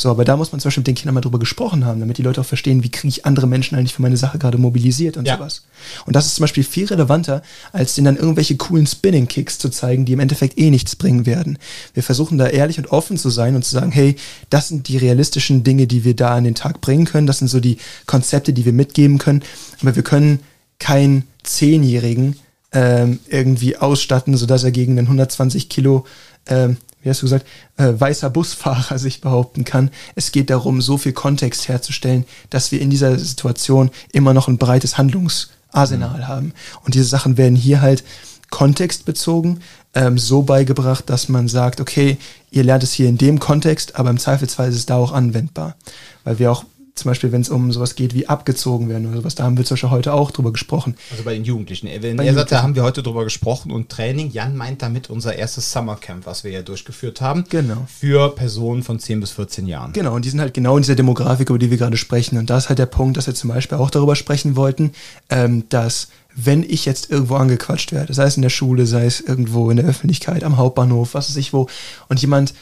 So, 0.00 0.10
aber 0.10 0.24
da 0.24 0.36
muss 0.36 0.52
man 0.52 0.60
zum 0.60 0.68
Beispiel 0.68 0.82
mit 0.82 0.86
den 0.86 0.94
Kindern 0.94 1.14
mal 1.14 1.22
drüber 1.22 1.40
gesprochen 1.40 1.84
haben, 1.84 1.98
damit 1.98 2.18
die 2.18 2.22
Leute 2.22 2.40
auch 2.40 2.46
verstehen, 2.46 2.84
wie 2.84 2.88
kriege 2.88 3.08
ich 3.08 3.26
andere 3.26 3.48
Menschen 3.48 3.76
eigentlich 3.76 3.94
für 3.94 4.02
meine 4.02 4.16
Sache 4.16 4.38
gerade 4.38 4.56
mobilisiert 4.56 5.16
und 5.16 5.26
Ja. 5.26 5.36
sowas. 5.36 5.64
Und 6.06 6.14
das 6.14 6.26
ist 6.26 6.36
zum 6.36 6.44
Beispiel 6.44 6.62
viel 6.62 6.86
relevanter, 6.86 7.42
als 7.72 7.96
denen 7.96 8.04
dann 8.04 8.16
irgendwelche 8.16 8.56
coolen 8.56 8.86
Spinning-Kicks 8.86 9.58
zu 9.58 9.70
zeigen, 9.70 10.04
die 10.04 10.12
im 10.12 10.20
Endeffekt 10.20 10.56
eh 10.56 10.70
nichts 10.70 10.94
bringen 10.94 11.26
werden. 11.26 11.58
Wir 11.94 12.04
versuchen 12.04 12.38
da 12.38 12.46
ehrlich 12.46 12.78
und 12.78 12.92
offen 12.92 13.16
zu 13.18 13.28
sein 13.28 13.56
und 13.56 13.64
zu 13.64 13.72
sagen, 13.72 13.90
hey, 13.90 14.14
das 14.50 14.68
sind 14.68 14.86
die 14.86 14.98
realistischen 14.98 15.64
Dinge, 15.64 15.88
die 15.88 16.04
wir 16.04 16.14
da 16.14 16.36
an 16.36 16.44
den 16.44 16.54
Tag 16.54 16.80
bringen 16.80 17.04
können, 17.04 17.26
das 17.26 17.38
sind 17.38 17.48
so 17.48 17.58
die 17.58 17.78
Konzepte, 18.06 18.52
die 18.52 18.64
wir 18.64 18.72
mitgeben 18.72 19.18
können, 19.18 19.42
aber 19.80 19.96
wir 19.96 20.04
können 20.04 20.38
keinen 20.78 21.24
Zehnjährigen 21.42 22.36
ähm, 22.72 23.20
irgendwie 23.28 23.76
ausstatten, 23.76 24.36
sodass 24.36 24.64
er 24.64 24.70
gegen 24.70 24.92
einen 24.92 25.06
120 25.06 25.68
Kilo, 25.68 26.04
ähm, 26.46 26.76
wie 27.02 27.10
hast 27.10 27.22
du 27.22 27.26
gesagt, 27.26 27.46
äh, 27.76 27.92
weißer 27.96 28.30
Busfahrer 28.30 28.98
sich 28.98 29.20
behaupten 29.20 29.64
kann. 29.64 29.90
Es 30.14 30.32
geht 30.32 30.50
darum, 30.50 30.80
so 30.80 30.98
viel 30.98 31.12
Kontext 31.12 31.68
herzustellen, 31.68 32.24
dass 32.50 32.72
wir 32.72 32.80
in 32.80 32.90
dieser 32.90 33.18
Situation 33.18 33.90
immer 34.12 34.34
noch 34.34 34.48
ein 34.48 34.58
breites 34.58 34.98
Handlungsarsenal 34.98 36.28
haben. 36.28 36.52
Und 36.84 36.94
diese 36.94 37.04
Sachen 37.04 37.36
werden 37.36 37.56
hier 37.56 37.80
halt 37.80 38.04
kontextbezogen 38.50 39.60
ähm, 39.94 40.18
so 40.18 40.42
beigebracht, 40.42 41.08
dass 41.10 41.28
man 41.28 41.48
sagt, 41.48 41.80
okay, 41.80 42.18
ihr 42.50 42.64
lernt 42.64 42.82
es 42.82 42.92
hier 42.92 43.08
in 43.08 43.18
dem 43.18 43.38
Kontext, 43.38 43.96
aber 43.96 44.10
im 44.10 44.18
Zweifelsfall 44.18 44.68
ist 44.70 44.76
es 44.76 44.86
da 44.86 44.96
auch 44.96 45.12
anwendbar. 45.12 45.76
Weil 46.24 46.38
wir 46.38 46.52
auch 46.52 46.64
zum 46.98 47.10
Beispiel, 47.10 47.32
wenn 47.32 47.40
es 47.40 47.48
um 47.48 47.72
sowas 47.72 47.94
geht 47.94 48.14
wie 48.14 48.26
abgezogen 48.26 48.88
werden 48.88 49.06
oder 49.06 49.18
sowas, 49.18 49.34
da 49.34 49.44
haben 49.44 49.56
wir 49.56 49.64
zum 49.64 49.74
Beispiel 49.74 49.90
heute 49.90 50.12
auch 50.12 50.30
drüber 50.30 50.52
gesprochen. 50.52 50.96
Also 51.10 51.24
bei 51.24 51.34
den 51.34 51.44
Jugendlichen. 51.44 51.88
Wenn 52.00 52.16
Bei 52.16 52.26
er 52.26 52.34
sagt, 52.34 52.52
da 52.52 52.62
haben 52.62 52.74
wir 52.74 52.82
heute 52.82 53.02
drüber 53.02 53.24
gesprochen 53.24 53.70
und 53.70 53.88
Training. 53.88 54.30
Jan 54.30 54.56
meint 54.56 54.82
damit 54.82 55.10
unser 55.10 55.34
erstes 55.36 55.72
Summercamp, 55.72 56.26
was 56.26 56.44
wir 56.44 56.50
ja 56.50 56.62
durchgeführt 56.62 57.20
haben. 57.20 57.44
Genau. 57.48 57.86
Für 57.88 58.34
Personen 58.34 58.82
von 58.82 58.98
10 58.98 59.20
bis 59.20 59.30
14 59.30 59.66
Jahren. 59.66 59.92
Genau, 59.92 60.14
und 60.14 60.24
die 60.24 60.30
sind 60.30 60.40
halt 60.40 60.54
genau 60.54 60.76
in 60.76 60.82
dieser 60.82 60.96
Demografik, 60.96 61.50
über 61.50 61.58
die 61.58 61.70
wir 61.70 61.78
gerade 61.78 61.96
sprechen. 61.96 62.38
Und 62.38 62.50
da 62.50 62.58
ist 62.58 62.68
halt 62.68 62.78
der 62.78 62.86
Punkt, 62.86 63.16
dass 63.16 63.26
wir 63.26 63.34
zum 63.34 63.50
Beispiel 63.50 63.78
auch 63.78 63.90
darüber 63.90 64.16
sprechen 64.16 64.56
wollten, 64.56 64.92
ähm, 65.30 65.64
dass 65.68 66.08
wenn 66.40 66.62
ich 66.62 66.84
jetzt 66.84 67.10
irgendwo 67.10 67.34
angequatscht 67.34 67.92
werde, 67.92 68.14
sei 68.14 68.24
es 68.24 68.36
in 68.36 68.42
der 68.42 68.48
Schule, 68.48 68.86
sei 68.86 69.06
es 69.06 69.20
irgendwo 69.20 69.70
in 69.70 69.76
der 69.76 69.86
Öffentlichkeit, 69.86 70.44
am 70.44 70.56
Hauptbahnhof, 70.56 71.14
was 71.14 71.28
weiß 71.28 71.36
ich 71.36 71.52
wo, 71.52 71.66
und 72.08 72.20
jemand, 72.20 72.54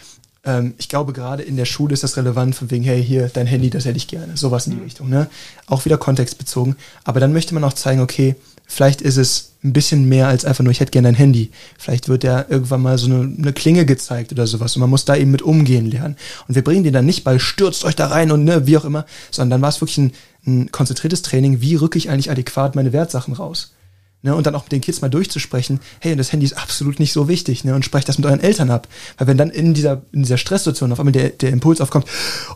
ähm, 0.46 0.74
ich 0.78 0.88
glaube 0.88 1.12
gerade 1.12 1.42
in 1.42 1.56
der 1.56 1.64
Schule 1.64 1.92
ist 1.92 2.02
das 2.02 2.16
relevant 2.16 2.54
von 2.54 2.70
wegen, 2.70 2.84
hey, 2.84 3.04
hier, 3.04 3.28
dein 3.28 3.46
Handy, 3.46 3.68
das 3.68 3.84
hätte 3.84 3.98
ich 3.98 4.08
gerne, 4.08 4.36
sowas 4.36 4.66
in 4.66 4.76
die 4.76 4.82
Richtung, 4.82 5.08
ne? 5.10 5.28
Auch 5.66 5.84
wieder 5.84 5.98
kontextbezogen. 5.98 6.76
Aber 7.04 7.20
dann 7.20 7.32
möchte 7.32 7.52
man 7.52 7.64
auch 7.64 7.72
zeigen, 7.72 8.00
okay, 8.00 8.36
vielleicht 8.66 9.02
ist 9.02 9.16
es 9.16 9.52
ein 9.64 9.72
bisschen 9.72 10.08
mehr 10.08 10.28
als 10.28 10.44
einfach 10.44 10.62
nur, 10.62 10.70
ich 10.70 10.80
hätte 10.80 10.92
gerne 10.92 11.08
ein 11.08 11.14
Handy. 11.14 11.50
Vielleicht 11.78 12.08
wird 12.08 12.24
ja 12.24 12.44
irgendwann 12.48 12.82
mal 12.82 12.98
so 12.98 13.06
eine, 13.06 13.34
eine 13.36 13.52
Klinge 13.52 13.84
gezeigt 13.84 14.32
oder 14.32 14.46
sowas 14.46 14.76
und 14.76 14.80
man 14.80 14.90
muss 14.90 15.04
da 15.04 15.16
eben 15.16 15.32
mit 15.32 15.42
umgehen 15.42 15.90
lernen. 15.90 16.16
Und 16.46 16.54
wir 16.54 16.62
bringen 16.62 16.84
den 16.84 16.92
dann 16.92 17.06
nicht 17.06 17.24
bei, 17.24 17.38
stürzt 17.38 17.84
euch 17.84 17.96
da 17.96 18.06
rein 18.06 18.30
und 18.30 18.44
ne, 18.44 18.66
wie 18.66 18.78
auch 18.78 18.84
immer, 18.84 19.04
sondern 19.30 19.50
dann 19.50 19.62
war 19.62 19.70
es 19.70 19.80
wirklich 19.80 19.98
ein, 19.98 20.12
ein 20.46 20.70
konzentriertes 20.70 21.22
Training, 21.22 21.60
wie 21.60 21.74
rücke 21.74 21.98
ich 21.98 22.08
eigentlich 22.08 22.30
adäquat 22.30 22.76
meine 22.76 22.92
Wertsachen 22.92 23.34
raus. 23.34 23.72
Ne, 24.26 24.34
und 24.34 24.44
dann 24.44 24.56
auch 24.56 24.64
mit 24.64 24.72
den 24.72 24.80
Kids 24.80 25.02
mal 25.02 25.08
durchzusprechen, 25.08 25.78
hey, 26.00 26.16
das 26.16 26.32
Handy 26.32 26.44
ist 26.46 26.58
absolut 26.58 26.98
nicht 26.98 27.12
so 27.12 27.28
wichtig, 27.28 27.62
ne, 27.62 27.76
und 27.76 27.84
sprecht 27.84 28.08
das 28.08 28.18
mit 28.18 28.26
euren 28.26 28.40
Eltern 28.40 28.70
ab. 28.70 28.88
Weil 29.18 29.28
wenn 29.28 29.38
dann 29.38 29.50
in 29.50 29.72
dieser, 29.72 30.02
in 30.10 30.22
dieser 30.22 30.36
Stresssituation 30.36 30.90
auf 30.90 30.98
einmal 30.98 31.12
der, 31.12 31.28
der 31.28 31.50
Impuls 31.50 31.80
aufkommt, 31.80 32.06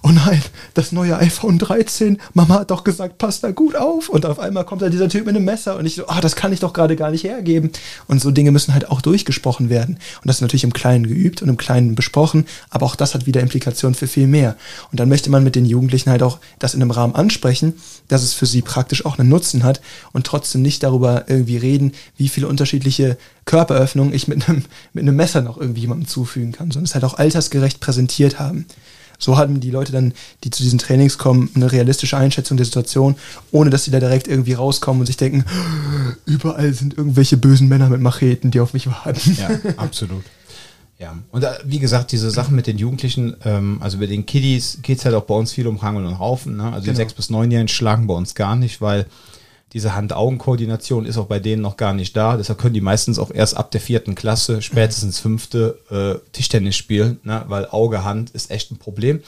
oh 0.02 0.08
nein, 0.08 0.42
das 0.74 0.90
neue 0.90 1.16
iPhone 1.18 1.60
13, 1.60 2.20
Mama 2.34 2.54
hat 2.54 2.72
doch 2.72 2.82
gesagt, 2.82 3.18
passt 3.18 3.44
da 3.44 3.52
gut 3.52 3.76
auf. 3.76 4.08
Und 4.08 4.26
auf 4.26 4.40
einmal 4.40 4.64
kommt 4.64 4.82
da 4.82 4.88
dieser 4.88 5.08
Typ 5.08 5.26
mit 5.26 5.36
einem 5.36 5.44
Messer 5.44 5.76
und 5.76 5.86
ich 5.86 5.94
so, 5.94 6.08
ah, 6.08 6.20
das 6.20 6.34
kann 6.34 6.52
ich 6.52 6.58
doch 6.58 6.72
gerade 6.72 6.96
gar 6.96 7.12
nicht 7.12 7.22
hergeben. 7.22 7.70
Und 8.08 8.20
so 8.20 8.32
Dinge 8.32 8.50
müssen 8.50 8.74
halt 8.74 8.90
auch 8.90 9.00
durchgesprochen 9.00 9.70
werden. 9.70 9.94
Und 9.94 10.26
das 10.26 10.38
ist 10.38 10.42
natürlich 10.42 10.64
im 10.64 10.72
Kleinen 10.72 11.06
geübt 11.06 11.40
und 11.40 11.48
im 11.48 11.56
Kleinen 11.56 11.94
besprochen, 11.94 12.46
aber 12.70 12.84
auch 12.84 12.96
das 12.96 13.14
hat 13.14 13.26
wieder 13.26 13.42
Implikationen 13.42 13.94
für 13.94 14.08
viel 14.08 14.26
mehr. 14.26 14.56
Und 14.90 14.98
dann 14.98 15.08
möchte 15.08 15.30
man 15.30 15.44
mit 15.44 15.54
den 15.54 15.66
Jugendlichen 15.66 16.10
halt 16.10 16.24
auch 16.24 16.40
das 16.58 16.74
in 16.74 16.82
einem 16.82 16.90
Rahmen 16.90 17.14
ansprechen, 17.14 17.74
dass 18.08 18.24
es 18.24 18.34
für 18.34 18.46
sie 18.46 18.60
praktisch 18.60 19.06
auch 19.06 19.20
einen 19.20 19.28
Nutzen 19.28 19.62
hat 19.62 19.80
und 20.10 20.26
trotzdem 20.26 20.62
nicht 20.62 20.82
darüber 20.82 21.26
irgendwie 21.28 21.59
reden, 21.62 21.92
wie 22.16 22.28
viele 22.28 22.48
unterschiedliche 22.48 23.16
Körperöffnungen 23.44 24.12
ich 24.14 24.28
mit 24.28 24.48
einem, 24.48 24.64
mit 24.92 25.02
einem 25.02 25.16
Messer 25.16 25.40
noch 25.42 25.58
irgendwie 25.58 25.82
jemandem 25.82 26.08
zufügen 26.08 26.52
kann, 26.52 26.70
sondern 26.70 26.84
es 26.86 26.94
halt 26.94 27.04
auch 27.04 27.14
altersgerecht 27.14 27.80
präsentiert 27.80 28.38
haben. 28.38 28.66
So 29.22 29.36
haben 29.36 29.60
die 29.60 29.70
Leute 29.70 29.92
dann, 29.92 30.14
die 30.44 30.50
zu 30.50 30.62
diesen 30.62 30.78
Trainings 30.78 31.18
kommen, 31.18 31.50
eine 31.54 31.70
realistische 31.70 32.16
Einschätzung 32.16 32.56
der 32.56 32.64
Situation, 32.64 33.16
ohne 33.52 33.68
dass 33.68 33.84
sie 33.84 33.90
da 33.90 34.00
direkt 34.00 34.28
irgendwie 34.28 34.54
rauskommen 34.54 35.00
und 35.00 35.06
sich 35.06 35.18
denken, 35.18 35.44
überall 36.24 36.72
sind 36.72 36.96
irgendwelche 36.96 37.36
bösen 37.36 37.68
Männer 37.68 37.88
mit 37.90 38.00
Macheten, 38.00 38.50
die 38.50 38.60
auf 38.60 38.72
mich 38.72 38.86
warten. 38.86 39.36
Ja, 39.38 39.50
absolut. 39.76 40.24
Ja, 40.98 41.16
und 41.32 41.44
äh, 41.44 41.50
wie 41.64 41.78
gesagt, 41.78 42.12
diese 42.12 42.30
Sachen 42.30 42.54
mit 42.54 42.66
den 42.66 42.76
Jugendlichen, 42.76 43.34
ähm, 43.44 43.78
also 43.80 43.98
bei 43.98 44.06
den 44.06 44.26
Kiddies 44.26 44.78
geht 44.82 44.98
es 44.98 45.04
halt 45.06 45.14
auch 45.14 45.24
bei 45.24 45.34
uns 45.34 45.52
viel 45.52 45.66
um 45.66 45.76
Rangel 45.76 46.04
und 46.04 46.18
Haufen. 46.18 46.56
Ne? 46.58 46.64
Also 46.64 46.90
die 46.90 46.96
Genau. 46.96 47.08
6- 47.10 47.16
bis 47.16 47.30
9-Jährigen 47.30 47.68
schlagen 47.68 48.06
bei 48.06 48.14
uns 48.14 48.34
gar 48.34 48.54
nicht, 48.54 48.80
weil 48.82 49.06
diese 49.72 49.94
Hand-Augen-Koordination 49.94 51.06
ist 51.06 51.16
auch 51.16 51.26
bei 51.26 51.38
denen 51.38 51.62
noch 51.62 51.76
gar 51.76 51.92
nicht 51.92 52.16
da. 52.16 52.36
Deshalb 52.36 52.58
können 52.58 52.74
die 52.74 52.80
meistens 52.80 53.18
auch 53.18 53.30
erst 53.30 53.56
ab 53.56 53.70
der 53.70 53.80
vierten 53.80 54.16
Klasse, 54.16 54.62
spätestens 54.62 55.20
fünfte, 55.20 55.78
äh, 55.90 56.28
Tischtennis 56.32 56.76
spielen, 56.76 57.20
ne? 57.22 57.44
weil 57.46 57.66
Auge-Hand 57.66 58.30
ist 58.30 58.50
echt 58.50 58.72
ein 58.72 58.78
Problem. 58.78 59.22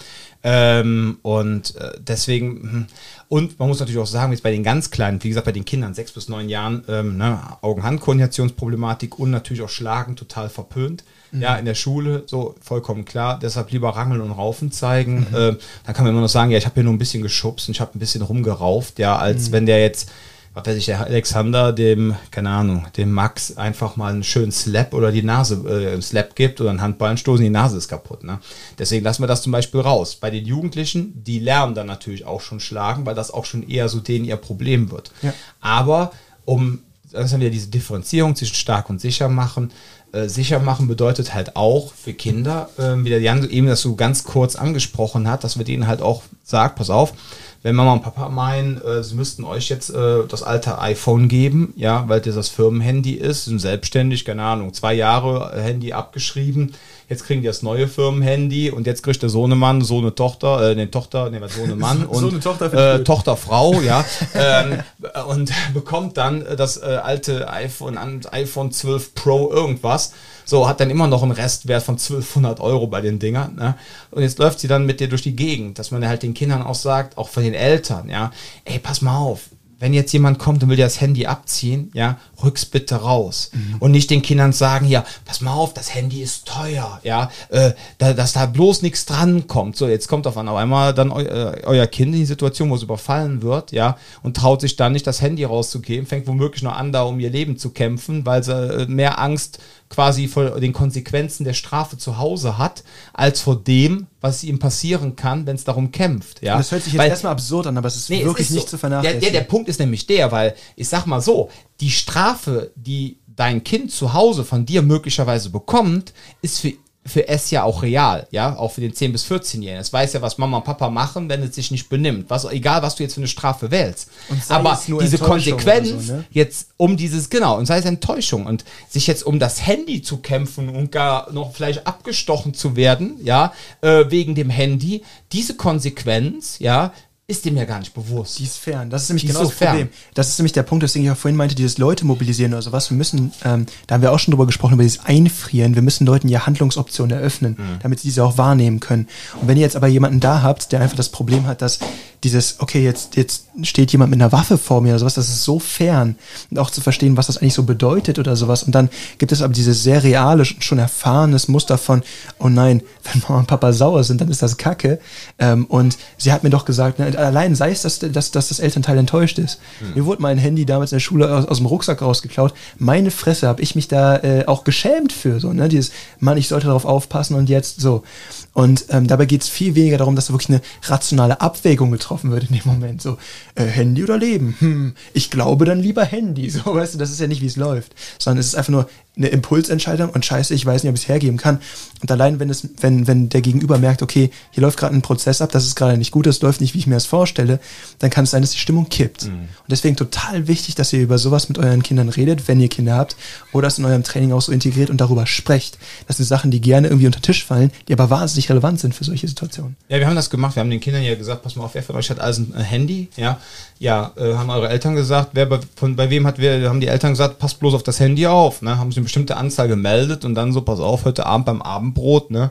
Ähm, 0.44 1.18
und 1.22 1.76
äh, 1.76 1.92
deswegen, 2.00 2.62
hm, 2.62 2.86
und 3.28 3.58
man 3.60 3.68
muss 3.68 3.78
natürlich 3.78 4.00
auch 4.00 4.06
sagen, 4.06 4.32
jetzt 4.32 4.42
bei 4.42 4.50
den 4.50 4.64
ganz 4.64 4.90
Kleinen, 4.90 5.22
wie 5.22 5.28
gesagt, 5.28 5.46
bei 5.46 5.52
den 5.52 5.64
Kindern, 5.64 5.94
sechs 5.94 6.10
bis 6.10 6.28
neun 6.28 6.48
Jahren, 6.48 6.82
ähm, 6.88 7.16
ne, 7.16 7.38
Augen-Hand-Koordinationsproblematik 7.60 9.20
und 9.20 9.30
natürlich 9.30 9.62
auch 9.62 9.68
Schlagen 9.68 10.16
total 10.16 10.48
verpönt. 10.48 11.04
Ja, 11.34 11.56
in 11.56 11.64
der 11.64 11.74
Schule, 11.74 12.24
so 12.26 12.56
vollkommen 12.60 13.06
klar. 13.06 13.38
Deshalb 13.40 13.70
lieber 13.70 13.88
Rangeln 13.96 14.20
und 14.20 14.32
Raufen 14.32 14.70
zeigen. 14.70 15.26
Äh, 15.32 15.56
dann 15.86 15.94
kann 15.94 16.04
man 16.04 16.12
immer 16.12 16.20
noch 16.20 16.28
sagen, 16.28 16.50
ja, 16.50 16.58
ich 16.58 16.66
habe 16.66 16.74
hier 16.74 16.84
nur 16.84 16.92
ein 16.92 16.98
bisschen 16.98 17.22
geschubst 17.22 17.68
und 17.68 17.74
ich 17.74 17.80
habe 17.80 17.96
ein 17.96 17.98
bisschen 17.98 18.20
rumgerauft, 18.20 18.98
ja, 18.98 19.16
als 19.16 19.50
wenn 19.50 19.64
der 19.64 19.80
jetzt 19.80 20.10
was 20.54 20.66
weiß 20.66 20.76
ich, 20.76 20.86
der 20.86 21.00
Alexander 21.00 21.72
dem, 21.72 22.14
keine 22.30 22.50
Ahnung, 22.50 22.86
dem 22.96 23.10
Max 23.10 23.56
einfach 23.56 23.96
mal 23.96 24.12
einen 24.12 24.22
schönen 24.22 24.52
Slap 24.52 24.92
oder 24.92 25.10
die 25.10 25.22
Nase, 25.22 25.54
äh, 25.66 26.00
Slap 26.02 26.36
gibt 26.36 26.60
oder 26.60 26.70
einen 26.70 26.82
Handballen 26.82 27.16
stoßen, 27.16 27.42
die 27.42 27.50
Nase 27.50 27.78
ist 27.78 27.88
kaputt. 27.88 28.22
Ne? 28.22 28.38
Deswegen 28.78 29.02
lassen 29.02 29.22
wir 29.22 29.26
das 29.26 29.42
zum 29.42 29.52
Beispiel 29.52 29.80
raus. 29.80 30.16
Bei 30.16 30.30
den 30.30 30.44
Jugendlichen, 30.44 31.24
die 31.24 31.38
lernen 31.38 31.74
dann 31.74 31.86
natürlich 31.86 32.26
auch 32.26 32.42
schon 32.42 32.60
schlagen, 32.60 33.06
weil 33.06 33.14
das 33.14 33.30
auch 33.30 33.46
schon 33.46 33.66
eher 33.66 33.88
so 33.88 34.00
denen 34.00 34.26
ihr 34.26 34.36
Problem 34.36 34.90
wird. 34.90 35.10
Ja. 35.22 35.32
Aber 35.60 36.12
um, 36.44 36.80
das 37.10 37.32
haben 37.32 37.40
wir 37.40 37.50
diese 37.50 37.68
Differenzierung 37.68 38.36
zwischen 38.36 38.54
stark 38.56 38.90
und 38.90 39.00
sicher 39.00 39.28
machen, 39.30 39.70
äh, 40.12 40.28
sicher 40.28 40.58
machen 40.58 40.86
bedeutet 40.86 41.32
halt 41.32 41.56
auch 41.56 41.94
für 41.94 42.12
Kinder, 42.12 42.68
äh, 42.76 43.02
wie 43.02 43.08
der 43.08 43.20
Jan 43.20 43.48
eben 43.48 43.66
das 43.66 43.80
so 43.80 43.96
ganz 43.96 44.24
kurz 44.24 44.56
angesprochen 44.56 45.26
hat, 45.28 45.44
dass 45.44 45.56
wir 45.56 45.64
denen 45.64 45.86
halt 45.86 46.02
auch 46.02 46.22
sagt, 46.44 46.76
pass 46.76 46.90
auf, 46.90 47.14
wenn 47.62 47.76
Mama 47.76 47.92
und 47.92 48.02
Papa 48.02 48.28
meinen, 48.28 48.80
äh, 48.82 49.04
sie 49.04 49.14
müssten 49.14 49.44
euch 49.44 49.68
jetzt 49.68 49.90
äh, 49.90 50.26
das 50.28 50.42
alte 50.42 50.80
iPhone 50.80 51.28
geben, 51.28 51.72
ja, 51.76 52.04
weil 52.08 52.20
das 52.20 52.34
das 52.34 52.48
Firmenhandy 52.48 53.12
ist, 53.12 53.44
sind 53.44 53.60
selbstständig, 53.60 54.24
keine 54.24 54.42
Ahnung, 54.42 54.74
zwei 54.74 54.94
Jahre 54.94 55.52
äh, 55.54 55.60
Handy 55.60 55.92
abgeschrieben, 55.92 56.74
jetzt 57.08 57.24
kriegen 57.24 57.42
die 57.42 57.46
das 57.46 57.62
neue 57.62 57.86
Firmenhandy 57.86 58.70
und 58.70 58.86
jetzt 58.86 59.02
kriegt 59.02 59.22
der 59.22 59.28
Sohnemann, 59.28 59.82
Sohne 59.82 60.14
Tochter, 60.14 60.70
äh, 60.70 60.74
ne 60.74 60.90
Tochter, 60.90 61.30
ne 61.30 61.40
was 61.40 61.54
Sohnemann 61.54 62.04
und 62.06 62.20
Sohne, 62.20 62.40
Tochter 62.40 62.70
find 62.70 62.82
ich 62.82 62.88
äh, 62.88 62.96
gut. 62.98 63.06
Tochter 63.06 63.36
Frau, 63.36 63.80
ja, 63.80 64.04
ähm, 64.34 64.80
und 65.28 65.52
bekommt 65.74 66.16
dann 66.16 66.44
äh, 66.44 66.56
das 66.56 66.78
äh, 66.78 66.86
alte 66.86 67.48
iPhone, 67.48 67.96
iPhone 68.32 68.72
12 68.72 69.14
Pro 69.14 69.52
irgendwas. 69.52 70.12
So, 70.44 70.68
hat 70.68 70.80
dann 70.80 70.90
immer 70.90 71.06
noch 71.06 71.22
einen 71.22 71.32
Restwert 71.32 71.82
von 71.82 71.94
1200 71.94 72.60
Euro 72.60 72.86
bei 72.86 73.00
den 73.00 73.18
Dingern. 73.18 73.54
Ne? 73.56 73.74
Und 74.10 74.22
jetzt 74.22 74.38
läuft 74.38 74.60
sie 74.60 74.68
dann 74.68 74.86
mit 74.86 75.00
dir 75.00 75.08
durch 75.08 75.22
die 75.22 75.36
Gegend, 75.36 75.78
dass 75.78 75.90
man 75.90 76.06
halt 76.06 76.22
den 76.22 76.34
Kindern 76.34 76.62
auch 76.62 76.74
sagt, 76.74 77.18
auch 77.18 77.28
von 77.28 77.42
den 77.42 77.54
Eltern, 77.54 78.08
ja, 78.08 78.30
ey, 78.64 78.78
pass 78.78 79.02
mal 79.02 79.16
auf, 79.16 79.50
wenn 79.82 79.94
jetzt 79.94 80.12
jemand 80.12 80.38
kommt 80.38 80.62
und 80.62 80.68
will 80.68 80.76
dir 80.76 80.84
das 80.84 81.00
Handy 81.00 81.26
abziehen, 81.26 81.90
ja, 81.92 82.16
rück's 82.40 82.64
bitte 82.64 82.94
raus. 82.94 83.50
Und 83.80 83.90
nicht 83.90 84.10
den 84.10 84.22
Kindern 84.22 84.52
sagen, 84.52 84.86
ja, 84.86 85.04
pass 85.24 85.40
mal 85.40 85.54
auf, 85.54 85.74
das 85.74 85.92
Handy 85.92 86.22
ist 86.22 86.46
teuer, 86.46 87.00
ja, 87.02 87.32
äh, 87.48 87.72
da, 87.98 88.12
dass 88.12 88.32
da 88.32 88.46
bloß 88.46 88.82
nichts 88.82 89.06
dran 89.06 89.48
kommt. 89.48 89.76
So, 89.76 89.88
jetzt 89.88 90.06
kommt 90.06 90.28
auf 90.28 90.36
einmal 90.36 90.94
dann 90.94 91.10
eu, 91.10 91.22
äh, 91.22 91.62
euer 91.64 91.88
Kind 91.88 92.14
in 92.14 92.20
die 92.20 92.26
Situation, 92.26 92.70
wo 92.70 92.76
es 92.76 92.84
überfallen 92.84 93.42
wird, 93.42 93.72
ja, 93.72 93.96
und 94.22 94.36
traut 94.36 94.60
sich 94.60 94.76
dann 94.76 94.92
nicht, 94.92 95.04
das 95.04 95.20
Handy 95.20 95.42
rauszugeben, 95.42 96.06
fängt 96.06 96.28
womöglich 96.28 96.62
noch 96.62 96.76
an, 96.76 96.92
da 96.92 97.02
um 97.02 97.18
ihr 97.18 97.30
Leben 97.30 97.58
zu 97.58 97.70
kämpfen, 97.70 98.24
weil 98.24 98.44
sie 98.44 98.52
äh, 98.52 98.86
mehr 98.86 99.18
Angst 99.18 99.58
quasi 99.92 100.26
vor 100.26 100.58
den 100.58 100.72
Konsequenzen 100.72 101.44
der 101.44 101.52
Strafe 101.52 101.98
zu 101.98 102.16
Hause 102.18 102.56
hat, 102.56 102.82
als 103.12 103.40
vor 103.42 103.56
dem, 103.56 104.06
was 104.22 104.42
ihm 104.42 104.58
passieren 104.58 105.16
kann, 105.16 105.46
wenn 105.46 105.54
es 105.56 105.64
darum 105.64 105.92
kämpft. 105.92 106.42
Ja? 106.42 106.56
Das 106.56 106.72
hört 106.72 106.82
sich 106.82 106.94
jetzt 106.94 107.00
Weil- 107.00 107.10
erstmal 107.10 107.32
absurd 107.32 107.66
an, 107.66 107.76
aber 107.76 107.88
es 107.88 107.96
ist 107.96 108.08
Nee, 108.10 108.20
es 108.20 108.24
wirklich 108.24 108.48
ist 108.48 108.54
nicht 108.54 108.62
so. 108.64 108.70
zu 108.70 108.78
vernachlässigen. 108.78 109.20
Der, 109.20 109.30
der, 109.30 109.40
der 109.42 109.46
Punkt 109.46 109.68
ist 109.68 109.78
nämlich 109.78 110.06
der, 110.06 110.32
weil 110.32 110.54
ich 110.76 110.88
sag 110.88 111.04
mal 111.06 111.20
so, 111.20 111.50
die 111.80 111.90
Strafe, 111.90 112.72
die 112.74 113.18
dein 113.36 113.62
Kind 113.64 113.92
zu 113.92 114.12
Hause 114.14 114.44
von 114.44 114.64
dir 114.66 114.82
möglicherweise 114.82 115.50
bekommt, 115.50 116.12
ist 116.40 116.58
für 116.60 116.72
für 117.04 117.26
es 117.26 117.50
ja 117.50 117.64
auch 117.64 117.82
real, 117.82 118.28
ja, 118.30 118.56
auch 118.56 118.72
für 118.72 118.80
den 118.80 118.92
10- 118.92 119.10
bis 119.10 119.24
14-Jährigen. 119.24 119.80
Es 119.80 119.92
weiß 119.92 120.12
ja, 120.12 120.22
was 120.22 120.38
Mama 120.38 120.58
und 120.58 120.64
Papa 120.64 120.88
machen, 120.88 121.28
wenn 121.28 121.42
es 121.42 121.54
sich 121.56 121.72
nicht 121.72 121.88
benimmt. 121.88 122.30
Was, 122.30 122.44
egal, 122.44 122.82
was 122.82 122.94
du 122.94 123.02
jetzt 123.02 123.14
für 123.14 123.20
eine 123.20 123.28
Strafe 123.28 123.72
wählst. 123.72 124.08
Aber 124.48 124.80
diese 125.00 125.18
Konsequenz, 125.18 126.06
so, 126.06 126.12
ne? 126.12 126.24
jetzt 126.30 126.68
um 126.76 126.96
dieses, 126.96 127.28
genau, 127.28 127.58
und 127.58 127.66
sei 127.66 127.78
es 127.78 127.84
Enttäuschung 127.84 128.46
und 128.46 128.64
sich 128.88 129.08
jetzt 129.08 129.24
um 129.24 129.40
das 129.40 129.66
Handy 129.66 130.02
zu 130.02 130.18
kämpfen 130.18 130.68
und 130.68 130.92
gar 130.92 131.32
noch 131.32 131.52
vielleicht 131.52 131.86
abgestochen 131.88 132.54
zu 132.54 132.76
werden, 132.76 133.16
ja, 133.24 133.52
äh, 133.80 134.04
wegen 134.08 134.36
dem 134.36 134.50
Handy, 134.50 135.02
diese 135.32 135.56
Konsequenz, 135.56 136.60
ja, 136.60 136.92
ist 137.32 137.44
dem 137.44 137.56
ja 137.56 137.64
gar 137.64 137.80
nicht 137.80 137.92
bewusst. 137.94 138.38
Die 138.38 138.44
ist 138.44 138.58
fern. 138.58 138.88
Das 138.90 139.02
ist 139.02 139.08
nämlich 139.08 139.22
Die 139.22 139.28
ist 139.28 139.34
genau 139.34 139.44
so 139.44 139.50
das 139.50 139.58
fern. 139.58 139.70
Problem. 139.70 139.88
Das 140.14 140.28
ist 140.28 140.38
nämlich 140.38 140.52
der 140.52 140.62
Punkt, 140.62 140.82
deswegen 140.84 141.04
ich 141.04 141.10
auch 141.10 141.16
vorhin 141.16 141.36
meinte, 141.36 141.54
dieses 141.56 141.78
Leute 141.78 142.04
mobilisieren 142.06 142.52
oder 142.52 142.62
sowas. 142.62 142.90
Wir 142.90 142.96
müssen, 142.96 143.32
ähm, 143.44 143.66
da 143.86 143.94
haben 143.96 144.02
wir 144.02 144.12
auch 144.12 144.18
schon 144.18 144.32
drüber 144.32 144.46
gesprochen, 144.46 144.74
über 144.74 144.84
dieses 144.84 145.04
Einfrieren. 145.04 145.74
Wir 145.74 145.82
müssen 145.82 146.06
Leuten 146.06 146.28
ja 146.28 146.46
Handlungsoptionen 146.46 147.16
eröffnen, 147.18 147.56
Mhm. 147.58 147.78
damit 147.82 148.00
sie 148.00 148.08
diese 148.08 148.24
auch 148.24 148.38
wahrnehmen 148.38 148.78
können. 148.80 149.08
Und 149.40 149.48
wenn 149.48 149.56
ihr 149.56 149.62
jetzt 149.62 149.76
aber 149.76 149.88
jemanden 149.88 150.20
da 150.20 150.42
habt, 150.42 150.70
der 150.72 150.80
einfach 150.80 150.96
das 150.96 151.08
Problem 151.08 151.46
hat, 151.46 151.60
dass 151.62 151.78
dieses, 152.24 152.60
okay, 152.60 152.84
jetzt, 152.84 153.16
jetzt 153.16 153.46
steht 153.62 153.90
jemand 153.90 154.10
mit 154.10 154.20
einer 154.20 154.30
Waffe 154.30 154.56
vor 154.56 154.80
mir 154.80 154.90
oder 154.90 155.00
sowas, 155.00 155.14
das 155.14 155.28
ist 155.28 155.42
so 155.42 155.58
fern. 155.58 156.16
Und 156.50 156.58
auch 156.58 156.70
zu 156.70 156.80
verstehen, 156.80 157.16
was 157.16 157.26
das 157.26 157.38
eigentlich 157.38 157.54
so 157.54 157.64
bedeutet 157.64 158.18
oder 158.18 158.36
sowas. 158.36 158.62
Und 158.62 158.74
dann 158.74 158.90
gibt 159.18 159.32
es 159.32 159.42
aber 159.42 159.52
dieses 159.52 159.82
sehr 159.82 160.04
reale, 160.04 160.44
schon 160.44 160.78
erfahrenes 160.78 161.48
Muster 161.48 161.78
von, 161.78 162.02
oh 162.38 162.48
nein, 162.48 162.82
wenn 163.12 163.22
Mama 163.22 163.40
und 163.40 163.46
Papa 163.46 163.72
sauer 163.72 164.04
sind, 164.04 164.20
dann 164.20 164.28
ist 164.28 164.42
das 164.42 164.56
Kacke. 164.56 165.00
Ähm, 165.38 165.66
und 165.66 165.98
sie 166.16 166.32
hat 166.32 166.44
mir 166.44 166.50
doch 166.50 166.64
gesagt, 166.64 166.98
ne, 167.00 167.16
allein 167.18 167.54
sei 167.56 167.72
es, 167.72 167.82
dass, 167.82 167.98
dass, 167.98 168.30
dass 168.30 168.48
das 168.48 168.60
Elternteil 168.60 168.98
enttäuscht 168.98 169.38
ist. 169.38 169.58
Mir 169.94 170.04
wurde 170.04 170.22
mein 170.22 170.38
Handy 170.38 170.64
damals 170.64 170.92
in 170.92 170.96
der 170.96 171.00
Schule 171.00 171.34
aus, 171.34 171.46
aus 171.46 171.56
dem 171.58 171.66
Rucksack 171.66 172.02
rausgeklaut. 172.02 172.54
Meine 172.78 173.10
Fresse, 173.10 173.48
habe 173.48 173.62
ich 173.62 173.74
mich 173.74 173.88
da 173.88 174.18
äh, 174.18 174.44
auch 174.46 174.64
geschämt 174.64 175.12
für. 175.12 175.40
So, 175.40 175.52
ne? 175.52 175.68
Dieses, 175.68 175.92
Mann, 176.20 176.36
ich 176.36 176.48
sollte 176.48 176.66
darauf 176.66 176.84
aufpassen 176.84 177.34
und 177.34 177.48
jetzt 177.48 177.80
so. 177.80 178.04
Und 178.52 178.86
ähm, 178.90 179.06
dabei 179.06 179.24
geht 179.26 179.42
es 179.42 179.48
viel 179.48 179.74
weniger 179.74 179.98
darum, 179.98 180.14
dass 180.14 180.26
da 180.26 180.34
wirklich 180.34 180.50
eine 180.50 180.62
rationale 180.82 181.40
Abwägung 181.40 181.90
getroffen 181.90 182.30
wird 182.30 182.50
in 182.50 182.56
dem 182.56 182.66
Moment. 182.66 183.00
So, 183.00 183.16
äh, 183.54 183.64
Handy 183.64 184.04
oder 184.04 184.18
Leben? 184.18 184.56
Hm, 184.58 184.94
ich 185.14 185.30
glaube 185.30 185.64
dann 185.64 185.80
lieber 185.80 186.04
Handy. 186.04 186.50
So, 186.52 186.74
weißt 186.74 186.94
du, 186.94 186.98
das 186.98 187.10
ist 187.10 187.20
ja 187.20 187.26
nicht, 187.26 187.40
wie 187.40 187.46
es 187.46 187.56
läuft. 187.56 187.94
Sondern 188.18 188.40
es 188.40 188.48
ist 188.48 188.56
einfach 188.56 188.72
nur 188.72 188.88
eine 189.14 189.28
Impulsentscheidung 189.28 190.10
und 190.10 190.24
scheiße, 190.24 190.54
ich 190.54 190.64
weiß 190.64 190.82
nicht, 190.82 190.90
ob 190.90 190.96
ich 190.96 191.02
es 191.02 191.08
hergeben 191.08 191.36
kann. 191.36 191.60
Und 192.00 192.10
allein, 192.10 192.40
wenn 192.40 192.48
es, 192.48 192.66
wenn, 192.80 193.06
wenn 193.06 193.28
der 193.28 193.42
Gegenüber 193.42 193.78
merkt, 193.78 194.02
okay, 194.02 194.30
hier 194.50 194.62
läuft 194.62 194.78
gerade 194.78 194.94
ein 194.94 195.02
Prozess 195.02 195.42
ab, 195.42 195.52
das 195.52 195.66
ist 195.66 195.76
gerade 195.76 195.98
nicht 195.98 196.12
gut, 196.12 196.26
das 196.26 196.40
läuft 196.40 196.60
nicht, 196.62 196.74
wie 196.74 196.78
ich 196.78 196.86
mir 196.86 196.94
das 196.94 197.04
vorstelle, 197.04 197.60
dann 197.98 198.08
kann 198.08 198.24
es 198.24 198.30
sein, 198.30 198.42
dass 198.42 198.52
die 198.52 198.58
Stimmung 198.58 198.88
kippt. 198.88 199.24
Und 199.24 199.70
deswegen 199.70 199.96
total 199.96 200.48
wichtig, 200.48 200.74
dass 200.76 200.92
ihr 200.92 201.00
über 201.02 201.18
sowas 201.18 201.48
mit 201.48 201.58
euren 201.58 201.82
Kindern 201.82 202.08
redet, 202.08 202.48
wenn 202.48 202.58
ihr 202.58 202.68
Kinder 202.68 202.96
habt, 202.96 203.16
oder 203.52 203.68
es 203.68 203.78
in 203.78 203.84
eurem 203.84 204.02
Training 204.02 204.32
auch 204.32 204.40
so 204.40 204.50
integriert 204.50 204.88
und 204.88 205.00
darüber 205.00 205.26
sprecht. 205.26 205.78
Das 206.06 206.16
sind 206.16 206.26
Sachen, 206.26 206.50
die 206.50 206.60
gerne 206.60 206.88
irgendwie 206.88 207.06
unter 207.06 207.20
Tisch 207.20 207.44
fallen, 207.44 207.70
die 207.88 207.92
aber 207.92 208.08
wahnsinnig 208.08 208.48
relevant 208.48 208.80
sind 208.80 208.94
für 208.94 209.04
solche 209.04 209.28
Situationen. 209.28 209.76
Ja, 209.88 209.98
wir 209.98 210.06
haben 210.06 210.16
das 210.16 210.30
gemacht. 210.30 210.56
Wir 210.56 210.60
haben 210.60 210.70
den 210.70 210.80
Kindern 210.80 211.02
ja 211.02 211.14
gesagt, 211.14 211.42
pass 211.42 211.54
mal 211.54 211.64
auf, 211.64 211.74
wer 211.74 211.82
von 211.82 211.96
euch 211.96 212.08
hat 212.08 212.18
alles 212.18 212.38
ein 212.38 212.54
Handy? 212.56 213.08
Ja, 213.16 213.38
ja, 213.78 214.12
äh, 214.16 214.34
haben 214.34 214.48
eure 214.48 214.68
Eltern 214.68 214.94
gesagt, 214.94 215.30
wer 215.32 215.44
bei, 215.46 215.60
von, 215.76 215.96
bei 215.96 216.08
wem 216.08 216.26
hat 216.26 216.38
wer, 216.38 216.68
haben 216.68 216.80
die 216.80 216.86
Eltern 216.86 217.12
gesagt, 217.12 217.38
passt 217.38 217.58
bloß 217.60 217.74
auf 217.74 217.82
das 217.82 218.00
Handy 218.00 218.26
auf, 218.26 218.62
ne? 218.62 218.78
Haben 218.78 218.92
sie 218.92 219.01
eine 219.02 219.04
bestimmte 219.04 219.36
Anzahl 219.36 219.68
gemeldet 219.68 220.24
und 220.24 220.34
dann 220.34 220.52
so, 220.52 220.62
pass 220.62 220.80
auf, 220.80 221.04
heute 221.04 221.26
Abend 221.26 221.46
beim 221.46 221.60
Abendbrot, 221.62 222.30
ne? 222.30 222.50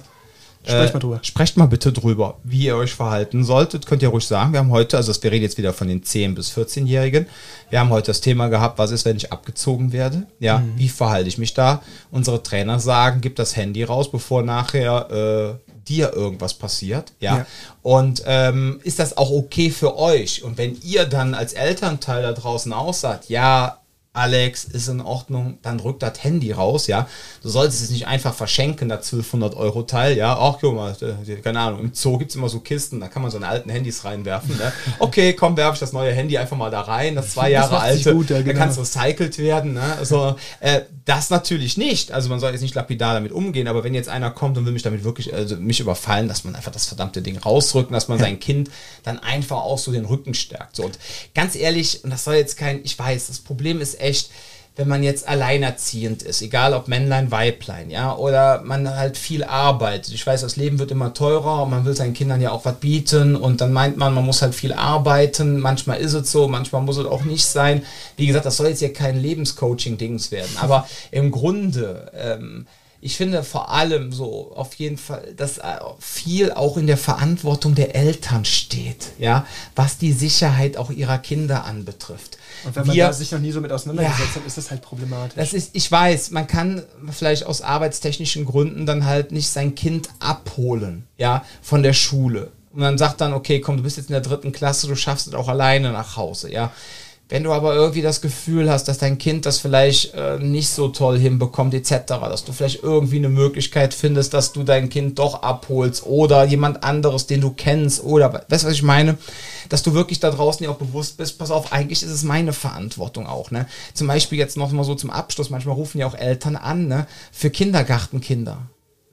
Sprecht 0.63 0.93
mal 0.93 0.99
drüber. 0.99 1.19
Sprecht 1.23 1.57
mal 1.57 1.65
bitte 1.65 1.91
drüber, 1.91 2.37
wie 2.43 2.65
ihr 2.65 2.75
euch 2.75 2.93
verhalten 2.93 3.43
solltet. 3.43 3.87
Könnt 3.87 4.03
ihr 4.03 4.09
ruhig 4.09 4.27
sagen. 4.27 4.51
Wir 4.53 4.59
haben 4.59 4.69
heute, 4.69 4.95
also 4.95 5.11
wir 5.23 5.31
reden 5.31 5.41
jetzt 5.41 5.57
wieder 5.57 5.73
von 5.73 5.87
den 5.87 6.03
10- 6.03 6.35
bis 6.35 6.51
14-Jährigen. 6.55 7.25
Wir 7.71 7.79
haben 7.79 7.89
heute 7.89 8.07
das 8.11 8.21
Thema 8.21 8.47
gehabt, 8.47 8.77
was 8.77 8.91
ist, 8.91 9.03
wenn 9.05 9.17
ich 9.17 9.31
abgezogen 9.31 9.91
werde? 9.91 10.27
Ja, 10.39 10.59
Mhm. 10.59 10.73
wie 10.77 10.89
verhalte 10.89 11.29
ich 11.29 11.39
mich 11.39 11.55
da? 11.55 11.81
Unsere 12.11 12.43
Trainer 12.43 12.79
sagen, 12.79 13.21
gib 13.21 13.37
das 13.37 13.55
Handy 13.55 13.83
raus, 13.83 14.11
bevor 14.11 14.43
nachher 14.43 15.57
äh, 15.57 15.71
dir 15.89 16.13
irgendwas 16.13 16.53
passiert. 16.53 17.11
Ja. 17.19 17.37
Ja. 17.37 17.45
Und 17.81 18.21
ähm, 18.27 18.79
ist 18.83 18.99
das 18.99 19.17
auch 19.17 19.31
okay 19.31 19.71
für 19.71 19.97
euch? 19.97 20.43
Und 20.43 20.59
wenn 20.59 20.77
ihr 20.83 21.05
dann 21.05 21.33
als 21.33 21.53
Elternteil 21.53 22.21
da 22.21 22.33
draußen 22.33 22.71
auch 22.71 22.93
sagt, 22.93 23.29
ja, 23.29 23.79
Alex, 24.13 24.65
ist 24.65 24.89
in 24.89 24.99
Ordnung, 24.99 25.59
dann 25.61 25.79
rück 25.79 25.99
das 25.99 26.21
Handy 26.21 26.51
raus, 26.51 26.87
ja. 26.87 27.07
Du 27.41 27.47
solltest 27.47 27.81
es 27.81 27.91
nicht 27.91 28.07
einfach 28.07 28.33
verschenken, 28.33 28.89
das 28.89 29.05
1200 29.05 29.55
Euro 29.55 29.83
Teil, 29.83 30.17
ja. 30.17 30.37
Ach, 30.37 30.57
guck 30.59 30.75
mal, 30.75 30.93
äh, 31.01 31.35
keine 31.37 31.61
Ahnung, 31.61 31.79
im 31.79 31.93
Zoo 31.93 32.17
gibt's 32.17 32.35
immer 32.35 32.49
so 32.49 32.59
Kisten, 32.59 32.99
da 32.99 33.07
kann 33.07 33.21
man 33.21 33.31
so 33.31 33.37
eine 33.37 33.47
alten 33.47 33.69
Handys 33.69 34.03
reinwerfen, 34.03 34.57
ne? 34.57 34.73
Okay, 34.99 35.31
komm, 35.33 35.55
werfe 35.55 35.75
ich 35.75 35.79
das 35.79 35.93
neue 35.93 36.11
Handy 36.11 36.37
einfach 36.37 36.57
mal 36.57 36.69
da 36.69 36.81
rein, 36.81 37.15
das 37.15 37.31
zwei 37.31 37.51
Jahre 37.51 37.75
sich 37.75 38.05
alte, 38.07 38.13
gut, 38.13 38.29
ja, 38.29 38.37
da 38.37 38.43
genau. 38.43 38.59
kann 38.59 38.69
es 38.69 38.77
recycelt 38.77 39.37
werden, 39.37 39.73
ne? 39.73 39.95
Also, 39.97 40.35
äh, 40.59 40.81
das 41.05 41.29
natürlich 41.29 41.77
nicht. 41.77 42.11
Also 42.11 42.29
man 42.29 42.39
soll 42.39 42.51
jetzt 42.51 42.61
nicht 42.61 42.75
lapidar 42.75 43.13
damit 43.13 43.31
umgehen, 43.31 43.67
aber 43.67 43.83
wenn 43.83 43.93
jetzt 43.93 44.09
einer 44.09 44.29
kommt 44.29 44.57
und 44.57 44.65
will 44.65 44.73
mich 44.73 44.83
damit 44.83 45.03
wirklich, 45.03 45.33
also 45.33 45.55
mich 45.55 45.79
überfallen, 45.79 46.27
dass 46.27 46.43
man 46.43 46.55
einfach 46.55 46.71
das 46.71 46.85
verdammte 46.85 47.21
Ding 47.21 47.37
rausrückt, 47.37 47.91
dass 47.91 48.07
man 48.07 48.19
sein 48.19 48.39
Kind 48.39 48.69
dann 49.03 49.19
einfach 49.19 49.57
auch 49.57 49.77
so 49.77 49.91
den 49.91 50.05
Rücken 50.05 50.33
stärkt. 50.33 50.75
So, 50.75 50.83
und 50.83 50.99
ganz 51.33 51.55
ehrlich, 51.55 52.03
und 52.03 52.11
das 52.11 52.23
soll 52.23 52.35
jetzt 52.35 52.55
kein, 52.55 52.81
ich 52.83 52.97
weiß, 52.97 53.27
das 53.27 53.39
Problem 53.39 53.81
ist 53.81 53.95
echt, 54.01 54.29
wenn 54.77 54.87
man 54.87 55.03
jetzt 55.03 55.27
alleinerziehend 55.27 56.23
ist, 56.23 56.41
egal 56.41 56.73
ob 56.73 56.87
Männlein, 56.87 57.29
Weiblein, 57.29 57.89
ja, 57.89 58.15
oder 58.15 58.61
man 58.63 58.95
halt 58.95 59.17
viel 59.17 59.43
arbeitet. 59.43 60.13
Ich 60.13 60.25
weiß, 60.25 60.41
das 60.41 60.55
Leben 60.55 60.79
wird 60.79 60.91
immer 60.91 61.13
teurer 61.13 61.63
und 61.63 61.69
man 61.71 61.85
will 61.85 61.95
seinen 61.95 62.13
Kindern 62.13 62.41
ja 62.41 62.51
auch 62.51 62.63
was 62.63 62.75
bieten 62.75 63.35
und 63.35 63.59
dann 63.59 63.73
meint 63.73 63.97
man, 63.97 64.13
man 64.13 64.25
muss 64.25 64.41
halt 64.41 64.55
viel 64.55 64.73
arbeiten. 64.73 65.59
Manchmal 65.59 65.99
ist 65.99 66.13
es 66.13 66.31
so, 66.31 66.47
manchmal 66.47 66.81
muss 66.81 66.97
es 66.97 67.05
auch 67.05 67.23
nicht 67.23 67.45
sein. 67.45 67.83
Wie 68.15 68.27
gesagt, 68.27 68.45
das 68.45 68.57
soll 68.57 68.67
jetzt 68.67 68.79
hier 68.79 68.93
kein 68.93 69.21
Lebenscoaching-Dings 69.21 70.31
werden, 70.31 70.57
aber 70.61 70.87
im 71.11 71.31
Grunde, 71.31 72.11
ähm, 72.15 72.65
ich 73.03 73.17
finde 73.17 73.43
vor 73.43 73.71
allem 73.71 74.11
so 74.11 74.51
auf 74.55 74.75
jeden 74.75 74.97
Fall, 74.97 75.33
dass 75.35 75.57
äh, 75.57 75.63
viel 75.99 76.51
auch 76.51 76.77
in 76.77 76.85
der 76.87 76.97
Verantwortung 76.97 77.73
der 77.73 77.95
Eltern 77.95 78.45
steht, 78.45 79.07
ja, 79.17 79.45
was 79.75 79.97
die 79.97 80.13
Sicherheit 80.13 80.77
auch 80.77 80.91
ihrer 80.91 81.17
Kinder 81.17 81.65
anbetrifft. 81.65 82.37
Und 82.63 82.75
wenn 82.75 82.85
man 82.87 82.95
Wir- 82.95 83.07
da 83.07 83.13
sich 83.13 83.31
noch 83.31 83.39
nie 83.39 83.51
so 83.51 83.59
mit 83.59 83.71
auseinandergesetzt 83.71 84.35
hat, 84.35 84.45
ist 84.45 84.57
das 84.57 84.69
halt 84.69 84.81
problematisch. 84.83 85.35
das 85.35 85.53
ist, 85.53 85.71
ich 85.73 85.91
weiß, 85.91 86.29
man 86.31 86.45
kann 86.45 86.83
vielleicht 87.11 87.45
aus 87.45 87.61
arbeitstechnischen 87.61 88.45
Gründen 88.45 88.85
dann 88.85 89.05
halt 89.05 89.31
nicht 89.31 89.49
sein 89.49 89.73
Kind 89.73 90.09
abholen, 90.19 91.05
ja, 91.17 91.43
von 91.61 91.81
der 91.83 91.93
Schule. 91.93 92.51
Und 92.73 92.79
man 92.81 92.97
sagt 92.97 93.19
dann, 93.19 93.33
okay, 93.33 93.59
komm, 93.59 93.77
du 93.77 93.83
bist 93.83 93.97
jetzt 93.97 94.09
in 94.09 94.13
der 94.13 94.21
dritten 94.21 94.51
Klasse, 94.51 94.87
du 94.87 94.95
schaffst 94.95 95.27
es 95.27 95.33
auch 95.33 95.47
alleine 95.49 95.91
nach 95.91 96.15
Hause, 96.17 96.51
ja. 96.51 96.71
Wenn 97.31 97.45
du 97.45 97.53
aber 97.53 97.73
irgendwie 97.75 98.01
das 98.01 98.19
Gefühl 98.19 98.69
hast, 98.69 98.89
dass 98.89 98.97
dein 98.97 99.17
Kind 99.17 99.45
das 99.45 99.57
vielleicht 99.57 100.13
äh, 100.15 100.37
nicht 100.37 100.67
so 100.67 100.89
toll 100.89 101.17
hinbekommt, 101.17 101.73
etc., 101.73 102.03
dass 102.07 102.43
du 102.43 102.51
vielleicht 102.51 102.83
irgendwie 102.83 103.19
eine 103.19 103.29
Möglichkeit 103.29 103.93
findest, 103.93 104.33
dass 104.33 104.51
du 104.51 104.63
dein 104.63 104.89
Kind 104.89 105.17
doch 105.17 105.41
abholst 105.41 106.05
oder 106.05 106.43
jemand 106.43 106.83
anderes, 106.83 107.27
den 107.27 107.39
du 107.39 107.51
kennst 107.51 108.03
oder, 108.03 108.33
weißt 108.49 108.65
du, 108.65 108.67
was 108.67 108.73
ich 108.73 108.83
meine? 108.83 109.17
Dass 109.69 109.81
du 109.81 109.93
wirklich 109.93 110.19
da 110.19 110.29
draußen 110.29 110.61
dir 110.61 110.71
auch 110.71 110.77
bewusst 110.77 111.15
bist, 111.15 111.39
pass 111.39 111.51
auf, 111.51 111.71
eigentlich 111.71 112.03
ist 112.03 112.11
es 112.11 112.23
meine 112.23 112.51
Verantwortung 112.51 113.27
auch, 113.27 113.49
ne? 113.49 113.65
Zum 113.93 114.07
Beispiel 114.07 114.37
jetzt 114.37 114.57
noch 114.57 114.69
mal 114.73 114.83
so 114.83 114.95
zum 114.95 115.09
Abschluss, 115.09 115.49
manchmal 115.49 115.75
rufen 115.75 115.99
ja 115.99 116.07
auch 116.07 116.15
Eltern 116.15 116.57
an, 116.57 116.89
ne? 116.89 117.07
Für 117.31 117.49
Kindergartenkinder. 117.49 118.57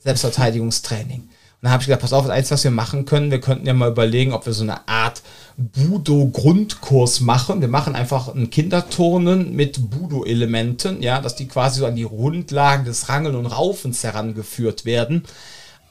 Selbstverteidigungstraining. 0.01 1.28
Dann 1.61 1.73
habe 1.73 1.83
ich 1.83 1.89
gedacht, 1.89 2.03
pass 2.03 2.13
auf, 2.13 2.29
eins, 2.29 2.53
was 2.53 2.63
wir 2.63 2.71
machen 2.71 3.05
können, 3.05 3.33
wir 3.33 3.41
könnten 3.41 3.67
ja 3.67 3.75
mal 3.75 3.91
überlegen, 3.91 4.33
ob 4.33 4.47
wir 4.47 4.53
so 4.53 4.63
eine 4.63 4.87
Art 4.87 5.23
Budo-Grundkurs 5.57 7.21
machen. 7.21 7.61
Wir 7.61 7.69
machen 7.69 7.97
einfach 7.97 8.33
ein 8.33 8.51
Kinderturnen 8.51 9.57
mit 9.57 9.91
Budo-Elementen, 9.91 11.03
ja, 11.03 11.21
dass 11.21 11.35
die 11.35 11.49
quasi 11.49 11.81
so 11.81 11.87
an 11.87 11.97
die 11.97 12.05
Grundlagen 12.05 12.85
des 12.85 13.09
Rangeln 13.09 13.35
und 13.35 13.47
Raufens 13.47 14.05
herangeführt 14.05 14.85
werden. 14.85 15.25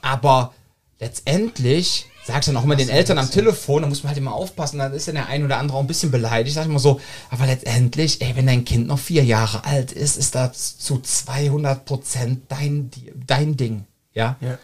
Aber 0.01 0.53
letztendlich 0.99 2.05
sag 2.26 2.39
ich 2.39 2.45
dann 2.45 2.57
auch 2.57 2.65
immer 2.65 2.76
den 2.76 2.89
Eltern 2.89 3.18
am 3.18 3.32
Telefon, 3.32 3.84
da 3.84 3.88
muss 3.88 4.03
man 4.03 4.09
halt 4.09 4.18
immer 4.18 4.34
aufpassen, 4.34 4.80
dann 4.80 4.91
ist 4.91 5.07
ja 5.07 5.13
der 5.13 5.28
ein 5.28 5.45
oder 5.45 5.59
andere 5.59 5.78
auch 5.78 5.82
ein 5.82 5.88
bisschen 5.88 6.11
beleidigt, 6.11 6.55
sag 6.55 6.63
ich 6.63 6.70
immer 6.70 6.80
so, 6.80 6.99
aber 7.30 7.45
letztendlich, 7.45 8.22
ey, 8.22 8.36
wenn 8.36 8.47
dein 8.47 8.65
Kind 8.65 8.88
noch 8.88 8.99
vier 8.99 9.24
Jahre 9.24 9.63
alt 9.63 9.93
ist, 9.93 10.18
ist 10.18 10.36
das 10.36 10.78
zu 10.78 10.99
200 10.99 11.86
Prozent 11.86 12.41
dein, 12.49 12.91
dein 13.26 13.55
Ding, 13.55 13.86
ja? 14.13 14.36
ja 14.41 14.57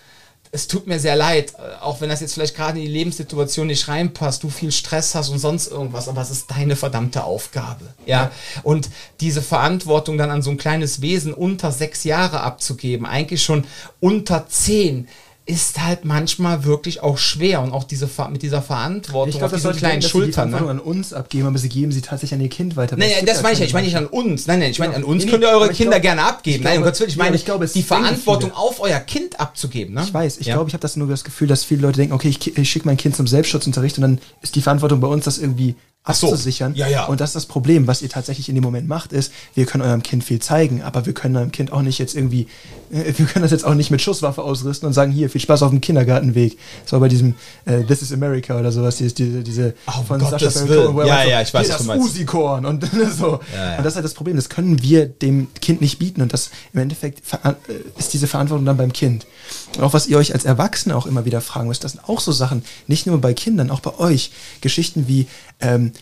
es 0.53 0.67
tut 0.67 0.85
mir 0.85 0.99
sehr 0.99 1.15
leid, 1.15 1.55
äh, 1.55 1.81
auch 1.81 1.99
wenn 1.99 2.09
das 2.09 2.21
jetzt 2.21 2.35
vielleicht 2.35 2.55
gerade 2.55 2.77
in 2.77 2.85
die 2.85 2.91
Lebenssituation 2.91 3.65
nicht 3.65 3.87
reinpasst, 3.87 4.43
du 4.43 4.49
viel 4.49 4.71
Stress 4.71 5.15
hast 5.15 5.29
und 5.29 5.39
sonst 5.39 5.67
irgendwas, 5.67 6.07
aber 6.07 6.21
es 6.21 6.29
ist 6.29 6.51
deine 6.51 6.75
verdammte 6.75 7.23
Aufgabe. 7.23 7.85
Ja. 8.05 8.31
Und 8.61 8.89
diese 9.19 9.41
Verantwortung 9.41 10.19
dann 10.19 10.29
an 10.29 10.43
so 10.43 10.51
ein 10.51 10.57
kleines 10.57 11.01
Wesen 11.01 11.33
unter 11.33 11.71
sechs 11.71 12.03
Jahre 12.03 12.41
abzugeben, 12.41 13.07
eigentlich 13.07 13.41
schon 13.43 13.65
unter 13.99 14.47
zehn, 14.47 15.07
ist 15.45 15.81
halt 15.83 16.05
manchmal 16.05 16.63
wirklich 16.63 17.03
auch 17.03 17.17
schwer 17.17 17.61
und 17.61 17.73
auch 17.73 17.83
diese 17.83 18.09
mit 18.29 18.41
dieser 18.43 18.61
Verantwortung 18.61 19.29
ich 19.29 19.37
glaub, 19.37 19.51
auf 19.51 19.55
diesen 19.55 19.75
kleinen 19.75 19.99
denken, 19.99 20.09
Schultern. 20.09 20.27
Die 20.27 20.33
Verantwortung 20.33 20.67
ne? 20.67 20.71
an 20.71 20.79
uns 20.79 21.11
abgeben, 21.11 21.47
aber 21.47 21.57
sie 21.57 21.67
geben 21.67 21.91
sie 21.91 22.01
tatsächlich 22.01 22.33
an 22.33 22.41
ihr 22.41 22.49
Kind 22.49 22.77
weiter. 22.77 22.95
Nein, 22.95 23.09
nein 23.13 23.25
das 23.25 23.41
meine 23.41 23.53
ich 23.53 23.59
ja. 23.59 23.65
Ich 23.65 23.73
meine 23.73 23.87
nicht 23.87 23.97
an 23.97 24.05
uns. 24.05 24.47
Nein, 24.47 24.59
nein, 24.59 24.71
ich 24.71 24.79
meine 24.79 24.95
an 24.95 25.03
uns 25.03 25.25
nee, 25.25 25.31
könnt 25.31 25.43
ihr 25.43 25.49
eure 25.49 25.69
Kinder 25.69 25.99
glaub, 25.99 26.01
gerne 26.03 26.23
abgeben. 26.23 26.63
Nein, 26.63 26.77
um 26.77 26.83
Gottes 26.85 27.01
Willen, 27.01 27.09
ich 27.09 27.17
meine, 27.17 27.35
ich 27.35 27.43
glaube, 27.43 27.67
die 27.67 27.83
Verantwortung 27.83 28.53
auf 28.53 28.79
euer 28.79 28.99
Kind 28.99 29.39
abzugeben. 29.39 29.95
Ne? 29.95 30.03
Ich 30.03 30.13
weiß, 30.13 30.37
ich 30.37 30.47
ja. 30.47 30.55
glaube, 30.55 30.69
ich 30.69 30.73
habe 30.73 30.81
das 30.81 30.95
nur 30.95 31.09
das 31.09 31.25
Gefühl, 31.25 31.49
dass 31.49 31.65
viele 31.65 31.81
Leute 31.81 31.97
denken, 31.97 32.13
okay, 32.13 32.29
ich, 32.29 32.57
ich 32.57 32.69
schicke 32.69 32.87
mein 32.87 32.97
Kind 32.97 33.15
zum 33.15 33.27
Selbstschutzunterricht 33.27 33.97
und 33.97 34.03
dann 34.03 34.19
ist 34.41 34.55
die 34.55 34.61
Verantwortung 34.61 35.01
bei 35.01 35.07
uns, 35.07 35.25
das 35.25 35.39
irgendwie 35.39 35.75
abzusichern. 36.03 36.73
So. 36.73 36.79
Ja, 36.79 36.87
ja. 36.87 37.05
Und 37.05 37.21
das 37.21 37.29
ist 37.29 37.35
das 37.35 37.45
Problem, 37.45 37.87
was 37.87 38.01
ihr 38.01 38.09
tatsächlich 38.09 38.49
in 38.49 38.55
dem 38.55 38.63
Moment 38.63 38.89
macht, 38.89 39.13
ist, 39.13 39.31
wir 39.55 39.65
können 39.65 39.83
eurem 39.83 40.03
Kind 40.03 40.23
viel 40.23 40.39
zeigen, 40.39 40.81
aber 40.81 41.05
wir 41.05 41.13
können 41.13 41.37
eurem 41.37 41.51
Kind 41.51 41.71
auch 41.71 41.81
nicht 41.81 41.97
jetzt 41.97 42.13
irgendwie, 42.15 42.47
äh, 42.91 43.13
wir 43.15 43.25
können 43.25 43.43
das 43.43 43.51
jetzt 43.51 43.63
auch 43.63 43.73
nicht 43.73 43.89
mit 43.89 44.01
Schusswaffe 44.01 44.41
ausrüsten 44.41 44.85
und 44.85 44.93
sagen, 44.93 45.13
hier, 45.13 45.29
viel 45.29 45.39
Spaß 45.39 45.63
auf 45.63 45.69
dem 45.69 45.79
Kindergartenweg. 45.79 46.57
Das 46.83 46.91
war 46.91 46.99
bei 46.99 47.07
diesem 47.07 47.35
äh, 47.65 47.83
This 47.83 48.01
is 48.01 48.11
America 48.11 48.59
oder 48.59 48.71
sowas, 48.73 48.97
diese, 48.97 49.15
diese, 49.15 49.43
diese 49.43 49.75
oh, 49.87 50.03
von 50.05 50.19
Sascha 50.19 50.49
Baron 50.49 50.95
Cohen, 50.95 51.07
Ja, 51.07 51.23
ja, 51.23 51.41
ich 51.41 51.53
weiß, 51.53 51.69
was 51.69 51.85
das 51.85 51.97
Musikorn 51.97 52.65
und 52.65 52.85
so. 53.17 53.39
Ja, 53.53 53.71
ja. 53.71 53.77
Und 53.77 53.85
das 53.85 53.93
ist 53.93 53.95
halt 53.95 54.05
das 54.05 54.13
Problem, 54.13 54.35
das 54.35 54.49
können 54.49 54.83
wir 54.83 55.07
dem 55.07 55.47
Kind 55.61 55.79
nicht 55.79 55.99
bieten 55.99 56.21
und 56.21 56.33
das 56.33 56.51
im 56.73 56.81
Endeffekt 56.81 57.21
äh, 57.43 57.53
ist 57.97 58.13
diese 58.13 58.27
Verantwortung 58.27 58.65
dann 58.65 58.77
beim 58.77 58.91
Kind. 58.91 59.25
Und 59.77 59.83
auch 59.83 59.93
was 59.93 60.07
ihr 60.07 60.17
euch 60.17 60.33
als 60.33 60.43
Erwachsene 60.43 60.97
auch 60.97 61.05
immer 61.05 61.23
wieder 61.23 61.39
fragen 61.39 61.69
müsst, 61.69 61.85
das 61.85 61.93
sind 61.93 62.09
auch 62.09 62.19
so 62.19 62.33
Sachen, 62.33 62.63
nicht 62.87 63.07
nur 63.07 63.21
bei 63.21 63.33
Kindern, 63.33 63.71
auch 63.71 63.79
bei 63.79 63.97
euch. 63.99 64.31
Geschichten 64.61 65.07
wie, 65.07 65.27
ähm, 65.61 65.92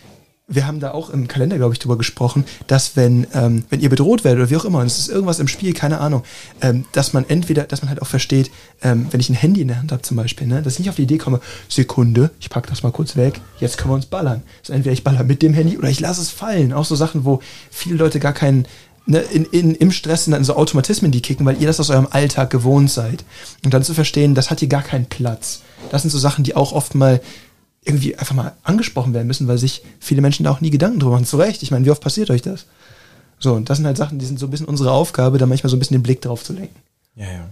wir 0.52 0.68
haben 0.68 0.80
da 0.80 0.92
auch 0.92 1.10
im 1.10 1.28
Kalender, 1.28 1.58
glaube 1.58 1.74
ich, 1.74 1.80
drüber 1.80 1.98
gesprochen, 1.98 2.46
dass 2.68 2.96
wenn, 2.96 3.26
ähm, 3.34 3.64
wenn 3.70 3.80
ihr 3.80 3.90
bedroht 3.90 4.24
werdet 4.24 4.42
oder 4.42 4.50
wie 4.50 4.58
auch 4.58 4.66
immer, 4.66 4.80
und 4.80 4.86
es 4.86 5.00
ist 5.00 5.10
irgendwas 5.10 5.40
im 5.40 5.48
Spiel, 5.48 5.74
keine 5.74 6.00
Ahnung, 6.00 6.24
ähm, 6.62 6.86
dass 6.92 7.14
man 7.14 7.26
entweder, 7.28 7.64
dass 7.64 7.82
man 7.82 7.90
halt 7.90 8.02
auch 8.02 8.08
versteht, 8.08 8.52
ähm, 8.82 9.08
wenn 9.12 9.20
ich 9.20 9.30
ein 9.30 9.36
Handy 9.36 9.62
in 9.62 9.70
der 9.70 9.80
Hand 9.80 9.92
habe 9.92 10.02
zum 10.02 10.18
Beispiel, 10.18 10.48
ne, 10.48 10.62
dass 10.62 10.74
ich 10.74 10.80
nicht 10.80 10.90
auf 10.90 10.96
die 10.96 11.04
Idee 11.04 11.18
komme, 11.18 11.40
Sekunde, 11.70 12.32
ich 12.40 12.50
packe 12.50 12.70
das 12.70 12.84
mal 12.84 12.92
kurz 12.92 13.16
weg, 13.16 13.40
jetzt 13.60 13.78
können 13.78 13.92
wir 13.92 13.96
uns 13.96 14.06
ballern. 14.06 14.44
Also 14.62 14.74
entweder 14.74 14.94
ich 14.94 15.04
baller 15.04 15.24
mit 15.24 15.42
dem 15.42 15.54
Handy 15.54 15.78
oder 15.78 15.90
ich 15.90 16.00
lasse 16.00 16.22
es 16.22 16.30
fallen. 16.30 16.74
Auch 16.74 16.86
so 16.86 16.96
Sachen, 16.96 17.26
wo 17.26 17.42
viele 17.70 17.96
Leute 17.96 18.20
gar 18.20 18.34
keinen, 18.34 18.66
ne, 19.06 19.20
in, 19.20 19.46
in, 19.46 19.76
im 19.76 19.92
Stress 19.92 20.26
sind 20.26 20.34
dann 20.34 20.44
so 20.44 20.56
Automatismen, 20.56 21.12
die 21.12 21.22
kicken, 21.22 21.46
weil 21.46 21.62
ihr 21.62 21.68
das 21.68 21.80
aus 21.80 21.90
eurem 21.90 22.08
Alltag 22.12 22.50
gewohnt 22.50 22.92
seid. 22.92 23.24
Und 23.64 23.74
dann 23.74 23.84
zu 23.84 23.94
verstehen, 23.94 24.36
das 24.36 24.50
hat 24.50 24.60
hier 24.60 24.70
gar 24.70 24.84
keinen 24.84 25.06
Platz. 25.06 25.62
Das 25.90 26.02
sind 26.02 26.12
so 26.12 26.20
Sachen, 26.20 26.44
die 26.44 26.56
auch 26.56 26.74
oft 26.74 26.96
mal 26.96 27.22
irgendwie 27.84 28.16
einfach 28.16 28.36
mal 28.36 28.54
angesprochen 28.64 29.14
werden 29.14 29.28
müssen, 29.28 29.48
weil 29.48 29.58
sich 29.58 29.82
viele 30.00 30.22
Menschen 30.22 30.44
da 30.44 30.52
auch 30.52 30.62
nie 30.62 30.70
Gedanken 30.70 31.00
drüber 31.00 31.14
machen. 31.14 31.26
Zu 31.26 31.38
Recht. 31.38 31.64
Ich 31.64 31.72
meine, 31.72 31.86
wie 31.86 31.92
oft 31.92 32.02
passiert 32.02 32.30
euch 32.30 32.42
das? 32.42 32.66
So, 33.40 33.54
und 33.54 33.70
das 33.70 33.78
sind 33.78 33.88
halt 33.88 33.98
Sachen, 33.98 34.20
die 34.20 34.26
sind 34.26 34.40
so 34.40 34.46
ein 34.46 34.52
bisschen 34.52 34.68
unsere 34.68 34.92
Aufgabe, 34.92 35.40
da 35.40 35.48
manchmal 35.48 35.70
so 35.70 35.76
ein 35.76 35.80
bisschen 35.80 35.98
den 35.98 36.04
Blick 36.04 36.22
drauf 36.22 36.44
zu 36.44 36.54
lenken. 36.54 36.76
Ja, 37.16 37.26
ja. 37.26 37.50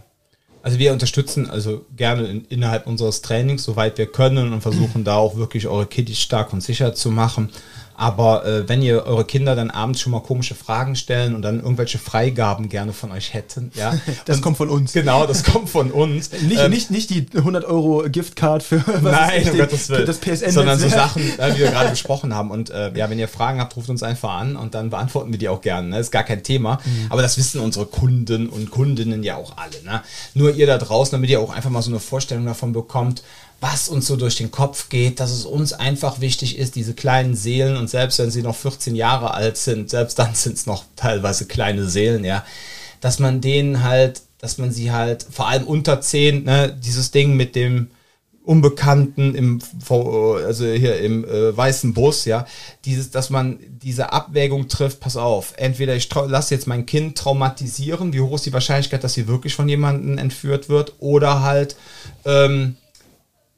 Also 0.62 0.78
wir 0.78 0.92
unterstützen 0.92 1.50
also 1.50 1.86
gerne 1.96 2.28
in, 2.28 2.46
innerhalb 2.46 2.86
unseres 2.86 3.22
Trainings, 3.22 3.64
soweit 3.64 3.98
wir 3.98 4.06
können 4.06 4.54
und 4.54 4.62
versuchen 4.62 5.04
da 5.04 5.16
auch 5.16 5.36
wirklich 5.36 5.68
eure 5.68 5.88
Kiddies 5.88 6.20
stark 6.20 6.54
und 6.54 6.62
sicher 6.62 6.94
zu 6.94 7.12
machen. 7.12 7.50
Aber 8.00 8.46
äh, 8.46 8.70
wenn 8.70 8.82
ihr 8.82 9.04
eure 9.06 9.26
Kinder 9.26 9.58
dann 9.58 9.70
abends 9.70 10.00
schon 10.00 10.14
mal 10.14 10.22
komische 10.22 10.56
Fragen 10.56 10.96
stellen 10.96 11.36
und 11.36 11.42
dann 11.42 11.60
irgendwelche 11.60 11.98
Freigaben 11.98 12.70
gerne 12.70 12.94
von 12.94 13.12
euch 13.12 13.34
hätten, 13.34 13.74
ja. 13.76 13.94
das 14.26 14.38
und, 14.38 14.42
kommt 14.42 14.56
von 14.56 14.70
uns. 14.70 14.94
Genau, 14.94 15.28
das 15.28 15.44
kommt 15.44 15.70
von 15.70 15.92
uns. 15.92 16.32
nicht, 16.44 16.62
ähm, 16.62 16.72
nicht, 16.72 16.92
nicht 16.92 17.10
die 17.10 17.28
100 17.36 17.66
Euro 17.66 18.06
Giftcard 18.10 18.64
für 18.64 18.78
was 18.88 19.02
nein, 19.02 19.50
um 19.52 19.58
Gottes 19.58 19.90
Willen. 19.90 20.06
das 20.06 20.18
PSN. 20.18 20.52
Sondern 20.52 20.80
so 20.80 20.88
Sachen, 20.88 21.22
äh, 21.38 21.54
wie 21.56 21.60
wir 21.60 21.72
gerade 21.72 21.90
besprochen 21.90 22.34
haben. 22.34 22.52
Und 22.52 22.70
äh, 22.70 22.98
ja, 22.98 23.10
wenn 23.10 23.20
ihr 23.20 23.28
Fragen 23.28 23.60
habt, 23.60 23.76
ruft 23.76 23.90
uns 23.90 24.02
einfach 24.02 24.32
an 24.32 24.56
und 24.56 24.76
dann 24.76 24.92
beantworten 24.92 25.34
wir 25.34 25.38
die 25.38 25.50
auch 25.50 25.60
gerne. 25.60 25.90
Ne? 25.90 26.00
Ist 26.00 26.12
gar 26.12 26.24
kein 26.24 26.42
Thema. 26.42 26.80
Mhm. 26.86 27.08
Aber 27.10 27.22
das 27.22 27.38
wissen 27.38 27.60
unsere 27.60 27.86
Kunden 27.86 28.48
und 28.48 28.72
Kundinnen 28.72 29.24
ja 29.24 29.36
auch 29.36 29.58
alle. 29.58 29.84
Ne? 29.84 30.04
Nur 30.36 30.56
ihr 30.56 30.68
da 30.68 30.78
draußen, 30.78 31.12
damit 31.12 31.30
ihr 31.30 31.42
auch 31.42 31.54
einfach 31.54 31.70
mal 31.70 31.82
so 31.82 31.92
eine 31.92 32.00
Vorstellung 32.00 32.46
davon 32.46 32.72
bekommt, 32.72 33.24
was 33.62 33.90
uns 33.90 34.08
so 34.08 34.16
durch 34.16 34.38
den 34.38 34.52
Kopf 34.52 34.90
geht, 34.90 35.20
dass 35.20 35.32
es 35.32 35.46
uns 35.46 35.74
einfach 35.74 36.22
wichtig 36.22 36.58
ist, 36.58 36.76
diese 36.76 36.94
kleinen 36.94 37.36
Seelen 37.36 37.76
und 37.76 37.90
selbst 37.90 38.20
wenn 38.20 38.32
sie 38.32 38.42
noch 38.42 38.56
14 38.56 38.96
Jahre 38.96 39.34
alt 39.34 39.58
sind, 39.58 39.90
selbst 39.90 40.18
dann 40.18 40.34
sind 40.34 40.58
es 40.58 40.66
noch 40.66 40.86
teilweise 40.96 41.46
kleine 41.46 41.86
Seelen, 41.86 42.24
ja, 42.24 42.46
dass 43.02 43.20
man 43.20 43.42
denen 43.42 43.84
halt, 43.84 44.22
dass 44.40 44.58
man 44.58 44.72
sie 44.72 44.92
halt 44.92 45.26
vor 45.30 45.48
allem 45.48 45.66
unter 45.66 46.00
10, 46.00 46.44
ne, 46.44 46.78
dieses 46.82 47.12
Ding 47.12 47.36
mit 47.36 47.56
dem 47.56 47.90
Unbekannten 48.50 49.36
im 49.36 49.60
also 49.90 50.66
hier 50.66 51.00
im 51.02 51.24
äh, 51.24 51.56
weißen 51.56 51.94
Bus, 51.94 52.26
ja, 52.26 52.48
dieses, 52.84 53.12
dass 53.12 53.30
man 53.30 53.60
diese 53.84 54.12
Abwägung 54.12 54.68
trifft, 54.68 55.02
pass 55.02 55.18
auf, 55.18 55.54
entweder 55.58 55.96
ich 55.96 56.10
lasse 56.14 56.56
jetzt 56.56 56.66
mein 56.66 56.88
Kind 56.88 57.16
traumatisieren, 57.16 58.12
wie 58.12 58.22
hoch 58.22 58.36
ist 58.36 58.48
die 58.48 58.54
Wahrscheinlichkeit, 58.54 59.04
dass 59.04 59.14
sie 59.14 59.28
wirklich 59.28 59.54
von 59.54 59.70
jemandem 59.70 60.18
entführt 60.18 60.68
wird, 60.68 60.94
oder 60.98 61.44
halt 61.44 61.76
ähm, 62.26 62.78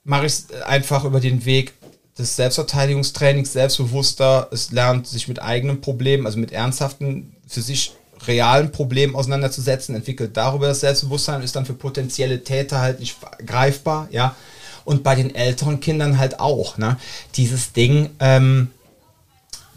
mache 0.04 0.26
ich 0.26 0.34
es 0.34 0.62
einfach 0.64 1.04
über 1.04 1.20
den 1.20 1.46
Weg 1.46 1.74
des 2.18 2.36
Selbstverteidigungstrainings 2.36 3.54
selbstbewusster. 3.54 4.50
Es 4.52 4.72
lernt 4.72 5.08
sich 5.08 5.28
mit 5.28 5.42
eigenen 5.42 5.82
Problemen, 5.82 6.26
also 6.26 6.38
mit 6.40 6.52
ernsthaften, 6.52 7.36
für 7.48 7.62
sich 7.62 7.94
realen 8.28 8.72
Problemen 8.72 9.16
auseinanderzusetzen, 9.16 9.96
entwickelt 9.96 10.38
darüber 10.38 10.68
das 10.68 10.82
Selbstbewusstsein, 10.82 11.42
ist 11.42 11.56
dann 11.56 11.66
für 11.66 11.74
potenzielle 11.74 12.44
Täter 12.44 12.80
halt 12.80 13.00
nicht 13.00 13.18
greifbar, 13.46 14.08
ja. 14.12 14.36
Und 14.84 15.04
bei 15.04 15.16
den 15.16 15.34
älteren 15.34 15.80
Kindern 15.80 16.18
halt 16.18 16.40
auch, 16.40 16.78
ne? 16.78 16.98
Dieses 17.36 17.74
Ding, 17.74 18.10
ähm, 18.20 18.72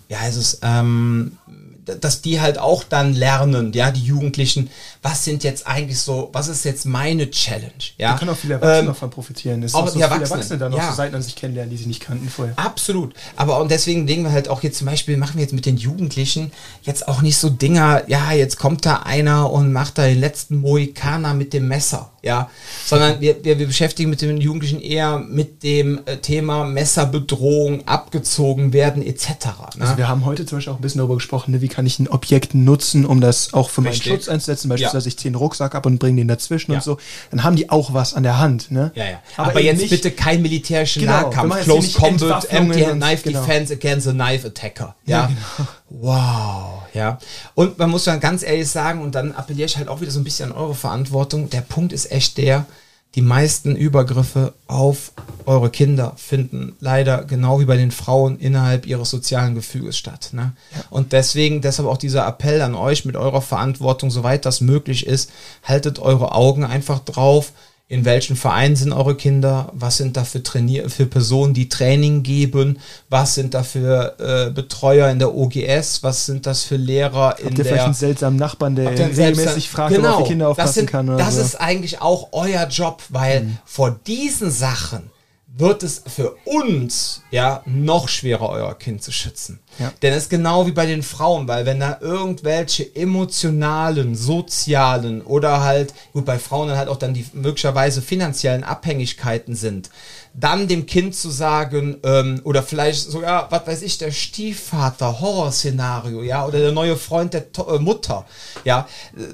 ja, 0.09 0.19
es 0.27 0.37
ist, 0.37 0.59
ähm, 0.63 1.39
dass 1.85 2.23
die 2.23 2.41
halt 2.41 2.59
auch 2.59 2.85
dann 2.85 3.15
lernen, 3.15 3.73
ja, 3.73 3.91
die 3.91 4.03
Jugendlichen, 4.03 4.71
was 5.03 5.25
sind 5.25 5.45
jetzt 5.45 5.67
eigentlich 5.67 5.99
so, 5.99 6.31
was 6.33 6.49
ist 6.49 6.65
jetzt 6.65 6.87
meine 6.87 7.31
Challenge? 7.31 7.73
Ja, 7.99 8.13
da 8.13 8.19
können 8.19 8.31
auch 8.31 8.37
viele 8.37 8.55
Erwachsene 8.55 8.81
ähm, 8.81 8.87
davon 8.87 9.11
profitieren. 9.11 9.63
Es 9.63 9.75
auch 9.75 9.89
so 9.89 9.97
die 9.97 10.03
Erwachsene, 10.03 10.59
dann 10.59 10.73
ja. 10.73 10.89
so 10.89 10.95
Seiten 10.95 11.15
an 11.15 11.23
sich 11.23 11.37
kennenlernen, 11.37 11.71
die 11.71 11.77
sie 11.77 11.87
nicht 11.87 12.01
kannten 12.01 12.29
vorher. 12.29 12.59
Absolut. 12.59 13.15
Aber 13.37 13.61
und 13.61 13.71
deswegen 13.71 14.07
denken 14.07 14.25
wir 14.25 14.33
halt 14.33 14.49
auch 14.49 14.63
jetzt 14.63 14.79
zum 14.79 14.87
Beispiel, 14.87 15.17
machen 15.17 15.35
wir 15.35 15.43
jetzt 15.43 15.53
mit 15.53 15.67
den 15.67 15.77
Jugendlichen 15.77 16.53
jetzt 16.83 17.09
auch 17.09 17.23
nicht 17.23 17.37
so 17.37 17.51
Dinger, 17.51 18.03
ja, 18.09 18.33
jetzt 18.33 18.59
kommt 18.59 18.87
da 18.87 19.03
einer 19.03 19.51
und 19.51 19.73
macht 19.73 19.99
da 19.99 20.05
den 20.05 20.21
letzten 20.21 20.61
Mohikaner 20.61 21.35
mit 21.35 21.53
dem 21.53 21.69
Messer, 21.69 22.11
ja, 22.25 22.51
sondern 22.87 23.21
wir, 23.21 23.45
wir, 23.45 23.59
wir 23.59 23.67
beschäftigen 23.67 24.11
mit 24.11 24.23
den 24.23 24.41
Jugendlichen 24.41 24.81
eher 24.81 25.19
mit 25.19 25.63
dem 25.63 26.01
äh, 26.07 26.17
Thema 26.17 26.65
Messerbedrohung, 26.65 27.87
abgezogen 27.87 28.73
werden 28.73 29.03
etc. 29.03 29.29
Ne? 29.77 29.83
Also 29.83 29.97
wir 29.99 30.09
haben 30.09 30.25
heute 30.25 30.47
zum 30.47 30.59
Beispiel 30.59 30.73
auch 30.73 30.79
ein 30.79 30.83
bisschen 30.83 30.99
darüber 30.99 31.17
gesprochen, 31.17 31.53
ne, 31.53 31.61
wie 31.61 31.69
kann 31.69 31.85
ich 31.85 31.99
ein 31.99 32.09
Objekt 32.09 32.55
nutzen, 32.55 33.05
um 33.05 33.21
das 33.21 33.53
auch 33.53 33.69
für 33.69 33.85
Richtig. 33.85 34.07
meinen 34.07 34.17
Schutz 34.17 34.29
einzusetzen, 34.29 34.69
beispielsweise 34.69 35.05
ja 35.05 35.09
ich 35.09 35.19
zehn 35.19 35.35
Rucksack 35.35 35.75
ab 35.75 35.85
und 35.87 35.99
bringe 35.99 36.17
den 36.17 36.29
dazwischen 36.29 36.73
ja. 36.73 36.79
und 36.79 36.85
so, 36.85 36.97
dann 37.31 37.45
haben 37.45 37.57
die 37.57 37.69
auch 37.71 37.93
was 37.93 38.15
an 38.15 38.23
der 38.23 38.39
Hand. 38.39 38.71
Ne? 38.71 38.91
Ja, 38.95 39.05
ja. 39.05 39.23
Aber, 39.37 39.51
Aber 39.51 39.61
jetzt 39.61 39.81
nicht, 39.81 39.91
bitte 39.91 40.11
kein 40.11 40.41
militärischen 40.41 41.03
genau, 41.03 41.23
Nahkampf. 41.23 41.63
Close 41.63 41.93
Combat, 41.93 42.51
Empty 42.51 42.85
Knife 42.85 43.23
genau. 43.23 43.41
Defense 43.41 43.73
against 43.73 44.09
a 44.09 44.13
Knife 44.13 44.47
Attacker. 44.47 44.95
Ja, 45.05 45.19
ja 45.19 45.27
genau. 45.27 45.69
Wow, 45.91 46.83
ja. 46.93 47.19
Und 47.55 47.79
man 47.79 47.91
muss 47.91 48.05
dann 48.05 48.19
ganz 48.19 48.43
ehrlich 48.43 48.69
sagen, 48.69 49.01
und 49.01 49.15
dann 49.15 49.33
appelliere 49.33 49.67
ich 49.67 49.77
halt 49.77 49.89
auch 49.89 50.01
wieder 50.01 50.11
so 50.11 50.19
ein 50.19 50.25
bisschen 50.25 50.51
an 50.51 50.59
eure 50.59 50.75
Verantwortung. 50.75 51.51
Der 51.51 51.61
Punkt 51.61 51.93
ist 51.93 52.07
echt 52.15 52.39
der, 52.39 52.67
die 53.15 53.23
meisten 53.23 53.77
Übergriffe 53.77 54.55
auf 54.67 55.13
eure 55.47 55.71
Kinder 55.71 56.15
finden 56.17 56.75
leider 56.81 57.25
genau 57.25 57.61
wie 57.61 57.65
bei 57.65 57.77
den 57.77 57.93
Frauen 57.93 58.39
innerhalb 58.39 58.87
ihres 58.87 59.11
sozialen 59.11 59.55
Gefüges 59.55 59.97
statt. 59.97 60.31
Ne? 60.33 60.53
Und 60.91 61.13
deswegen, 61.13 61.61
deshalb 61.61 61.89
auch 61.89 61.97
dieser 61.97 62.27
Appell 62.27 62.61
an 62.61 62.75
euch 62.75 63.05
mit 63.05 63.17
eurer 63.17 63.43
Verantwortung, 63.43 64.11
soweit 64.11 64.45
das 64.45 64.61
möglich 64.61 65.07
ist, 65.07 65.31
haltet 65.63 66.01
eure 66.01 66.33
Augen 66.33 66.65
einfach 66.65 66.99
drauf 66.99 67.53
in 67.87 68.07
welchen 68.07 68.35
Vereinen 68.35 68.77
sind 68.77 68.93
eure 68.95 69.15
Kinder, 69.15 69.71
was 69.75 69.99
sind 69.99 70.17
da 70.17 70.25
für, 70.25 70.43
Trainier 70.43 70.89
für 70.89 71.05
Personen, 71.05 71.53
die 71.53 71.69
Training 71.69 72.23
geben, 72.23 72.79
was 73.11 73.35
sind 73.35 73.53
da 73.53 73.63
für 73.63 74.15
äh, 74.19 74.51
Betreuer 74.51 75.11
in 75.11 75.19
der 75.19 75.35
OGS, 75.35 76.03
was 76.03 76.25
sind 76.25 76.47
das 76.47 76.63
für 76.63 76.77
Lehrer 76.77 77.29
Habt 77.31 77.41
in 77.41 77.49
ihr 77.49 77.55
der... 77.57 77.65
vielleicht 77.67 77.85
einen 77.85 77.95
seltsamen 77.95 78.39
Nachbarn, 78.39 78.75
der 78.75 78.87
Habt 78.87 78.99
ihr 78.99 79.07
regelmäßig 79.09 79.69
fragt, 79.69 79.97
ob 79.99 80.03
er 80.03 80.17
auf 80.17 80.23
die 80.23 80.29
Kinder 80.31 80.49
aufpassen 80.49 80.67
das 80.67 80.75
sind, 80.75 80.91
kann? 80.91 81.09
Oder 81.11 81.19
das 81.19 81.35
so. 81.35 81.43
ist 81.43 81.61
eigentlich 81.61 82.01
auch 82.01 82.29
euer 82.33 82.67
Job, 82.69 83.03
weil 83.11 83.43
Mhm. 83.43 83.59
vor 83.67 83.99
diesen 84.07 84.51
Sachen 84.51 85.11
wird 85.57 85.85
es 85.85 86.03
für 86.07 86.35
uns 86.45 87.23
ja 87.31 87.63
noch 87.65 88.09
schwerer, 88.09 88.49
euer 88.51 88.75
Kind 88.77 89.03
zu 89.03 89.13
schützen. 89.13 89.61
Ja. 89.79 89.93
Denn 90.03 90.13
es 90.13 90.25
ist 90.25 90.31
genau 90.31 90.67
wie 90.67 90.73
bei 90.73 90.87
den 90.87 91.03
Frauen, 91.03 91.47
weil 91.47 91.65
wenn 91.65 91.81
da 91.81 91.99
irgendwelche 92.01 92.95
emotionalen, 92.97 94.17
sozialen 94.17 95.23
oder 95.23 95.63
halt, 95.63 95.95
gut, 96.13 96.25
bei 96.25 96.39
Frauen 96.39 96.69
dann 96.69 96.79
halt 96.79 96.89
auch 96.89 96.97
dann 96.97 97.15
die 97.15 97.27
möglicherweise 97.33 98.03
finanziellen 98.03 98.65
Abhängigkeiten 98.65 99.55
sind, 99.55 99.91
dann 100.37 100.67
dem 100.67 100.87
Kind 100.87 101.15
zu 101.15 101.31
sagen, 101.31 101.99
ähm, 102.03 102.41
oder 102.43 102.65
vielleicht 102.65 103.09
sogar, 103.09 103.51
was 103.53 103.67
weiß 103.67 103.83
ich, 103.83 103.99
der 103.99 104.11
Stiefvater, 104.11 105.21
Horrorszenario, 105.21 106.23
ja, 106.23 106.45
oder 106.45 106.59
der 106.59 106.73
neue 106.73 106.97
Freund 106.97 107.33
der 107.35 107.53
to 107.53 107.77
äh, 107.77 107.79
Mutter, 107.79 108.27
ja, 108.65 108.89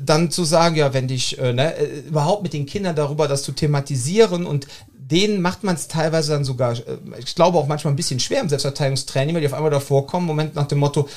dann 0.04 0.30
zu 0.30 0.44
sagen, 0.44 0.76
ja, 0.76 0.92
wenn 0.92 1.08
dich, 1.08 1.38
äh, 1.38 1.54
ne, 1.54 1.74
äh, 1.76 2.00
überhaupt 2.00 2.42
mit 2.42 2.52
den 2.52 2.66
Kindern 2.66 2.94
darüber 2.94 3.28
das 3.28 3.42
zu 3.42 3.52
thematisieren 3.52 4.44
und 4.44 4.66
denen 5.10 5.40
macht 5.40 5.64
man 5.64 5.74
es 5.74 5.88
teilweise 5.88 6.32
dann 6.32 6.44
sogar, 6.44 6.72
äh, 6.72 6.98
ich 7.18 7.34
glaube 7.34 7.58
auch 7.58 7.66
manchmal 7.66 7.92
ein 7.92 7.96
bisschen 7.96 8.20
schwer 8.20 8.40
im 8.40 8.48
Selbstverteidigungstraining, 8.48 9.34
weil 9.34 9.40
die 9.42 9.48
auf 9.48 9.54
einmal 9.54 9.70
davor 9.70 10.06
kommen, 10.06 10.26
Moment 10.26 10.54
nach 10.54 10.66
dem 10.66 10.78
Motto, 10.78 11.08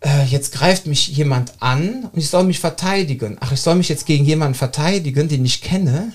äh, 0.00 0.24
jetzt 0.24 0.52
greift 0.52 0.86
mich 0.86 1.08
jemand 1.08 1.54
an 1.60 2.08
und 2.12 2.18
ich 2.18 2.30
soll 2.30 2.44
mich 2.44 2.60
verteidigen. 2.60 3.36
Ach, 3.40 3.52
ich 3.52 3.60
soll 3.60 3.74
mich 3.74 3.88
jetzt 3.88 4.06
gegen 4.06 4.24
jemanden 4.24 4.54
verteidigen, 4.54 5.28
den 5.28 5.44
ich 5.44 5.60
kenne. 5.60 6.12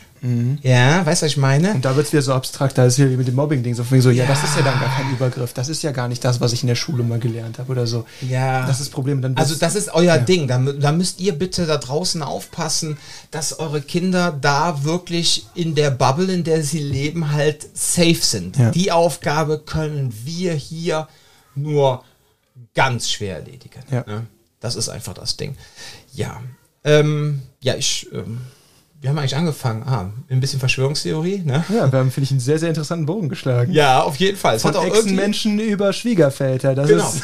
Ja, 0.62 1.06
weißt 1.06 1.22
du, 1.22 1.26
was 1.26 1.32
ich 1.34 1.38
meine? 1.38 1.74
Und 1.74 1.84
da 1.84 1.98
wird 1.98 2.08
es 2.08 2.14
wieder 2.14 2.22
so 2.22 2.34
abstrakt, 2.34 2.78
da 2.78 2.86
ist 2.86 2.98
wieder 2.98 3.10
wie 3.10 3.18
mit 3.18 3.28
dem 3.28 3.36
Mobbing-Ding 3.36 3.76
so, 3.76 3.84
so, 3.84 4.10
ja, 4.10 4.26
das 4.26 4.42
ist 4.42 4.56
ja 4.56 4.62
dann 4.62 4.80
gar 4.80 4.96
kein 4.96 5.12
Übergriff, 5.12 5.52
das 5.52 5.68
ist 5.68 5.84
ja 5.84 5.92
gar 5.92 6.08
nicht 6.08 6.24
das, 6.24 6.40
was 6.40 6.54
ich 6.54 6.64
in 6.64 6.68
der 6.68 6.76
Schule 6.76 7.04
mal 7.04 7.20
gelernt 7.20 7.60
habe 7.60 7.70
oder 7.74 7.86
so. 7.86 8.06
Ja. 8.22 8.62
Das 8.62 8.80
ist 8.80 8.88
das 8.88 8.90
Problem. 8.90 9.22
Dann 9.22 9.36
Also 9.36 9.56
das 9.56 9.76
ist 9.76 9.94
euer 9.94 10.18
Ding. 10.18 10.48
Da, 10.48 10.60
da 10.60 10.94
müsst 10.94 11.20
ihr 11.20 11.34
bitte 11.34 11.66
da 11.66 11.76
draußen 11.76 12.24
aufpassen, 12.24 12.98
dass 13.32 13.60
eure 13.60 13.82
Kinder 13.82 14.32
da 14.40 14.86
wirklich 14.86 15.46
in 15.56 15.76
der 15.76 15.92
Bubble, 15.92 16.32
in 16.32 16.46
der 16.46 16.64
sie 16.64 16.80
leben, 16.80 17.34
halt 17.34 17.68
safe 17.74 18.22
sind. 18.22 18.58
Ja. 18.58 18.72
Die 18.72 18.94
Aufgabe 18.94 19.60
können 19.60 20.14
wir 20.24 20.54
hier 20.54 21.10
nur 21.54 22.06
ganz 22.74 23.10
schwer 23.10 23.36
erledigen. 23.36 23.84
Ja. 23.92 24.04
Ne? 24.06 24.28
Das 24.60 24.76
ist 24.76 24.90
einfach 24.90 25.14
das 25.14 25.38
Ding. 25.38 25.58
Ja. 26.14 26.42
Ähm, 26.84 27.42
ja, 27.62 27.76
ich. 27.76 28.08
Ähm, 28.12 28.42
wir 29.04 29.10
haben 29.10 29.18
eigentlich 29.20 29.36
angefangen. 29.36 29.84
Ah, 29.86 30.10
ein 30.30 30.40
bisschen 30.40 30.62
Verschwörungstheorie, 30.62 31.40
ne? 31.44 31.66
ja, 31.68 31.92
wir 31.92 32.00
haben, 32.00 32.10
finde 32.10 32.24
ich, 32.24 32.32
einen 32.32 32.40
sehr, 32.40 32.58
sehr 32.58 32.70
interessanten 32.70 33.06
Bogen 33.06 33.28
geschlagen. 33.28 33.74
Ja, 33.74 34.02
auf 34.02 34.16
jeden 34.16 34.38
Fall. 34.38 34.56
Es 34.56 34.62
Von 34.62 34.74
auch 34.78 34.82
irgendwie- 34.84 35.00
Echsenmenschen 35.00 35.60
über 35.60 35.92
Schwiegerväter. 35.92 36.74
Das 36.74 36.88
Genau. 36.88 37.10
ist 37.10 37.22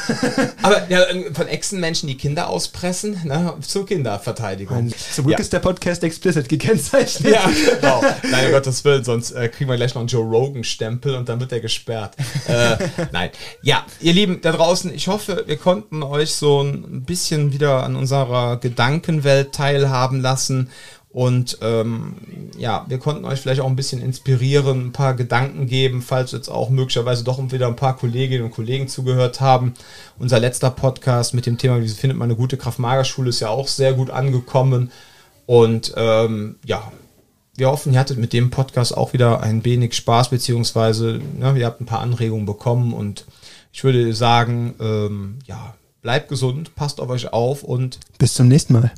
Aber 0.62 0.82
ja, 0.90 1.00
von 1.32 1.48
Echsenmenschen, 1.48 2.06
die 2.06 2.16
Kinder 2.18 2.50
auspressen, 2.50 3.18
ne, 3.24 3.54
zur 3.62 3.86
Kinderverteidigung. 3.86 4.92
zum 5.14 5.24
Glück 5.26 5.38
ist 5.38 5.54
der 5.54 5.60
Podcast 5.60 6.04
explicit 6.04 6.50
gekennzeichnet. 6.50 7.32
Ja, 7.32 7.50
genau. 7.80 8.02
Nein, 8.30 8.50
Gottes 8.52 8.84
Willen, 8.84 9.02
sonst 9.02 9.30
äh, 9.30 9.48
kriegen 9.48 9.70
wir 9.70 9.76
gleich 9.76 9.94
noch 9.94 10.00
einen 10.00 10.08
Joe 10.08 10.22
Rogan-Stempel 10.28 11.14
und 11.14 11.30
dann 11.30 11.40
wird 11.40 11.50
er 11.52 11.60
gesperrt. 11.60 12.14
Äh, 12.46 12.76
nein. 13.12 13.30
Ja, 13.62 13.86
ihr 14.00 14.12
Lieben 14.12 14.40
da 14.42 14.52
draußen, 14.52 14.92
ich 14.94 15.08
hoffe, 15.08 15.44
wir 15.46 15.56
konnten 15.56 16.02
euch 16.02 16.34
so 16.34 16.60
ein 16.60 17.04
bisschen 17.04 17.54
wieder 17.54 17.84
an 17.84 17.96
unserer 17.96 18.58
Gedankenwelt 18.58 19.54
teilhaben 19.54 20.20
lassen. 20.20 20.68
Und 21.12 21.58
ähm, 21.60 22.14
ja, 22.56 22.84
wir 22.88 22.98
konnten 22.98 23.24
euch 23.24 23.40
vielleicht 23.40 23.60
auch 23.60 23.66
ein 23.66 23.74
bisschen 23.74 24.00
inspirieren, 24.00 24.86
ein 24.86 24.92
paar 24.92 25.14
Gedanken 25.14 25.66
geben, 25.66 26.02
falls 26.02 26.30
jetzt 26.30 26.48
auch 26.48 26.70
möglicherweise 26.70 27.24
doch 27.24 27.40
wieder 27.50 27.66
ein 27.66 27.74
paar 27.74 27.96
Kolleginnen 27.96 28.44
und 28.44 28.52
Kollegen 28.52 28.86
zugehört 28.86 29.40
haben. 29.40 29.74
Unser 30.20 30.38
letzter 30.38 30.70
Podcast 30.70 31.34
mit 31.34 31.46
dem 31.46 31.58
Thema, 31.58 31.82
wie 31.82 31.88
findet 31.88 32.16
man 32.16 32.28
eine 32.28 32.36
gute 32.36 32.56
Kraft-Mager-Schule, 32.56 33.30
ist 33.30 33.40
ja 33.40 33.48
auch 33.48 33.66
sehr 33.66 33.94
gut 33.94 34.10
angekommen. 34.10 34.92
Und 35.46 35.92
ähm, 35.96 36.56
ja, 36.64 36.92
wir 37.56 37.68
hoffen, 37.68 37.92
ihr 37.92 37.98
hattet 37.98 38.18
mit 38.18 38.32
dem 38.32 38.50
Podcast 38.50 38.96
auch 38.96 39.12
wieder 39.12 39.40
ein 39.40 39.64
wenig 39.64 39.94
Spaß, 39.94 40.30
beziehungsweise 40.30 41.20
ne, 41.36 41.58
ihr 41.58 41.66
habt 41.66 41.80
ein 41.80 41.86
paar 41.86 42.00
Anregungen 42.00 42.46
bekommen 42.46 42.92
und 42.92 43.24
ich 43.72 43.82
würde 43.82 44.14
sagen, 44.14 44.74
ähm, 44.80 45.38
ja, 45.46 45.74
bleibt 46.02 46.28
gesund, 46.28 46.76
passt 46.76 47.00
auf 47.00 47.08
euch 47.08 47.32
auf 47.32 47.64
und 47.64 47.98
Bis 48.18 48.34
zum 48.34 48.46
nächsten 48.46 48.74
Mal. 48.74 48.92